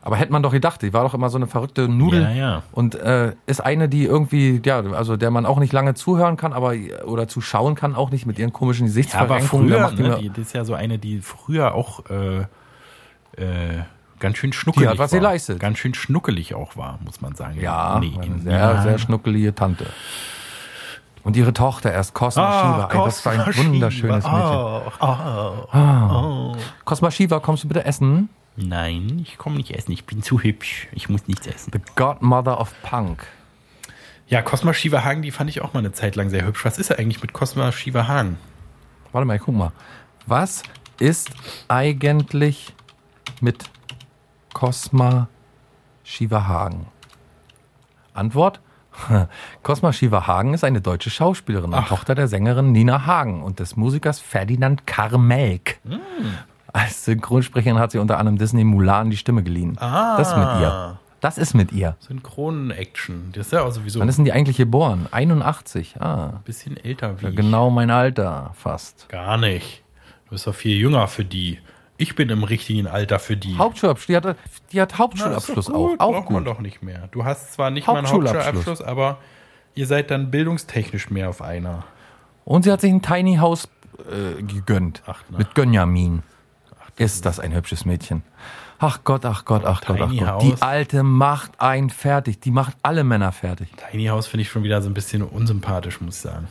Aber 0.04 0.16
hätte 0.16 0.32
man 0.32 0.42
doch 0.42 0.50
gedacht, 0.50 0.82
die 0.82 0.92
war 0.92 1.04
doch 1.04 1.14
immer 1.14 1.30
so 1.30 1.38
eine 1.38 1.46
verrückte 1.46 1.88
Nudel. 1.88 2.22
Ja, 2.22 2.30
ja. 2.30 2.62
Und 2.72 2.96
äh, 2.96 3.34
ist 3.46 3.60
eine, 3.60 3.88
die 3.88 4.04
irgendwie, 4.04 4.60
ja, 4.64 4.80
also 4.80 5.16
der 5.16 5.30
man 5.30 5.46
auch 5.46 5.60
nicht 5.60 5.72
lange 5.72 5.94
zuhören 5.94 6.36
kann, 6.36 6.52
aber 6.52 6.74
oder 7.06 7.28
zuschauen 7.28 7.76
kann, 7.76 7.94
auch 7.94 8.10
nicht 8.10 8.26
mit 8.26 8.36
ihren 8.38 8.52
komischen 8.52 8.86
Ja, 8.88 8.90
aber 8.90 9.36
Gesichtsverrenkungen. 9.38 9.68
Früher, 9.68 9.90
ne, 10.08 10.18
die, 10.20 10.30
die 10.30 10.40
ist 10.40 10.54
ja 10.54 10.64
so 10.64 10.74
eine, 10.74 10.98
die 10.98 11.20
früher 11.20 11.74
auch 11.74 12.02
äh, 12.10 12.40
äh, 13.40 13.82
ganz 14.18 14.38
schön 14.38 14.52
schnuckelig 14.52 14.88
Die 14.88 14.90
hat 14.90 14.98
was 14.98 15.12
war. 15.12 15.20
geleistet. 15.20 15.60
Ganz 15.60 15.78
schön 15.78 15.94
schnuckelig 15.94 16.54
auch 16.56 16.76
war, 16.76 16.98
muss 17.04 17.20
man 17.20 17.34
sagen. 17.36 17.60
ja, 17.60 17.98
nee, 18.00 18.12
sehr, 18.42 18.52
ja. 18.58 18.82
sehr 18.82 18.98
schnuckelige 18.98 19.54
Tante. 19.54 19.86
Und 21.24 21.36
ihre 21.36 21.52
Tochter 21.52 21.92
erst, 21.92 22.14
Cosma 22.14 22.42
Ah, 22.42 22.60
Shiva. 22.88 22.88
Ey, 23.00 23.04
das 23.04 23.24
war 23.24 23.32
ein 23.34 23.46
wunderschönes 23.56 24.24
Mädchen. 24.24 24.32
Oh, 24.34 24.82
oh, 25.00 25.68
oh. 25.72 26.56
Cosma 26.84 27.12
Shiva, 27.12 27.38
kommst 27.38 27.62
du 27.62 27.68
bitte 27.68 27.84
essen? 27.84 28.28
Nein, 28.56 29.20
ich 29.22 29.38
komme 29.38 29.56
nicht 29.56 29.70
essen. 29.70 29.92
Ich 29.92 30.04
bin 30.04 30.22
zu 30.22 30.40
hübsch. 30.40 30.88
Ich 30.92 31.08
muss 31.08 31.26
nichts 31.26 31.46
essen. 31.46 31.70
The 31.72 31.80
Godmother 31.96 32.60
of 32.60 32.74
Punk. 32.82 33.26
Ja, 34.28 34.42
Cosma 34.42 34.72
Shiva 34.72 35.04
Hagen, 35.04 35.22
die 35.22 35.30
fand 35.30 35.50
ich 35.50 35.62
auch 35.62 35.74
mal 35.74 35.80
eine 35.80 35.92
Zeit 35.92 36.16
lang 36.16 36.30
sehr 36.30 36.44
hübsch. 36.44 36.64
Was 36.64 36.78
ist 36.78 36.90
er 36.90 36.98
eigentlich 36.98 37.22
mit 37.22 37.32
Cosma 37.32 37.72
Shiva 37.72 38.08
Hagen? 38.08 38.38
Warte 39.12 39.26
mal, 39.26 39.38
guck 39.38 39.54
mal. 39.54 39.72
Was 40.26 40.62
ist 40.98 41.30
eigentlich 41.68 42.72
mit 43.40 43.64
Cosma 44.54 45.28
Shiva 46.04 46.46
Hagen? 46.46 46.86
Antwort? 48.14 48.60
Cosma 49.62 49.92
Shiva 49.92 50.26
Hagen 50.26 50.54
ist 50.54 50.64
eine 50.64 50.80
deutsche 50.80 51.10
Schauspielerin 51.10 51.72
und 51.72 51.78
Ach. 51.78 51.88
Tochter 51.88 52.14
der 52.14 52.28
Sängerin 52.28 52.72
Nina 52.72 53.06
Hagen 53.06 53.42
und 53.42 53.58
des 53.58 53.76
Musikers 53.76 54.20
Ferdinand 54.20 54.86
Karmelk. 54.86 55.78
Hm. 55.84 56.00
Als 56.72 57.04
Synchronsprecherin 57.04 57.78
hat 57.78 57.90
sie 57.92 57.98
unter 57.98 58.18
anderem 58.18 58.38
Disney 58.38 58.64
Mulan 58.64 59.10
die 59.10 59.16
Stimme 59.16 59.42
geliehen. 59.42 59.76
Ah. 59.78 60.16
Das 60.16 60.30
ist 60.30 60.36
mit 60.36 60.46
ihr. 60.60 60.98
Das 61.20 61.38
ist 61.38 61.54
mit 61.54 61.70
ihr. 61.72 61.96
Synchronen-Action. 62.00 63.30
Das 63.32 63.46
ist 63.46 63.52
ja 63.52 63.62
auch 63.62 63.70
sowieso 63.70 64.00
Wann 64.00 64.08
ist 64.08 64.16
denn 64.16 64.24
die 64.24 64.32
eigentlich 64.32 64.56
geboren? 64.56 65.06
81. 65.10 66.00
Ah, 66.00 66.40
bisschen 66.44 66.76
älter 66.76 67.20
wie 67.22 67.28
ich. 67.28 67.36
genau 67.36 67.70
mein 67.70 67.90
Alter 67.90 68.52
fast. 68.54 69.08
Gar 69.08 69.38
nicht. 69.38 69.82
Du 70.24 70.30
bist 70.30 70.46
doch 70.46 70.54
viel 70.54 70.76
jünger 70.76 71.06
für 71.08 71.24
die. 71.24 71.58
Ich 71.96 72.16
bin 72.16 72.28
im 72.30 72.42
richtigen 72.42 72.88
Alter 72.88 73.18
für 73.20 73.36
die. 73.36 73.56
Hauptschulabschluss. 73.56 74.06
Die 74.06 74.16
hat, 74.16 74.36
die 74.72 74.80
hat 74.80 74.90
Na, 74.92 74.98
Hauptschulabschluss 74.98 75.66
gut. 75.66 75.74
auch. 75.74 75.94
Auch 75.98 76.12
Braucht 76.12 76.30
man 76.30 76.44
doch 76.44 76.58
nicht 76.58 76.82
mehr. 76.82 77.08
Du 77.12 77.24
hast 77.24 77.52
zwar 77.52 77.70
nicht 77.70 77.86
mal 77.86 77.98
einen 77.98 78.06
Hauptschulabschluss. 78.08 78.46
Hauptschulabschluss, 78.46 78.82
aber 78.82 79.18
ihr 79.74 79.86
seid 79.86 80.10
dann 80.10 80.30
bildungstechnisch 80.32 81.10
mehr 81.10 81.28
auf 81.28 81.40
einer. 81.42 81.84
Und 82.44 82.64
sie 82.64 82.72
hat 82.72 82.80
sich 82.80 82.90
ein 82.92 83.02
Tiny 83.02 83.36
House 83.36 83.68
äh, 84.10 84.42
gegönnt. 84.42 85.02
Ach, 85.06 85.22
na. 85.30 85.38
mit 85.38 85.54
Gönjamin. 85.54 86.22
Ist 86.96 87.24
das 87.26 87.40
ein 87.40 87.54
hübsches 87.54 87.84
Mädchen. 87.84 88.22
Ach 88.78 89.00
Gott, 89.04 89.24
ach 89.24 89.44
Gott, 89.44 89.64
ach 89.64 89.80
Gott, 89.82 90.00
ach 90.00 90.10
Gott. 90.10 90.26
House. 90.28 90.42
Die 90.42 90.60
Alte 90.60 91.02
macht 91.02 91.60
einen 91.60 91.88
fertig. 91.90 92.40
Die 92.40 92.50
macht 92.50 92.76
alle 92.82 93.04
Männer 93.04 93.32
fertig. 93.32 93.68
Tiny 93.90 94.06
House 94.06 94.26
finde 94.26 94.42
ich 94.42 94.50
schon 94.50 94.64
wieder 94.64 94.82
so 94.82 94.90
ein 94.90 94.94
bisschen 94.94 95.22
unsympathisch, 95.22 96.00
muss 96.00 96.16
ich 96.16 96.22
sagen. 96.22 96.48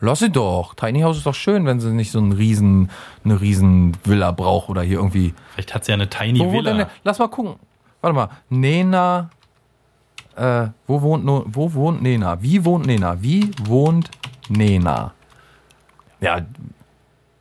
Lass 0.00 0.20
sie 0.20 0.30
doch. 0.30 0.74
Tiny 0.74 1.00
House 1.00 1.16
ist 1.18 1.26
doch 1.26 1.34
schön, 1.34 1.66
wenn 1.66 1.80
sie 1.80 1.90
nicht 1.90 2.12
so 2.12 2.18
einen 2.18 2.32
riesen, 2.32 2.90
eine 3.24 3.40
riesen 3.40 3.96
Villa 4.04 4.30
braucht 4.30 4.68
oder 4.68 4.82
hier 4.82 4.98
irgendwie. 4.98 5.34
Vielleicht 5.54 5.74
hat 5.74 5.84
sie 5.84 5.92
ja 5.92 5.94
eine 5.94 6.08
Tiny 6.08 6.38
Wo 6.38 6.52
Villa. 6.52 6.72
denn, 6.74 6.86
lass 7.02 7.18
mal 7.18 7.28
gucken. 7.28 7.56
Warte 8.00 8.14
mal. 8.14 8.28
Nena. 8.48 9.30
Äh, 10.36 10.68
wo 10.86 11.00
wohnt, 11.00 11.24
wo 11.26 11.72
wohnt 11.72 12.02
Nena? 12.02 12.40
Wie 12.42 12.64
wohnt 12.64 12.86
Nena? 12.86 13.22
Wie 13.22 13.50
wohnt 13.64 14.10
Nena? 14.48 15.14
Ja, 16.20 16.42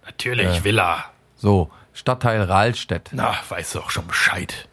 Natürlich, 0.05 0.63
Villa. 0.63 1.05
So. 1.45 1.69
Stadtteil 1.93 2.41
Rahlstedt. 2.41 3.11
Na, 3.13 3.35
weißt 3.47 3.75
du 3.75 3.79
auch 3.79 3.91
schon 3.91 4.07
Bescheid. 4.07 4.67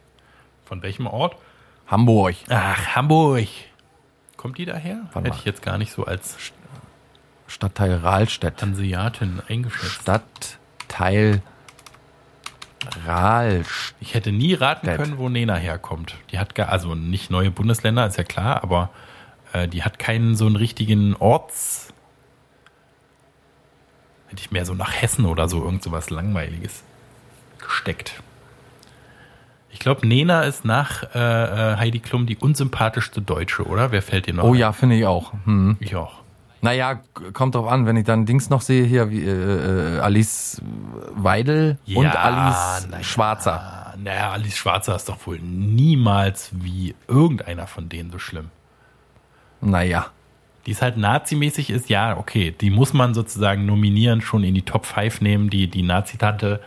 Von 0.65 0.81
welchem 0.81 1.05
Ort? 1.05 1.37
Hamburg. 1.87 2.35
Ach, 2.49 2.95
Hamburg. 2.95 3.47
Kommt 4.37 4.57
die 4.57 4.65
daher? 4.65 5.01
Warte 5.13 5.19
Hätte 5.19 5.29
mal. 5.29 5.35
ich 5.37 5.45
jetzt 5.45 5.61
gar 5.61 5.77
nicht 5.77 5.93
so 5.93 6.03
als 6.05 6.35
Stadtteil 7.47 7.95
Rahlstedt. 7.97 8.59
Hanseatin 8.61 9.41
eingeschätzt. 9.47 10.01
Stadtteil 10.01 11.43
Rahlstedt. 13.05 13.95
Ich 14.01 14.15
hätte 14.15 14.31
nie 14.31 14.55
raten 14.55 14.87
können, 14.87 15.17
wo 15.19 15.29
Nena 15.29 15.55
herkommt. 15.55 16.15
Die 16.31 16.39
hat 16.39 16.55
gar, 16.55 16.69
also 16.69 16.95
nicht 16.95 17.29
neue 17.29 17.51
Bundesländer, 17.51 18.07
ist 18.07 18.17
ja 18.17 18.23
klar, 18.23 18.63
aber 18.63 18.89
Äh, 19.53 19.67
die 19.67 19.83
hat 19.83 19.99
keinen 19.99 20.35
so 20.35 20.47
einen 20.47 20.55
richtigen 20.55 21.15
Orts. 21.15 21.92
Hätte 24.33 24.41
ich 24.41 24.51
mehr 24.51 24.65
so 24.65 24.73
nach 24.73 24.99
Hessen 24.99 25.25
oder 25.25 25.47
so 25.47 25.63
irgend 25.63 25.83
sowas 25.83 26.09
Langweiliges 26.09 26.81
gesteckt. 27.59 28.23
Ich 29.69 29.77
glaube, 29.77 30.07
Nena 30.07 30.41
ist 30.41 30.65
nach 30.65 31.03
äh, 31.13 31.19
äh, 31.19 31.77
Heidi 31.77 31.99
Klum 31.99 32.25
die 32.25 32.37
unsympathischste 32.37 33.21
Deutsche, 33.21 33.63
oder? 33.63 33.91
Wer 33.91 34.01
fällt 34.01 34.25
dir 34.25 34.33
noch? 34.33 34.45
Oh 34.45 34.55
ja, 34.55 34.71
finde 34.73 34.95
ich 34.95 35.05
auch. 35.05 35.33
Hm. 35.45 35.77
Ich 35.79 35.95
auch. 35.95 36.13
Naja, 36.61 36.99
kommt 37.33 37.53
drauf 37.53 37.67
an, 37.67 37.85
wenn 37.85 37.95
ich 37.95 38.05
dann 38.05 38.25
Dings 38.25 38.49
noch 38.49 38.61
sehe, 38.61 38.85
hier 38.85 39.11
wie 39.11 39.23
äh, 39.23 39.97
äh 39.97 39.99
Alice 39.99 40.59
Weidel 41.13 41.77
Ja, 41.85 41.99
und 41.99 42.07
Alice 42.07 42.87
na 42.89 42.97
ja. 42.97 43.03
Schwarzer. 43.03 43.93
Naja, 44.03 44.31
Alice 44.31 44.57
Schwarzer 44.57 44.95
ist 44.95 45.09
doch 45.09 45.27
wohl 45.27 45.37
niemals 45.37 46.49
wie 46.53 46.95
irgendeiner 47.07 47.67
von 47.67 47.87
denen 47.87 48.09
so 48.09 48.17
schlimm. 48.17 48.49
Naja. 49.61 50.07
Die 50.65 50.71
ist 50.71 50.81
halt 50.81 50.97
nazimäßig 50.97 51.69
ist, 51.69 51.89
ja, 51.89 52.17
okay, 52.17 52.55
die 52.59 52.69
muss 52.69 52.93
man 52.93 53.13
sozusagen 53.13 53.65
nominieren, 53.65 54.21
schon 54.21 54.43
in 54.43 54.53
die 54.53 54.61
Top 54.61 54.85
5 54.85 55.21
nehmen, 55.21 55.49
die, 55.49 55.67
die 55.67 55.83
Nazi-Tante, 55.83 56.61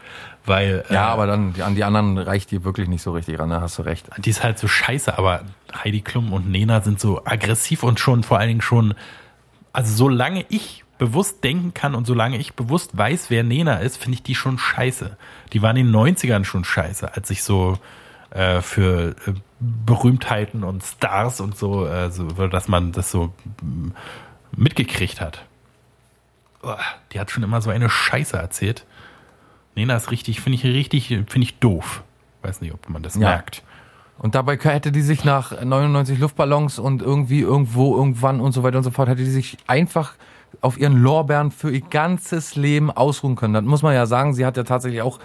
weil 0.45 0.85
Ja, 0.91 1.09
äh, 1.09 1.13
aber 1.13 1.27
dann 1.27 1.55
an 1.61 1.75
die 1.75 1.85
anderen 1.85 2.19
reicht 2.19 2.51
die 2.51 2.65
wirklich 2.65 2.89
nicht 2.89 3.03
so 3.03 3.13
richtig 3.13 3.39
ran, 3.39 3.51
da 3.51 3.61
hast 3.61 3.79
du 3.79 3.83
recht. 3.83 4.09
die 4.19 4.31
ist 4.31 4.43
halt 4.43 4.59
so 4.59 4.69
scheiße, 4.69 5.17
aber 5.17 5.43
Heidi 5.75 6.03
Klum 6.03 6.33
und 6.33 6.49
Nena 6.51 6.83
sind 6.83 7.01
so 7.01 7.23
aggressiv 7.25 7.83
und 7.83 7.99
schon 7.99 8.23
vor 8.23 8.39
allen 8.39 8.49
Dingen 8.49 8.63
schon, 8.63 8.95
also 9.73 9.95
solange 9.95 10.45
ich 10.49 10.85
bewusst 10.99 11.45
denken 11.45 11.75
kann 11.75 11.95
und 11.95 12.07
solange 12.07 12.39
ich 12.39 12.55
bewusst 12.55 12.97
weiß, 12.97 13.31
wer 13.31 13.45
Nena 13.45 13.79
ist, 13.79 13.97
finde 13.97 14.15
ich 14.15 14.23
die 14.23 14.35
schon 14.35 14.59
scheiße. 14.59 15.17
Die 15.53 15.63
waren 15.63 15.77
in 15.77 15.93
den 15.93 15.97
90ern 15.97 16.45
schon 16.45 16.65
scheiße, 16.65 17.15
als 17.15 17.31
ich 17.31 17.43
so 17.43 17.79
äh, 18.31 18.61
für 18.63 19.15
äh, 19.27 19.33
Berühmtheiten 19.61 20.65
und 20.65 20.83
Stars 20.83 21.41
und 21.41 21.57
so, 21.57 21.87
äh, 21.87 22.11
so, 22.11 22.25
dass 22.49 22.69
man 22.69 22.93
das 22.93 23.11
so 23.11 23.33
mm, 23.63 23.91
mitgekriegt 24.57 25.21
hat. 25.21 25.45
Uah, 26.63 26.79
Die 27.13 27.21
hat 27.21 27.31
schon 27.31 27.43
immer 27.43 27.61
so 27.63 27.71
eine 27.71 27.89
Scheiße 27.89 28.37
erzählt. 28.37 28.85
Nena 29.75 29.97
ist 29.97 30.11
richtig, 30.11 30.41
finde 30.41 30.57
ich 30.59 30.65
richtig, 30.65 31.09
finde 31.09 31.43
ich 31.43 31.59
doof. 31.59 32.03
Weiß 32.43 32.61
nicht, 32.61 32.73
ob 32.75 32.89
man 32.89 33.03
das 33.03 33.15
Ja. 33.15 33.29
merkt. 33.29 33.63
Und 34.19 34.35
dabei 34.35 34.57
hätte 34.59 34.93
die 34.93 35.03
sich 35.03 35.25
nach 35.25 35.63
99 35.63 36.19
Luftballons 36.19 36.79
und 36.79 37.03
irgendwie 37.03 37.41
irgendwo 37.41 37.95
irgendwann 37.97 38.41
und 38.41 38.53
so 38.53 38.63
weiter 38.63 38.79
und 38.79 38.85
so 38.85 38.91
fort, 38.91 39.09
hätte 39.11 39.23
die 39.25 39.31
sich 39.31 39.59
einfach 39.67 40.15
auf 40.63 40.79
ihren 40.79 40.97
Lorbeeren 41.03 41.51
für 41.51 41.71
ihr 41.71 41.83
ganzes 41.83 42.57
Leben 42.57 42.91
ausruhen 42.91 43.37
können. 43.37 43.53
Das 43.53 43.65
muss 43.65 43.83
man 43.83 43.95
ja 43.95 44.07
sagen, 44.07 44.33
sie 44.33 44.47
hat 44.47 44.57
ja 44.57 44.63
tatsächlich 44.63 45.03
auch 45.03 45.19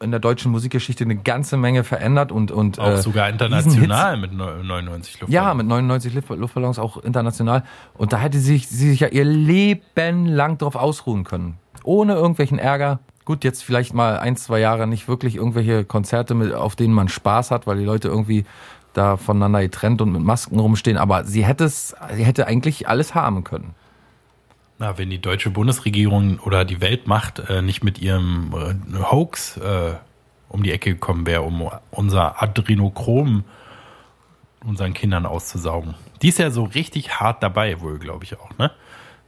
in 0.00 0.10
der 0.10 0.20
deutschen 0.20 0.52
Musikgeschichte 0.52 1.04
eine 1.04 1.16
ganze 1.16 1.56
Menge 1.56 1.84
verändert 1.84 2.30
und 2.32 2.50
und 2.50 2.78
Auch 2.78 2.92
äh, 2.92 2.96
sogar 3.02 3.28
international 3.28 4.16
mit 4.16 4.32
neu- 4.32 4.62
99 4.62 5.20
Luftballons. 5.20 5.32
Ja, 5.34 5.54
mit 5.54 5.66
99 5.66 6.14
Luft- 6.14 6.30
Luftballons 6.30 6.78
auch 6.78 6.96
international. 6.98 7.64
Und 7.94 8.12
da 8.12 8.18
hätte 8.18 8.38
sie 8.38 8.52
sich, 8.54 8.68
sie 8.68 8.90
sich 8.90 9.00
ja 9.00 9.08
ihr 9.08 9.24
Leben 9.24 10.26
lang 10.26 10.58
drauf 10.58 10.76
ausruhen 10.76 11.24
können. 11.24 11.58
Ohne 11.84 12.14
irgendwelchen 12.14 12.58
Ärger. 12.58 13.00
Gut, 13.24 13.44
jetzt 13.44 13.62
vielleicht 13.64 13.92
mal 13.92 14.18
ein, 14.18 14.36
zwei 14.36 14.58
Jahre 14.60 14.86
nicht 14.86 15.06
wirklich 15.08 15.36
irgendwelche 15.36 15.84
Konzerte, 15.84 16.34
mit, 16.34 16.54
auf 16.54 16.76
denen 16.76 16.94
man 16.94 17.08
Spaß 17.08 17.50
hat, 17.50 17.66
weil 17.66 17.76
die 17.78 17.84
Leute 17.84 18.08
irgendwie 18.08 18.44
da 18.94 19.16
voneinander 19.16 19.60
getrennt 19.60 20.00
und 20.00 20.12
mit 20.12 20.22
Masken 20.22 20.58
rumstehen. 20.58 20.96
Aber 20.96 21.24
sie 21.24 21.44
hätte 21.44 21.64
es, 21.64 21.94
sie 22.14 22.24
hätte 22.24 22.46
eigentlich 22.46 22.88
alles 22.88 23.14
haben 23.14 23.44
können. 23.44 23.74
Na, 24.78 24.96
wenn 24.96 25.10
die 25.10 25.20
deutsche 25.20 25.50
Bundesregierung 25.50 26.38
oder 26.38 26.64
die 26.64 26.80
Weltmacht 26.80 27.40
äh, 27.48 27.62
nicht 27.62 27.82
mit 27.82 27.98
ihrem 27.98 28.54
äh, 28.54 29.02
Hoax 29.10 29.56
äh, 29.56 29.94
um 30.48 30.62
die 30.62 30.70
Ecke 30.70 30.92
gekommen 30.92 31.26
wäre, 31.26 31.42
um 31.42 31.68
unser 31.90 32.40
Adrenochrom 32.40 33.44
unseren 34.64 34.94
Kindern 34.94 35.26
auszusaugen. 35.26 35.94
Die 36.22 36.28
ist 36.28 36.38
ja 36.38 36.50
so 36.50 36.64
richtig 36.64 37.20
hart 37.20 37.42
dabei, 37.42 37.80
wohl, 37.80 37.98
glaube 37.98 38.24
ich 38.24 38.38
auch, 38.38 38.56
ne? 38.58 38.70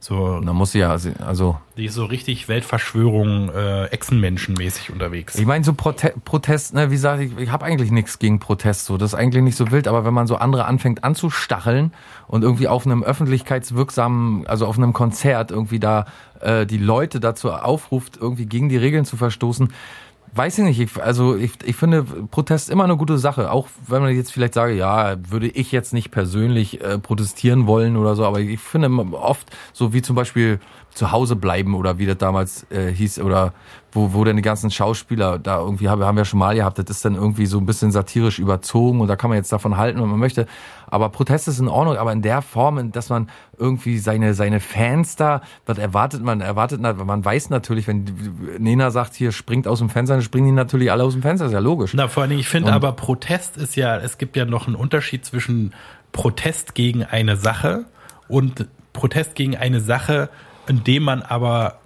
So, 0.03 0.39
da 0.39 0.51
muss 0.51 0.71
sie 0.71 0.79
ja, 0.79 0.89
also 0.89 1.57
die 1.77 1.85
ist 1.85 1.93
so 1.93 2.05
richtig 2.05 2.47
Weltverschwörung, 2.47 3.49
äh, 3.49 3.85
Echsenmenschenmäßig 3.85 4.91
unterwegs. 4.91 5.35
Ich 5.35 5.45
meine, 5.45 5.63
so 5.63 5.73
Prote 5.73 6.15
Protest, 6.25 6.73
ne, 6.73 6.89
wie 6.89 6.95
gesagt, 6.95 7.21
ich, 7.21 7.37
ich 7.37 7.51
habe 7.51 7.65
eigentlich 7.65 7.91
nichts 7.91 8.17
gegen 8.17 8.39
Protest, 8.39 8.85
so 8.85 8.97
das 8.97 9.13
ist 9.13 9.19
eigentlich 9.19 9.43
nicht 9.43 9.55
so 9.55 9.69
wild, 9.69 9.87
aber 9.87 10.03
wenn 10.03 10.15
man 10.15 10.25
so 10.25 10.37
andere 10.37 10.65
anfängt 10.65 11.03
anzustacheln 11.03 11.93
und 12.27 12.41
irgendwie 12.41 12.67
auf 12.67 12.87
einem 12.87 13.03
öffentlichkeitswirksamen, 13.03 14.47
also 14.47 14.65
auf 14.65 14.75
einem 14.75 14.93
Konzert 14.93 15.51
irgendwie 15.51 15.79
da 15.79 16.07
äh, 16.39 16.65
die 16.65 16.79
Leute 16.79 17.19
dazu 17.19 17.51
aufruft, 17.51 18.17
irgendwie 18.19 18.47
gegen 18.47 18.69
die 18.69 18.77
Regeln 18.77 19.05
zu 19.05 19.17
verstoßen, 19.17 19.71
weiß 20.33 20.59
ich 20.59 20.63
nicht. 20.63 20.79
Ich, 20.79 21.01
also 21.01 21.35
ich, 21.35 21.51
ich 21.63 21.75
finde 21.75 22.03
Protest 22.03 22.69
immer 22.69 22.83
eine 22.83 22.97
gute 22.97 23.17
Sache, 23.17 23.51
auch 23.51 23.67
wenn 23.87 24.01
man 24.01 24.15
jetzt 24.15 24.31
vielleicht 24.31 24.53
sage, 24.53 24.73
ja, 24.73 25.15
würde 25.29 25.47
ich 25.47 25.71
jetzt 25.71 25.93
nicht 25.93 26.11
persönlich 26.11 26.81
äh, 26.81 26.97
protestieren 26.97 27.67
wollen 27.67 27.97
oder 27.97 28.15
so, 28.15 28.25
aber 28.25 28.39
ich 28.39 28.59
finde 28.59 28.89
oft 29.13 29.49
so 29.73 29.93
wie 29.93 30.01
zum 30.01 30.15
Beispiel 30.15 30.59
zu 30.93 31.11
Hause 31.11 31.35
bleiben 31.35 31.75
oder 31.75 31.97
wie 31.97 32.05
das 32.05 32.17
damals 32.17 32.65
äh, 32.69 32.91
hieß 32.91 33.19
oder 33.19 33.53
wo, 33.93 34.13
wo 34.13 34.23
denn 34.23 34.35
die 34.35 34.41
ganzen 34.41 34.71
Schauspieler 34.71 35.39
da 35.39 35.59
irgendwie 35.59 35.89
haben, 35.89 36.03
haben 36.03 36.17
wir 36.17 36.25
schon 36.25 36.39
mal 36.39 36.55
gehabt, 36.55 36.79
das 36.79 36.89
ist 36.89 37.03
dann 37.03 37.15
irgendwie 37.15 37.45
so 37.45 37.57
ein 37.57 37.65
bisschen 37.65 37.91
satirisch 37.91 38.39
überzogen 38.39 39.01
und 39.01 39.07
da 39.07 39.15
kann 39.15 39.29
man 39.29 39.37
jetzt 39.37 39.51
davon 39.51 39.77
halten, 39.77 40.01
wenn 40.01 40.09
man 40.09 40.19
möchte. 40.19 40.47
Aber 40.87 41.09
Protest 41.09 41.47
ist 41.47 41.59
in 41.59 41.67
Ordnung, 41.67 41.97
aber 41.97 42.11
in 42.11 42.21
der 42.21 42.41
Form, 42.41 42.91
dass 42.91 43.09
man 43.09 43.29
irgendwie 43.57 43.97
seine, 43.99 44.33
seine 44.33 44.59
Fans 44.59 45.15
da, 45.15 45.41
was 45.65 45.77
erwartet 45.77 46.23
man? 46.23 46.41
Erwartet, 46.41 46.81
man 46.81 47.25
weiß 47.25 47.49
natürlich, 47.49 47.87
wenn 47.87 48.05
Nena 48.59 48.91
sagt, 48.91 49.15
hier 49.15 49.31
springt 49.31 49.67
aus 49.67 49.79
dem 49.79 49.89
Fenster, 49.89 50.15
dann 50.15 50.23
springen 50.23 50.47
die 50.47 50.51
natürlich 50.53 50.91
alle 50.91 51.03
aus 51.03 51.13
dem 51.13 51.21
Fenster, 51.21 51.45
ist 51.45 51.53
ja 51.53 51.59
logisch. 51.59 51.93
Na, 51.93 52.07
vor 52.07 52.23
allen 52.23 52.31
Dingen, 52.31 52.41
ich 52.41 52.49
finde 52.49 52.73
aber 52.73 52.93
Protest 52.93 53.57
ist 53.57 53.75
ja, 53.75 53.97
es 53.97 54.17
gibt 54.17 54.35
ja 54.35 54.45
noch 54.45 54.67
einen 54.67 54.75
Unterschied 54.75 55.25
zwischen 55.25 55.73
Protest 56.11 56.75
gegen 56.75 57.03
eine 57.03 57.37
Sache 57.37 57.85
und 58.27 58.67
Protest 58.93 59.35
gegen 59.35 59.55
eine 59.55 59.79
Sache, 59.79 60.29
in 60.71 60.83
dem 60.85 61.03
man 61.03 61.21
aber 61.21 61.79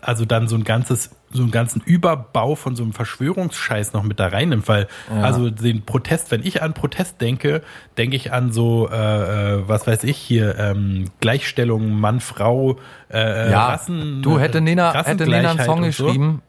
also 0.00 0.24
dann 0.24 0.48
so 0.48 0.56
ein 0.56 0.64
ganzes 0.64 1.10
so 1.30 1.42
einen 1.42 1.52
ganzen 1.52 1.80
Überbau 1.80 2.56
von 2.56 2.76
so 2.76 2.82
einem 2.82 2.92
Verschwörungsscheiß 2.92 3.94
noch 3.94 4.02
mit 4.02 4.20
da 4.20 4.26
reinnimmt, 4.26 4.68
weil 4.68 4.86
also 5.08 5.48
den 5.48 5.86
Protest, 5.86 6.30
wenn 6.30 6.44
ich 6.44 6.60
an 6.60 6.74
Protest 6.74 7.22
denke, 7.22 7.62
denke 7.96 8.16
ich 8.16 8.32
an 8.32 8.52
so 8.52 8.88
äh, 8.90 8.96
äh, 9.60 9.62
was 9.66 9.86
weiß 9.86 10.04
ich 10.04 10.18
hier 10.18 10.58
ähm, 10.58 11.06
Gleichstellung 11.20 11.92
Mann 11.92 12.20
Frau 12.20 12.76
äh, 13.10 13.50
ja, 13.50 13.68
Rassen 13.68 14.22
du 14.22 14.38
hätte 14.38 14.60
Nena, 14.60 14.92
hätte 14.92 15.24
Nena 15.24 15.52
einen 15.52 15.60
Song 15.60 15.78
so. 15.90 16.06
geschrieben, 16.06 16.42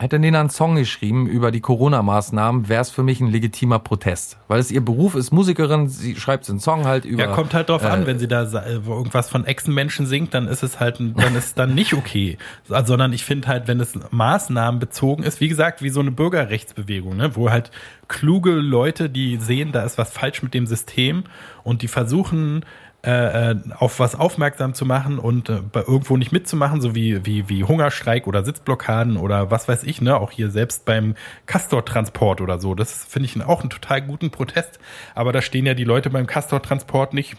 hätte 0.00 0.18
Nena 0.18 0.40
einen 0.40 0.48
Song 0.48 0.76
geschrieben 0.76 1.26
über 1.26 1.50
die 1.50 1.60
Corona-Maßnahmen, 1.60 2.70
wäre 2.70 2.80
es 2.80 2.90
für 2.90 3.02
mich 3.02 3.20
ein 3.20 3.28
legitimer 3.28 3.78
Protest. 3.78 4.38
Weil 4.48 4.58
es 4.58 4.70
ihr 4.70 4.82
Beruf 4.82 5.14
ist, 5.14 5.30
Musikerin, 5.30 5.88
sie 5.88 6.16
schreibt 6.16 6.48
einen 6.48 6.58
Song 6.58 6.86
halt 6.86 7.04
über. 7.04 7.24
Ja, 7.24 7.34
kommt 7.34 7.52
halt 7.52 7.68
drauf 7.68 7.82
äh, 7.82 7.88
an, 7.88 8.06
wenn 8.06 8.18
sie 8.18 8.26
da 8.26 8.44
äh, 8.44 8.80
irgendwas 8.86 9.28
von 9.28 9.44
Echsenmenschen 9.44 10.06
singt, 10.06 10.32
dann 10.32 10.48
ist 10.48 10.62
es 10.62 10.80
halt, 10.80 10.98
dann 10.98 11.36
ist 11.36 11.44
es 11.44 11.54
dann 11.54 11.74
nicht 11.74 11.92
okay. 11.92 12.38
Also, 12.70 12.90
Sondern 12.90 13.12
ich 13.12 13.24
finde 13.24 13.48
halt, 13.48 13.68
wenn 13.68 13.78
es 13.78 13.92
Maßnahmen 14.10 14.80
bezogen 14.80 15.22
ist, 15.22 15.40
wie 15.40 15.48
gesagt, 15.48 15.82
wie 15.82 15.90
so 15.90 16.00
eine 16.00 16.10
Bürgerrechtsbewegung, 16.10 17.16
ne, 17.16 17.36
wo 17.36 17.50
halt 17.50 17.70
kluge 18.08 18.52
Leute, 18.52 19.10
die 19.10 19.36
sehen, 19.36 19.70
da 19.70 19.82
ist 19.82 19.98
was 19.98 20.10
falsch 20.10 20.42
mit 20.42 20.54
dem 20.54 20.66
System 20.66 21.24
und 21.62 21.82
die 21.82 21.88
versuchen, 21.88 22.64
äh, 23.02 23.52
äh, 23.52 23.56
auf 23.78 23.98
was 23.98 24.14
aufmerksam 24.14 24.74
zu 24.74 24.84
machen 24.84 25.18
und 25.18 25.48
äh, 25.48 25.60
irgendwo 25.74 26.18
nicht 26.18 26.32
mitzumachen, 26.32 26.82
so 26.82 26.94
wie, 26.94 27.24
wie, 27.24 27.48
wie 27.48 27.64
Hungerstreik 27.64 28.26
oder 28.26 28.44
Sitzblockaden 28.44 29.16
oder 29.16 29.50
was 29.50 29.68
weiß 29.68 29.84
ich, 29.84 30.02
ne, 30.02 30.18
auch 30.18 30.30
hier 30.30 30.50
selbst 30.50 30.84
beim 30.84 31.14
Castor-Transport 31.46 32.42
oder 32.42 32.58
so. 32.58 32.74
Das 32.74 33.06
finde 33.06 33.26
ich 33.26 33.42
auch 33.42 33.60
einen 33.60 33.70
total 33.70 34.02
guten 34.02 34.30
Protest. 34.30 34.78
Aber 35.14 35.32
da 35.32 35.40
stehen 35.40 35.64
ja 35.64 35.72
die 35.72 35.84
Leute 35.84 36.10
beim 36.10 36.26
Castor-Transport 36.26 37.14
nicht 37.14 37.36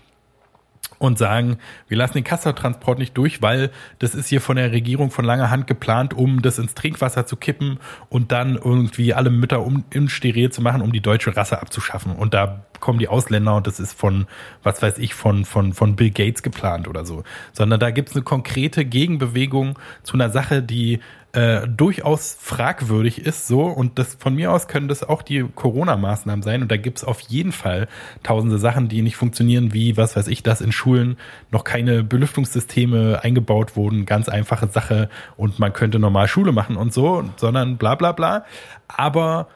und 1.01 1.17
sagen, 1.17 1.57
wir 1.87 1.97
lassen 1.97 2.13
den 2.13 2.23
Castortransport 2.23 2.99
nicht 2.99 3.17
durch, 3.17 3.41
weil 3.41 3.71
das 3.97 4.13
ist 4.13 4.27
hier 4.27 4.39
von 4.39 4.55
der 4.55 4.71
Regierung 4.71 5.09
von 5.09 5.25
langer 5.25 5.49
Hand 5.49 5.65
geplant, 5.65 6.13
um 6.13 6.43
das 6.43 6.59
ins 6.59 6.75
Trinkwasser 6.75 7.25
zu 7.25 7.37
kippen 7.37 7.79
und 8.09 8.31
dann 8.31 8.55
irgendwie 8.55 9.15
alle 9.15 9.31
Mütter 9.31 9.65
um, 9.65 9.83
insteril 9.89 10.51
zu 10.51 10.61
machen, 10.61 10.83
um 10.83 10.91
die 10.91 11.01
deutsche 11.01 11.35
Rasse 11.35 11.59
abzuschaffen. 11.59 12.15
Und 12.15 12.35
da 12.35 12.65
kommen 12.79 12.99
die 12.99 13.07
Ausländer 13.07 13.55
und 13.55 13.65
das 13.65 13.79
ist 13.79 13.93
von, 13.93 14.27
was 14.61 14.81
weiß 14.83 14.99
ich, 14.99 15.15
von, 15.15 15.43
von, 15.43 15.73
von 15.73 15.95
Bill 15.95 16.11
Gates 16.11 16.43
geplant 16.43 16.87
oder 16.87 17.03
so. 17.03 17.23
Sondern 17.51 17.79
da 17.79 17.89
gibt 17.89 18.09
es 18.09 18.15
eine 18.15 18.23
konkrete 18.23 18.85
Gegenbewegung 18.85 19.79
zu 20.03 20.13
einer 20.13 20.29
Sache, 20.29 20.61
die 20.61 20.99
äh, 21.33 21.67
durchaus 21.67 22.37
fragwürdig 22.39 23.25
ist, 23.25 23.47
so. 23.47 23.63
Und 23.63 23.97
das 23.99 24.15
von 24.15 24.35
mir 24.35 24.51
aus 24.51 24.67
können 24.67 24.87
das 24.87 25.03
auch 25.03 25.21
die 25.21 25.45
Corona-Maßnahmen 25.55 26.43
sein. 26.43 26.61
Und 26.61 26.71
da 26.71 26.77
gibt's 26.77 27.03
auf 27.03 27.21
jeden 27.21 27.51
Fall 27.51 27.87
tausende 28.23 28.57
Sachen, 28.57 28.89
die 28.89 29.01
nicht 29.01 29.15
funktionieren, 29.15 29.73
wie 29.73 29.95
was 29.97 30.15
weiß 30.15 30.27
ich, 30.27 30.43
dass 30.43 30.61
in 30.61 30.71
Schulen 30.71 31.17
noch 31.49 31.63
keine 31.63 32.03
Belüftungssysteme 32.03 33.23
eingebaut 33.23 33.75
wurden, 33.75 34.05
ganz 34.05 34.27
einfache 34.27 34.67
Sache. 34.67 35.09
Und 35.37 35.59
man 35.59 35.73
könnte 35.73 35.99
normal 35.99 36.27
Schule 36.27 36.51
machen 36.51 36.75
und 36.75 36.93
so, 36.93 37.23
sondern 37.37 37.77
bla 37.77 37.95
bla 37.95 38.11
bla. 38.11 38.45
Aber 38.87 39.47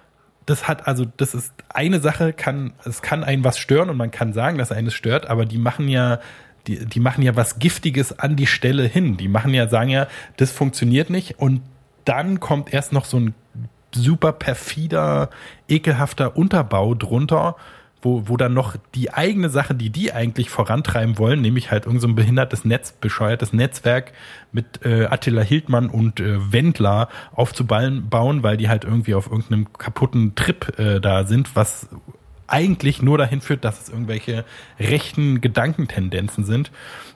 das 0.45 0.67
hat 0.67 0.87
also, 0.87 1.05
das 1.17 1.33
ist 1.33 1.53
eine 1.69 1.99
Sache, 1.99 2.31
kann, 2.31 2.73
es 2.85 3.01
kann 3.01 3.23
einen 3.23 3.43
was 3.43 3.57
stören 3.57 3.89
und 3.89 3.97
man 3.97 4.11
kann 4.11 4.31
sagen, 4.31 4.57
dass 4.57 4.71
eines 4.71 4.93
stört, 4.93 5.27
aber 5.27 5.45
die 5.45 5.57
machen 5.57 5.87
ja, 5.87 6.19
die, 6.67 6.85
die 6.85 6.99
machen 6.99 7.23
ja 7.23 7.35
was 7.35 7.59
Giftiges 7.59 8.17
an 8.17 8.35
die 8.35 8.47
Stelle 8.47 8.83
hin. 8.83 9.17
Die 9.17 9.27
machen 9.27 9.53
ja, 9.53 9.67
sagen 9.67 9.89
ja, 9.89 10.07
das 10.37 10.51
funktioniert 10.51 11.09
nicht 11.09 11.39
und 11.39 11.61
dann 12.05 12.39
kommt 12.39 12.73
erst 12.73 12.93
noch 12.93 13.05
so 13.05 13.17
ein 13.17 13.33
super 13.91 14.33
perfider, 14.33 15.29
ekelhafter 15.67 16.35
Unterbau 16.35 16.93
drunter, 16.93 17.55
wo, 18.01 18.27
wo 18.27 18.37
dann 18.37 18.53
noch 18.53 18.75
die 18.93 19.11
eigene 19.11 19.49
Sache, 19.49 19.73
die 19.73 19.89
die 19.89 20.13
eigentlich 20.13 20.49
vorantreiben 20.49 21.17
wollen, 21.17 21.41
nämlich 21.41 21.71
halt 21.71 21.85
irgend 21.85 22.01
so 22.01 22.07
ein 22.07 22.13
behindertes 22.15 22.63
Netz, 22.63 22.91
bescheuertes 22.91 23.51
Netzwerk 23.51 24.13
mit 24.51 24.85
äh, 24.85 25.05
Attila 25.05 25.41
Hildmann 25.41 25.89
und 25.89 26.19
äh, 26.19 26.51
Wendler 26.51 27.09
aufzubauen, 27.33 28.07
bauen, 28.09 28.43
weil 28.43 28.57
die 28.57 28.69
halt 28.69 28.83
irgendwie 28.83 29.15
auf 29.15 29.25
irgendeinem 29.25 29.73
kaputten 29.73 30.35
Trip 30.35 30.77
äh, 30.77 30.99
da 31.01 31.25
sind, 31.25 31.55
was 31.55 31.89
eigentlich 32.47 33.01
nur 33.01 33.17
dahin 33.17 33.41
führt, 33.41 33.65
dass 33.65 33.81
es 33.81 33.89
irgendwelche 33.89 34.45
rechten 34.79 35.41
Gedankentendenzen 35.41 36.43
sind, 36.43 36.71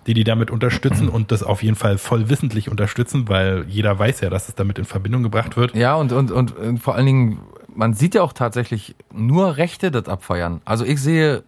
die 0.07 0.13
die 0.13 0.23
damit 0.23 0.51
unterstützen 0.51 1.09
und 1.09 1.31
das 1.31 1.43
auf 1.43 1.63
jeden 1.63 1.75
Fall 1.75 1.97
voll 1.97 2.29
wissentlich 2.29 2.69
unterstützen, 2.69 3.29
weil 3.29 3.65
jeder 3.67 3.97
weiß 3.97 4.21
ja, 4.21 4.29
dass 4.29 4.49
es 4.49 4.55
damit 4.55 4.79
in 4.79 4.85
Verbindung 4.85 5.23
gebracht 5.23 5.57
wird. 5.57 5.75
Ja, 5.75 5.95
und, 5.95 6.11
und, 6.11 6.31
und, 6.31 6.55
und 6.55 6.77
vor 6.79 6.95
allen 6.95 7.05
Dingen, 7.05 7.39
man 7.73 7.93
sieht 7.93 8.15
ja 8.15 8.23
auch 8.23 8.33
tatsächlich 8.33 8.95
nur 9.13 9.57
Rechte 9.57 9.91
das 9.91 10.07
abfeiern. 10.07 10.61
Also 10.65 10.85
ich 10.85 11.01
sehe 11.01 11.43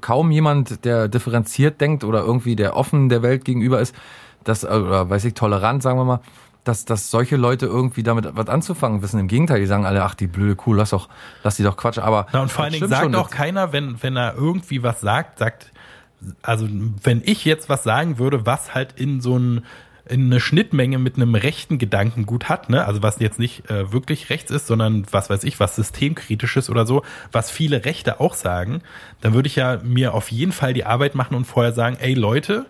kaum 0.00 0.30
jemand, 0.30 0.84
der 0.84 1.08
differenziert 1.08 1.80
denkt 1.80 2.04
oder 2.04 2.20
irgendwie 2.20 2.56
der 2.56 2.76
offen 2.76 3.08
der 3.08 3.22
Welt 3.22 3.44
gegenüber 3.44 3.80
ist, 3.80 3.94
das, 4.42 4.64
oder 4.64 5.08
weiß 5.08 5.24
ich, 5.24 5.34
tolerant, 5.34 5.82
sagen 5.82 5.98
wir 5.98 6.04
mal, 6.04 6.20
dass, 6.64 6.84
dass 6.84 7.10
solche 7.10 7.36
Leute 7.36 7.66
irgendwie 7.66 8.02
damit 8.02 8.26
was 8.32 8.48
anzufangen 8.48 9.02
wissen. 9.02 9.20
Im 9.20 9.28
Gegenteil, 9.28 9.60
die 9.60 9.66
sagen 9.66 9.84
alle, 9.84 10.02
ach, 10.02 10.14
die 10.14 10.26
blöde 10.26 10.56
Kuh, 10.56 10.72
lass 10.72 10.90
doch, 10.90 11.08
lass 11.42 11.56
die 11.56 11.62
doch 11.62 11.76
Quatsch. 11.76 11.98
Aber 11.98 12.26
Na, 12.32 12.40
und 12.42 12.50
vor 12.50 12.64
allen 12.64 12.72
Dingen 12.72 12.88
sagt 12.88 13.14
auch 13.14 13.30
keiner, 13.30 13.72
wenn, 13.72 14.02
wenn 14.02 14.16
er 14.16 14.34
irgendwie 14.34 14.82
was 14.82 15.00
sagt, 15.00 15.38
sagt, 15.38 15.70
also 16.42 16.66
wenn 17.02 17.22
ich 17.24 17.44
jetzt 17.44 17.68
was 17.68 17.84
sagen 17.84 18.18
würde, 18.18 18.46
was 18.46 18.74
halt 18.74 18.98
in 18.98 19.20
so 19.20 19.38
ein 19.38 19.64
in 20.06 20.26
eine 20.26 20.38
Schnittmenge 20.38 20.98
mit 20.98 21.16
einem 21.16 21.34
rechten 21.34 21.78
Gedankengut 21.78 22.50
hat, 22.50 22.68
ne? 22.68 22.84
Also 22.84 23.02
was 23.02 23.18
jetzt 23.20 23.38
nicht 23.38 23.70
äh, 23.70 23.90
wirklich 23.90 24.28
rechts 24.28 24.50
ist, 24.50 24.66
sondern 24.66 25.06
was 25.10 25.30
weiß 25.30 25.44
ich, 25.44 25.60
was 25.60 25.76
systemkritisches 25.76 26.68
oder 26.68 26.86
so, 26.86 27.02
was 27.32 27.50
viele 27.50 27.86
Rechte 27.86 28.20
auch 28.20 28.34
sagen, 28.34 28.82
dann 29.22 29.32
würde 29.32 29.46
ich 29.46 29.56
ja 29.56 29.78
mir 29.82 30.12
auf 30.12 30.30
jeden 30.30 30.52
Fall 30.52 30.74
die 30.74 30.84
Arbeit 30.84 31.14
machen 31.14 31.34
und 31.34 31.46
vorher 31.46 31.72
sagen, 31.72 31.96
ey 32.00 32.12
Leute, 32.12 32.66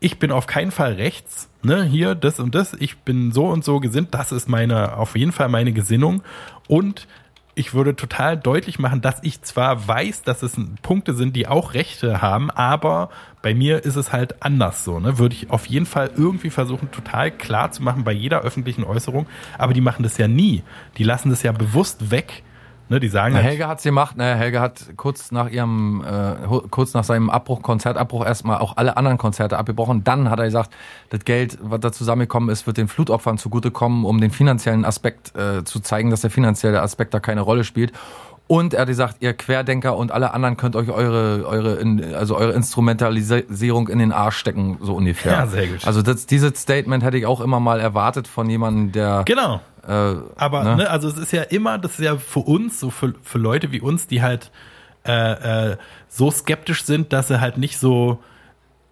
ich 0.00 0.18
bin 0.18 0.30
auf 0.30 0.46
keinen 0.46 0.70
Fall 0.70 0.94
rechts, 0.94 1.48
ne, 1.62 1.82
hier, 1.84 2.14
das 2.14 2.38
und 2.38 2.54
das, 2.54 2.74
ich 2.74 2.98
bin 2.98 3.32
so 3.32 3.46
und 3.46 3.64
so 3.64 3.80
gesinnt, 3.80 4.14
das 4.14 4.32
ist 4.32 4.48
meine, 4.48 4.96
auf 4.96 5.16
jeden 5.16 5.32
Fall 5.32 5.48
meine 5.48 5.72
Gesinnung. 5.72 6.22
Und 6.68 7.06
ich 7.54 7.72
würde 7.72 7.96
total 7.96 8.36
deutlich 8.36 8.78
machen, 8.78 9.00
dass 9.00 9.22
ich 9.22 9.40
zwar 9.40 9.88
weiß, 9.88 10.22
dass 10.22 10.42
es 10.42 10.56
Punkte 10.82 11.14
sind, 11.14 11.34
die 11.34 11.48
auch 11.48 11.72
Rechte 11.72 12.20
haben, 12.20 12.50
aber 12.50 13.08
bei 13.40 13.54
mir 13.54 13.84
ist 13.84 13.96
es 13.96 14.12
halt 14.12 14.42
anders 14.42 14.84
so, 14.84 15.00
ne, 15.00 15.18
würde 15.18 15.34
ich 15.34 15.50
auf 15.50 15.64
jeden 15.66 15.86
Fall 15.86 16.10
irgendwie 16.14 16.50
versuchen, 16.50 16.90
total 16.90 17.30
klar 17.30 17.72
zu 17.72 17.82
machen 17.82 18.04
bei 18.04 18.12
jeder 18.12 18.42
öffentlichen 18.42 18.84
Äußerung, 18.84 19.26
aber 19.56 19.72
die 19.72 19.80
machen 19.80 20.02
das 20.02 20.18
ja 20.18 20.28
nie, 20.28 20.62
die 20.98 21.04
lassen 21.04 21.30
das 21.30 21.42
ja 21.42 21.52
bewusst 21.52 22.10
weg, 22.10 22.42
Ne, 22.88 23.00
die 23.00 23.08
sagen 23.08 23.34
Na, 23.34 23.42
halt, 23.42 23.50
Helge 23.50 23.66
hat's 23.66 23.82
gemacht. 23.82 24.16
Naja, 24.16 24.36
Helge 24.36 24.60
hat 24.60 24.96
kurz 24.96 25.32
nach 25.32 25.50
ihrem, 25.50 26.04
äh, 26.04 26.66
kurz 26.70 26.94
nach 26.94 27.02
seinem 27.02 27.30
Abbruch, 27.30 27.62
Konzertabbruch 27.62 28.24
erstmal 28.24 28.58
auch 28.58 28.76
alle 28.76 28.96
anderen 28.96 29.18
Konzerte 29.18 29.58
abgebrochen. 29.58 30.04
Dann 30.04 30.30
hat 30.30 30.38
er 30.38 30.44
gesagt, 30.44 30.70
das 31.10 31.24
Geld, 31.24 31.58
was 31.60 31.80
da 31.80 31.90
zusammengekommen 31.90 32.48
ist, 32.48 32.66
wird 32.66 32.76
den 32.76 32.86
Flutopfern 32.86 33.38
zugutekommen, 33.38 34.04
um 34.04 34.20
den 34.20 34.30
finanziellen 34.30 34.84
Aspekt 34.84 35.34
äh, 35.36 35.64
zu 35.64 35.80
zeigen, 35.80 36.10
dass 36.10 36.20
der 36.20 36.30
finanzielle 36.30 36.80
Aspekt 36.80 37.12
da 37.12 37.18
keine 37.18 37.40
Rolle 37.40 37.64
spielt. 37.64 37.92
Und 38.48 38.74
er 38.74 38.82
hat 38.82 38.88
gesagt, 38.88 39.16
ihr 39.20 39.32
Querdenker 39.32 39.96
und 39.96 40.12
alle 40.12 40.32
anderen 40.32 40.56
könnt 40.56 40.76
euch 40.76 40.88
eure, 40.90 41.44
eure, 41.46 41.74
in, 41.76 42.14
also 42.14 42.36
eure 42.36 42.52
Instrumentalisierung 42.52 43.88
in 43.88 43.98
den 43.98 44.12
Arsch 44.12 44.36
stecken, 44.36 44.78
so 44.80 44.94
ungefähr. 44.94 45.32
Ja, 45.32 45.46
sehr 45.48 45.66
gut. 45.66 45.84
Also 45.84 46.02
das, 46.02 46.26
dieses 46.26 46.60
Statement 46.60 47.02
hätte 47.02 47.16
ich 47.18 47.26
auch 47.26 47.40
immer 47.40 47.58
mal 47.58 47.80
erwartet 47.80 48.28
von 48.28 48.48
jemandem, 48.48 48.92
der 48.92 49.24
genau, 49.24 49.60
Aber 49.92 50.64
Ne? 50.64 50.76
ne? 50.76 50.90
also 50.90 51.08
es 51.08 51.16
ist 51.18 51.32
ja 51.32 51.42
immer, 51.42 51.78
das 51.78 51.92
ist 51.92 52.04
ja 52.04 52.16
für 52.16 52.40
uns, 52.40 52.80
so 52.80 52.90
für, 52.90 53.14
für 53.22 53.38
Leute 53.38 53.72
wie 53.72 53.80
uns, 53.80 54.06
die 54.06 54.22
halt 54.22 54.50
äh, 55.04 55.70
äh, 55.72 55.76
so 56.08 56.30
skeptisch 56.30 56.84
sind, 56.84 57.12
dass 57.12 57.28
sie 57.28 57.40
halt 57.40 57.58
nicht 57.58 57.78
so, 57.78 58.22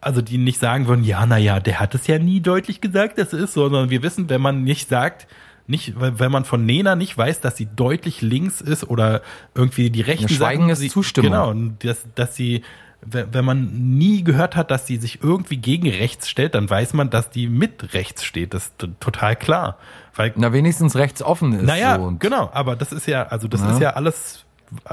also 0.01 0.23
die 0.23 0.39
nicht 0.39 0.61
sagen 0.61 0.87
würden, 0.87 1.05
ja, 1.05 1.27
naja, 1.27 1.59
der 1.61 1.81
hat 1.81 1.95
es 1.95 2.07
ja 2.07 2.19
nie 2.19 2.41
deutlich 2.41 2.81
gesagt, 2.81 3.19
dass 3.19 3.33
es 3.33 3.43
ist, 3.45 3.55
sondern 3.55 3.91
wir 3.91 4.03
wissen, 4.03 4.29
wenn 4.31 4.41
man 4.41 4.63
nicht 4.63 4.89
sagt, 4.89 5.27
nicht, 5.67 5.95
wenn 5.97 6.31
man 6.31 6.45
von 6.45 6.67
Nena 6.67 6.95
nicht 6.95 7.17
weiß, 7.17 7.41
dass 7.41 7.57
sie 7.57 7.67
deutlich 7.75 8.21
links 8.21 8.61
ist 8.61 8.85
oder 8.85 9.23
irgendwie 9.55 9.89
die 9.91 10.03
rechten 10.03 10.29
Ja, 10.29 10.37
Schweigen 10.37 10.63
Sachen, 10.65 10.71
ist 10.71 10.79
sie, 10.81 10.89
Zustimmung. 10.91 11.31
Genau, 11.31 11.49
und 11.51 11.83
dass, 11.85 12.07
dass 12.15 12.37
sie, 12.37 12.63
wenn 13.01 13.45
man 13.45 13.97
nie 13.97 14.25
gehört 14.25 14.57
hat, 14.57 14.71
dass 14.71 14.87
sie 14.87 14.99
sich 14.99 15.23
irgendwie 15.23 15.57
gegen 15.57 15.89
rechts 15.89 16.29
stellt, 16.29 16.55
dann 16.55 16.69
weiß 16.69 16.93
man, 16.93 17.09
dass 17.09 17.31
die 17.31 17.49
mit 17.49 17.95
rechts 17.95 18.25
steht. 18.25 18.53
Das 18.53 18.67
ist 18.67 18.79
total 19.01 19.37
klar. 19.37 19.79
Weil 20.17 20.33
na 20.37 20.53
wenigstens 20.53 20.95
rechts 20.97 21.23
offen 21.23 21.53
ist. 21.55 21.63
naja, 21.67 21.97
so 21.99 22.15
genau, 22.19 22.51
aber 22.53 22.77
das 22.77 22.93
ist 22.93 23.07
ja, 23.07 23.25
also 23.25 23.49
das 23.49 23.61
Ja. 23.63 23.73
ist 23.73 23.81
ja 23.81 23.91
alles, 23.91 24.45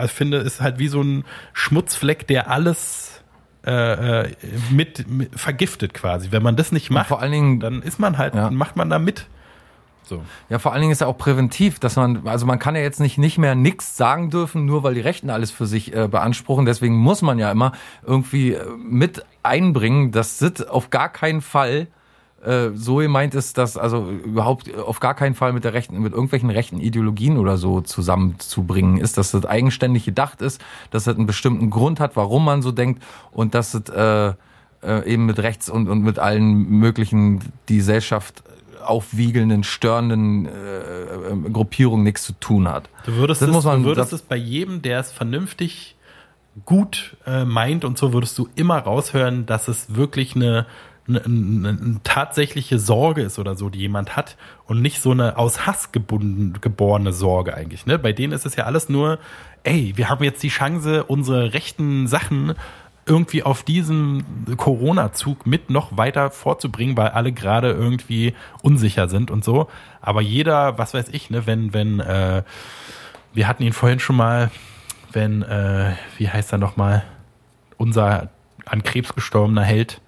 ich 0.04 0.12
finde, 0.12 0.38
ist 0.38 0.62
halt 0.62 0.80
wie 0.80 0.88
so 0.88 1.02
ein 1.02 1.26
Schmutzfleck, 1.54 2.28
der 2.28 2.50
alles 2.50 3.22
äh, 3.66 4.22
äh, 4.24 4.36
mit, 4.72 5.08
mit 5.08 5.40
vergiftet 5.40 5.94
quasi. 5.94 6.32
Wenn 6.32 6.42
man 6.42 6.56
das 6.56 6.72
nicht 6.72 6.90
macht, 6.90 7.08
vor 7.10 7.22
allen 7.22 7.32
Dingen- 7.32 7.60
dann 7.60 7.84
ist 7.84 8.00
man 8.00 8.18
halt, 8.18 8.34
Ja. 8.34 8.50
macht 8.50 8.76
man 8.76 8.90
da 8.90 8.98
mit. 8.98 9.28
So. 10.04 10.24
Ja, 10.50 10.58
vor 10.58 10.72
allen 10.74 10.82
Dingen 10.82 10.92
ist 10.92 11.02
ja 11.02 11.08
auch 11.08 11.18
präventiv, 11.18 11.78
dass 11.80 11.96
man, 11.96 12.28
also 12.28 12.48
man 12.48 12.58
kann 12.58 12.76
ja 12.76 12.82
jetzt 12.82 13.00
nicht 13.00 13.20
nicht 13.20 13.38
mehr 13.38 13.54
nichts 13.54 13.96
sagen 13.96 14.32
dürfen, 14.32 14.66
nur 14.66 14.82
weil 14.82 14.96
die 14.96 15.00
Rechten 15.02 15.30
alles 15.30 15.52
für 15.52 15.68
sich 15.68 15.96
äh, 15.96 16.08
beanspruchen. 16.08 16.66
Deswegen 16.66 16.96
muss 16.96 17.22
man 17.22 17.38
ja 17.38 17.52
immer 17.52 17.74
irgendwie 18.04 18.54
äh, 18.54 18.66
mit 18.78 19.24
einbringen, 19.44 20.12
dass 20.12 20.40
das 20.40 20.68
auf 20.68 20.90
gar 20.90 21.10
keinen 21.10 21.42
Fall 21.42 21.86
äh, 22.44 22.70
so 22.74 22.96
gemeint 22.98 23.36
ist, 23.36 23.58
dass 23.58 23.78
also 23.78 24.10
überhaupt 24.10 24.74
auf 24.76 25.00
gar 25.00 25.14
keinen 25.14 25.36
Fall 25.36 25.54
mit 25.54 25.64
der 25.64 25.74
rechten, 25.74 26.00
mit 26.02 26.14
irgendwelchen 26.14 26.50
rechten 26.50 26.80
Ideologien 26.80 27.38
oder 27.38 27.58
so 27.58 27.82
zusammenzubringen 27.82 28.98
ist, 28.98 29.18
dass 29.18 29.32
das 29.32 29.46
eigenständig 29.46 30.06
gedacht 30.06 30.42
ist, 30.42 30.62
dass 30.92 31.04
das 31.06 31.16
einen 31.16 31.28
bestimmten 31.28 31.70
Grund 31.70 32.00
hat, 32.00 32.16
warum 32.16 32.46
man 32.46 32.62
so 32.62 32.72
denkt 32.72 33.04
und 33.32 33.54
dass 33.54 33.72
das 33.72 33.90
äh, 33.90 34.34
äh, 34.84 35.06
eben 35.14 35.26
mit 35.28 35.38
rechts 35.40 35.70
und, 35.70 35.88
und 35.88 36.02
mit 36.02 36.18
allen 36.20 36.68
möglichen 36.70 37.40
die 37.70 37.78
Gesellschaft 37.78 38.42
aufwiegelnden, 38.84 39.64
störenden 39.64 40.48
äh, 40.48 40.50
äh, 40.50 41.50
Gruppierungen 41.54 42.04
nichts 42.04 42.24
zu 42.24 42.34
tun 42.40 42.68
hat. 42.68 42.90
Du 43.06 43.14
würdest, 43.18 43.42
Das 43.44 43.50
es, 43.50 43.54
muss 43.54 43.64
man- 43.66 43.84
du 43.84 43.90
würdest 43.90 44.12
das- 44.12 44.22
es 44.22 44.26
bei 44.28 44.36
jedem, 44.36 44.82
der 44.82 45.00
es 45.00 45.12
vernünftig 45.12 45.96
gut 46.66 47.16
äh, 47.26 47.46
meint 47.46 47.86
und 47.86 47.98
so, 47.98 48.12
würdest 48.12 48.38
du 48.38 48.50
immer 48.56 48.80
raushören, 48.80 49.46
dass 49.46 49.68
es 49.68 49.96
wirklich 49.96 50.36
eine, 50.36 50.66
eine, 51.08 52.00
tatsächliche 52.04 52.80
Sorge 52.80 53.22
ist 53.22 53.40
oder 53.40 53.56
so, 53.56 53.70
die 53.70 53.80
jemand 53.80 54.16
hat 54.16 54.38
und 54.66 54.82
nicht 54.82 55.02
so 55.02 55.12
eine 55.12 55.38
aus 55.38 55.66
Hass 55.66 55.92
gebunden, 55.92 56.54
geborene 56.62 57.14
Sorge 57.14 57.56
eigentlich. 57.56 57.86
Ne? 57.86 58.00
Bei 58.00 58.14
denen 58.14 58.34
ist 58.34 58.46
es 58.46 58.56
ja 58.56 58.66
alles 58.66 58.90
nur, 58.90 59.20
ey, 59.64 59.94
wir 59.96 60.10
haben 60.10 60.24
jetzt 60.24 60.44
die 60.44 60.50
Chance, 60.50 61.04
unsere 61.04 61.54
rechten 61.54 62.08
Sachen 62.08 62.54
irgendwie 63.06 63.44
auf 63.44 63.64
diesen 63.64 64.24
Corona-Zug 64.58 65.48
mit 65.48 65.70
noch 65.70 65.98
weiter 65.98 66.30
vorzubringen, 66.30 66.96
weil 66.96 67.10
alle 67.10 67.32
gerade 67.32 67.72
irgendwie 67.72 68.36
unsicher 68.62 69.10
sind 69.10 69.32
und 69.32 69.44
so. 69.44 69.68
Aber 70.02 70.22
jeder, 70.22 70.78
was 70.78 70.94
weiß 70.94 71.10
ich, 71.10 71.30
ne, 71.30 71.48
wenn, 71.48 71.74
wenn, 71.74 72.00
äh, 72.00 72.44
wir 73.34 73.48
hatten 73.48 73.64
ihn 73.64 73.74
vorhin 73.74 74.00
schon 74.00 74.18
mal, 74.18 74.52
wenn, 75.12 75.42
äh, 75.42 75.94
wie 76.18 76.30
heißt 76.30 76.52
er 76.52 76.60
nochmal, 76.60 77.04
unser 77.78 78.30
an 78.66 78.84
Krebs 78.84 79.16
gestorbener 79.16 79.64
Held, 79.64 80.00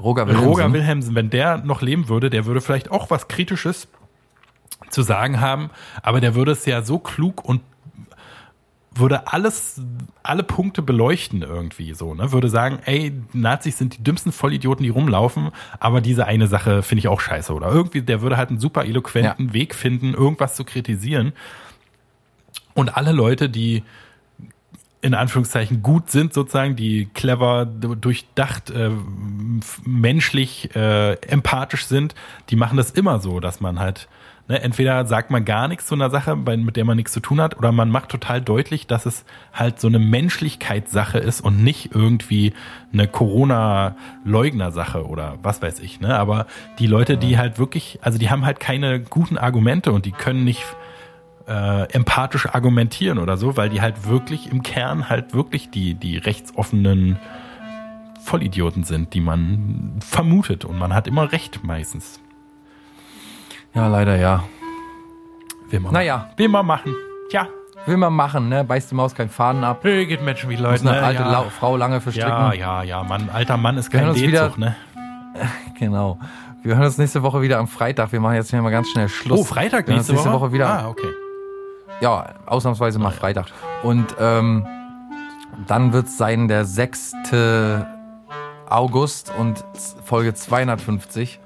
Roger 0.00 0.26
Wilhelmsen. 0.26 0.48
Roger 0.48 0.72
Wilhelmsen, 0.72 1.14
wenn 1.14 1.30
der 1.30 1.58
noch 1.58 1.82
leben 1.82 2.08
würde, 2.08 2.30
der 2.30 2.46
würde 2.46 2.60
vielleicht 2.60 2.90
auch 2.90 3.10
was 3.10 3.28
Kritisches 3.28 3.88
zu 4.90 5.02
sagen 5.02 5.40
haben, 5.40 5.70
aber 6.02 6.20
der 6.20 6.34
würde 6.34 6.52
es 6.52 6.66
ja 6.66 6.82
so 6.82 6.98
klug 6.98 7.44
und 7.44 7.60
würde 8.96 9.26
alles, 9.32 9.80
alle 10.22 10.42
Punkte 10.42 10.80
beleuchten 10.82 11.42
irgendwie 11.42 11.94
so, 11.94 12.14
ne? 12.14 12.30
Würde 12.30 12.48
sagen, 12.48 12.78
ey, 12.84 13.12
Nazis 13.32 13.78
sind 13.78 13.98
die 13.98 14.04
dümmsten 14.04 14.30
Vollidioten, 14.30 14.84
die 14.84 14.88
rumlaufen, 14.90 15.50
aber 15.80 16.00
diese 16.00 16.26
eine 16.26 16.46
Sache 16.46 16.82
finde 16.82 17.00
ich 17.00 17.08
auch 17.08 17.20
scheiße. 17.20 17.52
Oder 17.52 17.68
irgendwie, 17.68 18.02
der 18.02 18.22
würde 18.22 18.36
halt 18.36 18.50
einen 18.50 18.60
super 18.60 18.84
eloquenten 18.84 19.52
Weg 19.52 19.74
finden, 19.74 20.14
irgendwas 20.14 20.54
zu 20.54 20.64
kritisieren. 20.64 21.32
Und 22.74 22.96
alle 22.96 23.12
Leute, 23.12 23.48
die 23.48 23.82
in 25.04 25.12
Anführungszeichen 25.12 25.82
gut 25.82 26.10
sind, 26.10 26.32
sozusagen, 26.32 26.76
die 26.76 27.10
clever, 27.12 27.66
durchdacht, 27.66 28.70
äh, 28.70 28.88
menschlich, 29.84 30.74
äh, 30.74 31.12
empathisch 31.28 31.84
sind, 31.84 32.14
die 32.48 32.56
machen 32.56 32.78
das 32.78 32.90
immer 32.90 33.18
so, 33.18 33.38
dass 33.38 33.60
man 33.60 33.80
halt, 33.80 34.08
ne, 34.48 34.62
entweder 34.62 35.04
sagt 35.04 35.30
man 35.30 35.44
gar 35.44 35.68
nichts 35.68 35.84
zu 35.84 35.94
einer 35.94 36.08
Sache, 36.08 36.36
bei, 36.36 36.56
mit 36.56 36.76
der 36.76 36.86
man 36.86 36.96
nichts 36.96 37.12
zu 37.12 37.20
tun 37.20 37.38
hat, 37.38 37.58
oder 37.58 37.70
man 37.70 37.90
macht 37.90 38.08
total 38.08 38.40
deutlich, 38.40 38.86
dass 38.86 39.04
es 39.04 39.26
halt 39.52 39.78
so 39.78 39.88
eine 39.88 39.98
Menschlichkeitssache 39.98 41.18
ist 41.18 41.42
und 41.42 41.62
nicht 41.62 41.94
irgendwie 41.94 42.54
eine 42.90 43.06
Corona-Leugner-Sache 43.06 45.06
oder 45.06 45.38
was 45.42 45.60
weiß 45.60 45.80
ich, 45.80 46.00
ne? 46.00 46.16
Aber 46.16 46.46
die 46.78 46.86
Leute, 46.86 47.18
die 47.18 47.36
halt 47.36 47.58
wirklich, 47.58 47.98
also 48.00 48.18
die 48.18 48.30
haben 48.30 48.46
halt 48.46 48.58
keine 48.58 49.00
guten 49.00 49.36
Argumente 49.36 49.92
und 49.92 50.06
die 50.06 50.12
können 50.12 50.44
nicht 50.44 50.64
äh, 51.46 51.82
empathisch 51.92 52.46
argumentieren 52.46 53.18
oder 53.18 53.36
so, 53.36 53.56
weil 53.56 53.68
die 53.68 53.80
halt 53.82 54.08
wirklich 54.08 54.50
im 54.50 54.62
Kern 54.62 55.08
halt 55.08 55.34
wirklich 55.34 55.70
die, 55.70 55.94
die 55.94 56.16
rechtsoffenen 56.16 57.18
Vollidioten 58.22 58.84
sind, 58.84 59.12
die 59.14 59.20
man 59.20 59.96
vermutet. 60.00 60.64
Und 60.64 60.78
man 60.78 60.94
hat 60.94 61.06
immer 61.06 61.30
recht 61.32 61.62
meistens. 61.62 62.20
Ja, 63.74 63.86
leider 63.88 64.16
ja. 64.16 64.44
Will 65.70 65.80
man 65.80 65.92
Naja. 65.92 66.30
Will 66.36 66.48
man 66.48 66.64
machen. 66.64 66.94
Ja. 67.30 67.48
will 67.86 67.96
man 67.98 68.14
machen, 68.14 68.48
ne? 68.48 68.64
Beißt 68.64 68.90
die 68.90 68.94
Maus 68.94 69.14
keinen 69.14 69.28
Faden 69.28 69.64
ab. 69.64 69.80
Hey, 69.82 70.06
geht 70.06 70.22
Menschen 70.22 70.48
wie 70.48 70.54
Muss 70.54 70.62
Leute, 70.62 70.88
eine 70.88 71.00
ne? 71.00 71.06
alte 71.06 71.22
ja. 71.22 71.30
Lau- 71.32 71.50
Frau 71.50 71.76
lange 71.76 72.00
verstricken. 72.00 72.30
ja, 72.30 72.52
ja, 72.54 72.82
ja, 72.82 73.02
Mann, 73.02 73.28
alter 73.30 73.56
Mann 73.58 73.76
ist 73.76 73.90
kein 73.90 74.14
D-Zug, 74.14 74.56
ne? 74.58 74.76
Genau. 75.78 76.18
Wir 76.62 76.76
hören 76.76 76.86
uns 76.86 76.96
nächste 76.96 77.22
Woche 77.22 77.42
wieder 77.42 77.58
am 77.58 77.66
Freitag. 77.68 78.12
Wir 78.12 78.20
machen 78.20 78.36
jetzt 78.36 78.48
hier 78.50 78.62
mal 78.62 78.70
ganz 78.70 78.88
schnell 78.88 79.08
Schluss. 79.08 79.40
Oh, 79.40 79.44
Freitag 79.44 79.88
nächste, 79.88 80.12
nächste 80.12 80.32
Woche 80.32 80.52
wieder. 80.52 80.68
Ah, 80.68 80.88
okay. 80.88 81.08
Ja, 82.00 82.34
ausnahmsweise 82.46 82.98
mal 82.98 83.10
Freitag. 83.12 83.46
Und 83.82 84.06
ähm, 84.18 84.66
dann 85.66 85.92
wird 85.92 86.06
es 86.06 86.18
sein 86.18 86.48
der 86.48 86.64
6. 86.64 87.12
August 88.68 89.32
und 89.38 89.64
Folge 90.04 90.34
250. 90.34 91.38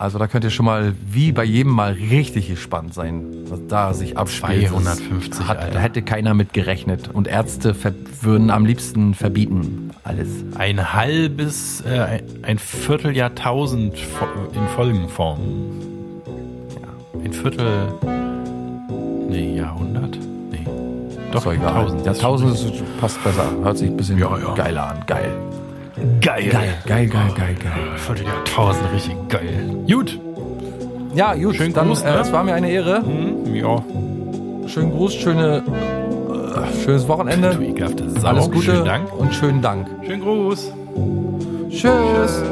Also 0.00 0.18
da 0.20 0.28
könnt 0.28 0.44
ihr 0.44 0.50
schon 0.50 0.66
mal 0.66 0.94
wie 1.06 1.32
bei 1.32 1.42
jedem 1.42 1.72
Mal 1.72 1.92
richtig 1.92 2.48
gespannt 2.48 2.94
sein, 2.94 3.24
was 3.48 3.58
da 3.66 3.92
sich 3.94 4.16
abspielt. 4.16 4.68
250, 4.68 5.48
Hat, 5.48 5.58
Alter. 5.58 5.72
da 5.74 5.80
hätte 5.80 6.02
keiner 6.02 6.34
mit 6.34 6.52
gerechnet. 6.52 7.08
Und 7.12 7.26
Ärzte 7.26 7.74
würden 8.20 8.50
am 8.50 8.64
liebsten 8.64 9.14
verbieten. 9.14 9.90
Alles. 10.04 10.28
Ein 10.56 10.92
halbes, 10.92 11.80
äh, 11.80 11.98
ein- 11.98 12.22
ein 12.42 12.58
Vierteljahrtausend 12.58 13.94
in 14.54 14.68
Folgenform. 14.76 15.40
Ja. 16.80 17.20
Ein 17.24 17.32
Viertel. 17.32 17.92
Nee, 19.28 19.56
Jahrhundert? 19.56 20.18
Nee. 20.50 20.64
Doch, 21.32 21.44
egal. 21.46 21.62
Jahrtausend. 21.64 22.06
Jahrtausend 22.06 22.54
ist, 22.54 23.00
passt 23.00 23.22
besser. 23.22 23.44
Hört 23.62 23.78
sich 23.78 23.90
ein 23.90 23.96
bisschen 23.96 24.18
Ja, 24.18 24.36
ja. 24.38 24.54
geiler 24.54 24.88
an. 24.90 24.96
Geil. 25.06 25.30
Geil. 26.20 26.48
Geil, 26.50 26.74
geil, 26.86 27.06
geil, 27.08 27.30
geil, 27.36 27.56
geil. 27.62 27.72
Vierteljahrtausend, 27.96 28.84
richtig 28.94 29.16
geil. 29.28 29.76
Gut. 29.90 30.18
Ja, 31.14 31.34
gut. 31.34 31.56
Schönen 31.56 31.74
dann, 31.74 31.88
Gruß, 31.88 32.02
äh, 32.02 32.10
ne? 32.12 32.18
es 32.20 32.32
war 32.32 32.44
mir 32.44 32.54
eine 32.54 32.70
Ehre. 32.70 33.02
Hm, 33.04 33.54
ja. 33.54 33.82
Schönen 34.66 34.92
Gruß, 34.92 35.14
schöne, 35.14 35.62
äh, 35.64 36.82
schönes 36.84 37.08
Wochenende. 37.08 37.54
Du 37.54 37.62
ekelhafte 37.62 38.08
Sau. 38.10 38.28
Alles 38.28 38.50
Gute 38.50 38.62
Schönen 38.62 38.84
Dank. 38.84 39.12
und 39.18 39.34
schönen 39.34 39.60
Dank. 39.62 39.88
Schönen 40.06 40.22
Gruß. 40.22 40.72
Tschüss. 41.70 42.42